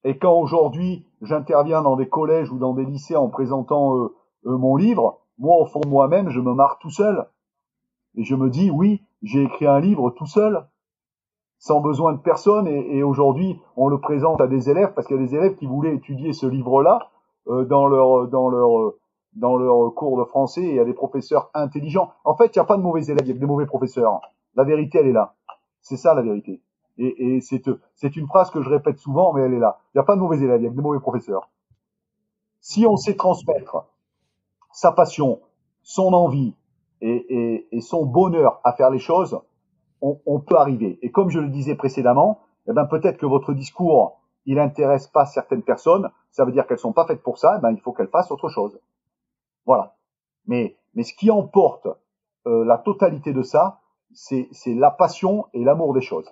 Et 0.05 0.19
quand 0.19 0.35
aujourd'hui 0.35 1.07
j'interviens 1.21 1.83
dans 1.83 1.97
des 1.97 2.09
collèges 2.09 2.51
ou 2.51 2.59
dans 2.59 2.75
des 2.75 2.85
lycées 2.85 3.17
en 3.17 3.29
présentant 3.29 3.97
euh, 3.97 4.15
euh, 4.47 4.59
mon 4.59 4.77
livre, 4.77 5.21
moi 5.39 5.57
au 5.61 5.65
fond 5.65 5.81
moi-même, 5.87 6.29
je 6.29 6.41
me 6.41 6.55
marre 6.55 6.79
tout 6.81 6.91
seul. 6.91 7.27
Et 8.17 8.25
je 8.25 8.35
me 8.35 8.51
dis, 8.51 8.71
oui, 8.71 9.03
j'ai 9.23 9.43
écrit 9.43 9.67
un 9.67 9.81
livre 9.81 10.11
tout 10.11 10.27
seul, 10.27 10.67
sans 11.59 11.81
besoin 11.81 12.13
de 12.13 12.19
personne. 12.19 12.67
Et, 12.67 13.03
aujourd'hui, 13.03 13.59
on 13.77 13.89
le 13.89 14.01
présente 14.01 14.41
à 14.41 14.47
des 14.47 14.69
élèves 14.69 14.93
parce 14.95 15.07
qu'il 15.07 15.17
y 15.17 15.21
a 15.21 15.23
des 15.23 15.35
élèves 15.35 15.55
qui 15.57 15.67
voulaient 15.67 15.95
étudier 15.95 16.33
ce 16.33 16.47
livre-là 16.47 17.11
euh, 17.49 17.65
dans 17.65 17.87
leur 17.87 18.29
dans 18.29 18.49
leur 18.49 18.93
dans 19.35 19.57
leur 19.57 19.95
cours 19.95 20.19
de 20.19 20.25
français. 20.25 20.65
Et 20.65 20.81
a 20.81 20.85
des 20.85 20.93
professeurs 20.93 21.51
intelligents. 21.55 22.11
En 22.25 22.37
fait, 22.37 22.55
il 22.55 22.59
n'y 22.59 22.63
a 22.63 22.67
pas 22.67 22.77
de 22.77 22.83
mauvais 22.83 23.05
élèves, 23.05 23.23
il 23.23 23.29
y 23.29 23.37
a 23.37 23.39
des 23.39 23.47
mauvais 23.47 23.67
professeurs. 23.67 24.21
La 24.57 24.65
vérité, 24.65 24.99
elle 24.99 25.07
est 25.07 25.13
là. 25.13 25.35
C'est 25.81 25.97
ça 25.97 26.15
la 26.15 26.23
vérité. 26.23 26.61
Et, 26.99 27.37
et 27.37 27.41
c'est, 27.41 28.17
une 28.17 28.27
phrase 28.27 28.51
que 28.51 28.63
je 28.63 28.69
répète 28.69 28.99
souvent, 28.99 29.33
mais 29.33 29.43
elle 29.43 29.55
est 29.55 29.59
là. 29.59 29.79
Il 29.87 29.99
n'y 29.99 30.01
a 30.01 30.05
pas 30.05 30.15
de 30.15 30.21
mauvais 30.21 30.39
élèves, 30.39 30.61
il 30.61 30.65
y 30.65 30.67
a 30.67 30.71
que 30.71 30.77
des 30.77 30.83
mauvais 30.83 31.01
professeurs. 31.01 31.49
Si 32.61 32.87
on 32.87 32.97
sait 32.97 33.17
transmettre 33.17 33.87
sa 34.73 34.93
passion, 34.93 35.41
son 35.83 36.13
envie, 36.13 36.55
et, 37.01 37.67
et, 37.73 37.81
son 37.81 38.07
bonheur 38.07 38.61
à 38.63 38.73
faire 38.75 38.91
les 38.91 39.01
choses, 39.01 39.41
on, 40.01 40.21
on, 40.25 40.39
peut 40.39 40.57
arriver. 40.57 41.01
Et 41.03 41.11
comme 41.11 41.31
je 41.31 41.41
le 41.41 41.49
disais 41.49 41.75
précédemment, 41.75 42.39
eh 42.69 42.73
ben 42.73 42.87
peut-être 42.87 43.19
que 43.19 43.27
votre 43.27 43.55
discours 43.55 44.21
il 44.47 44.59
intéresse 44.59 45.09
pas 45.09 45.27
certaines 45.27 45.63
personnes, 45.63 46.11
ça 46.31 46.45
veut 46.45 46.53
dire 46.53 46.67
qu'elles 46.67 46.79
sont 46.79 46.93
pas 46.93 47.07
faites 47.07 47.23
pour 47.23 47.39
ça, 47.39 47.57
eh 47.59 47.61
ben 47.61 47.73
il 47.73 47.81
faut 47.81 47.93
qu'elles 47.93 48.09
fassent 48.09 48.31
autre 48.31 48.49
chose. 48.49 48.79
Voilà. 49.67 49.97
Mais 50.47 50.77
mais 50.95 51.03
ce 51.03 51.15
qui 51.15 51.31
emporte 51.31 51.89
euh, 52.47 52.65
la 52.65 52.79
totalité 52.79 53.33
de 53.33 53.43
ça, 53.43 53.81
c'est 54.13 54.49
la 54.67 54.91
passion 54.91 55.47
et 55.55 55.65
l'amour 55.65 55.95
des 55.95 56.03
choses. 56.03 56.31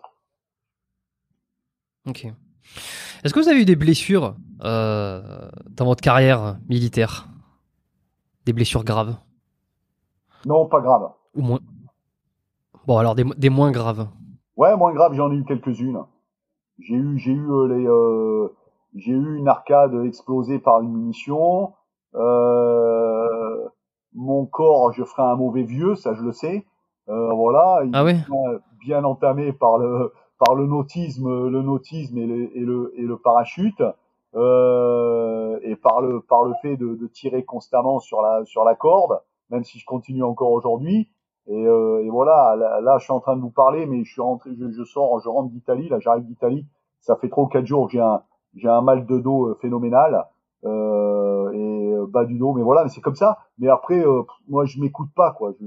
Ok. 2.06 2.26
Est-ce 3.22 3.34
que 3.34 3.40
vous 3.40 3.48
avez 3.48 3.60
eu 3.62 3.64
des 3.64 3.76
blessures 3.76 4.34
euh, 4.62 5.50
dans 5.70 5.84
votre 5.84 6.00
carrière 6.00 6.58
militaire? 6.68 7.28
Des 8.46 8.52
blessures 8.52 8.84
graves? 8.84 9.16
Non, 10.46 10.66
pas 10.66 10.80
graves. 10.80 11.10
Ou 11.34 11.42
moins? 11.42 11.60
Bon, 12.86 12.98
alors 12.98 13.14
des, 13.14 13.24
des 13.36 13.50
moins 13.50 13.70
graves. 13.70 14.08
Ouais, 14.56 14.76
moins 14.76 14.92
graves, 14.92 15.14
j'en 15.14 15.30
ai 15.30 15.36
eu 15.36 15.44
quelques-unes. 15.44 16.02
J'ai 16.78 16.94
eu, 16.94 17.18
j'ai 17.18 17.32
eu 17.32 17.50
euh, 17.50 17.68
les, 17.68 17.86
euh, 17.86 18.48
j'ai 18.94 19.12
eu 19.12 19.36
une 19.36 19.48
arcade 19.48 19.94
explosée 20.06 20.58
par 20.58 20.80
une 20.80 20.92
munition. 20.92 21.74
Mon 24.14 24.44
corps, 24.46 24.92
je 24.92 25.04
ferai 25.04 25.22
un 25.22 25.36
mauvais 25.36 25.62
vieux, 25.62 25.94
ça 25.94 26.14
je 26.14 26.22
le 26.22 26.32
sais. 26.32 26.66
Voilà. 27.06 27.82
Ah 27.92 28.04
oui. 28.04 28.14
Bien, 28.80 29.04
entamé 29.04 29.52
par 29.52 29.78
le 29.78 30.12
par 30.44 30.54
le 30.56 30.66
nautisme, 30.66 31.48
le 31.48 31.62
nautisme 31.62 32.18
et 32.18 32.26
le 32.26 32.56
et 32.56 32.60
le, 32.60 32.92
et 32.96 33.02
le 33.02 33.16
parachute. 33.18 33.82
Euh, 34.36 35.58
et 35.62 35.74
par 35.74 36.00
le 36.00 36.20
par 36.20 36.44
le 36.44 36.54
fait 36.62 36.76
de, 36.76 36.94
de, 36.94 37.06
tirer 37.08 37.44
constamment 37.44 37.98
sur 37.98 38.22
la 38.22 38.44
sur 38.44 38.62
la 38.62 38.76
corde, 38.76 39.20
même 39.50 39.64
si 39.64 39.80
je 39.80 39.84
continue 39.84 40.22
encore 40.22 40.52
aujourd'hui. 40.52 41.10
Et, 41.48 41.66
euh, 41.66 42.04
et, 42.04 42.10
voilà, 42.10 42.54
là, 42.80 42.98
je 42.98 43.04
suis 43.04 43.12
en 43.12 43.18
train 43.18 43.34
de 43.34 43.40
vous 43.40 43.50
parler, 43.50 43.86
mais 43.86 44.04
je 44.04 44.12
suis 44.12 44.20
rentré, 44.20 44.50
je, 44.54 44.70
je 44.70 44.84
sors, 44.84 45.18
je 45.20 45.28
rentre 45.28 45.50
d'Italie, 45.50 45.88
là 45.88 45.98
j'arrive 45.98 46.24
d'Italie, 46.26 46.64
ça 47.00 47.16
fait 47.16 47.28
trop 47.28 47.48
quatre 47.48 47.66
jours 47.66 47.86
que 47.86 47.92
j'ai 47.94 48.00
un 48.00 48.22
j'ai 48.54 48.68
un 48.68 48.82
mal 48.82 49.06
de 49.06 49.18
dos 49.18 49.48
euh, 49.48 49.58
phénoménal 49.60 50.26
euh, 50.64 51.50
et 51.52 51.92
euh, 51.94 52.06
bas 52.06 52.24
du 52.24 52.38
dos, 52.38 52.52
mais 52.52 52.62
voilà, 52.62 52.84
mais 52.84 52.90
c'est 52.90 53.00
comme 53.00 53.16
ça. 53.16 53.38
Mais 53.58 53.68
après, 53.68 54.04
moi 54.48 54.64
je 54.64 54.80
m'écoute 54.80 55.10
pas 55.16 55.32
quoi. 55.32 55.52
Je, 55.60 55.66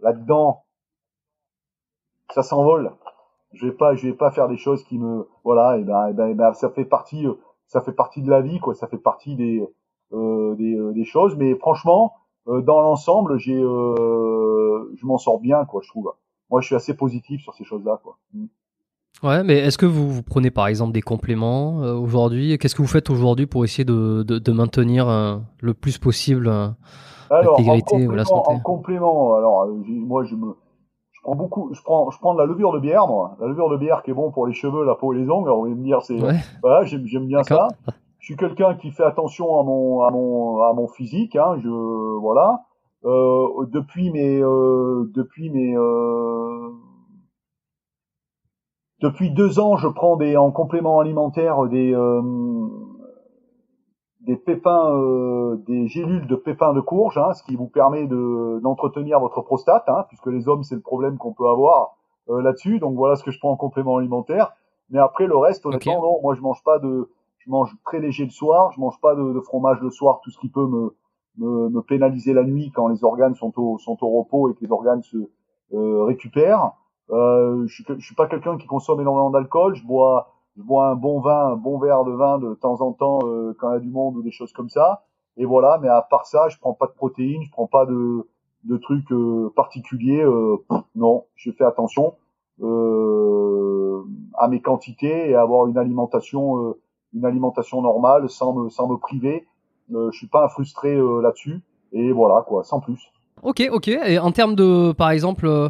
là-dedans, 0.00 0.64
ça 2.30 2.42
s'envole. 2.42 2.92
Je 3.58 3.66
vais 3.66 3.72
pas, 3.72 3.94
je 3.94 4.06
vais 4.06 4.14
pas 4.14 4.30
faire 4.30 4.48
des 4.48 4.56
choses 4.56 4.82
qui 4.84 4.98
me, 4.98 5.26
voilà, 5.44 5.78
et 5.78 5.84
ben, 5.84 6.08
et 6.08 6.12
ben, 6.12 6.28
et 6.28 6.34
ben 6.34 6.52
ça 6.54 6.70
fait 6.70 6.84
partie, 6.84 7.26
ça 7.66 7.80
fait 7.80 7.92
partie 7.92 8.22
de 8.22 8.30
la 8.30 8.40
vie 8.40 8.60
quoi. 8.60 8.74
Ça 8.74 8.86
fait 8.86 8.98
partie 8.98 9.36
des 9.36 9.68
euh, 10.12 10.54
des, 10.54 10.76
des 10.94 11.04
choses, 11.04 11.36
mais 11.36 11.54
franchement, 11.56 12.14
dans 12.46 12.80
l'ensemble, 12.80 13.38
j'ai 13.38 13.60
je 13.60 15.06
m'en 15.06 15.18
sors 15.18 15.40
bien, 15.40 15.64
quoi, 15.64 15.80
je 15.82 15.88
trouve. 15.88 16.12
Moi, 16.50 16.60
je 16.60 16.66
suis 16.66 16.74
assez 16.74 16.94
positif 16.94 17.42
sur 17.42 17.54
ces 17.54 17.64
choses-là, 17.64 18.00
quoi. 18.02 18.16
Mm. 18.32 18.46
Ouais, 19.22 19.42
mais 19.42 19.58
est-ce 19.58 19.78
que 19.78 19.86
vous, 19.86 20.08
vous, 20.08 20.22
prenez 20.22 20.50
par 20.52 20.68
exemple 20.68 20.92
des 20.92 21.02
compléments 21.02 21.82
euh, 21.82 21.94
aujourd'hui? 21.94 22.56
Qu'est-ce 22.56 22.76
que 22.76 22.82
vous 22.82 22.88
faites 22.88 23.10
aujourd'hui 23.10 23.46
pour 23.46 23.64
essayer 23.64 23.84
de, 23.84 24.22
de, 24.22 24.38
de 24.38 24.52
maintenir 24.52 25.08
euh, 25.08 25.38
le 25.60 25.74
plus 25.74 25.98
possible 25.98 26.46
euh, 26.46 26.68
l'intégrité 27.28 28.06
ou 28.06 28.12
la 28.12 28.24
santé? 28.24 28.54
En 28.54 28.60
complément, 28.60 29.34
alors 29.34 29.66
moi 29.86 30.22
je 30.22 30.36
me, 30.36 30.54
je 31.28 31.34
prends 31.34 31.36
beaucoup, 31.36 31.74
je 31.74 31.82
prends, 31.82 32.10
je 32.10 32.18
prends 32.18 32.34
de 32.34 32.38
la 32.38 32.46
levure 32.46 32.72
de 32.72 32.78
bière, 32.78 33.06
moi, 33.06 33.36
la 33.40 33.48
levure 33.48 33.68
de 33.68 33.76
bière 33.76 34.02
qui 34.02 34.10
est 34.10 34.14
bon 34.14 34.30
pour 34.30 34.46
les 34.46 34.54
cheveux, 34.54 34.84
la 34.84 34.94
peau 34.94 35.12
et 35.12 35.18
les 35.18 35.28
ongles. 35.28 35.50
On 35.50 35.64
va 35.64 35.68
me 35.68 35.84
dire 35.84 36.00
c'est, 36.02 36.20
ouais. 36.20 36.36
voilà, 36.62 36.84
j'aime, 36.84 37.26
bien 37.26 37.42
ça. 37.42 37.68
Je 38.18 38.24
suis 38.24 38.36
quelqu'un 38.36 38.74
qui 38.74 38.90
fait 38.90 39.04
attention 39.04 39.60
à 39.60 39.62
mon, 39.62 40.02
à 40.02 40.10
mon, 40.10 40.62
à 40.62 40.72
mon 40.72 40.88
physique. 40.88 41.36
Hein, 41.36 41.56
je, 41.62 41.68
voilà. 42.20 42.62
Euh, 43.04 43.66
depuis 43.66 44.10
mes 44.10 44.42
euh, 44.42 45.08
depuis 45.14 45.50
mes 45.50 45.76
euh, 45.76 46.70
depuis 49.00 49.30
deux 49.30 49.60
ans, 49.60 49.76
je 49.76 49.86
prends 49.86 50.16
des 50.16 50.36
en 50.36 50.50
complément 50.50 50.98
alimentaire 50.98 51.66
des 51.66 51.94
des 54.28 54.36
pépins, 54.36 54.94
des 55.66 55.88
gélules 55.88 56.28
de 56.28 56.36
pépins 56.36 56.72
de 56.72 56.80
courge, 56.80 57.18
hein, 57.18 57.32
ce 57.32 57.42
qui 57.42 57.56
vous 57.56 57.66
permet 57.66 58.06
de 58.06 58.60
d'entretenir 58.62 59.18
votre 59.18 59.40
prostate, 59.40 59.88
hein, 59.88 60.04
puisque 60.08 60.26
les 60.26 60.48
hommes 60.48 60.62
c'est 60.62 60.76
le 60.76 60.80
problème 60.82 61.18
qu'on 61.18 61.32
peut 61.32 61.48
avoir 61.48 61.96
là-dessus. 62.28 62.78
Donc 62.78 62.94
voilà 62.94 63.16
ce 63.16 63.24
que 63.24 63.30
je 63.30 63.38
prends 63.40 63.50
en 63.50 63.56
complément 63.56 63.96
alimentaire. 63.96 64.52
Mais 64.90 64.98
après 64.98 65.26
le 65.26 65.36
reste, 65.36 65.66
honnêtement, 65.66 66.00
non, 66.02 66.20
moi 66.22 66.34
je 66.34 66.42
mange 66.42 66.62
pas 66.62 66.78
de, 66.78 67.10
je 67.38 67.50
mange 67.50 67.74
très 67.84 68.00
léger 68.00 68.24
le 68.24 68.30
soir, 68.30 68.70
je 68.72 68.80
mange 68.80 69.00
pas 69.00 69.14
de, 69.14 69.32
de 69.32 69.40
fromage 69.40 69.80
le 69.80 69.90
soir, 69.90 70.20
tout 70.22 70.30
ce 70.30 70.38
qui 70.38 70.50
peut 70.50 70.66
me 70.66 70.94
me, 71.38 71.68
me, 71.70 71.82
pénaliser 71.82 72.32
la 72.32 72.44
nuit 72.44 72.70
quand 72.74 72.88
les 72.88 73.04
organes 73.04 73.34
sont 73.34 73.52
au, 73.56 73.78
sont 73.78 73.96
au 74.02 74.18
repos 74.18 74.50
et 74.50 74.54
que 74.54 74.64
les 74.64 74.72
organes 74.72 75.02
se 75.02 75.16
euh, 75.72 76.04
récupèrent. 76.04 76.72
Euh, 77.10 77.64
je, 77.66 77.82
je 77.96 78.04
suis 78.04 78.14
pas 78.14 78.26
quelqu'un 78.26 78.58
qui 78.58 78.66
consomme 78.66 79.00
énormément 79.00 79.30
d'alcool. 79.30 79.74
Je 79.74 79.84
bois, 79.86 80.34
je 80.58 80.62
bois 80.62 80.88
un 80.88 80.94
bon 80.94 81.20
vin, 81.20 81.52
un 81.52 81.56
bon 81.56 81.78
verre 81.78 82.04
de 82.04 82.12
vin 82.12 82.38
de 82.38 82.54
temps 82.54 82.80
en 82.80 82.92
temps 82.92 83.20
euh, 83.24 83.56
quand 83.58 83.70
il 83.70 83.74
y 83.74 83.76
a 83.76 83.80
du 83.80 83.90
monde 83.90 84.16
ou 84.16 84.22
des 84.22 84.30
choses 84.30 84.52
comme 84.52 84.68
ça. 84.68 85.04
Et 85.36 85.44
voilà. 85.44 85.78
Mais 85.80 85.88
à 85.88 86.02
part 86.02 86.26
ça, 86.26 86.48
je 86.48 86.58
prends 86.58 86.74
pas 86.74 86.86
de 86.86 86.92
protéines, 86.92 87.42
je 87.42 87.50
prends 87.50 87.66
pas 87.66 87.86
de, 87.86 88.26
de 88.64 88.76
trucs 88.76 89.10
euh, 89.12 89.52
particuliers. 89.54 90.22
Euh, 90.22 90.56
non, 90.94 91.24
je 91.36 91.50
fais 91.52 91.64
attention 91.64 92.14
à 92.60 94.48
mes 94.48 94.60
quantités 94.60 95.30
et 95.30 95.34
à 95.36 95.42
avoir 95.42 95.68
une 95.68 95.78
alimentation, 95.78 96.74
une 97.14 97.24
alimentation 97.24 97.80
normale 97.82 98.28
sans 98.28 98.52
me, 98.52 98.68
sans 98.68 98.88
me 98.88 98.96
priver 98.96 99.46
euh, 99.94 100.10
je 100.12 100.18
suis 100.18 100.26
pas 100.26 100.48
frustré 100.48 100.94
euh, 100.94 101.20
là-dessus. 101.22 101.60
Et 101.92 102.12
voilà, 102.12 102.44
quoi, 102.46 102.64
sans 102.64 102.80
plus. 102.80 103.00
Ok, 103.42 103.66
ok. 103.70 103.88
Et 103.88 104.18
en 104.18 104.32
termes 104.32 104.54
de, 104.54 104.92
par 104.92 105.10
exemple, 105.10 105.46
euh, 105.46 105.68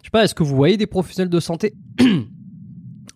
je 0.00 0.04
sais 0.04 0.10
pas, 0.10 0.24
est-ce 0.24 0.34
que 0.34 0.42
vous 0.42 0.54
voyez 0.54 0.76
des 0.76 0.86
professionnels 0.86 1.30
de 1.30 1.40
santé 1.40 1.74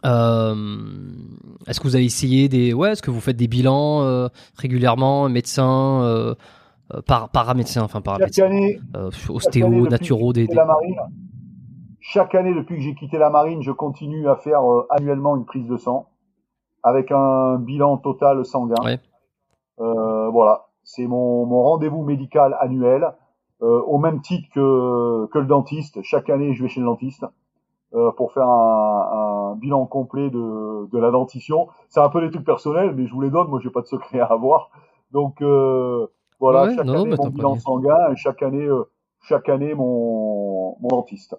Est-ce 0.05 1.81
que 1.81 1.85
vous 1.85 1.97
avez 1.97 2.05
essayé 2.05 2.49
des, 2.49 2.73
ouais, 2.73 2.93
est-ce 2.93 3.03
que 3.03 3.11
vous 3.11 3.21
faites 3.21 3.37
des 3.37 3.49
bilans 3.49 4.29
régulièrement, 4.57 5.29
médecins, 5.29 6.35
par 7.07 7.29
paramédecins, 7.31 7.83
enfin 7.83 8.01
paramédecins, 8.01 8.47
année, 8.47 8.81
ostéo, 9.29 9.89
naturo, 9.89 10.33
des, 10.33 10.47
La 10.47 10.65
marine, 10.65 10.97
chaque 12.01 12.35
année 12.35 12.55
depuis 12.55 12.77
que 12.77 12.83
j'ai 12.83 12.95
quitté 12.95 13.19
la 13.19 13.31
marine, 13.31 13.63
je 13.63 13.73
continue 13.73 14.29
à 14.29 14.37
faire 14.37 14.61
annuellement 14.91 15.37
une 15.37 15.45
prise 15.45 15.67
de 15.67 15.77
sang 15.77 16.09
avec 16.83 17.11
un 17.13 17.57
bilan 17.57 17.99
total 17.99 18.45
sanguin. 18.45 18.83
Ouais. 18.85 18.99
Euh, 19.81 20.29
voilà, 20.31 20.67
c'est 20.83 21.07
mon, 21.07 21.47
mon 21.47 21.63
rendez-vous 21.63 22.03
médical 22.03 22.57
annuel, 22.61 23.13
euh, 23.63 23.81
au 23.83 23.99
même 23.99 24.21
titre 24.21 24.49
que, 24.55 25.27
que 25.27 25.39
le 25.39 25.47
dentiste. 25.47 26.03
Chaque 26.03 26.31
année, 26.31 26.55
je 26.55 26.63
vais 26.63 26.69
chez 26.69 26.81
le 26.81 26.87
dentiste 26.87 27.25
euh, 27.95 28.11
pour 28.13 28.33
faire 28.33 28.49
un, 28.49 29.09
un, 29.13 29.28
bilan 29.55 29.87
complet 29.87 30.31
de, 30.31 30.89
de 30.91 30.99
la 30.99 31.11
dentition. 31.11 31.69
C'est 31.89 32.01
un 32.01 32.09
peu 32.09 32.21
des 32.21 32.31
trucs 32.31 32.45
personnels, 32.45 32.95
mais 32.95 33.07
je 33.07 33.13
vous 33.13 33.21
les 33.21 33.31
donne. 33.31 33.49
Moi, 33.49 33.61
j'ai 33.63 33.71
pas 33.71 33.83
de 33.83 33.87
secret 33.87 34.21
à 34.21 34.27
avoir. 34.27 34.71
Donc 35.13 35.41
euh, 35.43 36.07
voilà, 36.41 36.75
chaque 36.75 36.87
année 36.87 37.17
mon 37.17 37.29
bilan 37.29 37.59
sanguin 37.59 38.13
et 38.13 38.17
chaque 38.17 38.43
année, 38.43 38.65
euh, 38.65 38.85
chaque 39.23 39.49
année 39.49 39.75
mon, 39.75 40.77
mon 40.81 40.89
dentiste. 40.89 41.37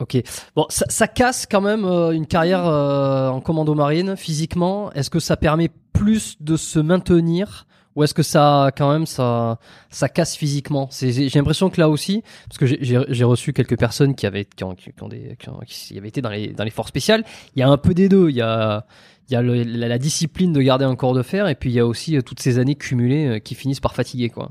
Ok. 0.00 0.16
Bon, 0.56 0.64
ça, 0.70 0.86
ça, 0.88 1.06
casse 1.08 1.46
quand 1.46 1.60
même 1.60 1.84
euh, 1.84 2.12
une 2.12 2.26
carrière 2.26 2.66
euh, 2.66 3.28
en 3.28 3.40
commando 3.42 3.74
marine 3.74 4.16
physiquement. 4.16 4.90
Est-ce 4.92 5.10
que 5.10 5.20
ça 5.20 5.36
permet 5.36 5.70
plus 5.92 6.40
de 6.40 6.56
se 6.56 6.78
maintenir 6.78 7.66
ou 7.96 8.02
est-ce 8.02 8.14
que 8.14 8.22
ça 8.22 8.70
quand 8.76 8.92
même 8.92 9.06
ça 9.06 9.58
ça 9.90 10.08
casse 10.08 10.36
physiquement? 10.36 10.88
J'ai 10.90 11.28
l'impression 11.34 11.70
que 11.70 11.80
là 11.80 11.88
aussi, 11.88 12.22
parce 12.48 12.58
que 12.58 12.66
j'ai 12.66 13.24
reçu 13.24 13.52
quelques 13.52 13.78
personnes 13.78 14.14
qui 14.14 14.26
avaient 14.26 14.44
qui 14.44 14.64
ont, 14.64 14.74
qui 14.74 14.92
ont 15.00 15.08
des 15.08 15.36
qui, 15.38 15.48
ont, 15.48 15.60
qui, 15.66 15.98
avaient 15.98 16.08
été 16.08 16.20
dans 16.20 16.30
les 16.30 16.48
dans 16.48 16.64
les 16.64 16.70
forces 16.70 16.88
spéciales. 16.88 17.24
Il 17.56 17.60
y 17.60 17.62
a 17.62 17.68
un 17.68 17.78
peu 17.78 17.94
des 17.94 18.08
deux. 18.08 18.30
Il 18.30 18.36
y 18.36 18.42
a 18.42 18.86
il 19.28 19.34
y 19.34 19.36
a 19.36 19.42
la, 19.42 19.88
la, 19.88 19.98
discipline 19.98 20.52
de 20.52 20.60
garder 20.60 20.84
un 20.84 20.96
corps 20.96 21.14
de 21.14 21.22
fer 21.22 21.46
et 21.46 21.54
puis 21.54 21.70
il 21.70 21.74
y 21.74 21.78
a 21.78 21.86
aussi 21.86 22.16
euh, 22.16 22.20
toutes 22.20 22.40
ces 22.40 22.58
années 22.58 22.74
cumulées 22.74 23.40
qui 23.40 23.54
finissent 23.54 23.78
par 23.78 23.94
fatiguer 23.94 24.28
quoi. 24.28 24.50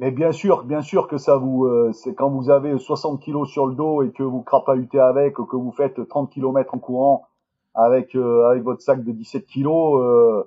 Mais 0.00 0.10
bien 0.10 0.32
sûr, 0.32 0.64
bien 0.64 0.80
sûr 0.80 1.08
que 1.08 1.18
ça 1.18 1.36
vous, 1.36 1.66
euh, 1.66 1.92
c'est 1.92 2.14
quand 2.14 2.30
vous 2.30 2.48
avez 2.48 2.78
60 2.78 3.20
kilos 3.20 3.50
sur 3.50 3.66
le 3.66 3.74
dos 3.74 4.02
et 4.02 4.10
que 4.12 4.22
vous 4.22 4.40
crapahutez 4.40 4.98
avec, 4.98 5.34
que 5.34 5.56
vous 5.56 5.72
faites 5.72 6.08
30 6.08 6.30
km 6.30 6.74
en 6.74 6.78
courant 6.78 7.26
avec 7.74 8.14
euh, 8.14 8.48
avec 8.48 8.62
votre 8.62 8.80
sac 8.80 9.04
de 9.04 9.12
17 9.12 9.46
kilos, 9.46 10.00
euh, 10.00 10.44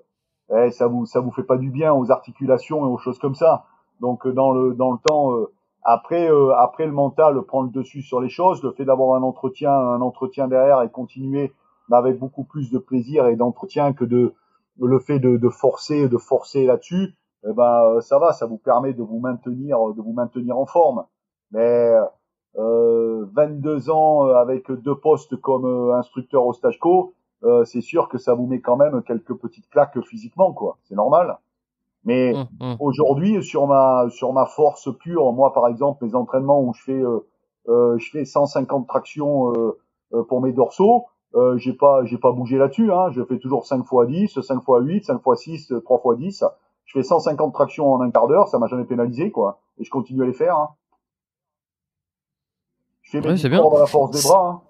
eh, 0.55 0.71
ça 0.71 0.87
vous 0.87 1.05
ça 1.05 1.19
vous 1.19 1.31
fait 1.31 1.43
pas 1.43 1.57
du 1.57 1.69
bien 1.69 1.93
aux 1.93 2.11
articulations 2.11 2.85
et 2.85 2.89
aux 2.89 2.97
choses 2.97 3.19
comme 3.19 3.35
ça. 3.35 3.65
Donc 4.01 4.25
euh, 4.25 4.33
dans 4.33 4.51
le 4.51 4.73
dans 4.73 4.91
le 4.91 4.97
temps, 4.99 5.31
après 5.83 6.29
après 6.57 6.85
le 6.85 6.91
mental 6.91 7.41
prend 7.43 7.61
le 7.61 7.69
dessus 7.69 8.01
sur 8.01 8.21
les 8.21 8.29
choses, 8.29 8.63
le 8.63 8.71
fait 8.71 8.85
d'avoir 8.85 9.15
un 9.15 9.23
entretien 9.23 9.71
un 9.71 10.01
entretien 10.01 10.47
derrière 10.47 10.81
et 10.81 10.89
continuer 10.89 11.53
avec 11.91 12.17
beaucoup 12.17 12.43
plus 12.43 12.71
de 12.71 12.79
plaisir 12.79 13.27
et 13.27 13.35
d'entretien 13.35 13.93
que 13.93 14.05
de 14.05 14.33
le 14.81 14.99
fait 14.99 15.19
de, 15.19 15.37
de 15.37 15.49
forcer 15.49 16.07
de 16.09 16.17
forcer 16.17 16.65
là-dessus 16.65 17.15
eh 17.45 17.53
ben 17.53 17.83
euh, 17.83 18.01
ça 18.01 18.19
va, 18.19 18.33
ça 18.33 18.45
vous 18.45 18.57
permet 18.57 18.93
de 18.93 19.03
vous 19.03 19.19
maintenir, 19.19 19.77
de 19.93 20.01
vous 20.01 20.13
maintenir 20.13 20.57
en 20.57 20.65
forme. 20.65 21.05
Mais 21.51 21.93
euh, 22.57 23.25
22 23.33 23.89
ans 23.89 24.27
euh, 24.27 24.35
avec 24.35 24.71
deux 24.71 24.95
postes 24.95 25.35
comme 25.37 25.65
euh, 25.65 25.95
instructeur 25.95 26.45
au 26.45 26.53
stage 26.53 26.79
co, 26.79 27.13
c'est 27.65 27.81
sûr 27.81 28.07
que 28.09 28.17
ça 28.17 28.33
vous 28.33 28.45
met 28.47 28.61
quand 28.61 28.77
même 28.77 29.01
quelques 29.03 29.33
petites 29.35 29.69
claques 29.69 29.99
physiquement, 30.05 30.53
quoi. 30.53 30.77
C'est 30.83 30.95
normal. 30.95 31.37
Mais 32.05 32.33
Hum, 32.35 32.47
hum. 32.59 32.75
aujourd'hui, 32.79 33.41
sur 33.43 33.65
ma 33.67 34.07
sur 34.09 34.33
ma 34.33 34.45
force 34.45 34.89
pure, 34.99 35.31
moi 35.33 35.53
par 35.53 35.67
exemple, 35.69 36.03
mes 36.05 36.15
entraînements 36.15 36.61
où 36.61 36.73
je 36.73 36.83
fais 36.83 36.91
euh, 37.01 37.19
euh, 37.69 37.97
je 37.97 38.09
fais 38.11 38.25
150 38.25 38.87
tractions 38.87 39.53
euh, 39.53 39.79
euh, 40.13 40.23
pour 40.23 40.41
mes 40.41 40.51
dorsaux, 40.51 41.05
euh, 41.35 41.57
j'ai 41.57 41.71
pas 41.73 42.03
j'ai 42.05 42.17
pas 42.17 42.31
bougé 42.33 42.57
là-dessus. 42.57 42.91
Hein. 42.91 43.09
Je 43.11 43.23
fais 43.23 43.39
toujours 43.39 43.65
5 43.65 43.83
fois 43.85 44.05
10, 44.05 44.41
5 44.41 44.61
fois 44.61 44.81
8, 44.81 45.05
5 45.05 45.21
fois 45.21 45.35
6, 45.37 45.73
3 45.85 45.99
fois 45.99 46.15
10. 46.17 46.43
Je 46.85 46.99
fais 46.99 47.03
150 47.03 47.53
tractions 47.53 47.93
en 47.93 48.01
un 48.01 48.11
quart 48.11 48.27
d'heure, 48.27 48.49
ça 48.49 48.59
m'a 48.59 48.67
jamais 48.67 48.83
pénalisé 48.85 49.31
quoi. 49.31 49.59
Et 49.79 49.85
je 49.85 49.89
continue 49.89 50.23
à 50.23 50.25
les 50.25 50.33
faire. 50.33 50.57
Hein. 50.57 50.69
Je 53.01 53.11
fais 53.11 53.21
mes 53.21 53.27
Ouais, 53.41 53.49
bien. 53.49 53.61
dans 53.61 53.77
la 53.79 53.85
force 53.85 54.11
des 54.11 54.27
bras. 54.27 54.49
Hein. 54.49 54.61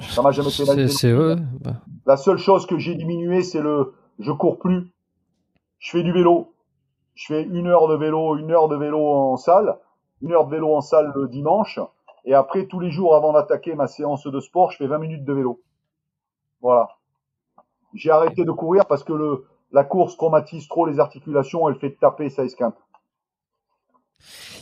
Ça 0.00 0.22
m'a 0.22 0.30
jamais 0.30 0.50
pénalisé. 0.56 0.88
c'est 0.88 1.14
bah, 1.14 1.74
La 2.06 2.16
seule 2.16 2.38
chose 2.38 2.66
que 2.66 2.78
j'ai 2.78 2.94
diminué, 2.94 3.42
c'est 3.42 3.60
le 3.60 3.94
je 4.18 4.32
cours 4.32 4.58
plus. 4.58 4.92
Je 5.78 5.90
fais 5.90 6.02
du 6.02 6.12
vélo. 6.12 6.52
Je 7.14 7.26
fais 7.26 7.42
une 7.42 7.66
heure 7.66 7.88
de 7.88 7.96
vélo, 7.96 8.36
une 8.36 8.50
heure 8.50 8.68
de 8.68 8.76
vélo 8.76 9.04
en 9.04 9.36
salle, 9.36 9.76
une 10.22 10.32
heure 10.32 10.46
de 10.46 10.50
vélo 10.50 10.74
en 10.74 10.80
salle 10.80 11.12
le 11.16 11.26
dimanche, 11.26 11.80
et 12.24 12.34
après 12.34 12.66
tous 12.66 12.78
les 12.78 12.90
jours 12.90 13.16
avant 13.16 13.32
d'attaquer 13.32 13.74
ma 13.74 13.88
séance 13.88 14.26
de 14.26 14.40
sport, 14.40 14.70
je 14.70 14.76
fais 14.76 14.86
20 14.86 14.98
minutes 14.98 15.24
de 15.24 15.32
vélo. 15.32 15.60
Voilà. 16.60 16.90
J'ai 17.94 18.10
arrêté 18.10 18.44
de 18.44 18.52
courir 18.52 18.86
parce 18.86 19.02
que 19.02 19.12
le 19.12 19.46
la 19.72 19.84
course 19.84 20.16
traumatise 20.16 20.66
trop 20.68 20.86
les 20.86 20.98
articulations, 20.98 21.68
elle 21.68 21.74
fait 21.76 21.96
taper, 21.98 22.30
ça 22.30 22.44
esquinte. 22.44 22.76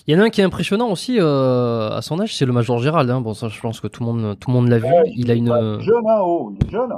Il 0.07 0.15
y 0.15 0.17
en 0.17 0.21
a 0.23 0.27
un 0.27 0.31
qui 0.31 0.41
est 0.41 0.45
impressionnant 0.45 0.91
aussi 0.91 1.19
euh, 1.19 1.91
à 1.91 2.01
son 2.03 2.21
âge, 2.21 2.37
c'est 2.37 2.47
le 2.47 2.53
Major 2.53 2.79
Gérald. 2.79 3.11
Hein. 3.11 3.21
Bon, 3.21 3.35
ça, 3.35 3.49
je 3.49 3.61
pense 3.61 3.81
que 3.81 3.89
tout 3.89 4.05
le 4.05 4.13
monde, 4.13 4.39
tout 4.39 4.51
le 4.51 4.55
monde 4.57 4.69
l'a 4.69 4.79
vu. 4.79 4.85
Ouais, 4.87 5.13
Il 5.17 5.31
a 5.31 5.35
une, 5.35 5.51
Ouais, 5.51 5.81
jeune, 5.83 6.07
hein, 6.09 6.21
oh, 6.23 6.53
il 6.55 6.67
est 6.67 6.71
jeune. 6.71 6.93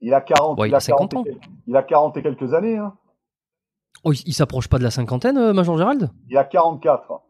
Il 0.00 0.12
a 0.12 0.20
40, 0.20 0.58
Ouais, 0.58 0.68
il 0.68 0.70
il, 0.70 0.74
a 0.74 0.78
a 0.78 0.80
40 0.80 1.12
50 1.12 1.14
ans. 1.14 1.24
et, 1.26 1.38
il 1.66 1.76
a 1.76 1.82
40 1.82 2.16
et 2.16 2.22
quelques 2.22 2.52
années. 2.54 2.76
Hein. 2.76 2.94
oh, 4.02 4.12
il, 4.12 4.20
il 4.26 4.34
s'approche 4.34 4.68
pas 4.68 4.78
de 4.78 4.82
la 4.82 4.90
cinquantaine, 4.90 5.38
euh, 5.38 5.52
Major 5.52 5.78
Gérald? 5.78 6.10
Il 6.28 6.36
a 6.36 6.44
44. 6.44 7.22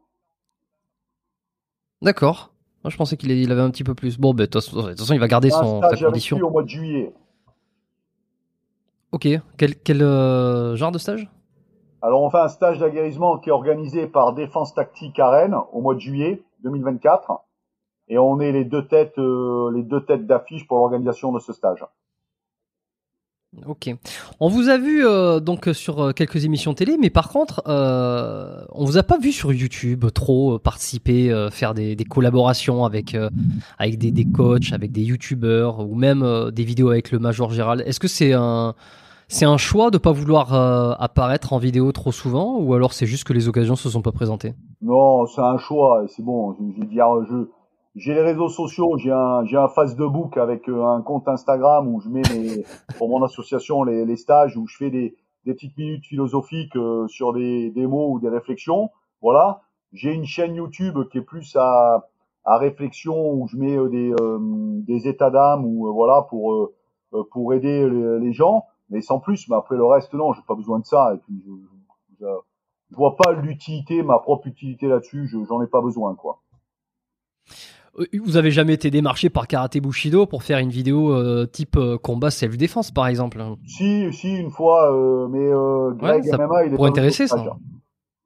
D'accord. 2.03 2.51
Moi, 2.83 2.91
je 2.91 2.97
pensais 2.97 3.17
qu'il 3.17 3.31
il 3.31 3.51
avait 3.53 3.63
un 3.63 3.71
petit 3.71 3.85
peu 3.85 3.95
plus. 3.95 4.19
Bon, 4.19 4.35
ben, 4.35 4.45
de 4.45 4.51
toute 4.51 4.63
façon, 4.63 4.83
de 4.83 4.89
toute 4.91 4.99
façon, 5.01 5.15
il 5.15 5.21
va 5.21 5.29
garder 5.29 5.51
son, 5.51 5.81
sa 5.83 5.97
condition. 5.97 6.39
au 6.39 6.51
mois 6.51 6.63
de 6.63 6.69
juillet. 6.69 7.13
Ok. 9.13 9.29
Quel, 9.57 9.77
quel 9.77 10.03
euh, 10.03 10.77
genre 10.77 10.93
de 10.93 10.99
stage? 10.99 11.29
Alors 12.05 12.21
on 12.21 12.29
fait 12.29 12.37
un 12.37 12.49
stage 12.49 12.81
d'aguerrissement 12.81 13.39
qui 13.39 13.49
est 13.49 13.53
organisé 13.53 14.07
par 14.07 14.35
Défense 14.35 14.75
Tactique 14.75 15.19
à 15.19 15.31
Rennes 15.31 15.57
au 15.73 15.81
mois 15.81 15.95
de 15.95 16.01
juillet 16.01 16.43
2024 16.63 17.41
et 18.09 18.19
on 18.19 18.41
est 18.41 18.53
les 18.53 18.67
deux 18.67 18.87
têtes 18.87 19.19
euh, 19.19 19.73
les 19.75 19.83
deux 19.83 20.05
têtes 20.05 20.27
d'affiche 20.27 20.67
pour 20.67 20.77
l'organisation 20.77 21.33
de 21.33 21.39
ce 21.39 21.55
stage. 21.55 21.83
Ok. 23.67 23.89
On 24.41 24.49
vous 24.49 24.69
a 24.69 24.77
vu 24.77 25.07
euh, 25.07 25.41
donc 25.41 25.71
sur 25.73 26.01
euh, 26.01 26.13
quelques 26.13 26.45
émissions 26.45 26.75
télé, 26.75 26.99
mais 27.01 27.09
par 27.09 27.31
contre, 27.31 27.63
euh, 27.69 28.67
on 28.73 28.85
vous 28.85 28.99
a 28.99 29.03
pas 29.03 29.17
vu 29.17 29.33
sur 29.33 29.51
YouTube 29.55 30.05
trop 30.13 30.57
euh, 30.57 30.59
participer, 30.59 31.49
faire 31.51 31.73
des, 31.73 31.97
collaborations 32.05 32.85
avec 32.85 33.17
avec 33.79 33.97
des, 33.97 34.11
des 34.11 34.27
coachs, 34.27 34.75
avec 34.75 34.93
des 34.93 35.03
YouTubeurs 35.03 35.81
ou 35.81 35.95
même 35.95 36.51
des 36.51 36.65
vidéos 36.65 36.91
avec 36.91 37.11
le 37.13 37.19
Major 37.19 37.51
Gérald. 37.51 37.83
Est-ce 37.87 37.99
que 37.99 38.09
c'est 38.09 38.35
un 38.35 38.75
c'est 39.29 39.45
un 39.45 39.57
choix 39.57 39.91
de 39.91 39.99
pas 39.99 40.13
vouloir 40.13 40.55
euh, 40.55 40.93
apparaître 40.99 41.53
en 41.53 41.59
vidéo 41.59 41.93
trop 41.93 42.13
souvent, 42.13 42.59
ou 42.59 42.75
alors 42.75 42.93
c'est 42.93 43.07
juste 43.07 43.25
que 43.25 43.33
les 43.33 43.49
occasions 43.49 43.77
se 43.77 43.89
sont 43.89 44.03
pas 44.03 44.13
présentées? 44.13 44.55
Non, 44.83 45.27
c'est 45.27 45.41
un 45.41 45.59
choix, 45.59 46.05
c'est 46.09 46.23
bon, 46.23 46.53
je, 46.55 46.77
je 46.77 46.81
veux 46.81 46.87
dire 46.87 47.07
je 47.29 47.49
j'ai 47.97 48.13
les 48.13 48.23
réseaux 48.23 48.49
sociaux, 48.49 48.97
j'ai 48.99 49.13
un 49.13 49.45
j'ai 49.45 49.57
un 49.57 49.69
Facebook 49.69 50.37
avec 50.37 50.69
euh, 50.69 50.85
un 50.85 51.01
compte 51.01 51.29
Instagram 51.29 51.87
où 51.87 52.01
je 52.01 52.09
mets 52.09 52.23
mes 52.33 52.65
pour 52.99 53.09
mon 53.09 53.23
association 53.23 53.85
les, 53.85 54.05
les 54.05 54.17
stages 54.17 54.57
où 54.57 54.67
je 54.67 54.77
fais 54.77 54.91
des 54.91 55.17
des 55.47 55.55
petites 55.55 55.77
minutes 55.77 56.05
philosophiques 56.07 56.77
euh, 56.77 57.07
sur 57.09 57.33
des 57.33 57.71
des 57.71 57.87
mots 57.87 58.13
ou 58.13 58.21
des 58.21 58.29
réflexions. 58.29 58.91
Voilà. 59.23 59.61
J'ai 59.93 60.13
une 60.13 60.25
chaîne 60.25 60.57
YouTube 60.57 60.99
qui 61.13 61.19
est 61.19 61.23
plus 61.23 61.55
à 61.57 62.09
à 62.45 62.59
réflexion 62.59 63.33
où 63.33 63.47
je 63.49 63.57
mets 63.57 63.77
des 63.89 64.13
euh, 64.21 64.39
des 64.41 65.09
états 65.09 65.31
d'âme 65.31 65.65
ou 65.65 65.89
euh, 65.89 65.93
voilà 65.93 66.27
pour 66.29 66.53
euh, 66.53 66.75
pour 67.31 67.55
aider 67.55 67.89
les, 67.89 68.21
les 68.21 68.33
gens, 68.33 68.65
mais 68.91 69.01
sans 69.01 69.19
plus. 69.21 69.49
Mais 69.49 69.57
après 69.57 69.77
le 69.77 69.85
reste 69.85 70.13
non, 70.15 70.33
j'ai 70.33 70.43
pas 70.47 70.55
besoin 70.55 70.79
de 70.79 70.85
ça. 70.85 71.13
Et 71.15 71.19
puis 71.19 71.43
je, 71.45 71.51
je, 71.51 72.17
je, 72.21 72.27
je 72.91 72.97
vois 72.97 73.17
pas 73.17 73.33
l'utilité, 73.33 74.03
ma 74.03 74.19
propre 74.19 74.47
utilité 74.47 74.87
là-dessus. 74.89 75.27
Je 75.27 75.39
j'en 75.49 75.63
ai 75.63 75.67
pas 75.67 75.81
besoin 75.81 76.15
quoi. 76.15 76.41
Euh, 77.99 78.07
Vous 78.25 78.37
avez 78.37 78.51
jamais 78.51 78.75
été 78.75 78.91
démarché 78.91 79.31
par 79.31 79.47
Karate 79.47 79.79
Bushido 79.79 80.27
pour 80.27 80.43
faire 80.43 80.59
une 80.59 80.71
vidéo 80.71 81.13
euh, 81.13 81.47
type 81.47 81.77
euh, 81.77 81.97
combat 81.99 82.31
self-défense, 82.31 82.91
par 82.91 83.07
exemple 83.07 83.41
Si, 83.67 84.13
si, 84.13 84.37
une 84.37 84.51
fois, 84.51 84.93
euh, 84.93 85.29
mais 85.29 85.47
euh, 85.47 85.93
Greg 85.93 86.25
Ouais, 86.25 86.31
ça 86.31 86.39
MMA, 86.39 86.67
il 86.67 86.75
est 86.75 86.83
intéresser, 86.83 87.27
ça. 87.27 87.57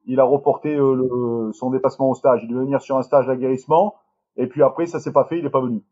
Il 0.06 0.20
a 0.20 0.24
reporté 0.24 0.74
euh, 0.74 0.94
le, 0.94 1.52
son 1.52 1.70
déplacement 1.70 2.08
au 2.08 2.14
stage. 2.14 2.40
Il 2.44 2.48
devait 2.48 2.62
venir 2.64 2.80
sur 2.80 2.96
un 2.96 3.02
stage 3.02 3.26
d'aguerrissement, 3.26 3.94
et 4.36 4.46
puis 4.46 4.62
après, 4.62 4.86
ça 4.86 5.00
s'est 5.00 5.12
pas 5.12 5.24
fait, 5.24 5.38
il 5.38 5.44
est 5.44 5.50
pas 5.50 5.60
venu. 5.60 5.82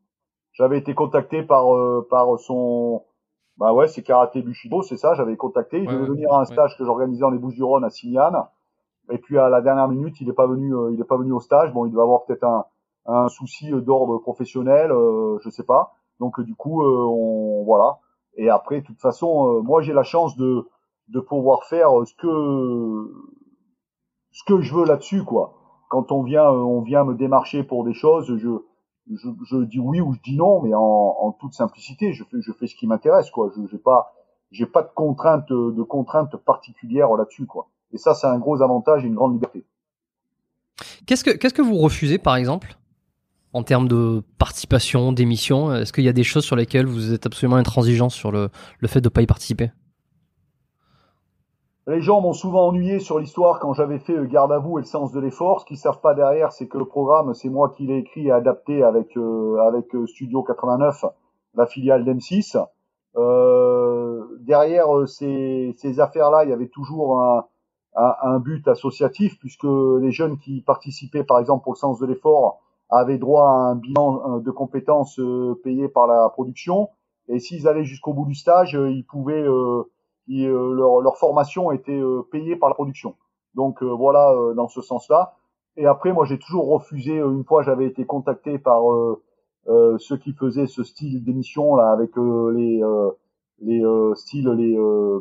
J'avais 0.53 0.79
été 0.79 0.95
contacté 0.95 1.43
par 1.43 1.75
euh, 1.75 2.07
par 2.09 2.39
son, 2.39 3.03
bah 3.59 3.73
ouais, 3.73 3.89
c'est 3.89 4.03
Karaté 4.03 4.43
Bushido, 4.43 4.83
c'est 4.83 4.97
ça. 4.97 5.15
J'avais 5.15 5.37
contacté. 5.37 5.79
Il 5.83 5.89
Ouais, 5.89 5.95
devait 5.95 6.07
venir 6.07 6.33
à 6.33 6.37
un 6.37 6.41
ouais. 6.41 6.47
stage 6.47 6.77
que 6.79 6.85
j'organisais 6.85 7.21
dans 7.23 7.31
les 7.31 7.39
Bouches-du-Rhône 7.39 7.85
à 7.85 7.91
Signane, 7.91 8.45
et 9.11 9.19
puis 9.19 9.39
à 9.39 9.49
la 9.49 9.61
dernière 9.63 9.89
minute, 9.89 10.21
il 10.21 10.29
est 10.29 10.33
pas 10.35 10.47
venu, 10.47 10.75
euh, 10.75 10.93
il 10.93 11.01
est 11.01 11.05
pas 11.05 11.17
venu 11.17 11.33
au 11.33 11.41
stage. 11.41 11.73
Bon, 11.73 11.87
il 11.87 11.91
devait 11.93 12.03
avoir 12.03 12.25
peut-être 12.25 12.45
un 12.45 12.65
un 13.09 13.29
souci 13.29 13.73
euh, 13.73 13.81
d'ordre 13.81 14.19
professionnel, 14.19 14.91
euh, 14.91 15.39
je 15.41 15.49
sais 15.51 15.63
pas. 15.65 15.95
Donc 16.21 16.39
euh, 16.41 16.45
du 16.45 16.55
coup, 16.57 16.83
euh, 16.83 17.05
on 17.09 17.65
voilà. 17.65 17.99
Et 18.37 18.51
après, 18.51 18.81
de 18.81 18.87
toute 18.87 19.01
façon, 19.01 19.59
euh, 19.59 19.61
moi 19.63 19.81
j'ai 19.83 19.93
la 19.93 20.03
chance 20.03 20.37
de 20.37 20.69
de 21.09 21.21
pouvoir 21.21 21.65
faire 21.65 21.91
ce 22.05 22.15
que 22.17 23.13
ce 24.33 24.43
que 24.45 24.61
je 24.61 24.75
veux 24.75 24.85
là-dessus, 24.85 25.25
quoi. 25.25 25.55
Quand 25.89 26.11
on 26.13 26.23
vient, 26.23 26.51
on 26.51 26.81
vient 26.81 27.05
me 27.05 27.15
démarcher 27.15 27.63
pour 27.63 27.85
des 27.85 27.95
choses, 27.95 28.37
je 28.37 28.49
je, 29.11 29.65
dis 29.65 29.79
oui 29.79 30.01
ou 30.01 30.13
je 30.13 30.21
dis 30.21 30.37
non, 30.37 30.63
mais 30.63 30.73
en, 30.75 31.37
toute 31.39 31.55
simplicité, 31.55 32.13
je 32.13 32.25
fais 32.59 32.67
ce 32.67 32.75
qui 32.75 32.87
m'intéresse, 32.87 33.31
quoi. 33.31 33.51
Je 33.57 33.63
j'ai 33.71 33.79
pas 33.79 34.13
j'ai 34.53 34.67
pas 34.67 34.83
de 34.83 34.89
contraintes 34.95 36.37
particulières 36.37 37.13
là-dessus, 37.17 37.47
quoi. 37.47 37.69
Et 37.93 37.99
ça, 37.99 38.15
c'est 38.15 38.27
un 38.27 38.39
gros 38.39 38.63
avantage 38.63 39.05
et 39.05 39.07
une 39.07 39.15
grande 39.15 39.35
liberté. 39.35 39.65
Qu'est-ce 41.07 41.25
que 41.25 41.63
vous 41.63 41.77
refusez, 41.79 42.19
par 42.19 42.37
exemple, 42.37 42.77
en 43.53 43.63
termes 43.63 43.89
de 43.89 44.23
participation, 44.39 45.13
d'émission? 45.13 45.75
Est-ce 45.75 45.93
qu'il 45.93 46.05
y 46.05 46.09
a 46.09 46.13
des 46.13 46.25
choses 46.25 46.45
sur 46.45 46.57
lesquelles 46.57 46.87
vous 46.87 47.13
êtes 47.13 47.27
absolument 47.27 47.57
intransigeant 47.57 48.09
sur 48.09 48.33
le 48.33 48.51
fait 48.85 49.01
de 49.01 49.07
ne 49.07 49.11
pas 49.11 49.23
y 49.23 49.27
participer? 49.27 49.71
Les 51.89 52.01
gens 52.01 52.21
m'ont 52.21 52.33
souvent 52.33 52.67
ennuyé 52.67 52.99
sur 52.99 53.21
l'histoire 53.21 53.61
quand 53.61 53.73
j'avais 53.73 54.01
fait 54.01 54.17
euh, 54.17 54.27
Garde 54.27 54.51
à 54.51 54.59
vous 54.59 54.79
et 54.79 54.83
le 54.83 54.87
sens 54.87 55.13
de 55.13 55.21
l'effort. 55.21 55.61
Ce 55.61 55.67
qu'ils 55.67 55.79
savent 55.79 56.01
pas 56.01 56.15
derrière, 56.15 56.51
c'est 56.51 56.67
que 56.67 56.79
le 56.79 56.85
programme, 56.85 57.33
c'est 57.33 57.49
moi 57.49 57.69
qui 57.77 57.87
l'ai 57.87 57.99
écrit 57.99 58.27
et 58.27 58.33
adapté 58.33 58.83
avec 58.83 59.17
euh, 59.17 59.59
avec 59.61 59.95
euh, 59.95 60.05
Studio 60.07 60.43
89, 60.43 61.05
la 61.55 61.67
filiale 61.67 62.05
d'M6. 62.05 62.61
Euh, 63.17 64.25
derrière 64.41 64.97
euh, 64.97 65.07
ces, 65.07 65.77
ces 65.79 66.01
affaires-là, 66.01 66.45
il 66.45 66.51
y 66.51 66.53
avait 66.53 66.69
toujours 66.69 67.21
un, 67.21 67.45
un, 67.95 68.41
but 68.41 68.67
associatif, 68.67 69.39
puisque 69.39 69.65
les 69.65 70.11
jeunes 70.11 70.39
qui 70.39 70.63
participaient, 70.63 71.25
par 71.25 71.39
exemple, 71.39 71.69
le 71.69 71.77
sens 71.77 72.01
de 72.01 72.07
l'effort, 72.07 72.61
avaient 72.91 73.19
droit 73.19 73.45
à 73.45 73.71
un 73.71 73.77
bilan 73.77 74.39
de 74.39 74.51
compétences 74.51 75.21
payé 75.63 75.89
par 75.89 76.07
la 76.07 76.29
production. 76.31 76.89
Et 77.29 77.39
s'ils 77.39 77.67
allaient 77.67 77.85
jusqu'au 77.85 78.13
bout 78.13 78.27
du 78.27 78.35
stage, 78.35 78.75
ils 78.75 79.05
pouvaient 79.05 79.43
euh, 79.43 79.83
qui, 80.27 80.47
euh, 80.47 80.75
leur, 80.75 81.01
leur 81.01 81.17
formation 81.19 81.73
était 81.73 81.99
euh, 82.01 82.23
payée 82.31 82.57
par 82.57 82.69
la 82.69 82.75
production. 82.75 83.15
Donc 83.55 83.83
euh, 83.83 83.87
voilà, 83.87 84.33
euh, 84.33 84.55
dans 84.55 84.69
ce 84.69 84.83
sens-là. 84.83 85.35
Et 85.79 85.87
après, 85.87 86.13
moi, 86.13 86.25
j'ai 86.27 86.39
toujours 86.39 86.69
refusé. 86.69 87.17
une 87.19 87.45
fois, 87.45 87.63
j'avais 87.63 87.87
été 87.87 88.05
contacté 88.07 88.59
par 88.59 88.93
euh, 88.93 89.23
euh, 89.69 89.99
ceux 89.99 90.17
qui 90.19 90.33
faisaient 90.33 90.67
ce 90.67 90.85
style 90.85 91.25
d'émission 91.25 91.77
là, 91.77 91.91
avec 91.91 92.17
euh, 92.19 92.53
les 92.53 92.83
euh, 92.83 93.11
les 93.61 93.85
euh, 93.85 94.15
styles 94.15 94.49
les, 94.51 94.77
euh, 94.77 95.21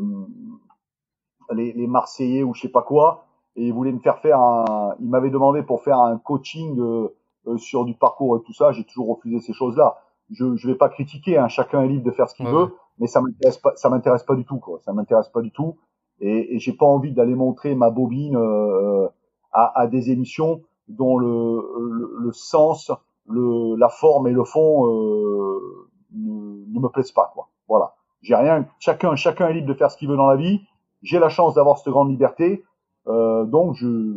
les 1.53 1.73
les 1.73 1.87
Marseillais 1.87 2.43
ou 2.43 2.53
je 2.53 2.61
sais 2.61 2.69
pas 2.69 2.81
quoi. 2.81 3.25
Et 3.55 3.67
ils 3.67 3.73
voulaient 3.73 3.91
me 3.93 3.99
faire 3.99 4.19
faire 4.19 4.39
un. 4.39 4.95
Ils 4.99 5.09
m'avaient 5.09 5.29
demandé 5.29 5.63
pour 5.63 5.81
faire 5.83 5.99
un 5.99 6.17
coaching 6.17 6.79
euh, 6.79 7.09
euh, 7.47 7.57
sur 7.57 7.85
du 7.85 7.93
parcours 7.95 8.37
et 8.37 8.41
tout 8.43 8.53
ça. 8.53 8.71
J'ai 8.71 8.83
toujours 8.83 9.15
refusé 9.15 9.39
ces 9.39 9.53
choses-là. 9.53 9.97
Je 10.31 10.55
je 10.55 10.67
vais 10.67 10.75
pas 10.75 10.89
critiquer. 10.89 11.37
Hein, 11.37 11.47
chacun 11.47 11.83
est 11.83 11.87
libre 11.87 12.03
de 12.05 12.11
faire 12.11 12.29
ce 12.29 12.35
qu'il 12.35 12.47
Ouais, 12.47 12.51
veut. 12.51 12.73
Mais 12.99 13.07
ça 13.07 13.21
m'intéresse 13.21 13.57
pas 13.57 13.73
ça 13.75 13.89
m'intéresse 13.89 14.23
pas 14.23 14.35
du 14.35 14.45
tout 14.45 14.59
quoi. 14.59 14.79
Ça 14.83 14.93
m'intéresse 14.93 15.29
pas 15.29 15.41
du 15.41 15.51
tout. 15.51 15.77
Et, 16.19 16.55
et 16.55 16.59
j'ai 16.59 16.73
pas 16.73 16.85
envie 16.85 17.11
d'aller 17.13 17.35
montrer 17.35 17.75
ma 17.75 17.89
bobine 17.89 18.37
euh, 18.37 19.07
à, 19.51 19.79
à 19.81 19.87
des 19.87 20.11
émissions 20.11 20.61
dont 20.87 21.17
le, 21.17 21.27
le, 21.27 22.15
le 22.19 22.31
sens 22.31 22.91
le 23.27 23.75
la 23.75 23.89
forme 23.89 24.27
et 24.27 24.31
le 24.31 24.43
fond 24.43 24.87
euh, 24.87 25.89
ne, 26.13 26.65
ne 26.73 26.79
me 26.79 26.89
plaisent 26.89 27.11
pas 27.11 27.31
quoi. 27.33 27.49
Voilà. 27.67 27.95
J'ai 28.21 28.35
rien. 28.35 28.65
Chacun 28.79 29.15
chacun 29.15 29.49
est 29.49 29.53
libre 29.53 29.67
de 29.67 29.73
faire 29.73 29.91
ce 29.91 29.97
qu'il 29.97 30.09
veut 30.09 30.17
dans 30.17 30.27
la 30.27 30.35
vie. 30.37 30.61
J'ai 31.01 31.19
la 31.19 31.29
chance 31.29 31.55
d'avoir 31.55 31.77
cette 31.77 31.89
grande 31.89 32.09
liberté. 32.09 32.63
Euh, 33.07 33.45
donc 33.45 33.75
je 33.75 34.13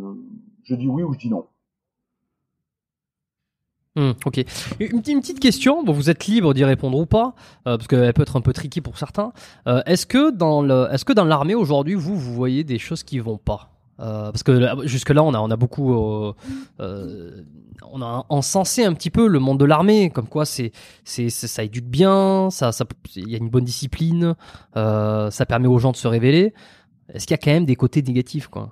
je 0.65 0.75
dis 0.75 0.89
oui 0.89 1.03
ou 1.03 1.13
je 1.15 1.19
dis 1.19 1.31
non 1.31 1.47
Hmm, 3.99 4.12
ok. 4.25 4.45
Une, 4.79 5.03
petite 5.03 5.41
question, 5.41 5.83
bon, 5.83 5.93
vous 5.93 6.09
êtes 6.09 6.27
libre 6.27 6.55
d'y 6.55 6.62
répondre 6.62 6.97
ou 6.97 7.05
pas, 7.05 7.35
euh, 7.66 7.77
parce 7.77 7.89
qu'elle 7.89 8.12
peut 8.12 8.23
être 8.23 8.37
un 8.37 8.41
peu 8.41 8.53
tricky 8.53 8.81
pour 8.81 8.97
certains. 8.97 9.33
Euh, 9.66 9.83
est-ce 9.87 10.07
que 10.07 10.31
dans 10.31 10.62
le, 10.62 10.87
est-ce 10.93 11.05
que 11.05 11.12
dans 11.12 11.25
l'armée 11.25 11.57
aujourd'hui, 11.57 11.95
vous, 11.95 12.15
vous 12.16 12.33
voyez 12.33 12.62
des 12.62 12.79
choses 12.79 13.03
qui 13.03 13.19
vont 13.19 13.39
pas? 13.39 13.70
Euh, 13.99 14.31
Parce 14.31 14.45
que 14.45 14.87
jusque 14.87 15.11
là, 15.11 15.25
on 15.25 15.35
a, 15.35 15.41
on 15.41 15.51
a 15.51 15.57
beaucoup, 15.57 15.93
on 15.93 16.33
a 18.01 18.25
encensé 18.29 18.85
un 18.85 18.95
petit 18.95 19.11
peu 19.11 19.27
le 19.27 19.41
monde 19.41 19.59
de 19.59 19.65
l'armée, 19.65 20.11
comme 20.11 20.29
quoi 20.29 20.45
c'est, 20.45 20.70
c'est, 21.03 21.29
ça 21.29 21.65
éduque 21.65 21.87
bien, 21.87 22.51
ça, 22.51 22.70
il 23.16 23.29
y 23.29 23.35
a 23.35 23.39
une 23.39 23.51
bonne 23.51 23.65
discipline, 23.65 24.37
ça 24.77 25.47
permet 25.49 25.66
aux 25.66 25.81
gens 25.81 25.91
de 25.91 25.97
se 25.97 26.07
révéler. 26.07 26.55
Est-ce 27.12 27.27
qu'il 27.27 27.35
y 27.35 27.41
a 27.41 27.43
quand 27.43 27.51
même 27.51 27.65
des 27.65 27.75
côtés 27.75 28.03
négatifs, 28.03 28.47
quoi? 28.47 28.70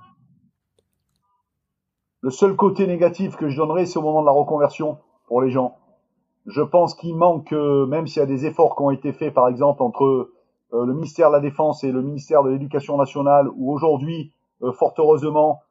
Le 2.21 2.31
seul 2.31 2.55
côté 2.55 2.87
négatif 2.87 3.35
que 3.35 3.49
je 3.49 3.57
donnerais, 3.57 3.85
c'est 3.85 3.99
au 3.99 4.01
moment 4.01 4.21
de 4.21 4.25
la 4.25 4.31
reconversion 4.31 4.99
pour 5.27 5.41
les 5.41 5.51
gens. 5.51 5.75
Je 6.47 6.61
pense 6.61 6.95
qu'il 6.95 7.15
manque, 7.15 7.51
euh, 7.51 7.85
même 7.85 8.07
s'il 8.07 8.21
y 8.21 8.23
a 8.23 8.25
des 8.25 8.45
efforts 8.45 8.75
qui 8.75 8.81
ont 8.81 8.91
été 8.91 9.11
faits, 9.11 9.33
par 9.33 9.49
exemple, 9.49 9.83
entre 9.83 10.31
euh, 10.73 10.85
le 10.85 10.93
ministère 10.93 11.27
de 11.29 11.35
la 11.35 11.41
Défense 11.41 11.83
et 11.83 11.91
le 11.91 12.01
ministère 12.01 12.41
de 12.41 12.49
l'Éducation 12.49 12.97
nationale, 12.97 13.49
où 13.55 13.71
aujourd'hui, 13.71 14.31
euh, 14.63 14.71
fort 14.71 14.93
heureusement, 14.97 15.61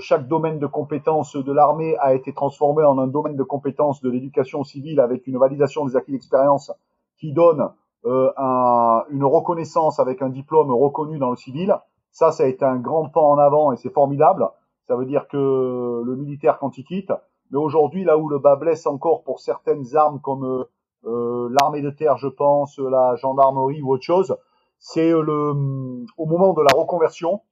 chaque 0.00 0.26
domaine 0.26 0.58
de 0.58 0.66
compétences 0.66 1.36
de 1.36 1.52
l'armée 1.52 1.96
a 1.98 2.12
été 2.14 2.32
transformé 2.32 2.82
en 2.82 2.98
un 2.98 3.06
domaine 3.06 3.36
de 3.36 3.44
compétences 3.44 4.00
de 4.02 4.10
l'éducation 4.10 4.64
civile 4.64 4.98
avec 4.98 5.28
une 5.28 5.38
validation 5.38 5.84
des 5.86 5.94
acquis 5.94 6.10
d'expérience 6.10 6.72
qui 7.20 7.32
donne 7.32 7.70
un, 8.04 9.04
une 9.10 9.24
reconnaissance 9.24 10.00
avec 10.00 10.22
un 10.22 10.28
diplôme 10.28 10.72
reconnu 10.72 11.18
dans 11.18 11.30
le 11.30 11.36
civil. 11.36 11.78
Ça, 12.10 12.32
ça 12.32 12.42
a 12.42 12.46
été 12.46 12.64
un 12.64 12.78
grand 12.78 13.08
pas 13.10 13.20
en 13.20 13.38
avant 13.38 13.70
et 13.70 13.76
c'est 13.76 13.92
formidable. 13.92 14.48
Ça 14.88 14.96
veut 14.96 15.06
dire 15.06 15.28
que 15.28 16.02
le 16.04 16.16
militaire, 16.16 16.58
quand 16.58 16.76
il 16.76 16.84
quitte, 16.84 17.12
mais 17.54 17.60
aujourd'hui, 17.60 18.02
là 18.02 18.18
où 18.18 18.28
le 18.28 18.40
bas 18.40 18.56
blesse 18.56 18.84
encore 18.84 19.22
pour 19.22 19.38
certaines 19.38 19.94
armes 19.94 20.20
comme 20.20 20.44
euh, 20.44 20.64
euh 21.06 21.48
l'armée 21.52 21.82
de 21.82 21.90
terre, 21.90 22.16
je 22.16 22.26
pense, 22.26 22.80
la 22.80 23.14
gendarmerie 23.14 23.80
ou 23.80 23.92
autre 23.92 24.02
chose, 24.02 24.36
c'est 24.80 25.12
euh, 25.12 25.22
le 25.22 25.54
mm, 25.54 26.06
au 26.18 26.26
moment 26.26 26.52
de 26.52 26.62
la 26.62 26.76
reconversion, 26.76 27.42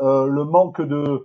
euh, 0.00 0.26
le 0.26 0.44
manque 0.44 0.80
de 0.80 1.24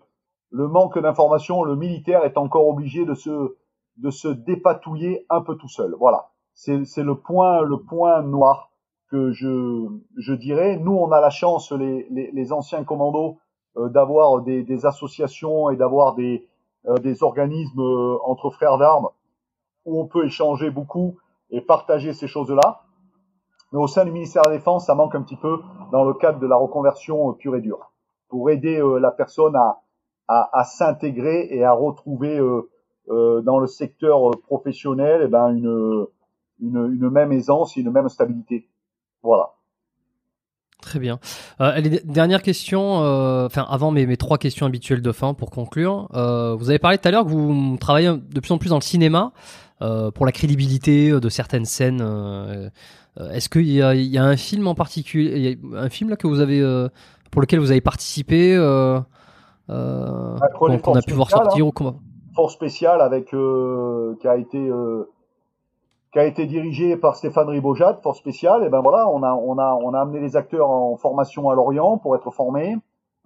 le 0.52 0.68
manque 0.68 1.00
d'information. 1.00 1.64
Le 1.64 1.76
militaire 1.76 2.24
est 2.24 2.38
encore 2.38 2.68
obligé 2.68 3.04
de 3.04 3.16
se 3.16 3.56
de 3.98 4.12
se 4.12 4.28
dépatouiller 4.28 5.26
un 5.32 5.42
peu 5.42 5.56
tout 5.56 5.68
seul. 5.68 5.96
Voilà, 5.98 6.30
c'est 6.54 6.86
c'est 6.86 7.04
le 7.04 7.16
point 7.16 7.62
le 7.64 7.78
point 7.80 8.22
noir 8.22 8.70
que 9.10 9.32
je 9.32 9.88
je 10.18 10.34
dirais. 10.34 10.78
Nous, 10.78 10.94
on 10.94 11.12
a 11.12 11.20
la 11.20 11.32
chance, 11.32 11.72
les 11.72 12.06
les, 12.12 12.30
les 12.32 12.54
anciens 12.54 12.84
commandos, 12.84 13.40
euh, 13.78 13.90
d'avoir 13.90 14.44
des, 14.44 14.62
des 14.62 14.86
associations 14.86 15.72
et 15.72 15.76
d'avoir 15.78 16.14
des 16.14 16.48
des 16.96 17.24
organismes 17.24 17.82
euh, 17.82 18.18
entre 18.24 18.50
frères 18.50 18.78
d'armes 18.78 19.10
où 19.86 20.00
on 20.00 20.08
peut 20.08 20.26
échanger 20.26 20.70
beaucoup 20.70 21.18
et 21.50 21.62
partager 21.62 22.14
ces 22.14 22.28
choses-là. 22.28 22.82
Mais 23.72 23.80
au 23.80 23.88
sein 23.88 24.06
du 24.06 24.12
ministère 24.12 24.44
de 24.44 24.50
la 24.50 24.58
Défense, 24.58 24.86
ça 24.86 24.96
manque 24.96 25.16
un 25.16 25.22
petit 25.22 25.36
peu 25.36 25.60
dans 25.92 26.06
le 26.06 26.14
cadre 26.14 26.40
de 26.40 26.48
la 26.48 26.56
reconversion 26.56 27.30
euh, 27.30 27.34
pure 27.34 27.56
et 27.56 27.62
dure, 27.62 27.92
pour 28.30 28.50
aider 28.50 28.82
la 29.00 29.12
personne 29.12 29.56
à, 29.56 29.82
à, 30.28 30.50
à 30.58 30.64
s'intégrer 30.64 31.48
et 31.52 31.64
à 31.64 31.74
retrouver 31.74 32.40
euh, 33.10 33.42
dans 33.42 33.60
le 33.60 33.68
secteur 33.68 34.32
professionnel 34.48 35.22
eh 35.24 35.28
ben 35.28 35.50
une, 35.56 36.08
une, 36.60 36.94
une 36.94 37.10
même 37.10 37.32
aisance 37.32 37.78
et 37.78 37.82
une 37.82 37.92
même 37.92 38.10
stabilité. 38.10 38.70
Voilà. 39.24 39.57
Très 40.82 41.00
bien. 41.00 41.20
Euh, 41.60 41.72
allez, 41.74 42.02
dernière 42.06 42.44
question, 42.44 43.04
euh, 43.04 43.48
enfin 43.48 43.66
avant 43.68 43.90
mes, 43.90 44.06
mes, 44.06 44.16
trois 44.16 44.38
questions 44.38 44.66
habituelles 44.66 45.02
de 45.02 45.12
fin 45.12 45.34
pour 45.34 45.50
conclure. 45.50 46.08
Euh, 46.14 46.56
vous 46.56 46.70
avez 46.70 46.78
parlé 46.78 47.00
tout 47.00 47.08
à 47.08 47.12
l'heure 47.12 47.26
que 47.26 47.30
vous 47.30 47.78
travaillez 47.80 48.12
de 48.16 48.40
plus 48.40 48.52
en 48.52 48.58
plus 48.58 48.70
dans 48.70 48.78
le 48.78 48.82
cinéma 48.82 49.32
pour 49.80 50.26
la 50.26 50.32
crédibilité 50.32 51.12
de 51.12 51.30
certaines 51.30 51.66
scènes. 51.66 52.02
Est-ce 53.32 53.48
qu'il 53.48 53.70
y 53.70 53.82
a, 53.82 53.94
il 53.94 54.08
y 54.08 54.18
a 54.18 54.24
un 54.24 54.38
film 54.38 54.68
en 54.68 54.74
particulier, 54.76 55.60
un 55.76 55.90
film 55.90 56.10
là 56.10 56.16
que 56.16 56.26
vous 56.26 56.40
avez 56.40 56.62
pour 57.30 57.42
lequel 57.42 57.60
vous 57.60 57.70
avez 57.70 57.82
participé, 57.82 58.56
euh, 58.56 59.00
qu'on 59.70 60.96
a 60.96 61.02
pu 61.02 61.14
voir 61.14 61.30
sortir 61.30 61.64
hein. 61.64 61.68
ou 61.68 61.72
comment? 61.72 62.00
Force 62.34 62.54
spéciale 62.54 63.02
avec 63.02 63.28
qui 63.28 64.28
a 64.28 64.36
été 64.36 64.72
qui 66.18 66.22
a 66.22 66.26
été 66.26 66.48
dirigé 66.48 66.98
par 66.98 67.16
Stéphane 67.16 67.48
Ribojat, 67.48 68.00
force 68.02 68.18
spéciale. 68.18 68.64
Et 68.64 68.70
ben 68.70 68.82
voilà, 68.82 69.08
on 69.08 69.22
a, 69.22 69.36
on 69.36 69.60
a, 69.60 69.78
on 69.80 69.94
a 69.94 70.00
amené 70.00 70.20
les 70.20 70.36
acteurs 70.36 70.68
en 70.68 70.98
formation 70.98 71.48
à 71.52 71.54
Lorient 71.54 72.00
pour 72.00 72.16
être 72.16 72.32
formés. 72.32 72.76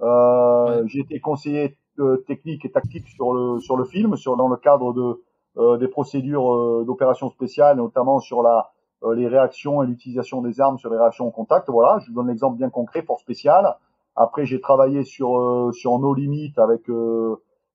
Euh, 0.02 0.84
J'ai 0.88 1.00
été 1.00 1.22
conseiller 1.22 1.78
euh, 2.00 2.18
technique 2.28 2.66
et 2.66 2.72
tactique 2.72 3.08
sur 3.08 3.32
le 3.32 3.62
sur 3.62 3.78
le 3.78 3.86
film, 3.86 4.18
sur 4.18 4.36
dans 4.36 4.50
le 4.50 4.58
cadre 4.58 4.92
de 4.92 5.22
euh, 5.58 5.78
des 5.78 5.88
procédures 5.88 6.54
euh, 6.54 6.84
d'opérations 6.86 7.30
spéciales, 7.30 7.78
notamment 7.78 8.20
sur 8.20 8.44
la 8.44 8.72
euh, 9.04 9.16
les 9.16 9.30
réactions 9.30 9.82
et 9.84 9.88
l'utilisation 9.88 10.42
des 10.42 10.60
armes 10.60 10.78
sur 10.78 10.90
les 10.90 10.98
réactions 10.98 11.28
au 11.28 11.32
contact. 11.32 11.70
Voilà, 11.70 12.00
je 12.00 12.10
vous 12.10 12.16
donne 12.16 12.28
l'exemple 12.28 12.58
bien 12.58 12.70
concret, 12.70 13.04
force 13.04 13.22
spéciale. 13.22 13.78
Après, 14.18 14.44
j'ai 14.46 14.60
travaillé 14.60 15.06
sur 15.06 15.72
sur 15.72 15.98
nos 15.98 16.14
limites 16.14 16.60
avec 16.60 16.90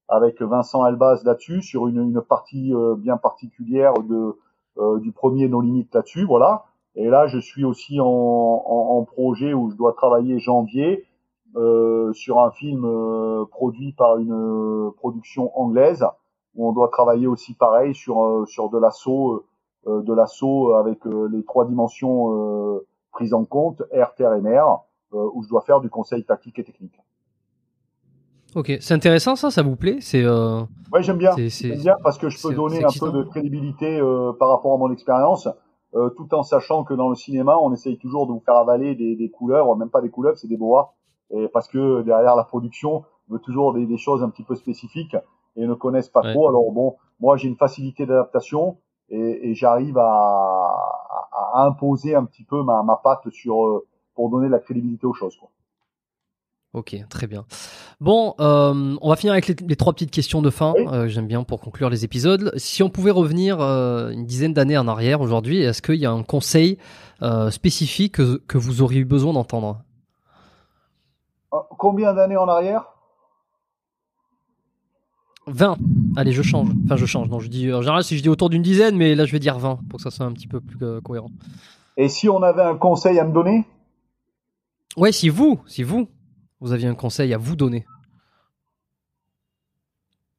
avec 0.09 0.43
Vincent 0.43 0.83
Albaz 0.83 1.25
là-dessus, 1.25 1.63
sur 1.63 1.89
une, 1.89 2.03
une 2.03 2.21
partie 2.21 2.75
bien 2.99 3.17
particulière 3.17 3.95
de 3.95 4.15
euh, 4.15 4.39
du 5.01 5.13
premier 5.13 5.49
non 5.49 5.61
limite 5.61 5.95
là-dessus, 5.95 6.25
voilà. 6.25 6.65
Et 6.97 7.09
là, 7.09 7.27
je 7.27 7.39
suis 7.39 7.65
aussi 7.65 8.01
en, 8.01 8.07
en, 8.07 8.99
en, 8.99 9.05
projet 9.05 9.53
où 9.53 9.71
je 9.71 9.77
dois 9.77 9.93
travailler 9.93 10.39
janvier 10.39 11.07
euh, 11.57 12.13
sur 12.13 12.41
un 12.41 12.51
film 12.51 12.85
euh, 12.85 13.47
produit 13.47 13.93
par 13.93 14.19
une 14.19 14.33
euh, 14.33 14.91
production 14.97 15.59
anglaise 15.59 16.05
où 16.55 16.69
on 16.69 16.73
doit 16.73 16.89
travailler 16.89 17.27
aussi 17.27 17.55
pareil 17.55 17.95
sur 17.95 18.45
sur 18.47 18.69
de 18.71 18.79
l'assaut 18.79 19.45
de 19.87 20.13
l'assaut 20.13 20.73
avec 20.73 21.05
les 21.05 21.45
trois 21.45 21.67
dimensions 21.67 22.83
prises 23.13 23.35
en 23.35 23.45
compte 23.45 23.83
air, 23.91 24.15
terre 24.15 24.33
et 24.33 24.41
mer 24.41 24.81
où 25.13 25.43
je 25.43 25.49
dois 25.49 25.61
faire 25.61 25.81
du 25.81 25.91
conseil 25.91 26.25
tactique 26.25 26.59
et 26.59 26.65
technique. 26.65 26.99
Ok, 28.55 28.73
c'est 28.81 28.95
intéressant 28.95 29.37
ça, 29.37 29.51
ça 29.51 29.63
vous 29.63 29.77
plaît 29.77 29.99
C'est 30.01 30.23
euh... 30.25 30.63
ouais, 30.93 31.03
j'aime 31.03 31.19
bien. 31.19 31.33
J'aime 31.37 31.79
bien 31.79 31.97
parce 32.03 32.19
que 32.19 32.29
je 32.29 32.41
peux 32.41 32.55
donner 32.55 32.85
un 32.85 32.89
peu 32.99 33.11
de 33.11 33.23
crédibilité 33.25 34.01
euh, 34.01 34.33
par 34.39 34.49
rapport 34.49 34.75
à 34.75 34.79
mon 34.79 34.91
expérience, 34.93 35.49
euh, 35.95 36.11
tout 36.11 36.35
en 36.35 36.43
sachant 36.43 36.85
que 36.85 36.95
dans 36.95 37.09
le 37.09 37.15
cinéma, 37.17 37.57
on 37.61 37.73
essaye 37.73 37.99
toujours 37.99 38.27
de 38.27 38.33
vous 38.33 38.43
faire 38.45 38.57
avaler 38.57 38.95
des, 38.95 39.17
des 39.17 39.31
couleurs, 39.31 39.75
même 39.77 39.91
pas 39.91 40.01
des 40.01 40.11
couleurs, 40.11 40.37
c'est 40.37 40.49
des 40.49 40.57
boas, 40.57 40.95
et 41.31 41.49
parce 41.49 41.69
que 41.69 42.03
derrière 42.03 42.37
la 42.37 42.45
production 42.45 43.05
veut 43.29 43.41
toujours 43.41 43.75
des, 43.75 43.87
des, 43.87 43.99
choses 43.99 44.23
un 44.23 44.31
petit 44.31 44.45
peu 44.45 44.55
spécifiques 44.55 45.17
et 45.57 45.67
ne 45.67 45.75
connaissent 45.75 46.09
pas 46.09 46.23
trop. 46.23 46.49
Alors 46.49 46.71
bon, 46.73 46.97
moi 47.21 47.37
j'ai 47.37 47.49
une 47.49 47.57
facilité 47.57 48.07
d'adaptation 48.07 48.79
et, 49.09 49.51
et 49.51 49.55
j'arrive 49.55 49.99
à, 49.99 50.03
à, 50.03 51.61
à, 51.61 51.67
imposer 51.67 52.15
un 52.15 52.25
petit 52.25 52.45
peu 52.45 52.63
ma, 52.63 52.83
ma 52.83 52.97
patte 52.97 53.29
sur 53.31 53.65
euh, 53.65 53.87
pour 54.15 54.31
donner 54.31 54.47
de 54.47 54.53
la 54.53 54.61
crédibilité 54.61 55.07
aux 55.07 55.15
choses. 55.15 55.37
Quoi. 55.37 55.51
Ok, 56.77 56.95
très 57.09 57.27
bien. 57.27 57.47
Bon, 58.03 58.35
euh, 58.39 58.97
on 59.01 59.09
va 59.09 59.17
finir 59.17 59.33
avec 59.33 59.49
les, 59.49 59.77
trois 59.77 59.95
petites 59.95 60.11
questions 60.11 60.43
de 60.43 60.51
fin. 60.51 60.75
Euh, 60.77 61.09
J'aime 61.09 61.27
bien 61.27 61.43
pour 61.43 61.63
conclure 61.63 61.89
les 61.89 62.05
épisodes. 62.05 62.53
Si 62.59 62.83
on 62.83 62.91
pouvait 62.91 63.11
revenir 63.11 63.63
euh, 63.63 64.11
une 64.11 64.27
dizaine 64.27 64.53
d'années 64.53 64.77
en 64.77 64.87
arrière 64.87 65.23
aujourd'hui, 65.23 65.63
est-ce 65.63 65.81
qu'il 65.81 65.95
y 65.95 66.05
a 66.05 66.11
un 66.11 66.23
conseil 66.23 66.77
spécifique 67.49 68.17
que, 68.17 68.43
que, 68.47 68.59
vous 68.59 68.83
auriez 68.83 69.01
eu 69.01 69.05
besoin 69.07 69.33
d'entendre? 69.33 69.81
Euh, 71.55 71.57
Combien 71.79 72.13
d'années 72.13 72.37
en 72.37 72.47
arrière? 72.47 72.85
20. 75.47 75.79
Allez, 76.15 76.33
je 76.33 76.43
change. 76.43 76.69
Enfin, 76.85 76.97
je 76.97 77.07
change. 77.07 77.31
Non, 77.31 77.41
je 77.41 77.49
dis 77.49 77.73
en 77.73 77.81
général 77.81 78.05
si 78.05 78.19
je 78.19 78.23
dis 78.23 78.29
autour 78.29 78.51
d'une 78.51 78.63
dizaine, 78.63 78.99
mais 78.99 79.15
là 79.15 79.25
je 79.25 79.33
vais 79.33 79.39
dire 79.39 79.59
20 79.59 79.79
pour 79.89 79.97
que 79.97 80.03
ça 80.03 80.11
soit 80.11 80.27
un 80.27 80.33
petit 80.33 80.47
peu 80.47 80.61
plus 80.61 80.77
cohérent. 81.03 81.31
Et 81.97 82.11
si 82.11 82.29
on 82.29 82.43
avait 82.43 82.65
un 82.65 82.77
conseil 82.77 83.19
à 83.19 83.25
me 83.25 83.33
donner? 83.33 83.65
Ouais, 84.99 85.13
si 85.13 85.31
vous, 85.31 85.61
si 85.67 85.83
vous, 85.83 86.09
vous 86.61 86.73
aviez 86.73 86.89
un 86.89 86.95
conseil 86.95 87.33
à 87.35 87.39
vous 87.39 87.57
donner 87.57 87.87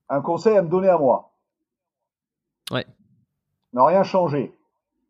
Un 0.09 0.21
conseil 0.21 0.57
à 0.57 0.61
me 0.61 0.69
donner 0.69 0.89
à 0.89 0.97
moi 0.97 1.31
Ouais. 2.71 2.85
Ne 3.73 3.81
rien 3.81 4.03
changer. 4.03 4.53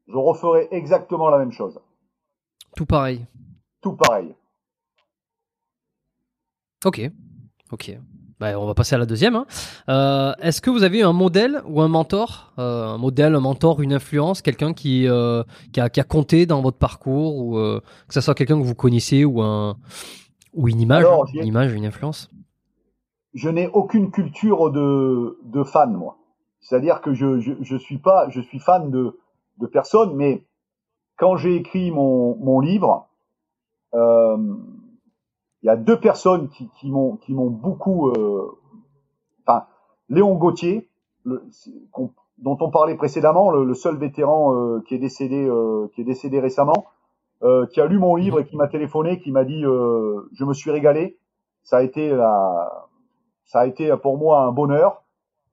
Je 0.08 0.16
referai 0.16 0.68
exactement 0.72 1.30
la 1.30 1.38
même 1.40 1.52
chose. 1.52 1.80
Tout 2.76 2.86
pareil. 2.86 3.26
Tout 3.82 3.94
pareil. 3.94 4.34
Ok. 6.86 7.02
Ok. 7.72 7.98
Bah, 8.40 8.60
on 8.60 8.68
va 8.68 8.76
passer 8.76 8.94
à 8.94 9.00
la 9.00 9.08
deuxième. 9.08 9.36
Hein. 9.36 9.48
Euh, 9.90 10.34
Est-ce 10.40 10.62
que 10.62 10.70
vous 10.70 10.84
avez 10.84 11.02
un 11.02 11.12
modèle 11.14 11.62
ou 11.66 11.82
un 11.82 11.88
mentor, 11.88 12.54
euh, 12.60 12.86
un 12.86 12.98
modèle, 13.00 13.34
un 13.34 13.40
mentor, 13.40 13.82
une 13.82 13.94
influence, 13.94 14.44
quelqu'un 14.44 14.74
qui, 14.74 15.08
euh, 15.08 15.44
qui, 15.74 15.80
a, 15.82 15.90
qui 15.90 16.00
a 16.00 16.04
compté 16.04 16.46
dans 16.46 16.62
votre 16.62 16.78
parcours 16.78 17.36
ou 17.38 17.54
que 17.56 18.14
ce 18.14 18.22
soit 18.22 18.36
quelqu'un 18.36 18.60
que 18.60 18.66
vous 18.66 18.76
connaissez 18.76 19.26
ou 19.26 19.42
un 19.42 19.78
ou 20.58 20.68
une 20.68 20.82
image, 20.82 21.06
Alors, 21.06 21.26
une 21.34 21.46
image, 21.46 21.74
une 21.74 21.86
influence 21.86 22.30
Je 23.34 23.50
n'ai 23.50 23.68
aucune 23.70 24.12
culture 24.12 24.72
de, 24.72 25.40
de 25.44 25.64
fan, 25.64 25.94
moi. 25.94 26.18
C'est-à-dire 26.60 27.02
que 27.02 27.14
je, 27.14 27.40
je, 27.40 27.54
je, 27.62 27.78
suis 27.78 28.00
pas, 28.00 28.28
je 28.30 28.42
suis 28.42 28.60
fan 28.60 28.92
de, 28.92 29.18
de 29.60 29.68
personne, 29.68 30.16
mais 30.16 30.44
quand 31.16 31.38
j'ai 31.38 31.56
écrit 31.56 31.92
mon, 31.92 32.36
mon 32.38 32.60
livre, 32.60 33.08
euh, 33.94 34.38
il 35.64 35.68
y 35.68 35.70
a 35.70 35.78
deux 35.78 36.00
personnes 36.00 36.50
qui, 36.50 36.70
qui 36.80 36.90
m'ont 36.92 37.16
qui 37.18 37.34
m'ont 37.34 37.50
beaucoup, 37.50 38.10
euh, 38.10 38.52
enfin 39.46 39.66
Léon 40.10 40.36
Gauthier, 40.36 40.90
le, 41.24 41.44
dont 42.38 42.58
on 42.62 42.70
parlait 42.70 42.96
précédemment, 42.96 43.52
le, 43.52 43.74
seul 43.74 43.98
vétéran 43.98 44.56
euh, 44.56 44.82
qui 44.88 44.96
est 44.96 45.00
décédé, 45.00 45.48
euh, 45.48 45.88
qui 45.94 46.02
est 46.02 46.06
décédé 46.06 46.40
récemment, 46.40 46.86
qui 47.42 47.82
a 47.82 47.86
lu 47.86 48.00
mon 48.00 48.16
livre 48.16 48.40
et 48.40 48.46
qui 48.46 48.58
m'a 48.58 48.68
téléphoné, 48.68 49.20
qui 49.20 49.32
m'a 49.32 49.44
dit 49.44 49.62
je 49.62 50.44
me 50.46 50.54
suis 50.54 50.72
régalé. 50.72 51.18
Ça 51.64 51.78
a 51.78 51.82
été 51.84 52.10
la, 52.10 52.88
ça 53.46 53.62
a 53.62 53.66
été 53.68 53.96
pour 53.98 54.18
moi 54.18 54.42
un 54.42 54.52
bonheur. 54.52 55.04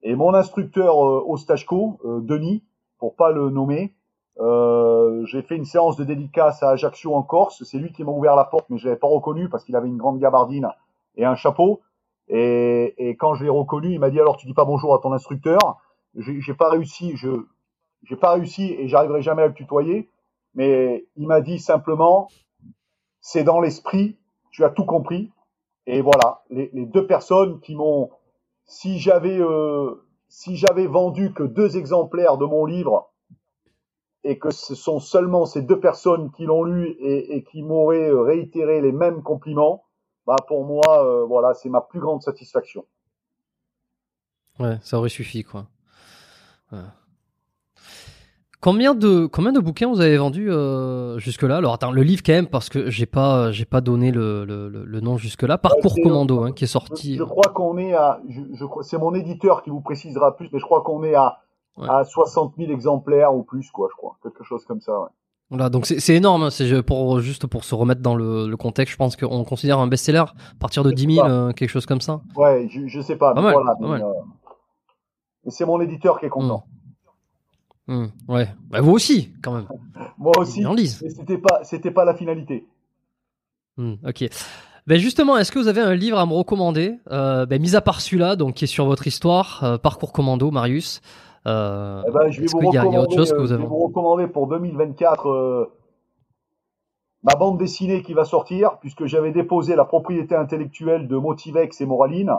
Et 0.03 0.15
mon 0.15 0.33
instructeur 0.33 0.97
au 0.97 1.37
stage 1.37 1.65
co, 1.65 1.99
Denis, 2.03 2.63
pour 2.99 3.15
pas 3.15 3.31
le 3.31 3.49
nommer, 3.49 3.93
j'ai 4.37 5.41
fait 5.41 5.55
une 5.55 5.65
séance 5.65 5.97
de 5.97 6.03
dédicace 6.03 6.63
à 6.63 6.69
Ajaccio 6.71 7.13
en 7.13 7.23
Corse. 7.23 7.63
C'est 7.63 7.77
lui 7.77 7.91
qui 7.91 8.03
m'a 8.03 8.11
ouvert 8.11 8.35
la 8.35 8.45
porte, 8.45 8.65
mais 8.69 8.77
je 8.77 8.85
l'avais 8.85 8.99
pas 8.99 9.07
reconnu 9.07 9.49
parce 9.49 9.63
qu'il 9.63 9.75
avait 9.75 9.87
une 9.87 9.97
grande 9.97 10.19
gabardine 10.19 10.69
et 11.15 11.25
un 11.25 11.35
chapeau. 11.35 11.81
Et, 12.27 12.95
et 12.97 13.15
quand 13.15 13.35
je 13.35 13.43
l'ai 13.43 13.49
reconnu, 13.49 13.91
il 13.91 13.99
m'a 13.99 14.09
dit 14.09 14.19
alors 14.19 14.37
tu 14.37 14.47
dis 14.47 14.53
pas 14.53 14.65
bonjour 14.65 14.95
à 14.95 14.99
ton 14.99 15.13
instructeur 15.13 15.77
j'ai 16.17 16.53
pas 16.53 16.69
réussi, 16.69 17.15
je 17.15 17.29
j'ai 18.03 18.15
pas 18.15 18.33
réussi 18.33 18.73
et 18.77 18.87
j'arriverai 18.87 19.21
jamais 19.21 19.41
à 19.41 19.47
le 19.47 19.53
tutoyer, 19.53 20.09
mais 20.55 21.05
il 21.15 21.27
m'a 21.27 21.41
dit 21.41 21.59
simplement 21.59 22.29
c'est 23.21 23.43
dans 23.43 23.59
l'esprit, 23.59 24.17
tu 24.51 24.63
as 24.63 24.69
tout 24.69 24.85
compris. 24.85 25.31
Et 25.87 26.01
voilà, 26.01 26.43
les, 26.49 26.69
deux 26.85 27.05
personnes 27.05 27.59
qui 27.59 27.75
m'ont, 27.75 28.09
si 28.65 28.99
j'avais 28.99 29.39
euh, 29.39 29.95
si 30.29 30.55
j'avais 30.55 30.87
vendu 30.87 31.33
que 31.33 31.43
deux 31.43 31.77
exemplaires 31.77 32.37
de 32.37 32.45
mon 32.45 32.65
livre 32.65 33.11
et 34.23 34.39
que 34.39 34.49
ce 34.49 34.73
sont 34.73 34.99
seulement 34.99 35.45
ces 35.45 35.61
deux 35.61 35.79
personnes 35.79 36.31
qui 36.31 36.45
l'ont 36.45 36.63
lu 36.63 36.95
et, 36.99 37.35
et 37.35 37.43
qui 37.43 37.61
m'auraient 37.61 38.11
réitéré 38.11 38.81
les 38.81 38.91
mêmes 38.91 39.21
compliments, 39.21 39.85
bah 40.25 40.35
pour 40.47 40.65
moi, 40.65 41.05
euh, 41.05 41.25
voilà, 41.25 41.53
c'est 41.53 41.69
ma 41.69 41.81
plus 41.81 41.99
grande 41.99 42.23
satisfaction. 42.23 42.85
Ouais, 44.59 44.79
ça 44.81 44.97
aurait 44.97 45.09
suffi, 45.09 45.43
quoi. 45.43 45.67
Combien 48.61 48.95
de 48.95 49.25
combien 49.27 49.51
de 49.51 49.59
bouquins 49.59 49.87
vous 49.87 50.01
avez 50.01 50.17
vendu 50.17 50.51
euh, 50.51 51.17
jusque 51.19 51.43
là 51.43 51.57
Alors 51.57 51.73
attends, 51.73 51.91
le 51.91 52.03
livre 52.03 52.23
quand 52.25 52.33
même 52.33 52.47
parce 52.47 52.69
que 52.69 52.89
j'ai 52.89 53.05
pas 53.05 53.51
j'ai 53.51 53.65
pas 53.65 53.81
donné 53.81 54.11
le, 54.11 54.45
le, 54.45 54.69
le 54.69 54.99
nom 55.01 55.17
jusque 55.17 55.43
là. 55.43 55.57
Parcours 55.57 55.95
Commando 56.01 56.43
hein, 56.43 56.51
qui 56.51 56.63
est 56.63 56.67
sorti. 56.67 57.15
Je, 57.17 57.23
crois 57.23 57.51
qu'on 57.53 57.77
est 57.77 57.93
à 57.93 58.21
je, 58.29 58.41
je 58.53 58.65
c'est 58.81 58.97
mon 58.97 59.13
éditeur 59.13 59.61
qui 59.63 59.69
vous 59.69 59.81
précisera 59.81 60.35
plus, 60.35 60.49
mais 60.51 60.59
je 60.59 60.65
crois 60.65 60.81
qu'on 60.81 61.03
est 61.03 61.15
à 61.15 61.39
à 61.81 62.03
60 62.05 62.53
000 62.57 62.71
exemplaires 62.71 63.35
ou 63.35 63.43
plus 63.43 63.69
quoi, 63.71 63.89
je 63.91 63.97
crois, 63.97 64.17
quelque 64.23 64.43
chose 64.43 64.63
comme 64.65 64.79
ça. 64.79 64.97
Ouais. 64.97 65.07
Voilà, 65.49 65.69
donc 65.69 65.85
c'est 65.85 66.15
énorme. 66.15 66.43
Hein, 66.43 66.49
c'est 66.49 66.81
pour 66.81 67.19
juste 67.19 67.45
pour 67.45 67.65
se 67.65 67.75
remettre 67.75 68.01
dans 68.01 68.15
le, 68.15 68.47
le 68.47 68.57
contexte. 68.57 68.93
Je 68.93 68.97
pense 68.97 69.15
qu'on 69.15 69.43
considère 69.43 69.79
un 69.79 69.87
best-seller 69.87 70.19
à 70.19 70.33
partir 70.59 70.83
de 70.83 70.91
10 70.91 71.15
000, 71.15 71.27
euh, 71.27 71.51
quelque 71.51 71.69
chose 71.69 71.85
comme 71.85 72.01
ça. 72.01 72.21
Ouais, 72.35 72.67
je, 72.69 72.87
je 72.87 73.01
sais 73.01 73.15
pas. 73.15 73.33
mais 73.35 73.41
voilà, 73.41 73.75
euh, 73.81 74.13
mais 75.43 75.51
c'est 75.51 75.65
mon 75.65 75.79
éditeur 75.81 76.19
qui 76.19 76.25
est 76.25 76.29
content. 76.29 76.65
Hmm. 76.67 76.71
Hmm. 77.87 78.07
Ouais, 78.27 78.47
bah, 78.69 78.81
vous 78.81 78.91
aussi, 78.91 79.33
quand 79.43 79.53
même. 79.53 79.67
Moi 80.17 80.33
aussi. 80.37 80.63
Mais 80.63 80.87
c'était 80.87 81.37
pas, 81.37 81.63
c'était 81.63 81.91
pas 81.91 82.05
la 82.05 82.15
finalité. 82.15 82.65
Hmm, 83.77 83.95
ok. 84.05 84.29
Ben 84.87 84.99
justement, 84.99 85.37
est-ce 85.37 85.51
que 85.51 85.59
vous 85.59 85.67
avez 85.67 85.81
un 85.81 85.95
livre 85.95 86.19
à 86.19 86.25
me 86.25 86.33
recommander, 86.33 86.99
euh, 87.11 87.45
ben, 87.45 87.59
mis 87.59 87.75
à 87.75 87.81
part 87.81 88.01
celui-là, 88.01 88.35
donc 88.35 88.55
qui 88.55 88.65
est 88.65 88.67
sur 88.67 88.85
votre 88.85 89.07
histoire, 89.07 89.63
euh, 89.63 89.77
Parcours 89.77 90.13
Commando, 90.13 90.51
Marius. 90.51 91.01
Euh, 91.47 92.03
eh 92.07 92.11
ben, 92.11 92.31
je 92.31 92.41
vais, 92.41 92.47
vous 92.47 92.59
recommander, 92.59 92.97
autre 92.97 93.15
chose 93.15 93.31
que 93.31 93.37
vous 93.37 93.51
avez... 93.51 93.61
je 93.61 93.67
vais 93.67 93.69
vous 93.69 93.85
recommander 93.85 94.27
pour 94.27 94.47
2024 94.47 95.27
euh, 95.27 95.65
ma 97.23 97.33
bande 97.35 97.57
dessinée 97.57 98.01
qui 98.03 98.13
va 98.13 98.25
sortir, 98.25 98.77
puisque 98.79 99.05
j'avais 99.05 99.31
déposé 99.31 99.75
la 99.75 99.85
propriété 99.85 100.35
intellectuelle 100.35 101.07
de 101.07 101.17
Motivex 101.17 101.81
et 101.81 101.85
Moraline. 101.85 102.31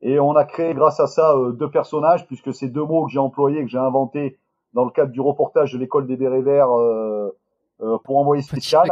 Et 0.00 0.18
on 0.18 0.34
a 0.34 0.44
créé 0.44 0.74
grâce 0.74 0.98
à 0.98 1.06
ça 1.06 1.34
euh, 1.36 1.52
deux 1.52 1.70
personnages, 1.70 2.26
puisque 2.26 2.54
c'est 2.54 2.68
deux 2.68 2.84
mots 2.84 3.06
que 3.06 3.12
j'ai 3.12 3.18
employés, 3.18 3.62
que 3.62 3.70
j'ai 3.70 3.78
inventés 3.78 4.38
dans 4.72 4.84
le 4.84 4.90
cadre 4.90 5.12
du 5.12 5.20
reportage 5.20 5.72
de 5.72 5.78
l'école 5.78 6.06
des 6.06 6.16
bérets 6.16 6.42
verts 6.42 6.70
euh, 6.70 7.36
euh, 7.80 7.98
pour 8.04 8.18
envoyer 8.18 8.42
spécial. 8.42 8.88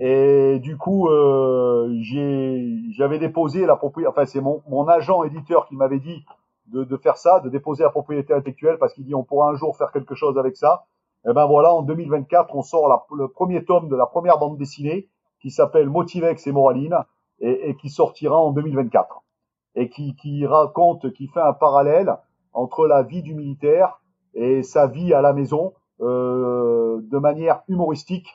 Et 0.00 0.58
du 0.60 0.76
coup, 0.76 1.08
euh, 1.08 1.88
j'avais 2.92 3.18
déposé 3.18 3.66
la 3.66 3.76
propriété, 3.76 4.08
enfin 4.08 4.26
c'est 4.26 4.40
mon, 4.40 4.62
mon, 4.68 4.86
agent 4.88 5.24
éditeur 5.24 5.66
qui 5.66 5.76
m'avait 5.76 6.00
dit 6.00 6.24
de, 6.66 6.84
de, 6.84 6.96
faire 6.96 7.16
ça, 7.16 7.40
de 7.40 7.48
déposer 7.48 7.82
la 7.82 7.90
propriété 7.90 8.32
intellectuelle, 8.32 8.78
parce 8.78 8.94
qu'il 8.94 9.04
dit 9.04 9.14
on 9.14 9.24
pourra 9.24 9.50
un 9.50 9.56
jour 9.56 9.76
faire 9.76 9.92
quelque 9.92 10.14
chose 10.14 10.38
avec 10.38 10.56
ça. 10.56 10.84
Et 11.28 11.32
ben 11.32 11.46
voilà, 11.46 11.74
en 11.74 11.82
2024, 11.82 12.54
on 12.54 12.62
sort 12.62 12.88
la, 12.88 13.04
le 13.14 13.28
premier 13.28 13.64
tome 13.64 13.88
de 13.88 13.96
la 13.96 14.06
première 14.06 14.38
bande 14.38 14.56
dessinée 14.56 15.08
qui 15.40 15.50
s'appelle 15.50 15.88
Motivex 15.88 16.46
et 16.46 16.52
Moraline 16.52 16.96
et, 17.40 17.70
et 17.70 17.76
qui 17.76 17.90
sortira 17.90 18.38
en 18.38 18.52
2024 18.52 19.22
et 19.74 19.88
qui, 19.88 20.14
qui 20.16 20.46
raconte, 20.46 21.12
qui 21.12 21.28
fait 21.28 21.40
un 21.40 21.52
parallèle 21.52 22.16
entre 22.52 22.86
la 22.86 23.02
vie 23.02 23.22
du 23.22 23.34
militaire 23.34 23.99
et 24.34 24.62
sa 24.62 24.86
vie 24.86 25.12
à 25.12 25.20
la 25.20 25.32
maison 25.32 25.74
euh, 26.00 27.00
de 27.02 27.18
manière 27.18 27.62
humoristique. 27.68 28.28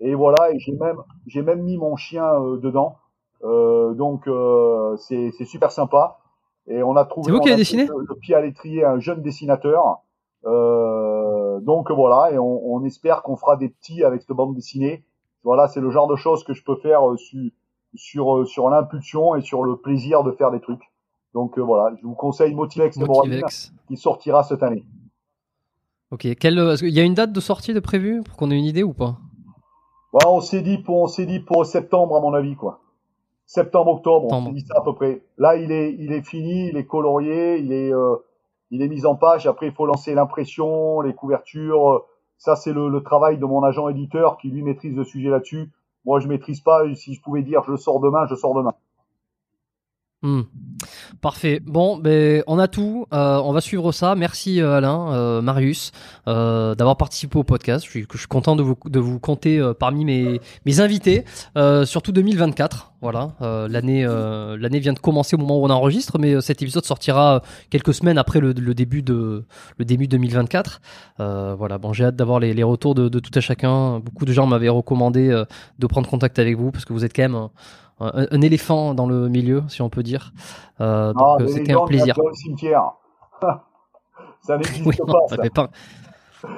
Et 0.00 0.14
voilà, 0.14 0.50
et 0.52 0.58
j'ai 0.58 0.72
même 0.72 0.98
j'ai 1.26 1.42
même 1.42 1.62
mis 1.62 1.76
mon 1.76 1.96
chien 1.96 2.26
euh, 2.26 2.56
dedans. 2.58 2.96
Euh, 3.42 3.94
donc 3.94 4.26
euh, 4.26 4.96
c'est 4.96 5.30
super 5.44 5.70
sympa. 5.70 6.18
Et 6.66 6.82
on 6.82 6.96
a 6.96 7.04
trouvé. 7.04 7.26
C'est 7.26 7.32
vous 7.32 7.40
qui 7.40 7.48
avez 7.48 7.58
dessiné? 7.58 7.86
le, 7.86 8.14
pied 8.16 8.34
à 8.34 8.40
l'étrier, 8.40 8.84
un 8.84 8.98
jeune 8.98 9.22
dessinateur. 9.22 10.00
Euh, 10.46 11.60
donc 11.60 11.90
voilà, 11.90 12.32
et 12.32 12.38
on, 12.38 12.74
on 12.74 12.84
espère 12.84 13.22
qu'on 13.22 13.36
fera 13.36 13.56
des 13.56 13.68
petits 13.68 14.04
avec 14.04 14.22
cette 14.22 14.36
bande 14.36 14.54
dessinée. 14.54 15.04
Voilà, 15.42 15.68
c'est 15.68 15.80
le 15.80 15.90
genre 15.90 16.06
de 16.06 16.16
choses 16.16 16.42
que 16.42 16.54
je 16.54 16.64
peux 16.64 16.76
faire 16.76 17.08
euh, 17.08 17.16
su, 17.16 17.52
sur, 17.94 18.36
euh, 18.36 18.44
sur 18.46 18.70
l'impulsion 18.70 19.34
et 19.36 19.42
sur 19.42 19.62
le 19.62 19.76
plaisir 19.76 20.24
de 20.24 20.32
faire 20.32 20.50
des 20.50 20.60
trucs. 20.60 20.90
Donc 21.34 21.58
euh, 21.58 21.62
voilà, 21.62 21.94
je 21.96 22.06
vous 22.06 22.14
conseille 22.14 22.54
Motivex, 22.54 22.96
Motivex. 22.96 23.72
qui 23.86 23.96
sortira 23.96 24.42
cette 24.42 24.62
année. 24.62 24.84
Ok, 26.10 26.26
Quelle, 26.38 26.76
il 26.82 26.94
y 26.94 27.00
a 27.00 27.02
une 27.02 27.14
date 27.14 27.32
de 27.32 27.40
sortie 27.40 27.74
de 27.74 27.80
prévu 27.80 28.22
pour 28.22 28.36
qu'on 28.36 28.50
ait 28.50 28.58
une 28.58 28.64
idée 28.64 28.82
ou 28.82 28.92
pas? 28.92 29.16
On 30.26 30.40
s'est 30.40 30.62
dit 30.62 30.78
pour 30.78 31.02
on 31.02 31.06
s'est 31.08 31.26
dit 31.26 31.40
pour 31.40 31.66
septembre 31.66 32.16
à 32.16 32.20
mon 32.20 32.34
avis 32.34 32.54
quoi. 32.54 32.80
Septembre 33.46 33.92
octobre, 33.92 34.28
on 34.30 34.46
s'est 34.46 34.52
dit 34.52 34.60
ça 34.60 34.78
à 34.78 34.82
peu 34.82 34.94
près. 34.94 35.22
Là 35.38 35.56
il 35.56 35.72
est 35.72 35.94
il 35.98 36.12
est 36.12 36.22
fini, 36.22 36.68
il 36.68 36.76
est 36.76 36.86
colorié, 36.86 37.58
il 37.58 37.72
est 37.72 37.92
euh, 37.92 38.16
il 38.70 38.80
est 38.80 38.88
mis 38.88 39.06
en 39.06 39.16
page. 39.16 39.46
Après 39.46 39.66
il 39.66 39.72
faut 39.72 39.86
lancer 39.86 40.14
l'impression, 40.14 41.00
les 41.00 41.14
couvertures. 41.14 42.04
Ça 42.38 42.54
c'est 42.54 42.72
le, 42.72 42.88
le 42.88 43.02
travail 43.02 43.38
de 43.38 43.44
mon 43.44 43.64
agent 43.64 43.88
éditeur 43.88 44.38
qui 44.38 44.50
lui 44.50 44.62
maîtrise 44.62 44.94
le 44.94 45.04
sujet 45.04 45.30
là-dessus. 45.30 45.72
Moi, 46.04 46.20
je 46.20 46.28
maîtrise 46.28 46.60
pas. 46.60 46.82
Si 46.94 47.14
je 47.14 47.22
pouvais 47.22 47.42
dire 47.42 47.62
je 47.66 47.76
sors 47.76 47.98
demain, 48.00 48.26
je 48.28 48.34
sors 48.34 48.54
demain. 48.54 48.74
Hmm. 50.24 50.40
Parfait. 51.20 51.60
Bon, 51.62 51.98
ben 51.98 52.42
on 52.46 52.58
a 52.58 52.66
tout. 52.66 53.06
Euh, 53.12 53.40
on 53.44 53.52
va 53.52 53.60
suivre 53.60 53.92
ça. 53.92 54.14
Merci 54.14 54.62
euh, 54.62 54.78
Alain, 54.78 55.12
euh, 55.12 55.42
Marius, 55.42 55.92
d'avoir 56.26 56.96
participé 56.96 57.38
au 57.38 57.44
podcast. 57.44 57.84
Je 57.84 57.90
suis, 57.90 58.06
content 58.26 58.56
de 58.56 58.62
vous 58.62 59.18
compter 59.20 59.62
parmi 59.78 60.06
mes 60.06 60.80
invités, 60.80 61.24
surtout 61.84 62.12
2024. 62.12 62.92
Voilà, 63.02 63.34
l'année 63.68 64.78
vient 64.80 64.94
de 64.94 64.98
commencer 64.98 65.36
au 65.36 65.38
moment 65.38 65.60
où 65.60 65.66
on 65.66 65.70
enregistre, 65.70 66.18
mais 66.18 66.40
cet 66.40 66.62
épisode 66.62 66.86
sortira 66.86 67.42
quelques 67.68 67.92
semaines 67.92 68.16
après 68.16 68.40
le, 68.40 68.54
début 68.54 69.02
de 69.02 69.44
le 69.76 69.84
début 69.84 70.08
2024. 70.08 70.80
voilà, 71.18 71.76
bon, 71.76 71.92
j'ai 71.92 72.06
hâte 72.06 72.16
d'avoir 72.16 72.40
les, 72.40 72.54
les 72.54 72.62
retours 72.62 72.94
de, 72.94 73.10
de 73.10 73.18
tout 73.18 73.32
à 73.34 73.40
chacun. 73.40 74.00
Beaucoup 74.00 74.24
de 74.24 74.32
gens 74.32 74.46
m'avaient 74.46 74.70
recommandé 74.70 75.44
de 75.78 75.86
prendre 75.86 76.08
contact 76.08 76.38
avec 76.38 76.56
vous 76.56 76.70
parce 76.70 76.86
que 76.86 76.94
vous 76.94 77.04
êtes 77.04 77.14
quand 77.14 77.28
même 77.28 77.48
un, 78.12 78.40
éléphant 78.40 78.94
dans 78.94 79.06
le 79.06 79.28
milieu, 79.28 79.62
si 79.68 79.82
on 79.82 79.88
peut 79.88 80.02
dire. 80.02 80.32
Euh, 80.80 81.12
donc 81.12 81.40
euh, 81.40 81.46
c'était 81.46 81.72
un 81.72 81.84
plaisir. 81.84 82.14
Dans 82.16 82.28
le 82.28 82.34
cimetière. 82.34 82.92
ça 84.40 84.56
n'existe 84.56 85.04
pas. 85.06 85.26
Ça. 85.28 85.36
Fait 85.42 85.50
pas, 85.50 85.70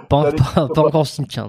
pas, 0.09 0.33
pas, 0.33 0.69
pas, 0.69 0.83
encore 0.83 1.07
cimetière. 1.07 1.49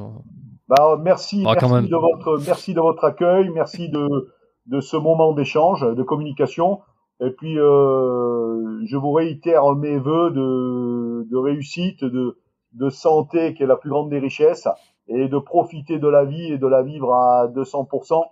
Bah, 0.68 0.98
merci, 1.02 1.44
ah, 1.48 1.56
merci, 1.61 1.90
de 1.90 1.95
votre, 1.95 2.41
merci 2.45 2.74
de 2.74 2.82
votre 2.82 3.06
accueil, 3.06 3.49
merci 3.49 3.90
de, 3.90 4.34
de 4.65 4.82
ce 4.82 4.98
moment 4.98 5.34
d'échange, 5.34 5.82
de 5.82 6.03
communication. 6.03 6.82
Et 7.19 7.32
puis, 7.32 7.57
euh, 7.57 8.86
je 8.86 8.98
vous 8.98 9.11
réitère 9.11 9.74
mes 9.76 9.98
voeux 9.98 10.32
de, 10.32 11.28
de 11.32 11.38
réussite, 11.38 12.03
de, 12.03 12.38
de 12.74 12.90
santé, 12.90 13.53
qui 13.53 13.64
est 13.64 13.68
la 13.68 13.78
plus 13.78 13.90
grande 13.90 14.10
des 14.10 14.19
richesses, 14.19 14.68
et 15.07 15.28
de 15.28 15.40
profiter 15.40 15.99
de 15.99 16.07
la 16.07 16.26
vie 16.26 16.52
et 16.52 16.57
de 16.57 16.68
la 16.68 16.84
vivre 16.84 17.14
à 17.14 17.48
200% 17.48 18.24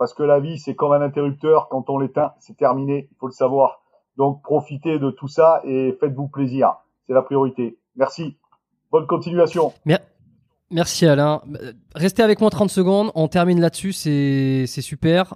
parce 0.00 0.14
que 0.14 0.22
la 0.22 0.40
vie, 0.40 0.58
c'est 0.58 0.74
comme 0.74 0.92
un 0.92 1.02
interrupteur, 1.02 1.68
quand 1.68 1.90
on 1.90 1.98
l'éteint, 1.98 2.32
c'est 2.38 2.56
terminé, 2.56 3.06
il 3.12 3.16
faut 3.18 3.26
le 3.26 3.32
savoir. 3.32 3.82
Donc 4.16 4.42
profitez 4.42 4.98
de 4.98 5.10
tout 5.10 5.28
ça 5.28 5.60
et 5.64 5.94
faites-vous 6.00 6.26
plaisir, 6.26 6.76
c'est 7.06 7.12
la 7.12 7.20
priorité. 7.20 7.78
Merci, 7.96 8.38
bonne 8.90 9.06
continuation. 9.06 9.74
Merci 10.72 11.04
Alain. 11.04 11.42
Restez 11.96 12.22
avec 12.22 12.40
moi 12.40 12.48
30 12.48 12.70
secondes, 12.70 13.10
on 13.16 13.26
termine 13.26 13.60
là-dessus, 13.60 13.92
c'est 13.92 14.66
super. 14.66 15.34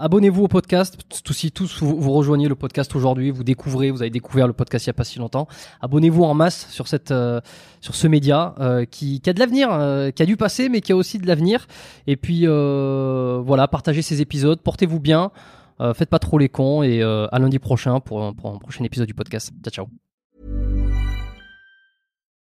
Abonnez-vous 0.00 0.42
au 0.42 0.48
podcast, 0.48 0.98
si 1.30 1.52
tous 1.52 1.84
vous, 1.84 2.10
rejoignez 2.10 2.48
le 2.48 2.56
podcast 2.56 2.96
aujourd'hui, 2.96 3.30
vous 3.30 3.44
découvrez, 3.44 3.92
vous 3.92 4.02
avez 4.02 4.10
découvert 4.10 4.48
le 4.48 4.52
podcast 4.52 4.86
il 4.86 4.88
n'y 4.88 4.90
a 4.90 4.94
pas 4.94 5.04
si 5.04 5.20
longtemps. 5.20 5.46
Abonnez-vous 5.82 6.24
en 6.24 6.34
masse 6.34 6.68
sur 6.70 6.88
cette 6.88 7.12
euh, 7.12 7.40
sur 7.80 7.94
ce 7.94 8.08
média 8.08 8.56
euh, 8.58 8.84
qui, 8.84 9.20
qui, 9.20 9.30
a 9.30 9.32
de 9.32 9.38
l'avenir, 9.38 9.68
euh, 9.70 10.10
qui 10.10 10.24
a 10.24 10.26
dû 10.26 10.36
passer 10.36 10.68
mais 10.68 10.80
qui 10.80 10.90
a 10.90 10.96
aussi 10.96 11.18
de 11.18 11.28
l'avenir. 11.28 11.68
Et 12.08 12.16
puis 12.16 12.46
voilà, 12.46 13.68
partagez 13.68 14.02
ces 14.02 14.20
épisodes, 14.20 14.60
portez-vous 14.60 14.98
bien, 14.98 15.30
faites 15.94 16.10
pas 16.10 16.18
trop 16.18 16.38
les 16.38 16.48
cons 16.48 16.82
et 16.82 17.04
à 17.04 17.38
lundi 17.38 17.60
prochain 17.60 18.00
pour, 18.00 18.34
pour 18.34 18.50
un 18.52 18.58
prochain 18.58 18.82
épisode 18.82 19.06
du 19.06 19.14
podcast. 19.14 19.52
Ciao 19.62 19.86
ciao. 19.86 20.05